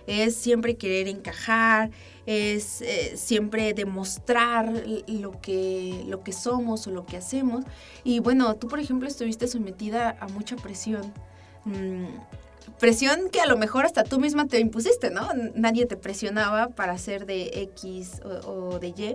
es 0.06 0.34
siempre 0.34 0.76
querer 0.76 1.08
encajar, 1.08 1.90
es 2.26 2.80
eh, 2.82 3.16
siempre 3.16 3.74
demostrar 3.74 4.72
lo 5.06 5.40
que, 5.40 6.04
lo 6.06 6.22
que 6.22 6.32
somos 6.32 6.86
o 6.86 6.90
lo 6.90 7.04
que 7.06 7.16
hacemos. 7.16 7.64
Y 8.02 8.20
bueno, 8.20 8.54
tú 8.56 8.68
por 8.68 8.80
ejemplo 8.80 9.08
estuviste 9.08 9.46
sometida 9.46 10.16
a 10.20 10.28
mucha 10.28 10.56
presión. 10.56 11.12
Mm, 11.64 12.06
presión 12.78 13.28
que 13.30 13.40
a 13.40 13.46
lo 13.46 13.56
mejor 13.56 13.84
hasta 13.84 14.04
tú 14.04 14.18
misma 14.18 14.46
te 14.46 14.58
impusiste, 14.60 15.10
¿no? 15.10 15.28
Nadie 15.54 15.86
te 15.86 15.96
presionaba 15.96 16.68
para 16.68 16.96
ser 16.98 17.26
de 17.26 17.50
X 17.74 18.20
o, 18.24 18.78
de 18.78 18.88
Y, 18.88 19.14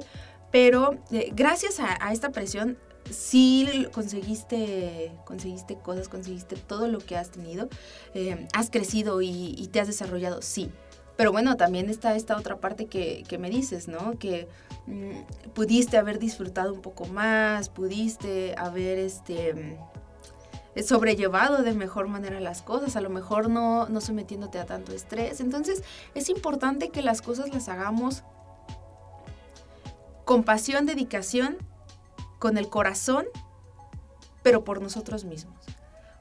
pero 0.51 0.97
eh, 1.11 1.31
gracias 1.35 1.79
a, 1.79 2.11
esta 2.11 2.31
presión 2.31 2.77
sí 3.11 3.87
conseguiste, 3.91 5.11
conseguiste 5.25 5.75
cosas, 5.75 6.09
conseguiste 6.09 6.55
todo 6.55 6.87
lo 6.87 6.99
que 6.99 7.17
has 7.17 7.31
tenido, 7.31 7.69
eh, 8.13 8.47
has 8.53 8.69
crecido 8.69 9.21
y, 9.21 9.69
te 9.71 9.79
has 9.79 9.87
desarrollado, 9.87 10.41
sí. 10.41 10.71
Pero 11.15 11.33
bueno, 11.33 11.57
también 11.57 11.89
está 11.89 12.15
esta 12.15 12.37
otra 12.37 12.59
parte 12.61 12.85
que, 12.85 13.37
me 13.39 13.49
dices, 13.49 13.87
¿no? 13.87 14.17
Que 14.17 14.47
mm, 14.87 15.51
pudiste 15.53 15.97
haber 15.97 16.17
disfrutado 16.17 16.73
un 16.73 16.81
poco 16.81 17.05
más, 17.05 17.67
pudiste 17.67 18.55
haber 18.57 18.99
este, 18.99 19.53
mm, 19.53 20.81
sobrellevado 20.83 21.61
de 21.61 21.73
mejor 21.73 22.07
manera 22.07 22.39
las 22.39 22.61
cosas, 22.61 22.95
a 22.95 23.01
lo 23.01 23.09
mejor 23.09 23.49
no, 23.49 23.89
no 23.89 23.99
sometiéndote 23.99 24.59
a 24.59 24.65
tanto 24.65 24.93
estrés. 24.93 25.41
Entonces 25.41 25.83
es 26.15 26.29
importante 26.29 26.89
que 26.89 27.01
las 27.01 27.21
cosas 27.21 27.53
las 27.53 27.67
hagamos 27.67 28.23
con 30.23 30.43
pasión, 30.43 30.85
dedicación 30.85 31.57
con 32.39 32.57
el 32.57 32.69
corazón, 32.69 33.25
pero 34.41 34.63
por 34.63 34.81
nosotros 34.81 35.25
mismos. 35.25 35.55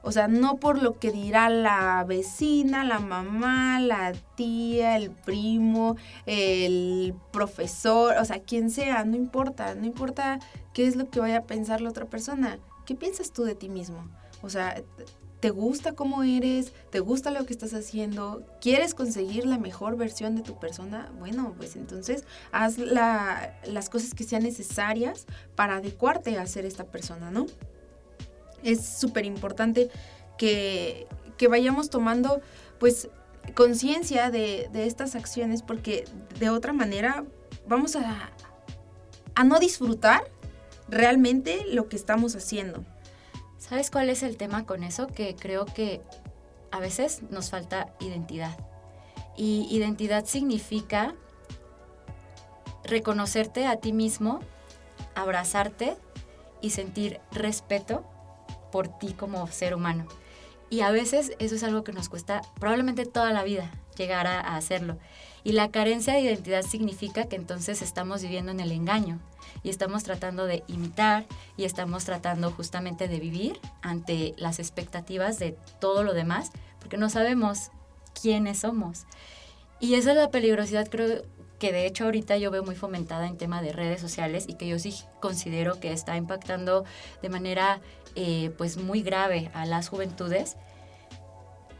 O 0.01 0.11
sea, 0.11 0.27
no 0.29 0.57
por 0.57 0.81
lo 0.81 0.97
que 0.97 1.11
dirá 1.11 1.49
la 1.49 2.03
vecina, 2.07 2.85
la 2.85 2.99
mamá, 2.99 3.81
la 3.81 4.13
tía, 4.35 4.95
el 4.95 5.11
primo, 5.11 5.97
el 6.25 7.13
profesor, 7.31 8.15
o 8.17 8.23
sea, 8.23 8.39
quien 8.39 8.69
sea, 8.69 9.03
no 9.03 9.17
importa, 9.17 9.75
no 9.75 9.85
importa 9.85 10.39
qué 10.73 10.87
es 10.87 10.95
lo 10.95 11.09
que 11.09 11.19
vaya 11.19 11.39
a 11.39 11.43
pensar 11.43 11.81
la 11.81 11.89
otra 11.89 12.05
persona. 12.05 12.59
¿Qué 12.85 12.95
piensas 12.95 13.31
tú 13.31 13.43
de 13.43 13.55
ti 13.55 13.67
mismo? 13.67 14.07
O 14.41 14.49
sea, 14.49 14.81
¿te 15.39 15.49
gusta 15.51 15.93
cómo 15.93 16.23
eres? 16.23 16.73
¿Te 16.89 16.99
gusta 16.99 17.31
lo 17.31 17.45
que 17.45 17.53
estás 17.53 17.73
haciendo? 17.73 18.45
¿Quieres 18.59 18.93
conseguir 18.93 19.45
la 19.45 19.57
mejor 19.57 19.95
versión 19.95 20.35
de 20.35 20.41
tu 20.41 20.59
persona? 20.59 21.11
Bueno, 21.17 21.53
pues 21.57 21.75
entonces 21.75 22.25
haz 22.51 22.77
las 22.77 23.89
cosas 23.89 24.13
que 24.13 24.23
sean 24.23 24.43
necesarias 24.43 25.25
para 25.55 25.77
adecuarte 25.77 26.37
a 26.37 26.45
ser 26.45 26.65
esta 26.65 26.85
persona, 26.85 27.31
¿no? 27.31 27.45
Es 28.63 28.85
súper 28.85 29.25
importante 29.25 29.89
que, 30.37 31.07
vayamos 31.49 31.89
tomando 31.89 32.41
pues 32.79 33.09
conciencia 33.55 34.29
de, 34.29 34.69
de, 34.73 34.87
estas 34.87 35.15
acciones 35.15 35.63
porque 35.63 36.03
de 36.37 36.49
otra 36.49 36.73
manera 36.73 37.23
vamos 37.65 37.95
a, 37.95 38.31
a 39.35 39.43
no 39.45 39.57
disfrutar 39.57 40.29
realmente 40.89 41.65
lo 41.71 41.87
que 41.87 41.95
estamos 41.95 42.35
haciendo. 42.35 42.83
¿Sabes 43.69 43.91
cuál 43.91 44.09
es 44.09 44.23
el 44.23 44.35
tema 44.35 44.65
con 44.65 44.83
eso? 44.83 45.05
Que 45.05 45.35
creo 45.35 45.65
que 45.65 46.01
a 46.71 46.79
veces 46.79 47.21
nos 47.29 47.51
falta 47.51 47.93
identidad. 47.99 48.57
Y 49.37 49.67
identidad 49.69 50.25
significa 50.25 51.13
reconocerte 52.83 53.67
a 53.67 53.75
ti 53.75 53.93
mismo, 53.93 54.39
abrazarte 55.13 55.95
y 56.61 56.71
sentir 56.71 57.19
respeto 57.31 58.03
por 58.71 58.87
ti 58.87 59.13
como 59.13 59.45
ser 59.45 59.75
humano. 59.75 60.07
Y 60.71 60.81
a 60.81 60.89
veces 60.89 61.33
eso 61.37 61.53
es 61.53 61.63
algo 61.63 61.83
que 61.83 61.93
nos 61.93 62.09
cuesta 62.09 62.41
probablemente 62.59 63.05
toda 63.05 63.31
la 63.31 63.43
vida 63.43 63.71
llegar 63.95 64.25
a, 64.25 64.55
hacerlo. 64.55 64.97
Y 65.43 65.51
la 65.51 65.69
carencia 65.69 66.13
de 66.13 66.21
identidad 66.21 66.63
significa 66.63 67.25
que 67.25 67.35
entonces 67.35 67.83
estamos 67.83 68.23
viviendo 68.23 68.51
en 68.51 68.61
el 68.61 68.71
engaño 68.71 69.19
y 69.63 69.69
estamos 69.69 70.03
tratando 70.03 70.45
de 70.45 70.63
imitar 70.67 71.25
y 71.57 71.65
estamos 71.65 72.05
tratando 72.05 72.51
justamente 72.51 73.07
de 73.07 73.19
vivir 73.19 73.59
ante 73.81 74.33
las 74.37 74.59
expectativas 74.59 75.39
de 75.39 75.57
todo 75.79 76.03
lo 76.03 76.13
demás, 76.13 76.51
porque 76.79 76.97
no 76.97 77.09
sabemos 77.09 77.71
quiénes 78.19 78.59
somos. 78.59 79.05
Y 79.79 79.95
esa 79.95 80.11
es 80.11 80.17
la 80.17 80.29
peligrosidad, 80.29 80.87
creo 80.89 81.23
que 81.59 81.71
de 81.71 81.85
hecho 81.85 82.05
ahorita 82.05 82.37
yo 82.37 82.51
veo 82.51 82.63
muy 82.63 82.75
fomentada 82.75 83.27
en 83.27 83.37
tema 83.37 83.61
de 83.61 83.73
redes 83.73 84.01
sociales 84.01 84.45
y 84.47 84.53
que 84.53 84.67
yo 84.67 84.79
sí 84.79 84.95
considero 85.19 85.79
que 85.79 85.91
está 85.91 86.15
impactando 86.15 86.85
de 87.21 87.29
manera 87.29 87.81
eh, 88.15 88.51
pues 88.57 88.77
muy 88.77 89.01
grave 89.01 89.51
a 89.53 89.65
las 89.65 89.89
juventudes 89.89 90.55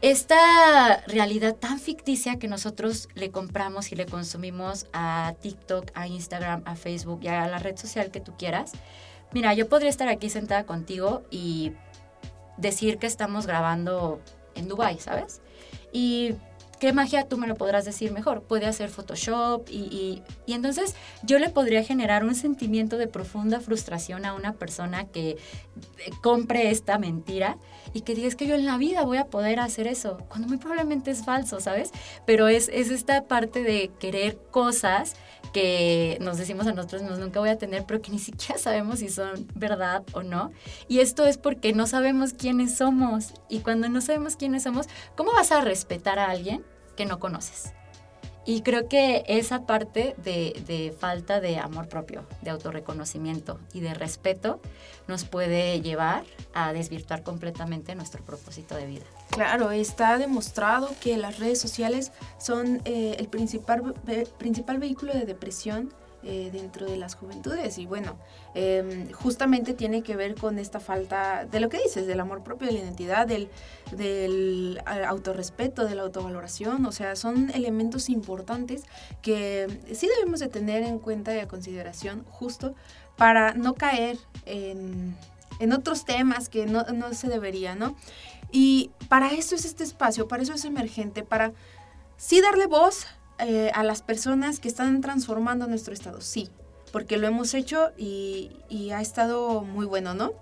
esta 0.02 1.02
realidad 1.06 1.56
tan 1.56 1.78
ficticia 1.78 2.38
que 2.38 2.48
nosotros 2.48 3.08
le 3.14 3.30
compramos 3.30 3.92
y 3.92 3.96
le 3.96 4.06
consumimos 4.06 4.86
a 4.92 5.34
TikTok, 5.40 5.90
a 5.94 6.06
Instagram, 6.06 6.62
a 6.64 6.74
Facebook 6.74 7.20
y 7.22 7.28
a 7.28 7.46
la 7.46 7.58
red 7.58 7.76
social 7.76 8.10
que 8.10 8.20
tú 8.20 8.32
quieras. 8.38 8.72
Mira, 9.32 9.52
yo 9.54 9.68
podría 9.68 9.90
estar 9.90 10.08
aquí 10.08 10.30
sentada 10.30 10.64
contigo 10.64 11.22
y 11.30 11.72
decir 12.56 12.98
que 12.98 13.06
estamos 13.06 13.46
grabando 13.46 14.20
en 14.54 14.68
Dubai, 14.68 14.98
¿sabes? 14.98 15.42
Y 15.92 16.34
¿qué 16.78 16.94
magia 16.94 17.28
tú 17.28 17.36
me 17.36 17.46
lo 17.46 17.54
podrás 17.54 17.84
decir 17.84 18.10
mejor? 18.10 18.42
Puede 18.42 18.66
hacer 18.66 18.88
Photoshop 18.88 19.68
y, 19.68 20.22
y, 20.46 20.52
entonces 20.52 20.96
yo 21.22 21.38
le 21.38 21.50
podría 21.50 21.84
generar 21.84 22.24
un 22.24 22.34
sentimiento 22.34 22.96
de 22.96 23.06
profunda 23.06 23.60
frustración 23.60 24.24
a 24.24 24.34
una 24.34 24.54
persona 24.54 25.06
que 25.06 25.36
compre 26.22 26.70
esta 26.70 26.98
mentira 26.98 27.58
y 27.92 28.02
que 28.02 28.14
diga 28.14 28.28
es 28.28 28.36
que 28.36 28.46
yo 28.46 28.54
en 28.54 28.66
la 28.66 28.76
vida 28.78 29.04
voy 29.04 29.18
a 29.18 29.26
poder 29.26 29.60
hacer 29.60 29.86
eso, 29.86 30.18
cuando 30.28 30.48
muy 30.48 30.56
probablemente 30.56 31.10
es 31.10 31.24
falso, 31.24 31.60
¿sabes? 31.60 31.90
Pero 32.26 32.48
es, 32.48 32.68
es 32.72 32.90
esta 32.90 33.24
parte 33.24 33.62
de 33.62 33.90
querer 33.98 34.38
cosas 34.50 35.16
que 35.52 36.16
nos 36.20 36.38
decimos 36.38 36.66
a 36.66 36.72
nosotros 36.72 37.02
mismos 37.02 37.18
nunca 37.18 37.40
voy 37.40 37.48
a 37.48 37.58
tener, 37.58 37.84
pero 37.84 38.00
que 38.00 38.10
ni 38.10 38.18
siquiera 38.18 38.58
sabemos 38.58 39.00
si 39.00 39.08
son 39.08 39.48
verdad 39.54 40.02
o 40.12 40.22
no. 40.22 40.52
Y 40.88 41.00
esto 41.00 41.26
es 41.26 41.38
porque 41.38 41.72
no 41.72 41.86
sabemos 41.86 42.32
quiénes 42.32 42.76
somos. 42.76 43.34
Y 43.48 43.60
cuando 43.60 43.88
no 43.88 44.00
sabemos 44.00 44.36
quiénes 44.36 44.62
somos, 44.62 44.86
¿cómo 45.16 45.32
vas 45.32 45.52
a 45.52 45.60
respetar 45.60 46.18
a 46.18 46.30
alguien 46.30 46.64
que 46.96 47.06
no 47.06 47.18
conoces? 47.18 47.72
Y 48.46 48.62
creo 48.62 48.88
que 48.88 49.24
esa 49.28 49.66
parte 49.66 50.14
de, 50.24 50.94
falta 50.98 51.40
de 51.40 51.58
amor 51.58 51.88
propio, 51.88 52.24
de 52.42 52.50
autorreconocimiento 52.50 53.60
y 53.72 53.80
de 53.80 53.94
respeto 53.94 54.60
nos 55.08 55.24
puede 55.24 55.80
llevar 55.82 56.24
a 56.54 56.72
desvirtuar 56.72 57.22
completamente 57.22 57.94
nuestro 57.94 58.24
propósito 58.24 58.74
de 58.76 58.86
vida. 58.86 59.04
Claro, 59.30 59.70
está 59.70 60.18
demostrado 60.18 60.90
que 61.00 61.16
las 61.16 61.38
redes 61.38 61.60
sociales 61.60 62.12
son 62.38 62.80
eh, 62.84 63.16
el 63.18 63.28
principal, 63.28 63.94
principal 64.38 64.78
vehículo 64.78 65.12
de 65.12 65.26
depresión 65.26 65.92
eh, 66.22 66.50
dentro 66.52 66.86
de 66.86 66.96
las 66.96 67.14
juventudes. 67.14 67.78
Y 67.78 67.86
bueno, 67.86 68.16
em, 68.54 69.10
justamente 69.12 69.72
tiene 69.74 70.02
que 70.02 70.16
ver 70.16 70.34
con 70.34 70.58
esta 70.58 70.78
falta 70.78 71.46
de 71.46 71.60
lo 71.60 71.68
que 71.68 71.78
dices, 71.78 72.06
del 72.06 72.20
amor 72.20 72.42
propio, 72.42 72.66
de 72.66 72.74
la 72.74 72.80
identidad, 72.80 73.26
del, 73.26 73.48
del 73.92 74.82
autorrespeto, 74.86 75.86
de 75.86 75.94
la 75.94 76.02
autovaloración. 76.02 76.84
O 76.84 76.92
sea, 76.92 77.16
son 77.16 77.50
elementos 77.50 78.10
importantes 78.10 78.84
que 79.22 79.80
sí 79.92 80.08
debemos 80.08 80.40
de 80.40 80.48
tener 80.48 80.82
en 80.82 80.98
cuenta 80.98 81.34
y 81.34 81.38
a 81.38 81.48
consideración 81.48 82.24
justo 82.28 82.74
para 83.16 83.54
no 83.54 83.74
caer 83.74 84.18
en, 84.46 85.16
en 85.58 85.72
otros 85.72 86.04
temas 86.04 86.48
que 86.48 86.66
no, 86.66 86.84
no 86.84 87.14
se 87.14 87.28
debería, 87.28 87.74
¿no? 87.74 87.96
Y 88.52 88.90
para 89.08 89.32
eso 89.32 89.54
es 89.54 89.64
este 89.64 89.84
espacio, 89.84 90.26
para 90.28 90.42
eso 90.42 90.54
es 90.54 90.64
emergente, 90.64 91.22
para 91.22 91.52
sí 92.16 92.40
darle 92.40 92.66
voz 92.66 93.06
eh, 93.42 93.70
a 93.74 93.82
las 93.82 94.02
personas 94.02 94.60
que 94.60 94.68
están 94.68 95.00
transformando 95.00 95.66
nuestro 95.66 95.94
estado, 95.94 96.20
sí, 96.20 96.50
porque 96.92 97.16
lo 97.16 97.26
hemos 97.26 97.54
hecho 97.54 97.90
y, 97.96 98.50
ha 98.92 99.00
estado 99.00 99.62
muy 99.62 99.86
bueno, 99.86 100.14
¿no? 100.14 100.32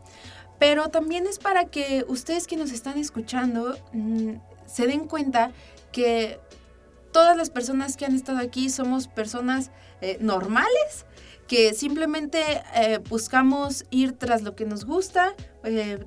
Pero 0.59 0.89
también 0.89 1.27
es 1.27 1.39
para 1.39 1.67
que 1.67 2.05
ustedes 2.09 2.47
que 2.47 2.57
nos 2.57 2.73
están 2.73 2.99
escuchando 2.99 3.79
mm, 3.93 4.35
se 4.67 4.87
den 4.87 5.07
cuenta 5.07 5.53
que 5.93 6.41
todas 7.13 7.37
las 7.37 7.51
personas 7.51 7.97
que 7.97 8.05
han 8.05 8.15
estado 8.15 8.39
aquí 8.39 8.71
somos 8.71 9.09
personas 9.09 9.71
eh, 10.01 10.19
normales, 10.21 11.07
que 11.47 11.75
simplemente 11.75 12.43
eh, 12.75 12.99
buscamos 13.09 13.85
ir 13.91 14.13
tras 14.13 14.43
lo 14.43 14.55
que 14.55 14.67
nos 14.67 14.85
gusta, 14.85 15.35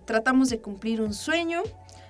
tratamos 0.05 0.49
de 0.49 0.59
cumplir 0.59 1.01
un 1.01 1.13
sueño 1.13 1.63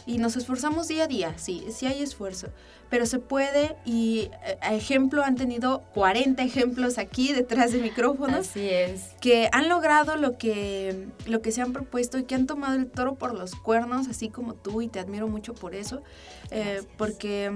y 0.06 0.18
nos 0.18 0.36
esforzamos 0.36 0.88
día 0.88 1.04
a 1.04 1.08
día, 1.08 1.38
sí, 1.38 1.66
sí 1.72 1.86
hay 1.86 2.02
esfuerzo, 2.02 2.48
pero 2.90 3.06
se 3.06 3.20
puede 3.20 3.76
y 3.86 4.30
eh, 4.46 4.58
ejemplo 4.72 5.24
han 5.24 5.36
tenido 5.36 5.82
40 5.94 6.42
ejemplos 6.44 6.98
aquí 6.98 7.34
detrás 7.34 7.72
de 7.72 7.80
micrófonos. 7.80 8.50
Así 8.50 8.70
es. 8.70 9.12
Que 9.22 9.50
han 9.52 9.70
logrado 9.70 10.18
lo 10.18 10.38
que, 10.38 11.08
lo 11.26 11.42
que 11.42 11.52
se 11.52 11.62
han 11.62 11.74
propuesto 11.74 12.18
y 12.18 12.24
que 12.24 12.36
han 12.36 12.48
tomado 12.48 12.76
el 12.76 12.90
toro 12.90 13.16
por 13.16 13.38
los 13.38 13.56
cuernos, 13.56 14.08
así 14.08 14.30
como 14.30 14.56
tú, 14.56 14.82
y 14.82 14.88
te 14.88 15.00
admiro 15.00 15.28
mucho 15.28 15.54
por 15.54 15.76
eso, 15.76 16.02
eh, 16.50 16.82
porque 16.98 17.52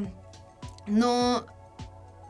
no, 0.88 1.45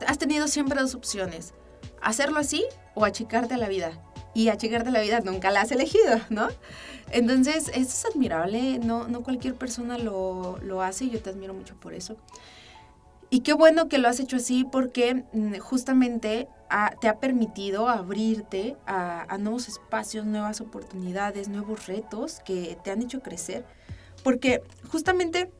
has 0.06 0.18
tenido 0.18 0.48
siempre 0.48 0.80
dos 0.80 0.94
opciones, 0.94 1.54
hacerlo 2.02 2.40
así 2.40 2.64
o 2.94 3.04
achicarte 3.04 3.54
a 3.54 3.58
la 3.58 3.68
vida. 3.68 3.92
Y 4.34 4.50
achicarte 4.50 4.90
a 4.90 4.92
la 4.92 5.00
vida 5.00 5.20
nunca 5.20 5.50
la 5.50 5.62
has 5.62 5.70
elegido, 5.70 6.20
¿no? 6.28 6.48
Entonces, 7.12 7.68
eso 7.68 7.78
es 7.78 8.04
admirable, 8.04 8.78
no, 8.78 9.06
no 9.08 9.22
cualquier 9.22 9.54
persona 9.54 9.96
lo, 9.98 10.58
lo 10.62 10.82
hace 10.82 11.04
y 11.04 11.10
yo 11.10 11.20
te 11.20 11.30
admiro 11.30 11.54
mucho 11.54 11.76
por 11.76 11.94
eso. 11.94 12.16
Y 13.28 13.40
qué 13.40 13.52
bueno 13.52 13.88
que 13.88 13.98
lo 13.98 14.08
has 14.08 14.20
hecho 14.20 14.36
así 14.36 14.64
porque 14.64 15.24
mm, 15.32 15.58
justamente 15.58 16.48
te 17.00 17.08
ha 17.08 17.18
permitido 17.20 17.88
abrirte 17.88 18.76
a, 18.86 19.36
nuevos 19.38 19.68
espacios, 19.68 20.26
nuevas 20.26 20.60
oportunidades, 20.60 21.48
nuevos 21.48 21.86
retos 21.86 22.40
que 22.44 22.76
te 22.82 22.90
han 22.90 23.02
hecho 23.02 23.20
crecer. 23.20 23.64
Porque 24.22 24.62
justamente 24.90 25.50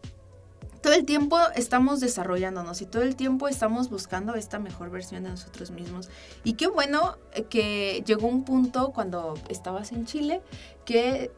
todo 0.87 0.95
el 0.95 1.05
tiempo 1.05 1.37
estamos 1.57 1.99
desarrollándonos 1.99 2.81
y 2.81 2.87
todo 2.87 3.03
el 3.03 3.17
tiempo 3.17 3.49
estamos 3.49 3.91
buscando 3.91 4.37
esta 4.37 4.61
mejor 4.61 4.89
versión 4.89 5.25
de 5.25 5.31
nosotros 5.31 5.73
mismos. 5.73 6.09
Y 6.45 6.53
qué 6.53 6.69
bueno 6.69 7.19
que 7.51 8.05
llegó 8.07 8.29
un 8.29 8.45
punto 8.45 8.93
cuando 8.93 9.35
estabas 9.49 9.91
en 9.91 10.07
Chile 10.07 10.43
que 10.85 11.33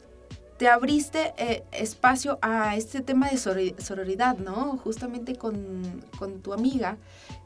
te 0.58 0.68
abriste 0.68 1.32
eh, 1.38 1.64
espacio 1.72 2.38
a 2.42 2.76
este 2.76 3.00
tema 3.00 3.30
de 3.30 3.38
sororidad, 3.38 4.36
¿no? 4.36 4.76
Justamente 4.84 5.34
con, 5.34 6.04
tu 6.42 6.52
amiga, 6.52 6.98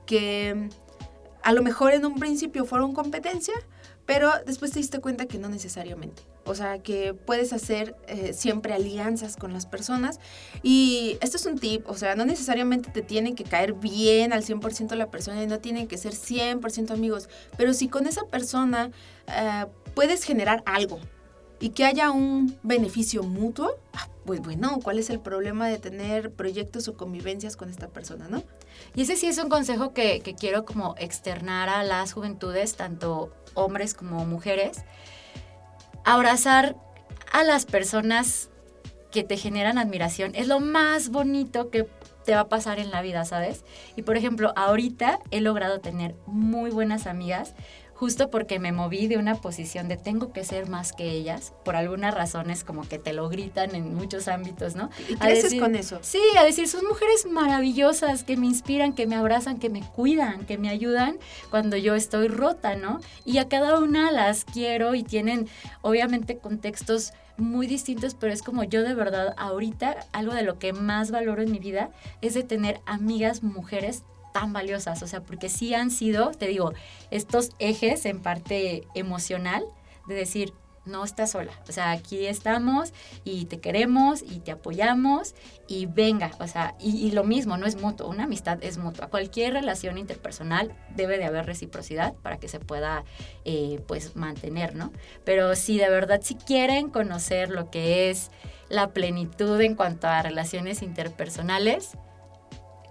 que 0.05 0.71
a 1.45 1.53
lo 1.53 1.63
mejor 1.63 1.93
en 1.93 2.05
un 2.05 2.17
principio 2.17 2.65
fueron 2.65 2.95
competencia, 2.95 3.55
pero 4.07 4.33
después 4.45 4.73
te 4.73 4.81
diste 4.81 4.99
cuenta 4.99 5.27
que 5.27 5.39
no 5.39 5.49
necesariamente. 5.49 6.32
O 6.45 6.55
sea, 6.55 6.79
que 6.79 7.15
puedes 7.15 7.53
hacer 7.53 7.97
eh, 8.09 8.33
siempre 8.33 8.75
alianzas 8.75 9.37
con 9.37 9.53
las 9.53 9.67
personas. 9.67 10.19
Y 10.63 11.19
esto 11.21 11.37
es 11.37 11.47
un 11.47 11.59
tip, 11.59 11.89
o 11.89 11.95
sea, 11.95 12.15
no 12.15 12.25
necesariamente 12.25 12.91
te 12.91 13.03
tienen 13.03 13.35
que 13.35 13.45
caer 13.45 13.75
bien 13.75 14.33
al 14.33 14.45
100% 14.45 14.95
la 14.95 15.11
persona 15.11 15.43
y 15.43 15.47
no 15.47 15.61
tienen 15.61 15.87
que 15.87 15.99
ser 15.99 16.13
100% 16.13 16.91
amigos, 16.91 17.29
pero 17.57 17.75
si 17.75 17.89
con 17.89 18.07
esa 18.07 18.25
persona 18.27 18.91
eh, 19.29 19.67
puedes 19.95 20.25
generar 20.25 20.63
algo, 20.67 20.99
y 21.63 21.71
que 21.71 21.85
haya 21.85 22.11
un 22.11 22.59
beneficio 22.65 23.23
mutuo, 23.23 23.71
ah, 23.93 24.09
pues 24.25 24.41
bueno, 24.41 24.81
¿cuál 24.83 24.99
es 24.99 25.11
el 25.11 25.21
problema 25.21 25.69
de 25.69 25.79
tener 25.79 26.33
proyectos 26.33 26.89
o 26.89 26.97
convivencias 26.97 27.57
con 27.57 27.71
esta 27.71 27.87
persona, 27.87 28.27
no? 28.29 28.43
Y 28.97 29.03
ese 29.03 29.15
sí 29.15 29.29
es 29.29 29.39
un 29.39 29.49
consejo 29.49 29.95
que, 29.95 30.21
quiero 30.37 30.65
como 30.65 30.97
externar 30.99 31.69
a 31.69 31.85
las 31.85 32.15
juventudes, 32.15 32.75
tanto 32.75 33.33
hombres 33.55 33.95
como 33.95 34.25
mujeres. 34.25 34.79
Abrazar 36.05 36.77
a 37.33 37.45
las 37.45 37.67
personas 37.67 38.51
que 39.11 39.23
te 39.23 39.37
generan 39.37 39.79
admiración 39.79 40.33
es 40.35 40.49
lo 40.49 40.59
más 40.61 41.11
bonito 41.11 41.71
que 41.71 41.87
te 42.25 42.35
va 42.35 42.41
a 42.41 42.49
pasar 42.49 42.79
en 42.79 42.91
la 42.91 43.03
vida, 43.03 43.25
¿sabes? 43.25 43.65
Y 43.97 44.03
por 44.03 44.17
ejemplo, 44.17 44.53
ahorita 44.57 45.21
he 45.31 45.41
logrado 45.41 45.81
tener 45.81 46.15
muy 46.27 46.71
buenas 46.71 47.07
amigas 47.07 47.55
justo 48.03 48.31
porque 48.31 48.59
me 48.59 48.73
moví 48.73 49.07
de 49.07 49.17
una 49.17 49.37
posición 49.37 49.87
de 49.87 49.97
tengo 49.97 50.33
que 50.33 50.43
ser 50.43 50.69
más 50.69 50.93
que 50.93 51.09
ellas, 51.13 51.53
por 51.65 51.77
algunas 51.77 52.13
razones 52.13 52.65
como 52.65 52.83
que 52.83 52.99
te 52.99 53.13
lo 53.13 53.29
gritan 53.29 53.77
en 53.77 53.95
muchos 53.95 54.27
ámbitos, 54.27 54.75
¿no? 54.75 54.91
¿Y 55.09 55.15
creces 55.15 55.55
con 55.55 55.77
eso? 55.77 56.01
Sí, 56.03 56.19
a 56.37 56.43
decir, 56.43 56.67
son 56.67 56.85
mujeres 56.85 57.27
maravillosas 57.31 58.25
que 58.25 58.37
me 58.37 58.47
inspiran, 58.47 58.93
que 58.93 59.07
me 59.07 59.15
abrazan, 59.15 59.61
que 59.61 59.71
me 59.71 59.83
cuidan, 59.83 60.47
que 60.47 60.59
me 60.59 60.69
ayudan 60.69 61.17
cuando 61.49 61.77
yo 61.77 61.95
estoy 61.95 62.27
rota, 62.27 62.75
¿no? 62.75 62.99
Y 63.25 63.39
a 63.39 63.49
cada 63.49 63.79
una 63.79 64.11
las 64.11 64.45
quiero 64.47 64.97
y 64.97 65.05
tienen 65.05 65.47
obviamente 65.81 66.39
contextos 66.39 67.13
muy 67.37 67.69
distintos, 67.69 68.15
pero 68.15 68.33
es 68.33 68.43
como 68.43 68.65
yo 68.65 68.83
de 68.83 68.95
verdad 68.95 69.33
ahorita 69.37 70.07
algo 70.11 70.35
de 70.35 70.43
lo 70.43 70.59
que 70.59 70.73
más 70.73 71.13
valoro 71.13 71.41
en 71.41 71.53
mi 71.53 71.61
vida 71.61 71.91
es 72.21 72.35
de 72.35 72.43
tener 72.43 72.81
amigas 72.85 73.45
mujeres 73.45 74.03
tan 74.33 74.53
valiosas, 74.53 75.03
o 75.03 75.07
sea, 75.07 75.23
porque 75.23 75.49
sí 75.49 75.75
han 75.75 75.91
sido, 75.91 76.31
te 76.33 76.47
digo, 76.47 76.73
estos 77.11 77.51
ejes 77.59 78.05
en 78.07 78.21
parte 78.21 78.87
emocional 78.95 79.65
de 80.07 80.15
decir, 80.15 80.53
no 80.85 81.05
estás 81.05 81.31
sola, 81.31 81.53
o 81.69 81.73
sea, 81.73 81.93
aquí 81.93 82.27
estamos 82.27 82.93
y 83.25 83.45
te 83.45 83.61
queremos 83.61 84.23
y 84.23 84.41
te 84.41 84.51
apoyamos 84.51 85.35
y 85.69 85.87
venga, 85.87 86.33
o 86.41 86.47
sea, 86.47 86.75
y, 86.81 87.13
lo 87.13 87.25
mismo, 87.25 87.57
no 87.57 87.67
es 87.67 87.81
mutuo, 87.81 88.09
una 88.09 88.25
amistad 88.25 88.59
es 88.63 88.79
mutua. 88.79 89.07
Cualquier 89.07 89.53
relación 89.53 89.97
interpersonal 89.97 90.75
debe 90.97 91.19
de 91.19 91.25
haber 91.25 91.47
reciprocidad 91.47 92.15
para 92.15 92.39
que 92.39 92.49
se 92.49 92.59
pueda, 92.59 93.05
eh, 93.45 93.81
pues, 93.87 94.17
mantener, 94.17 94.75
¿no? 94.75 94.93
Pero 95.25 95.55
si 95.55 95.79
de 95.79 95.89
verdad, 95.89 96.21
si 96.23 96.35
quieren 96.35 96.91
conocer 96.91 97.51
lo 97.51 97.71
que 97.71 98.11
es 98.11 98.31
la 98.69 98.93
plenitud 98.93 99.61
en 99.61 99.77
cuanto 99.77 100.09
a 100.09 100.23
relaciones 100.23 100.83
interpersonales, 100.83 101.97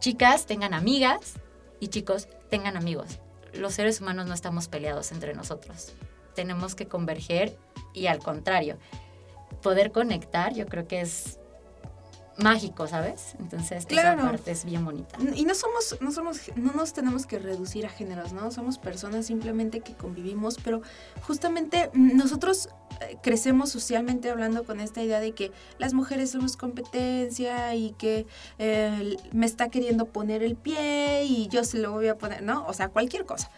chicas 0.01 0.47
tengan 0.47 0.73
amigas 0.73 1.35
y 1.79 1.87
chicos 1.87 2.27
tengan 2.49 2.75
amigos. 2.75 3.19
Los 3.53 3.75
seres 3.75 4.01
humanos 4.01 4.25
no 4.25 4.33
estamos 4.33 4.67
peleados 4.67 5.11
entre 5.11 5.35
nosotros. 5.35 5.93
Tenemos 6.33 6.73
que 6.73 6.87
converger 6.87 7.55
y 7.93 8.07
al 8.07 8.19
contrario, 8.19 8.77
poder 9.61 9.91
conectar 9.91 10.53
yo 10.55 10.65
creo 10.65 10.87
que 10.87 11.01
es 11.01 11.39
mágico, 12.37 12.87
¿sabes? 12.87 13.35
Entonces, 13.39 13.85
Claro. 13.85 14.19
esa 14.21 14.29
parte 14.31 14.51
es 14.51 14.65
bien 14.65 14.83
bonita. 14.85 15.17
Y 15.35 15.43
no 15.45 15.53
somos, 15.53 15.97
no 16.01 16.11
somos, 16.11 16.39
no 16.55 16.71
nos 16.73 16.93
tenemos 16.93 17.25
que 17.25 17.37
reducir 17.39 17.85
a 17.85 17.89
géneros, 17.89 18.33
¿no? 18.33 18.51
Somos 18.51 18.77
personas 18.77 19.25
simplemente 19.25 19.81
que 19.81 19.93
convivimos, 19.93 20.57
pero 20.63 20.81
justamente 21.27 21.89
nosotros 21.93 22.69
eh, 23.01 23.17
crecemos 23.21 23.69
socialmente 23.69 24.29
hablando 24.29 24.63
con 24.63 24.79
esta 24.79 25.01
idea 25.03 25.19
de 25.19 25.33
que 25.33 25.51
las 25.77 25.93
mujeres 25.93 26.31
somos 26.31 26.57
competencia 26.57 27.75
y 27.75 27.91
que 27.91 28.25
eh, 28.59 29.17
me 29.31 29.45
está 29.45 29.69
queriendo 29.69 30.05
poner 30.05 30.43
el 30.43 30.55
pie 30.55 31.23
y 31.25 31.47
yo 31.49 31.63
se 31.63 31.77
lo 31.79 31.91
voy 31.91 32.07
a 32.07 32.17
poner, 32.17 32.41
¿no? 32.43 32.65
O 32.67 32.73
sea, 32.73 32.89
cualquier 32.89 33.25
cosa. 33.25 33.49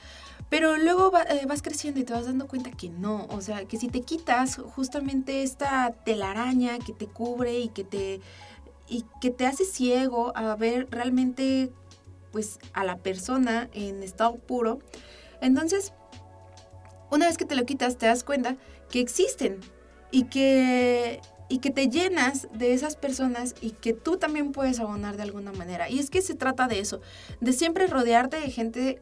Pero 0.50 0.78
luego 0.78 1.10
va- 1.10 1.24
eh, 1.24 1.46
vas 1.48 1.62
creciendo 1.64 2.00
y 2.00 2.04
te 2.04 2.14
vas 2.14 2.26
dando 2.26 2.48
cuenta 2.48 2.70
que 2.70 2.90
no, 2.90 3.26
o 3.30 3.42
sea, 3.42 3.66
que 3.66 3.78
si 3.78 3.88
te 3.88 4.02
quitas 4.02 4.58
justamente 4.76 5.42
esta 5.42 5.92
telaraña 6.06 6.78
que 6.80 6.94
te 6.94 7.08
cubre 7.08 7.60
y 7.60 7.70
que 7.70 7.84
te 7.84 8.22
y 8.94 9.06
que 9.20 9.32
te 9.32 9.48
hace 9.48 9.66
ciego 9.66 10.32
a 10.36 10.56
ver 10.56 10.88
realmente 10.92 11.72
pues 12.32 12.60
a 12.74 12.84
la 12.84 12.98
persona 12.98 13.68
en 13.74 14.04
estado 14.04 14.36
puro. 14.36 14.80
Entonces, 15.42 15.94
una 17.10 17.26
vez 17.26 17.38
que 17.38 17.46
te 17.46 17.56
lo 17.56 17.66
quitas, 17.66 17.98
te 17.98 18.06
das 18.06 18.24
cuenta 18.24 18.56
que 18.92 19.00
existen 19.00 19.60
y 20.12 20.26
que 20.26 21.22
y 21.50 21.58
que 21.58 21.72
te 21.72 21.88
llenas 21.88 22.48
de 22.54 22.74
esas 22.74 22.96
personas 22.96 23.56
y 23.62 23.72
que 23.72 23.94
tú 23.94 24.18
también 24.18 24.52
puedes 24.52 24.80
abonar 24.80 25.18
de 25.18 25.24
alguna 25.24 25.52
manera. 25.52 25.90
Y 25.90 26.00
es 26.00 26.10
que 26.10 26.22
se 26.22 26.36
trata 26.36 26.68
de 26.68 26.80
eso, 26.80 27.02
de 27.42 27.52
siempre 27.52 27.88
rodearte 27.88 28.40
de 28.40 28.50
gente 28.52 29.00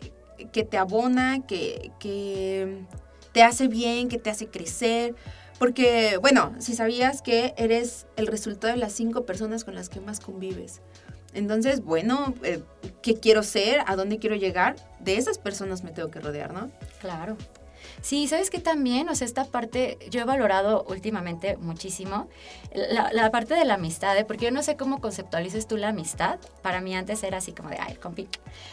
que 0.51 0.63
te 0.63 0.77
abona, 0.77 1.45
que, 1.45 1.91
que 1.99 2.85
te 3.33 3.43
hace 3.43 3.67
bien, 3.67 4.07
que 4.07 4.17
te 4.17 4.29
hace 4.29 4.47
crecer. 4.47 5.15
Porque, 5.61 6.17
bueno, 6.19 6.55
si 6.57 6.73
sabías 6.73 7.21
que 7.21 7.53
eres 7.55 8.07
el 8.15 8.25
resultado 8.25 8.73
de 8.73 8.79
las 8.79 8.93
cinco 8.93 9.27
personas 9.27 9.63
con 9.63 9.75
las 9.75 9.89
que 9.89 9.99
más 9.99 10.19
convives. 10.19 10.81
Entonces, 11.35 11.83
bueno, 11.83 12.33
eh, 12.41 12.63
¿qué 13.03 13.19
quiero 13.19 13.43
ser? 13.43 13.81
¿A 13.85 13.95
dónde 13.95 14.17
quiero 14.17 14.35
llegar? 14.35 14.75
De 15.01 15.17
esas 15.17 15.37
personas 15.37 15.83
me 15.83 15.91
tengo 15.91 16.09
que 16.09 16.19
rodear, 16.19 16.51
¿no? 16.51 16.71
Claro. 16.99 17.37
Sí, 18.01 18.27
sabes 18.27 18.49
que 18.49 18.59
también, 18.59 19.09
o 19.09 19.15
sea, 19.15 19.25
esta 19.25 19.45
parte 19.45 19.99
yo 20.09 20.21
he 20.21 20.23
valorado 20.23 20.83
últimamente 20.89 21.55
muchísimo 21.57 22.27
la, 22.73 23.29
parte 23.31 23.53
de 23.53 23.63
la 23.63 23.75
amistad, 23.75 24.17
¿eh? 24.17 24.25
porque 24.25 24.45
yo 24.45 24.51
no 24.51 24.63
sé 24.63 24.75
cómo 24.75 24.99
conceptualices 24.99 25.67
tú 25.67 25.77
la 25.77 25.89
amistad. 25.89 26.39
Para 26.61 26.81
mí 26.81 26.95
antes 26.95 27.23
era 27.23 27.37
así 27.37 27.51
como 27.51 27.69
de, 27.69 27.77
ay, 27.79 27.95
compi. 27.95 28.27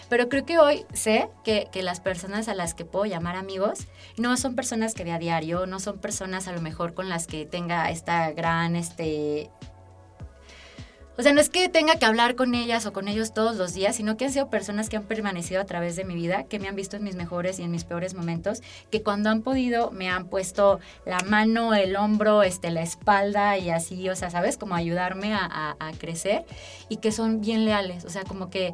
Pero 0.09 0.29
creo 0.29 0.47
que 0.47 0.59
hoy 0.59 0.87
sé 0.95 1.29
que, 1.45 1.69
que 1.71 1.83
las 1.83 2.01
personas 2.01 2.49
a 2.49 2.55
las 2.55 2.75
que 2.75 2.85
puedo 2.85 3.05
llamar 3.05 3.37
amigos 3.37 3.87
no 4.17 4.37
son 4.37 4.55
personas 4.55 4.95
que 4.95 5.05
vea 5.05 5.17
a 5.17 5.19
diario, 5.19 5.67
no 5.67 5.79
son 5.79 5.99
personas 5.99 6.49
a 6.49 6.53
lo 6.53 6.61
mejor 6.61 6.95
con 6.95 7.09
las 7.09 7.27
que 7.27 7.45
tenga 7.45 7.91
esta 7.91 8.31
gran, 8.33 8.77
este, 8.77 9.51
o 11.19 11.23
sea, 11.23 11.33
no 11.33 11.41
es 11.41 11.51
que 11.51 11.69
tenga 11.69 11.97
que 11.97 12.07
hablar 12.07 12.37
con 12.37 12.55
ellas 12.55 12.87
o 12.87 12.93
con 12.93 13.09
ellos 13.09 13.35
todos 13.35 13.57
los 13.57 13.75
días, 13.75 13.97
sino 13.97 14.17
que 14.17 14.27
han 14.27 14.33
sido 14.33 14.49
personas 14.49 14.89
que 14.89 14.97
han 14.97 15.03
permanecido 15.03 15.61
a 15.61 15.65
través 15.65 15.97
de 15.97 16.05
mi 16.05 16.15
vida, 16.15 16.45
que 16.45 16.59
me 16.61 16.69
han 16.69 16.77
visto 16.77 16.97
en 16.97 17.03
mis 17.05 17.17
mejores 17.17 17.59
y 17.59 17.63
en 17.65 17.71
mis 17.73 17.85
peores 17.85 18.15
momentos, 18.15 18.63
que 18.91 19.03
cuando 19.03 19.29
han 19.29 19.43
podido 19.43 19.91
me 19.91 20.09
han 20.09 20.27
puesto 20.27 20.79
la 21.05 21.19
mano, 21.21 21.75
el 21.75 21.97
hombro, 21.97 22.43
este, 22.45 22.71
la 22.71 22.83
espalda 22.83 23.59
y 23.59 23.71
así, 23.71 24.09
o 24.09 24.15
sea, 24.17 24.31
¿sabes? 24.31 24.57
Como 24.57 24.75
ayudarme 24.77 25.35
a, 25.35 25.45
a- 25.45 25.77
a 25.81 25.93
crecer 25.93 26.45
y 26.89 26.99
que 26.99 27.11
son 27.13 27.41
bien 27.41 27.65
leales, 27.65 28.05
o 28.05 28.11
sea, 28.11 28.23
como 28.25 28.49
que 28.49 28.73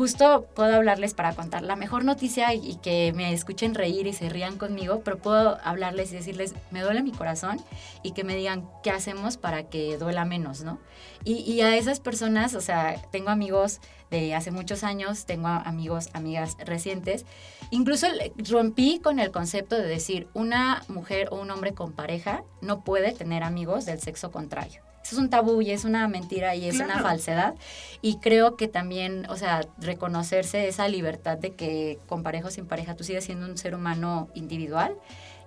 justo 0.00 0.46
puedo 0.54 0.76
hablarles 0.76 1.12
para 1.12 1.34
contar 1.34 1.60
la 1.62 1.76
mejor 1.76 2.06
noticia 2.06 2.54
y, 2.54 2.76
que 2.76 3.12
me 3.14 3.34
escuchen 3.34 3.74
reír 3.74 4.06
y 4.06 4.14
se 4.14 4.30
rían 4.30 4.56
conmigo, 4.56 5.02
pero 5.04 5.18
puedo 5.18 5.58
hablarles 5.62 6.10
y 6.10 6.14
decirles, 6.14 6.54
me 6.70 6.80
duele 6.80 7.02
mi 7.02 7.12
corazón 7.12 7.58
y 8.02 8.12
que 8.12 8.24
me 8.24 8.34
digan 8.34 8.66
qué 8.82 8.92
hacemos 8.92 9.36
para 9.36 9.64
que 9.64 9.98
duela 9.98 10.24
menos, 10.24 10.62
¿no? 10.62 10.78
Y, 11.22 11.34
y 11.40 11.60
a 11.60 11.76
esas 11.76 12.00
personas, 12.00 12.54
o 12.54 12.62
sea, 12.62 12.94
tengo 13.10 13.28
amigos 13.28 13.80
de 14.10 14.34
hace 14.34 14.50
muchos 14.50 14.84
años, 14.84 15.26
tengo 15.26 15.48
amigos, 15.48 16.08
amigas 16.14 16.56
recientes. 16.64 17.26
Incluso 17.70 18.06
rompí 18.48 19.00
con 19.00 19.18
el 19.18 19.30
concepto 19.30 19.76
de 19.76 19.86
decir, 19.86 20.28
una 20.32 20.82
mujer 20.88 21.28
o 21.30 21.38
un 21.38 21.50
hombre 21.50 21.74
con 21.74 21.92
pareja 21.92 22.42
no 22.62 22.84
puede 22.84 23.12
tener 23.12 23.42
amigos 23.42 23.84
del 23.84 24.00
sexo 24.00 24.30
contrario. 24.30 24.80
Es 25.12 25.18
un 25.18 25.30
tabú 25.30 25.62
y 25.62 25.70
es 25.70 25.84
una 25.84 26.06
mentira 26.08 26.54
y 26.54 26.66
es 26.66 26.80
una 26.80 27.00
falsedad. 27.00 27.54
Y 28.02 28.18
creo 28.18 28.56
que 28.56 28.68
también, 28.68 29.26
o 29.28 29.36
sea, 29.36 29.62
reconocerse 29.78 30.68
esa 30.68 30.88
libertad 30.88 31.38
de 31.38 31.54
que 31.54 31.98
con 32.06 32.22
pareja 32.22 32.48
o 32.48 32.50
sin 32.50 32.66
pareja 32.66 32.94
tú 32.94 33.04
sigues 33.04 33.24
siendo 33.24 33.46
un 33.46 33.58
ser 33.58 33.74
humano 33.74 34.28
individual 34.34 34.96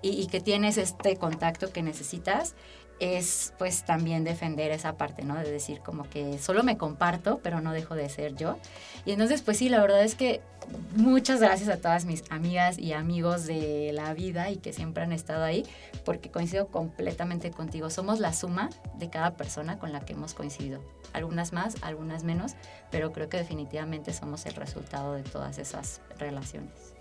y, 0.01 0.09
y 0.09 0.27
que 0.27 0.41
tienes 0.41 0.77
este 0.77 1.15
contacto 1.15 1.71
que 1.71 1.81
necesitas 1.81 2.55
es 3.03 3.53
pues 3.57 3.83
también 3.83 4.23
defender 4.23 4.71
esa 4.71 4.95
parte, 4.95 5.23
¿no? 5.23 5.35
De 5.35 5.51
decir 5.51 5.81
como 5.81 6.09
que 6.09 6.37
solo 6.39 6.63
me 6.63 6.77
comparto, 6.77 7.39
pero 7.43 7.59
no 7.59 7.73
dejo 7.73 7.95
de 7.95 8.07
ser 8.09 8.35
yo. 8.35 8.57
Y 9.05 9.11
entonces 9.11 9.41
pues 9.41 9.57
sí, 9.57 9.67
la 9.67 9.81
verdad 9.81 10.03
es 10.03 10.15
que 10.15 10.41
muchas 10.95 11.41
gracias 11.41 11.67
a 11.67 11.77
todas 11.77 12.05
mis 12.05 12.23
amigas 12.29 12.79
y 12.79 12.93
amigos 12.93 13.45
de 13.45 13.91
la 13.93 14.13
vida 14.13 14.49
y 14.49 14.57
que 14.57 14.71
siempre 14.71 15.03
han 15.03 15.11
estado 15.11 15.43
ahí, 15.43 15.65
porque 16.05 16.31
coincido 16.31 16.67
completamente 16.67 17.51
contigo. 17.51 17.89
Somos 17.89 18.19
la 18.19 18.31
suma 18.31 18.69
de 18.95 19.09
cada 19.09 19.35
persona 19.35 19.79
con 19.79 19.91
la 19.91 19.99
que 20.01 20.13
hemos 20.13 20.33
coincidido. 20.33 20.79
Algunas 21.11 21.51
más, 21.51 21.75
algunas 21.81 22.23
menos, 22.23 22.53
pero 22.89 23.11
creo 23.11 23.27
que 23.27 23.37
definitivamente 23.37 24.13
somos 24.13 24.45
el 24.45 24.53
resultado 24.53 25.13
de 25.13 25.23
todas 25.23 25.57
esas 25.57 26.01
relaciones. 26.17 26.92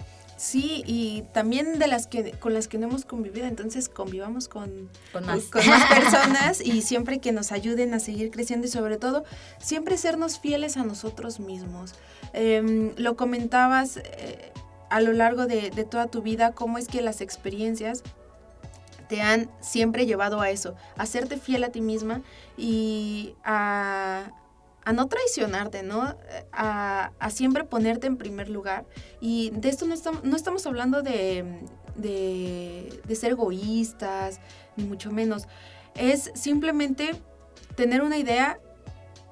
Sí, 0.42 0.82
y 0.88 1.22
también 1.32 1.78
de 1.78 1.86
las 1.86 2.08
que 2.08 2.32
con 2.32 2.52
las 2.52 2.66
que 2.66 2.76
no 2.76 2.88
hemos 2.88 3.04
convivido, 3.04 3.46
entonces 3.46 3.88
convivamos 3.88 4.48
con, 4.48 4.90
Con 5.12 5.24
más. 5.24 5.44
con 5.44 5.64
más 5.68 5.86
personas 5.94 6.60
y 6.60 6.82
siempre 6.82 7.20
que 7.20 7.30
nos 7.30 7.52
ayuden 7.52 7.94
a 7.94 8.00
seguir 8.00 8.32
creciendo 8.32 8.66
y 8.66 8.70
sobre 8.70 8.96
todo 8.96 9.22
siempre 9.60 9.96
sernos 9.96 10.40
fieles 10.40 10.76
a 10.76 10.82
nosotros 10.82 11.38
mismos. 11.38 11.94
Em, 12.32 12.92
lo 12.96 13.14
comentabas 13.16 13.98
eh, 13.98 14.52
a 14.90 15.00
lo 15.00 15.12
largo 15.12 15.46
de, 15.46 15.70
de 15.70 15.84
toda 15.84 16.08
tu 16.08 16.22
vida, 16.22 16.50
cómo 16.50 16.76
es 16.76 16.88
que 16.88 17.02
las 17.02 17.20
experiencias 17.20 18.02
te 19.08 19.22
han 19.22 19.48
siempre 19.60 20.06
llevado 20.06 20.40
a 20.40 20.50
eso, 20.50 20.74
a 20.96 21.06
serte 21.06 21.36
fiel 21.36 21.62
a 21.62 21.68
ti 21.68 21.80
misma 21.80 22.20
y 22.56 23.36
a, 23.44 24.32
a 24.84 24.92
no 24.92 25.06
traicionarte, 25.08 25.82
¿no? 25.82 26.16
A, 26.52 27.10
siempre 27.30 27.64
ponerte 27.64 28.06
en 28.06 28.16
primer 28.16 28.48
lugar. 28.48 28.84
Y 29.20 29.50
de 29.50 29.68
esto 29.68 29.86
no 29.86 29.94
estamos, 29.94 30.24
no 30.24 30.36
estamos 30.36 30.66
hablando 30.66 31.02
de, 31.02 31.60
de, 31.96 33.16
ser 33.16 33.32
egoístas, 33.32 34.40
ni 34.76 34.84
mucho 34.84 35.10
menos. 35.10 35.46
Es 35.94 36.30
simplemente 36.34 37.12
tener 37.76 38.02
una 38.02 38.18
idea, 38.18 38.58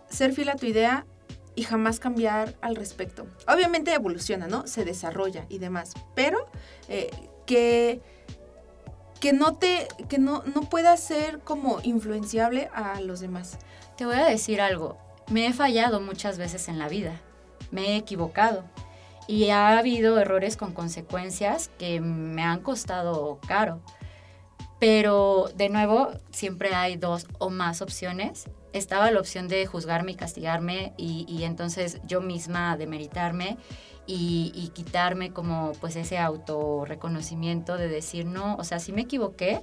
ser 0.09 0.33
fiel 0.33 0.51
a 0.51 0.57
tu 0.57 0.67
idea 0.67 1.07
y 1.55 1.65
jamás 1.65 1.99
cambiar 1.99 2.55
al 2.61 2.77
respecto. 2.77 3.27
Obviamente 3.49 3.93
evoluciona, 3.93 4.47
¿no? 4.47 4.67
Se 4.67 4.85
desarrolla 4.85 5.47
y 5.49 5.59
demás, 5.59 5.95
pero 6.15 6.47
eh, 6.89 7.11
que, 7.45 8.01
que 9.21 9.33
no 9.33 9.57
te, 9.57 9.89
que 10.09 10.19
no, 10.19 10.45
no 10.55 10.63
pueda 10.63 10.97
ser 10.97 11.41
como 11.41 11.81
influenciable 11.83 12.71
a 12.73 13.01
los 13.01 13.21
demás. 13.21 13.59
Te 13.97 14.07
voy 14.07 14.17
a 14.17 14.27
decir 14.27 14.61
algo. 14.61 15.10
Me 15.31 15.47
he 15.47 15.53
fallado 15.53 16.01
muchas 16.01 16.39
veces 16.39 16.69
en 16.69 16.79
la 16.79 16.89
vida. 16.89 17.21
Me 17.71 17.91
he 17.91 17.97
equivocado. 17.97 18.65
Y 19.29 19.51
ha 19.51 19.79
habido 19.79 20.19
errores 20.19 20.57
con 20.57 20.73
consecuencias 20.73 21.71
que 21.79 22.01
me 22.01 22.43
han 22.43 22.61
costado 22.61 23.39
caro. 23.47 23.81
Pero 24.81 25.49
de 25.55 25.69
nuevo, 25.69 26.11
siempre 26.33 26.75
hay 26.75 26.97
dos 26.97 27.29
o 27.39 27.49
más 27.49 27.81
opciones. 27.81 28.51
Estaba 28.73 29.11
la 29.13 29.21
opción 29.21 29.47
de 29.47 29.67
juzgarme 29.67 30.13
y 30.13 30.17
castigarme 30.17 30.95
y, 30.97 31.43
entonces 31.45 32.01
yo 32.05 32.21
misma 32.21 32.77
demeritarme 32.77 33.57
y, 34.07 34.51
y 34.55 34.69
quitarme 34.69 35.33
como 35.33 35.73
pues 35.81 35.95
ese 35.95 36.19
autorreconocimiento 36.19 37.77
de 37.77 37.89
decir, 37.89 38.27
no, 38.27 38.57
o 38.57 38.65
sea, 38.65 38.81
sí 38.81 38.93
me 38.93 39.03
equivoqué, 39.03 39.63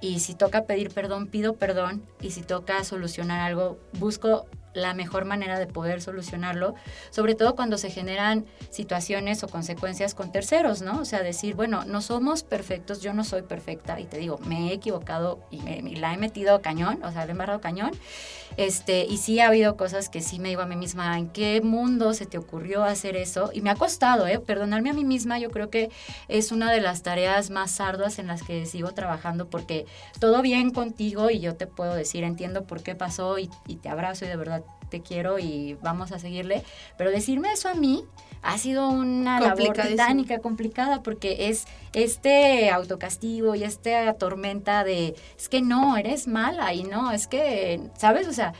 y 0.00 0.20
si 0.20 0.34
toca 0.34 0.64
pedir 0.64 0.90
perdón, 0.90 1.26
pido 1.26 1.54
perdón. 1.56 2.02
Y 2.20 2.30
si 2.30 2.42
toca 2.42 2.82
solucionar 2.84 3.40
algo, 3.40 3.78
busco 3.98 4.46
la 4.76 4.94
mejor 4.94 5.24
manera 5.24 5.58
de 5.58 5.66
poder 5.66 6.00
solucionarlo, 6.00 6.74
sobre 7.10 7.34
todo 7.34 7.56
cuando 7.56 7.78
se 7.78 7.90
generan 7.90 8.46
situaciones 8.70 9.42
o 9.42 9.48
consecuencias 9.48 10.14
con 10.14 10.32
terceros, 10.32 10.82
¿no? 10.82 11.00
O 11.00 11.04
sea, 11.04 11.22
decir, 11.22 11.54
bueno, 11.54 11.84
no 11.84 12.00
somos 12.00 12.42
perfectos, 12.42 13.00
yo 13.00 13.12
no 13.12 13.24
soy 13.24 13.42
perfecta, 13.42 13.98
y 14.00 14.04
te 14.04 14.18
digo, 14.18 14.38
me 14.38 14.70
he 14.70 14.72
equivocado 14.74 15.40
y, 15.50 15.60
me, 15.60 15.82
la 15.96 16.14
he 16.14 16.16
metido 16.16 16.60
cañón, 16.62 17.02
o 17.02 17.12
sea, 17.12 17.24
le 17.24 17.28
he 17.28 17.32
embarrado 17.32 17.60
cañón, 17.60 17.90
este, 18.56 19.04
y 19.04 19.18
sí 19.18 19.40
ha 19.40 19.48
habido 19.48 19.76
cosas 19.76 20.08
que 20.08 20.20
sí 20.20 20.38
me 20.38 20.48
digo 20.50 20.62
a 20.62 20.66
mí 20.66 20.76
misma, 20.76 21.18
¿en 21.18 21.28
qué 21.28 21.60
mundo 21.60 22.14
se 22.14 22.26
te 22.26 22.38
ocurrió 22.38 22.84
hacer 22.84 23.16
eso? 23.16 23.50
Y 23.52 23.60
me 23.60 23.70
ha 23.70 23.74
costado, 23.74 24.26
¿eh? 24.26 24.38
Perdonarme 24.38 24.90
a 24.90 24.94
mí 24.94 25.04
misma, 25.04 25.38
yo 25.38 25.50
creo 25.50 25.70
que 25.70 25.90
es 26.28 26.52
una 26.52 26.70
de 26.70 26.80
las 26.80 27.02
tareas 27.02 27.50
más 27.50 27.80
arduas 27.80 28.18
en 28.18 28.26
las 28.26 28.42
que 28.42 28.66
sigo 28.66 28.92
trabajando, 28.92 29.48
porque 29.48 29.86
todo 30.20 30.42
bien 30.42 30.70
contigo 30.70 31.30
y 31.30 31.40
yo 31.40 31.54
te 31.56 31.66
puedo 31.66 31.94
decir, 31.94 32.24
entiendo 32.24 32.64
por 32.64 32.82
qué 32.82 32.94
pasó 32.94 33.38
y, 33.38 33.50
y 33.66 33.76
te 33.76 33.88
abrazo 33.88 34.24
y 34.24 34.28
de 34.28 34.36
verdad 34.36 34.62
te 34.88 35.02
quiero 35.02 35.38
y 35.38 35.76
vamos 35.82 36.12
a 36.12 36.18
seguirle, 36.18 36.62
pero 36.96 37.10
decirme 37.10 37.52
eso 37.52 37.68
a 37.68 37.74
mí 37.74 38.04
ha 38.42 38.58
sido 38.58 38.88
una 38.88 39.40
labor 39.40 39.76
titánica, 39.76 40.38
complicada, 40.38 41.02
porque 41.02 41.48
es 41.48 41.66
este 41.92 42.70
autocastigo 42.70 43.54
y 43.54 43.64
esta 43.64 44.12
tormenta 44.14 44.84
de, 44.84 45.16
es 45.36 45.48
que 45.48 45.62
no, 45.62 45.96
eres 45.96 46.28
mala 46.28 46.72
y 46.72 46.84
no, 46.84 47.10
es 47.10 47.26
que, 47.26 47.80
¿sabes? 47.96 48.28
O 48.28 48.32
sea, 48.32 48.52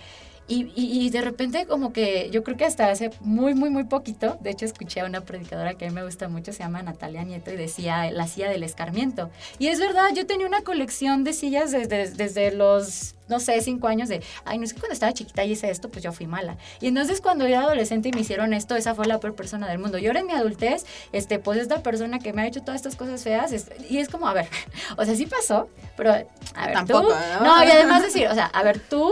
Y, 0.48 0.70
y, 0.77 1.10
de 1.10 1.23
repente 1.23 1.66
como 1.66 1.93
que 1.93 2.31
yo 2.31 2.44
creo 2.44 2.56
que 2.56 2.64
hasta 2.64 2.89
hace 2.89 3.10
muy, 3.20 3.55
muy, 3.55 3.68
muy 3.68 3.82
poquito, 3.82 4.39
de 4.40 4.51
hecho 4.51 4.64
escuché 4.64 5.01
a 5.01 5.05
una 5.05 5.23
predicadora 5.23 5.74
que 5.74 5.86
a 5.86 5.89
mí 5.89 5.94
me 5.94 6.05
gusta 6.05 6.28
mucho, 6.28 6.52
se 6.52 6.60
llama 6.60 6.82
Natalia 6.82 7.24
Nieto, 7.24 7.52
y 7.52 7.56
decía 7.56 8.09
la 8.12 8.28
silla 8.28 8.48
del 8.48 8.62
escarmiento. 8.62 9.28
Y 9.59 9.66
es 9.68 9.81
verdad, 9.81 10.10
yo 10.14 10.24
tenía 10.24 10.47
una 10.47 10.62
colección 10.62 11.24
de 11.24 11.32
sillas 11.32 11.73
desde, 11.73 12.10
desde 12.12 12.52
los, 12.52 13.16
no 13.27 13.40
sé, 13.40 13.60
cinco 13.60 13.89
años 13.89 14.09
de, 14.09 14.23
ay, 14.44 14.59
no 14.59 14.64
es 14.64 14.73
que 14.73 14.78
cuando 14.78 14.93
estaba 14.93 15.12
chiquita 15.12 15.44
y 15.44 15.51
hice 15.51 15.68
esto, 15.68 15.89
pues 15.89 16.05
yo 16.05 16.12
fui 16.12 16.28
mala. 16.28 16.59
Y 16.81 16.86
entonces 16.86 17.20
cuando 17.20 17.44
era 17.44 17.62
adolescente 17.62 18.10
y 18.10 18.12
me 18.12 18.20
hicieron 18.20 18.55
esto, 18.55 18.77
esa 18.77 18.94
fue 18.94 19.06
la 19.06 19.18
peor 19.18 19.35
persona 19.35 19.66
del 19.68 19.81
mundo. 19.81 19.98
Y 19.98 20.06
ahora 20.06 20.20
en 20.20 20.27
mi 20.27 20.32
adultez, 20.32 20.86
este, 21.10 21.40
pues 21.40 21.59
esta 21.59 21.82
persona 21.82 22.20
que 22.20 22.32
me 22.32 22.43
ha 22.43 22.47
hecho 22.47 22.60
todas 22.60 22.77
estas 22.77 22.94
cosas 22.94 23.24
feas, 23.24 23.52
y 23.90 23.98
es 23.98 24.09
como, 24.09 24.28
a 24.28 24.32
ver, 24.32 24.48
o 24.97 25.05
sea, 25.05 25.16
sí 25.16 25.27
pasó, 25.27 25.68
pero, 25.97 26.12
a 26.12 26.66
ver, 26.66 26.73
Tampoco, 26.73 27.09
tú, 27.09 27.14
¿no? 27.40 27.59
no, 27.59 27.64
y 27.64 27.70
además 27.70 28.02
decir, 28.02 28.28
o 28.28 28.35
sea, 28.35 28.47
a 28.47 28.62
ver, 28.62 28.78
tú 28.78 29.10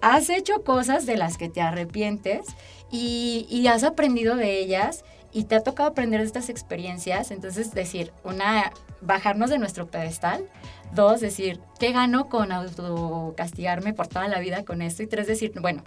has 0.00 0.30
hecho 0.30 0.64
cosas 0.64 1.06
de 1.06 1.16
las 1.16 1.36
que 1.36 1.48
te 1.48 1.60
arrepientes 1.60 2.46
y, 2.90 3.66
has 3.66 3.84
aprendido 3.84 4.36
de 4.36 4.58
ellas 4.58 5.04
y 5.32 5.44
te 5.44 5.54
ha 5.54 5.62
tocado 5.62 5.90
aprender 5.90 6.20
de 6.20 6.26
estas 6.26 6.48
experiencias. 6.48 7.30
Entonces, 7.30 7.72
decir, 7.72 8.12
una, 8.24 8.72
bajarnos 9.00 9.50
de 9.50 9.58
nuestro 9.58 9.86
pedestal. 9.88 10.48
Dos, 10.92 11.20
decir, 11.20 11.60
¿qué 11.78 11.92
gano 11.92 12.28
con 12.28 12.50
autocastigarme 12.50 13.92
por 13.92 14.08
toda 14.08 14.26
la 14.26 14.40
vida 14.40 14.64
con 14.64 14.82
esto? 14.82 15.04
Y 15.04 15.06
tres, 15.06 15.28
decir, 15.28 15.52
bueno, 15.60 15.84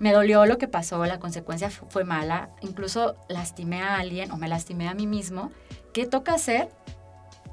me 0.00 0.12
dolió 0.12 0.44
lo 0.46 0.58
que 0.58 0.66
pasó, 0.66 1.04
la 1.04 1.20
consecuencia 1.20 1.70
fue 1.70 2.04
mala, 2.04 2.50
incluso 2.62 3.14
lastimé 3.28 3.80
a 3.82 3.98
alguien 3.98 4.32
o 4.32 4.36
me 4.36 4.48
lastimé 4.48 4.88
a 4.88 4.94
mí 4.94 5.06
mismo. 5.06 5.52
¿Qué 5.92 6.06
toca 6.06 6.34
hacer 6.34 6.68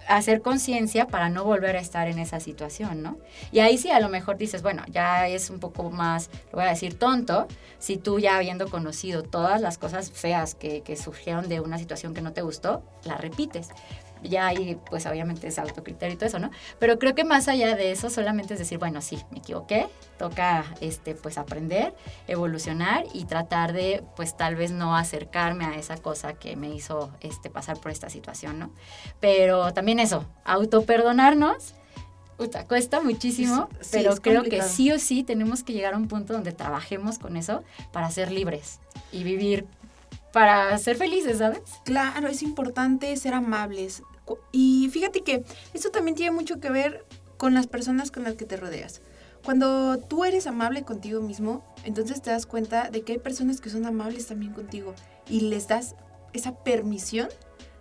hacer 0.08 0.42
conciencia 0.42 1.08
para 1.08 1.30
no 1.30 1.44
volver 1.44 1.76
a 1.76 1.80
estar 1.80 2.08
en 2.08 2.20
esa 2.20 2.40
situación, 2.40 3.02
¿no? 3.02 3.18
Y 3.52 3.60
ahí 3.60 3.78
sí 3.78 3.92
a 3.92 4.00
lo 4.00 4.10
mejor 4.10 4.38
dices, 4.38 4.62
bueno, 4.62 4.84
ya 4.90 5.28
es 5.28 5.50
un 5.50 5.60
poco 5.60 5.90
más, 5.90 6.30
lo 6.52 6.60
voy 6.60 6.66
a 6.66 6.70
decir 6.70 6.98
tonto, 6.98 7.48
si 7.80 7.98
tú 7.98 8.20
ya 8.20 8.36
habiendo 8.38 8.70
conocido 8.70 9.24
todas 9.24 9.62
las 9.62 9.78
cosas 9.78 10.12
feas 10.12 10.56
que, 10.56 10.82
que 10.82 10.96
surgieron 10.96 11.50
de 11.50 11.60
una 11.60 11.78
situación 11.78 12.14
que 12.14 12.22
no 12.22 12.34
te 12.34 12.42
gustó, 12.42 12.84
la 13.04 13.18
repites 13.18 13.70
ya 14.24 14.48
ahí 14.48 14.78
pues 14.90 15.06
obviamente 15.06 15.48
es 15.48 15.60
autocriterio 15.60 16.14
y 16.16 16.18
todo 16.18 16.28
eso, 16.28 16.40
¿no? 16.40 16.52
Pero 16.80 17.00
creo 17.00 17.16
que 17.16 17.24
más 17.24 17.48
allá 17.48 17.76
de 17.76 17.92
eso 17.92 18.10
solamente 18.10 18.54
es 18.54 18.60
decir, 18.60 18.78
bueno, 18.78 19.02
sí, 19.02 19.20
me 19.32 19.40
equivoqué, 19.40 19.88
toca 20.18 20.66
este 20.82 21.16
pues 21.16 21.38
aprender, 21.38 21.94
evolucionar 22.28 23.06
y 23.14 23.26
tratar 23.26 23.74
de 23.74 24.04
pues 24.16 24.36
tal 24.38 24.56
vez 24.56 24.72
no 24.72 24.96
acercarme 24.96 25.66
a 25.66 25.76
esa 25.76 25.98
cosa 25.98 26.34
que 26.34 26.56
me 26.56 26.70
hizo 26.74 27.12
este 27.22 27.50
pasar 27.50 27.80
por 27.80 27.92
esta 27.92 28.10
situación, 28.10 28.60
¿no? 28.60 28.72
Pero 29.20 29.74
también 29.74 30.00
eso, 30.00 30.26
autoperdonarnos 30.46 31.76
Puta, 32.38 32.66
cuesta 32.66 33.02
muchísimo, 33.02 33.70
Sí, 33.82 33.90
pero 33.92 34.16
creo 34.16 34.42
complicado. 34.42 34.68
que 34.68 34.76
sí 34.76 34.92
o 34.92 34.98
sí 34.98 35.24
tenemos 35.24 35.62
que 35.62 35.74
llegar 35.74 35.94
a 35.94 35.98
un 35.98 36.08
punto 36.08 36.34
donde 36.34 36.52
trabajemos 36.52 37.20
con 37.20 37.38
eso 37.38 37.64
para 37.92 38.10
ser 38.10 38.32
libres 38.32 38.80
y 39.12 39.24
vivir 39.24 39.68
para 40.32 40.78
ser 40.78 40.98
felices, 40.98 41.40
¿sabes? 41.40 41.62
Claro, 41.84 42.28
es 42.28 42.42
importante 42.42 43.16
ser 43.18 43.34
amables. 43.34 44.04
Y 44.52 44.90
fíjate 44.92 45.22
que 45.22 45.44
eso 45.74 45.90
también 45.90 46.16
tiene 46.16 46.32
mucho 46.32 46.60
que 46.60 46.70
ver 46.70 47.06
con 47.38 47.54
las 47.54 47.68
personas 47.68 48.12
con 48.12 48.24
las 48.24 48.36
que 48.36 48.46
te 48.46 48.58
rodeas. 48.58 49.02
Cuando 49.44 49.98
tú 49.98 50.24
eres 50.24 50.46
amable 50.46 50.84
contigo 50.84 51.22
mismo, 51.22 51.64
entonces 51.84 52.22
te 52.22 52.30
das 52.30 52.46
cuenta 52.46 52.90
de 52.90 53.02
que 53.02 53.14
hay 53.14 53.18
personas 53.18 53.60
que 53.60 53.72
son 53.72 53.86
amables 53.86 54.28
también 54.28 54.54
contigo 54.54 54.94
y 55.28 55.42
les 55.42 55.68
das 55.68 55.96
esa 56.34 56.64
permisión 56.64 57.28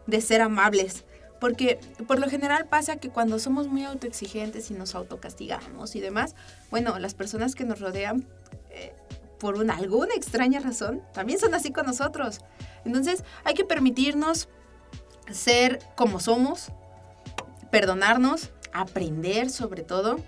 de 0.06 0.20
ser 0.22 0.40
amables. 0.40 1.04
Porque 1.38 1.78
por 2.06 2.18
lo 2.18 2.28
general 2.28 2.66
pasa 2.66 2.96
que 2.96 3.10
cuando 3.10 3.38
somos 3.38 3.68
muy 3.68 3.84
autoexigentes 3.84 4.70
y 4.70 4.74
nos 4.74 4.94
autocastigamos 4.94 5.94
y 5.96 6.00
demás, 6.00 6.34
bueno, 6.70 6.98
las 6.98 7.14
personas 7.14 7.54
que 7.54 7.64
nos 7.64 7.80
rodean, 7.80 8.26
eh, 8.70 8.94
por 9.40 9.56
una, 9.56 9.74
alguna 9.74 10.14
extraña 10.14 10.60
razón, 10.60 11.02
también 11.12 11.40
son 11.40 11.54
así 11.54 11.72
con 11.72 11.86
nosotros. 11.86 12.40
Entonces 12.84 13.24
hay 13.42 13.54
que 13.54 13.64
permitirnos 13.64 14.48
ser 15.32 15.80
como 15.96 16.20
somos, 16.20 16.70
perdonarnos, 17.72 18.50
aprender 18.72 19.50
sobre 19.50 19.82
todo. 19.82 20.18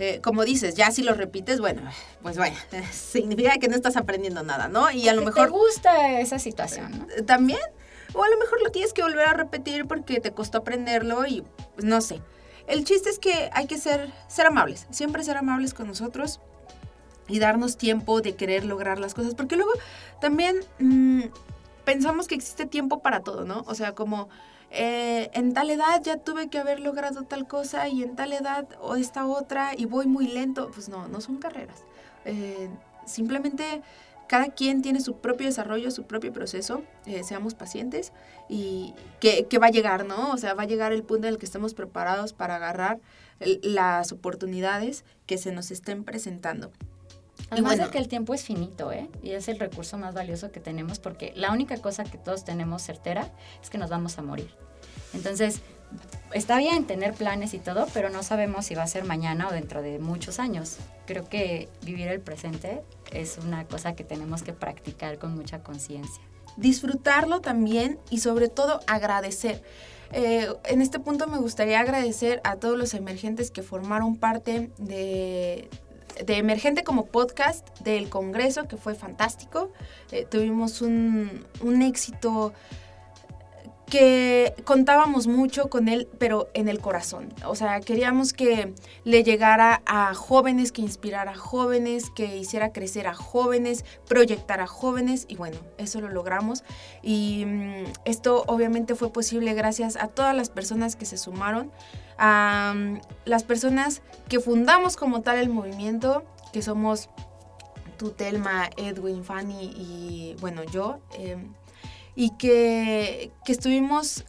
Eh, 0.00 0.20
como 0.22 0.44
dices, 0.44 0.74
ya 0.74 0.90
si 0.92 1.02
lo 1.02 1.14
repites, 1.14 1.60
bueno, 1.60 1.82
pues 2.22 2.36
bueno, 2.36 2.56
significa 2.92 3.58
que 3.58 3.68
no 3.68 3.74
estás 3.74 3.96
aprendiendo 3.96 4.42
nada, 4.42 4.68
¿no? 4.68 4.90
Y 4.90 5.08
a 5.08 5.14
lo 5.14 5.22
mejor 5.22 5.46
te 5.46 5.50
gusta 5.50 6.20
esa 6.20 6.38
situación, 6.38 6.98
¿no? 6.98 7.06
eh, 7.16 7.22
también, 7.22 7.60
o 8.12 8.22
a 8.22 8.28
lo 8.28 8.38
mejor 8.38 8.62
lo 8.62 8.70
tienes 8.70 8.92
que 8.92 9.02
volver 9.02 9.26
a 9.26 9.32
repetir 9.32 9.86
porque 9.86 10.20
te 10.20 10.32
costó 10.32 10.58
aprenderlo 10.58 11.26
y 11.26 11.42
pues, 11.74 11.84
no 11.84 12.00
sé. 12.00 12.20
El 12.68 12.84
chiste 12.84 13.08
es 13.08 13.18
que 13.18 13.50
hay 13.52 13.66
que 13.66 13.78
ser, 13.78 14.12
ser 14.28 14.46
amables, 14.46 14.86
siempre 14.90 15.24
ser 15.24 15.36
amables 15.36 15.74
con 15.74 15.88
nosotros 15.88 16.40
y 17.28 17.38
darnos 17.38 17.76
tiempo 17.76 18.20
de 18.20 18.34
querer 18.34 18.64
lograr 18.64 18.98
las 18.98 19.14
cosas, 19.14 19.34
porque 19.34 19.56
luego 19.56 19.72
también 20.20 20.56
mm, 20.78 21.24
pensamos 21.84 22.26
que 22.26 22.34
existe 22.34 22.66
tiempo 22.66 23.00
para 23.00 23.20
todo, 23.20 23.44
¿no? 23.44 23.64
O 23.66 23.74
sea, 23.74 23.94
como 23.94 24.28
eh, 24.70 25.30
en 25.32 25.54
tal 25.54 25.70
edad 25.70 26.02
ya 26.02 26.18
tuve 26.18 26.48
que 26.48 26.58
haber 26.58 26.80
logrado 26.80 27.22
tal 27.22 27.46
cosa 27.46 27.88
y 27.88 28.02
en 28.02 28.16
tal 28.16 28.32
edad 28.32 28.66
o 28.80 28.96
esta 28.96 29.26
otra 29.26 29.72
y 29.76 29.86
voy 29.86 30.06
muy 30.06 30.26
lento, 30.26 30.70
pues 30.72 30.88
no, 30.88 31.08
no 31.08 31.20
son 31.20 31.38
carreras. 31.38 31.84
Eh, 32.24 32.68
simplemente 33.06 33.82
cada 34.28 34.48
quien 34.48 34.82
tiene 34.82 35.00
su 35.00 35.16
propio 35.16 35.46
desarrollo, 35.46 35.90
su 35.90 36.04
propio 36.04 36.32
proceso, 36.32 36.82
eh, 37.06 37.24
seamos 37.24 37.54
pacientes 37.54 38.12
y 38.48 38.92
que, 39.20 39.46
va 39.58 39.68
a 39.68 39.70
llegar, 39.70 40.04
¿no? 40.04 40.32
O 40.32 40.36
sea, 40.36 40.52
va 40.52 40.64
a 40.64 40.66
llegar 40.66 40.92
el 40.92 41.02
punto 41.02 41.26
en 41.26 41.32
el 41.32 41.38
que 41.38 41.46
estemos 41.46 41.72
preparados 41.72 42.34
para 42.34 42.56
agarrar 42.56 43.00
las 43.62 44.12
oportunidades 44.12 45.04
que 45.26 45.38
se 45.38 45.50
nos 45.50 45.70
estén 45.70 46.04
presentando. 46.04 46.70
Además 47.50 47.72
bueno. 47.72 47.86
de 47.86 47.90
que 47.90 47.98
el 47.98 48.08
tiempo 48.08 48.34
es 48.34 48.42
finito, 48.42 48.92
¿eh? 48.92 49.08
Y 49.22 49.30
es 49.30 49.48
el 49.48 49.58
recurso 49.58 49.96
más 49.96 50.14
valioso 50.14 50.50
que 50.50 50.60
tenemos 50.60 50.98
porque 50.98 51.32
la 51.34 51.50
única 51.52 51.76
cosa 51.78 52.04
que 52.04 52.18
todos 52.18 52.44
tenemos 52.44 52.82
certera 52.82 53.30
es 53.62 53.70
que 53.70 53.78
nos 53.78 53.90
vamos 53.90 54.18
a 54.18 54.22
morir. 54.22 54.50
Entonces, 55.14 55.62
está 56.32 56.58
bien 56.58 56.86
tener 56.86 57.14
planes 57.14 57.54
y 57.54 57.58
todo, 57.58 57.86
pero 57.94 58.10
no 58.10 58.22
sabemos 58.22 58.66
si 58.66 58.74
va 58.74 58.82
a 58.82 58.86
ser 58.86 59.04
mañana 59.04 59.48
o 59.48 59.52
dentro 59.52 59.80
de 59.80 59.98
muchos 59.98 60.38
años. 60.38 60.76
Creo 61.06 61.28
que 61.28 61.68
vivir 61.82 62.08
el 62.08 62.20
presente 62.20 62.82
es 63.12 63.38
una 63.38 63.64
cosa 63.64 63.94
que 63.94 64.04
tenemos 64.04 64.42
que 64.42 64.52
practicar 64.52 65.18
con 65.18 65.34
mucha 65.34 65.62
conciencia. 65.62 66.22
disfrutarlo 66.56 67.40
también 67.40 68.00
y 68.10 68.18
sobre 68.18 68.48
todo 68.48 68.80
agradecer. 68.88 69.62
Eh, 70.10 70.48
en 70.64 70.82
este 70.82 70.98
punto 70.98 71.28
me 71.28 71.38
gustaría 71.38 71.78
agradecer 71.78 72.40
a 72.42 72.56
todos 72.56 72.76
los 72.76 72.94
emergentes 72.94 73.52
que 73.52 73.62
formaron 73.62 74.16
parte 74.16 74.70
de, 74.78 75.68
de 76.24 76.36
Emergente 76.36 76.84
como 76.84 77.06
podcast 77.06 77.66
del 77.80 78.08
Congreso, 78.08 78.68
que 78.68 78.76
fue 78.76 78.94
fantástico. 78.94 79.72
Eh, 80.10 80.26
tuvimos 80.28 80.82
un, 80.82 81.46
un 81.60 81.82
éxito 81.82 82.52
que 83.88 84.54
contábamos 84.64 85.26
mucho 85.26 85.68
con 85.68 85.88
él, 85.88 86.08
pero 86.18 86.48
en 86.54 86.68
el 86.68 86.80
corazón. 86.80 87.32
O 87.46 87.54
sea, 87.54 87.80
queríamos 87.80 88.32
que 88.32 88.74
le 89.04 89.22
llegara 89.24 89.82
a 89.86 90.14
jóvenes, 90.14 90.72
que 90.72 90.82
inspirara 90.82 91.32
a 91.32 91.36
jóvenes, 91.36 92.10
que 92.10 92.36
hiciera 92.36 92.72
crecer 92.72 93.06
a 93.06 93.14
jóvenes, 93.14 93.84
proyectar 94.06 94.60
a 94.60 94.66
jóvenes 94.66 95.24
y 95.28 95.36
bueno, 95.36 95.56
eso 95.78 96.00
lo 96.00 96.08
logramos. 96.08 96.64
Y 97.02 97.44
mm, 97.46 97.84
esto 98.04 98.44
obviamente 98.46 98.94
fue 98.94 99.12
posible 99.12 99.54
gracias 99.54 99.96
a 99.96 100.08
todas 100.08 100.34
las 100.34 100.50
personas 100.50 100.96
que 100.96 101.06
se 101.06 101.16
sumaron, 101.16 101.72
a 102.18 102.74
mm, 102.76 103.00
las 103.24 103.44
personas 103.44 104.02
que 104.28 104.40
fundamos 104.40 104.96
como 104.96 105.22
tal 105.22 105.38
el 105.38 105.48
movimiento, 105.48 106.24
que 106.52 106.62
somos 106.62 107.08
tú, 107.96 108.10
Telma, 108.10 108.70
Edwin, 108.76 109.24
Fanny 109.24 109.72
y 109.76 110.36
bueno, 110.40 110.62
yo. 110.64 111.00
em, 111.18 111.54
y 112.18 112.30
que, 112.30 113.30
que 113.44 113.52
estuvimos 113.52 114.24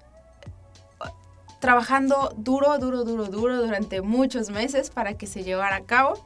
trabajando 1.60 2.32
duro, 2.38 2.78
duro, 2.78 3.04
duro, 3.04 3.26
duro 3.26 3.58
durante 3.58 4.02
muchos 4.02 4.52
meses 4.52 4.92
para 4.92 5.16
que 5.16 5.26
se 5.26 5.44
llevara 5.44 5.78
a 5.78 5.82
cabo. 5.82 6.24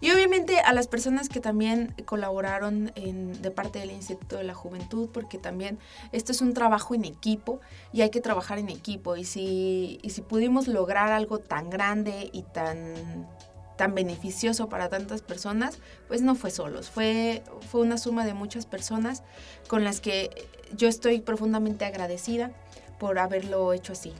Y 0.00 0.10
obviamente 0.10 0.60
a 0.60 0.74
las 0.74 0.88
personas 0.88 1.30
que 1.30 1.40
también 1.40 1.94
colaboraron 2.04 2.92
de 2.94 3.50
parte 3.50 3.78
del 3.78 3.92
Instituto 3.92 4.36
de 4.36 4.44
la 4.44 4.52
Juventud, 4.52 5.08
porque 5.10 5.38
también 5.38 5.78
esto 6.12 6.32
es 6.32 6.42
un 6.42 6.52
trabajo 6.52 6.94
en 6.94 7.06
equipo 7.06 7.60
y 7.94 8.02
hay 8.02 8.10
que 8.10 8.20
trabajar 8.20 8.58
en 8.58 8.68
equipo. 8.68 9.16
Y 9.16 9.24
si, 9.24 9.98
y 10.02 10.10
si 10.10 10.20
pudimos 10.20 10.68
lograr 10.68 11.12
algo 11.12 11.38
tan 11.38 11.70
grande 11.70 12.28
y 12.30 12.42
tan 12.42 13.26
tan 13.76 13.94
beneficioso 13.94 14.68
para 14.68 14.88
tantas 14.88 15.22
personas, 15.22 15.78
pues 16.08 16.22
no 16.22 16.34
fue 16.34 16.50
solos, 16.50 16.90
fue, 16.90 17.42
fue 17.70 17.82
una 17.82 17.98
suma 17.98 18.24
de 18.24 18.34
muchas 18.34 18.66
personas 18.66 19.22
con 19.68 19.84
las 19.84 20.00
que 20.00 20.30
yo 20.74 20.88
estoy 20.88 21.20
profundamente 21.20 21.84
agradecida 21.84 22.50
por 22.98 23.18
haberlo 23.18 23.72
hecho 23.72 23.92
así. 23.92 24.12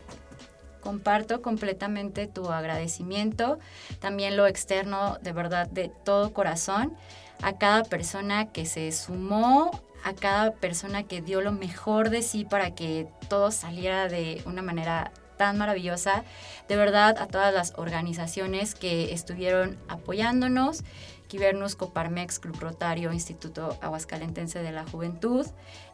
Comparto 0.81 1.43
completamente 1.43 2.29
tu 2.29 2.49
agradecimiento, 2.51 3.59
también 3.99 4.37
lo 4.37 4.47
externo, 4.47 5.19
de 5.21 5.33
verdad, 5.33 5.69
de 5.69 5.91
todo 6.05 6.33
corazón, 6.33 6.97
a 7.43 7.59
cada 7.59 7.83
persona 7.83 8.53
que 8.53 8.67
se 8.67 8.93
sumó, 8.93 9.83
a 10.05 10.15
cada 10.15 10.53
persona 10.53 11.03
que 11.03 11.21
dio 11.21 11.41
lo 11.41 11.51
mejor 11.51 12.11
de 12.11 12.23
sí 12.23 12.45
para 12.45 12.75
que 12.75 13.09
todo 13.29 13.51
saliera 13.51 14.07
de 14.09 14.41
una 14.47 14.63
manera 14.63 15.11
tan 15.37 15.59
maravillosa. 15.59 16.25
De 16.69 16.77
verdad, 16.77 17.17
a 17.19 17.27
todas 17.27 17.53
las 17.53 17.73
organizaciones 17.77 18.75
que 18.75 19.13
estuvieron 19.13 19.79
apoyándonos, 19.89 20.83
Quibernus, 21.29 21.77
Coparmex, 21.77 22.39
Club 22.39 22.59
Rotario, 22.61 23.13
Instituto 23.13 23.77
Aguascalentense 23.81 24.61
de 24.61 24.73
la 24.73 24.85
Juventud 24.87 25.47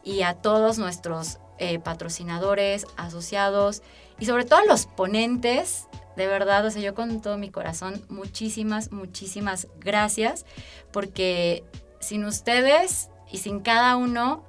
y 0.03 0.21
a 0.21 0.35
todos 0.35 0.77
nuestros 0.77 1.39
eh, 1.57 1.79
patrocinadores, 1.79 2.85
asociados 2.97 3.81
y 4.19 4.25
sobre 4.25 4.45
todo 4.45 4.59
a 4.59 4.65
los 4.65 4.85
ponentes. 4.85 5.87
De 6.15 6.27
verdad, 6.27 6.65
o 6.65 6.71
sea, 6.71 6.81
yo 6.81 6.93
con 6.93 7.21
todo 7.21 7.37
mi 7.37 7.49
corazón, 7.49 8.03
muchísimas, 8.09 8.91
muchísimas 8.91 9.67
gracias, 9.79 10.45
porque 10.91 11.63
sin 11.99 12.23
ustedes 12.25 13.09
y 13.31 13.39
sin 13.39 13.61
cada 13.61 13.95
uno, 13.95 14.43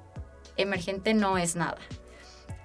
emergente 0.56 1.14
no 1.14 1.38
es 1.38 1.56
nada. 1.56 1.78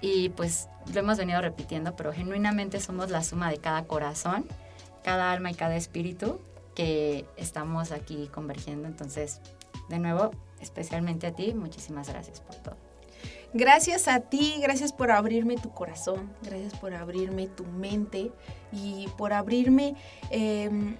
Y 0.01 0.29
pues 0.29 0.68
lo 0.93 0.99
hemos 0.99 1.17
venido 1.17 1.41
repitiendo, 1.41 1.95
pero 1.95 2.13
genuinamente 2.13 2.79
somos 2.79 3.09
la 3.09 3.23
suma 3.23 3.49
de 3.49 3.57
cada 3.57 3.85
corazón, 3.85 4.45
cada 5.03 5.31
alma 5.31 5.51
y 5.51 5.55
cada 5.55 5.75
espíritu 5.75 6.39
que 6.75 7.25
estamos 7.37 7.91
aquí 7.91 8.29
convergiendo. 8.33 8.87
Entonces, 8.87 9.41
de 9.89 9.99
nuevo, 9.99 10.31
especialmente 10.61 11.27
a 11.27 11.31
ti, 11.31 11.53
muchísimas 11.53 12.09
gracias 12.09 12.41
por 12.41 12.55
todo. 12.55 12.77
Gracias 13.53 14.07
a 14.07 14.19
ti, 14.19 14.59
gracias 14.61 14.93
por 14.93 15.11
abrirme 15.11 15.57
tu 15.57 15.71
corazón, 15.71 16.31
gracias 16.43 16.75
por 16.75 16.93
abrirme 16.93 17.47
tu 17.47 17.65
mente 17.65 18.31
y 18.71 19.07
por 19.17 19.33
abrirme 19.33 19.95
em, 20.29 20.97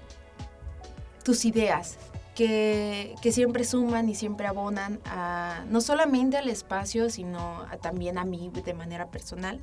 tus 1.24 1.46
ideas, 1.46 1.98
que, 2.40 3.32
siempre 3.32 3.66
suman 3.66 4.08
y 4.08 4.16
siempre 4.16 4.48
abonan 4.48 5.02
a, 5.06 5.66
no 5.68 5.82
solamente 5.82 6.38
al 6.38 6.48
espacio, 6.48 7.10
sino 7.10 7.66
también 7.82 8.18
a 8.18 8.24
mí 8.24 8.50
de 8.64 8.74
manera 8.74 9.12
personal. 9.12 9.62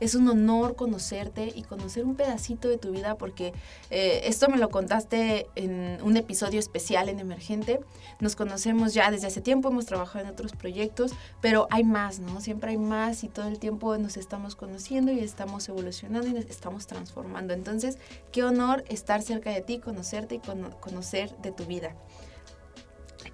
Es 0.00 0.14
un 0.14 0.28
honor 0.28 0.76
conocerte 0.76 1.52
y 1.54 1.62
conocer 1.62 2.04
un 2.04 2.14
pedacito 2.16 2.68
de 2.68 2.78
tu 2.78 2.90
vida 2.90 3.16
porque 3.16 3.52
eh, 3.90 4.22
esto 4.24 4.48
me 4.48 4.58
lo 4.58 4.70
contaste 4.70 5.48
en 5.54 5.98
un 6.02 6.16
episodio 6.16 6.58
especial 6.58 7.08
en 7.08 7.20
Emergente. 7.20 7.80
Nos 8.20 8.36
conocemos 8.36 8.94
ya 8.94 9.10
desde 9.10 9.28
hace 9.28 9.40
tiempo, 9.40 9.68
hemos 9.68 9.86
trabajado 9.86 10.24
en 10.24 10.30
otros 10.30 10.52
proyectos, 10.52 11.12
pero 11.40 11.68
hay 11.70 11.84
más, 11.84 12.18
¿no? 12.18 12.40
Siempre 12.40 12.72
hay 12.72 12.78
más 12.78 13.24
y 13.24 13.28
todo 13.28 13.48
el 13.48 13.58
tiempo 13.58 13.96
nos 13.98 14.16
estamos 14.16 14.56
conociendo 14.56 15.12
y 15.12 15.20
estamos 15.20 15.68
evolucionando 15.68 16.28
y 16.28 16.32
nos 16.32 16.46
estamos 16.46 16.86
transformando. 16.86 17.54
Entonces, 17.54 17.98
qué 18.32 18.42
honor 18.42 18.84
estar 18.88 19.22
cerca 19.22 19.50
de 19.50 19.60
ti, 19.60 19.78
conocerte 19.78 20.36
y 20.36 20.40
conocer 20.80 21.36
de 21.38 21.52
tu 21.52 21.64
vida. 21.66 21.94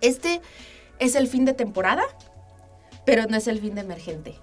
Este 0.00 0.40
es 0.98 1.14
el 1.14 1.26
fin 1.26 1.44
de 1.44 1.54
temporada, 1.54 2.02
pero 3.04 3.26
no 3.26 3.36
es 3.36 3.48
el 3.48 3.60
fin 3.60 3.74
de 3.74 3.80
emergente. 3.80 4.38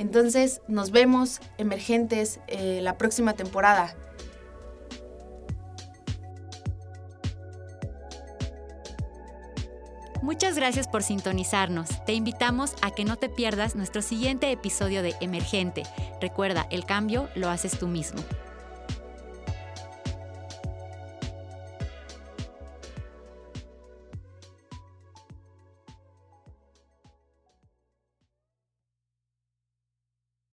Entonces 0.00 0.62
nos 0.66 0.92
vemos 0.92 1.40
emergentes 1.58 2.40
eh, 2.46 2.80
la 2.82 2.96
próxima 2.96 3.34
temporada. 3.34 3.94
Muchas 10.22 10.56
gracias 10.56 10.88
por 10.88 11.02
sintonizarnos. 11.02 12.02
Te 12.06 12.14
invitamos 12.14 12.76
a 12.80 12.92
que 12.92 13.04
no 13.04 13.16
te 13.16 13.28
pierdas 13.28 13.76
nuestro 13.76 14.00
siguiente 14.00 14.50
episodio 14.50 15.02
de 15.02 15.14
Emergente. 15.20 15.82
Recuerda, 16.18 16.66
el 16.70 16.86
cambio 16.86 17.28
lo 17.34 17.50
haces 17.50 17.78
tú 17.78 17.86
mismo. 17.86 18.22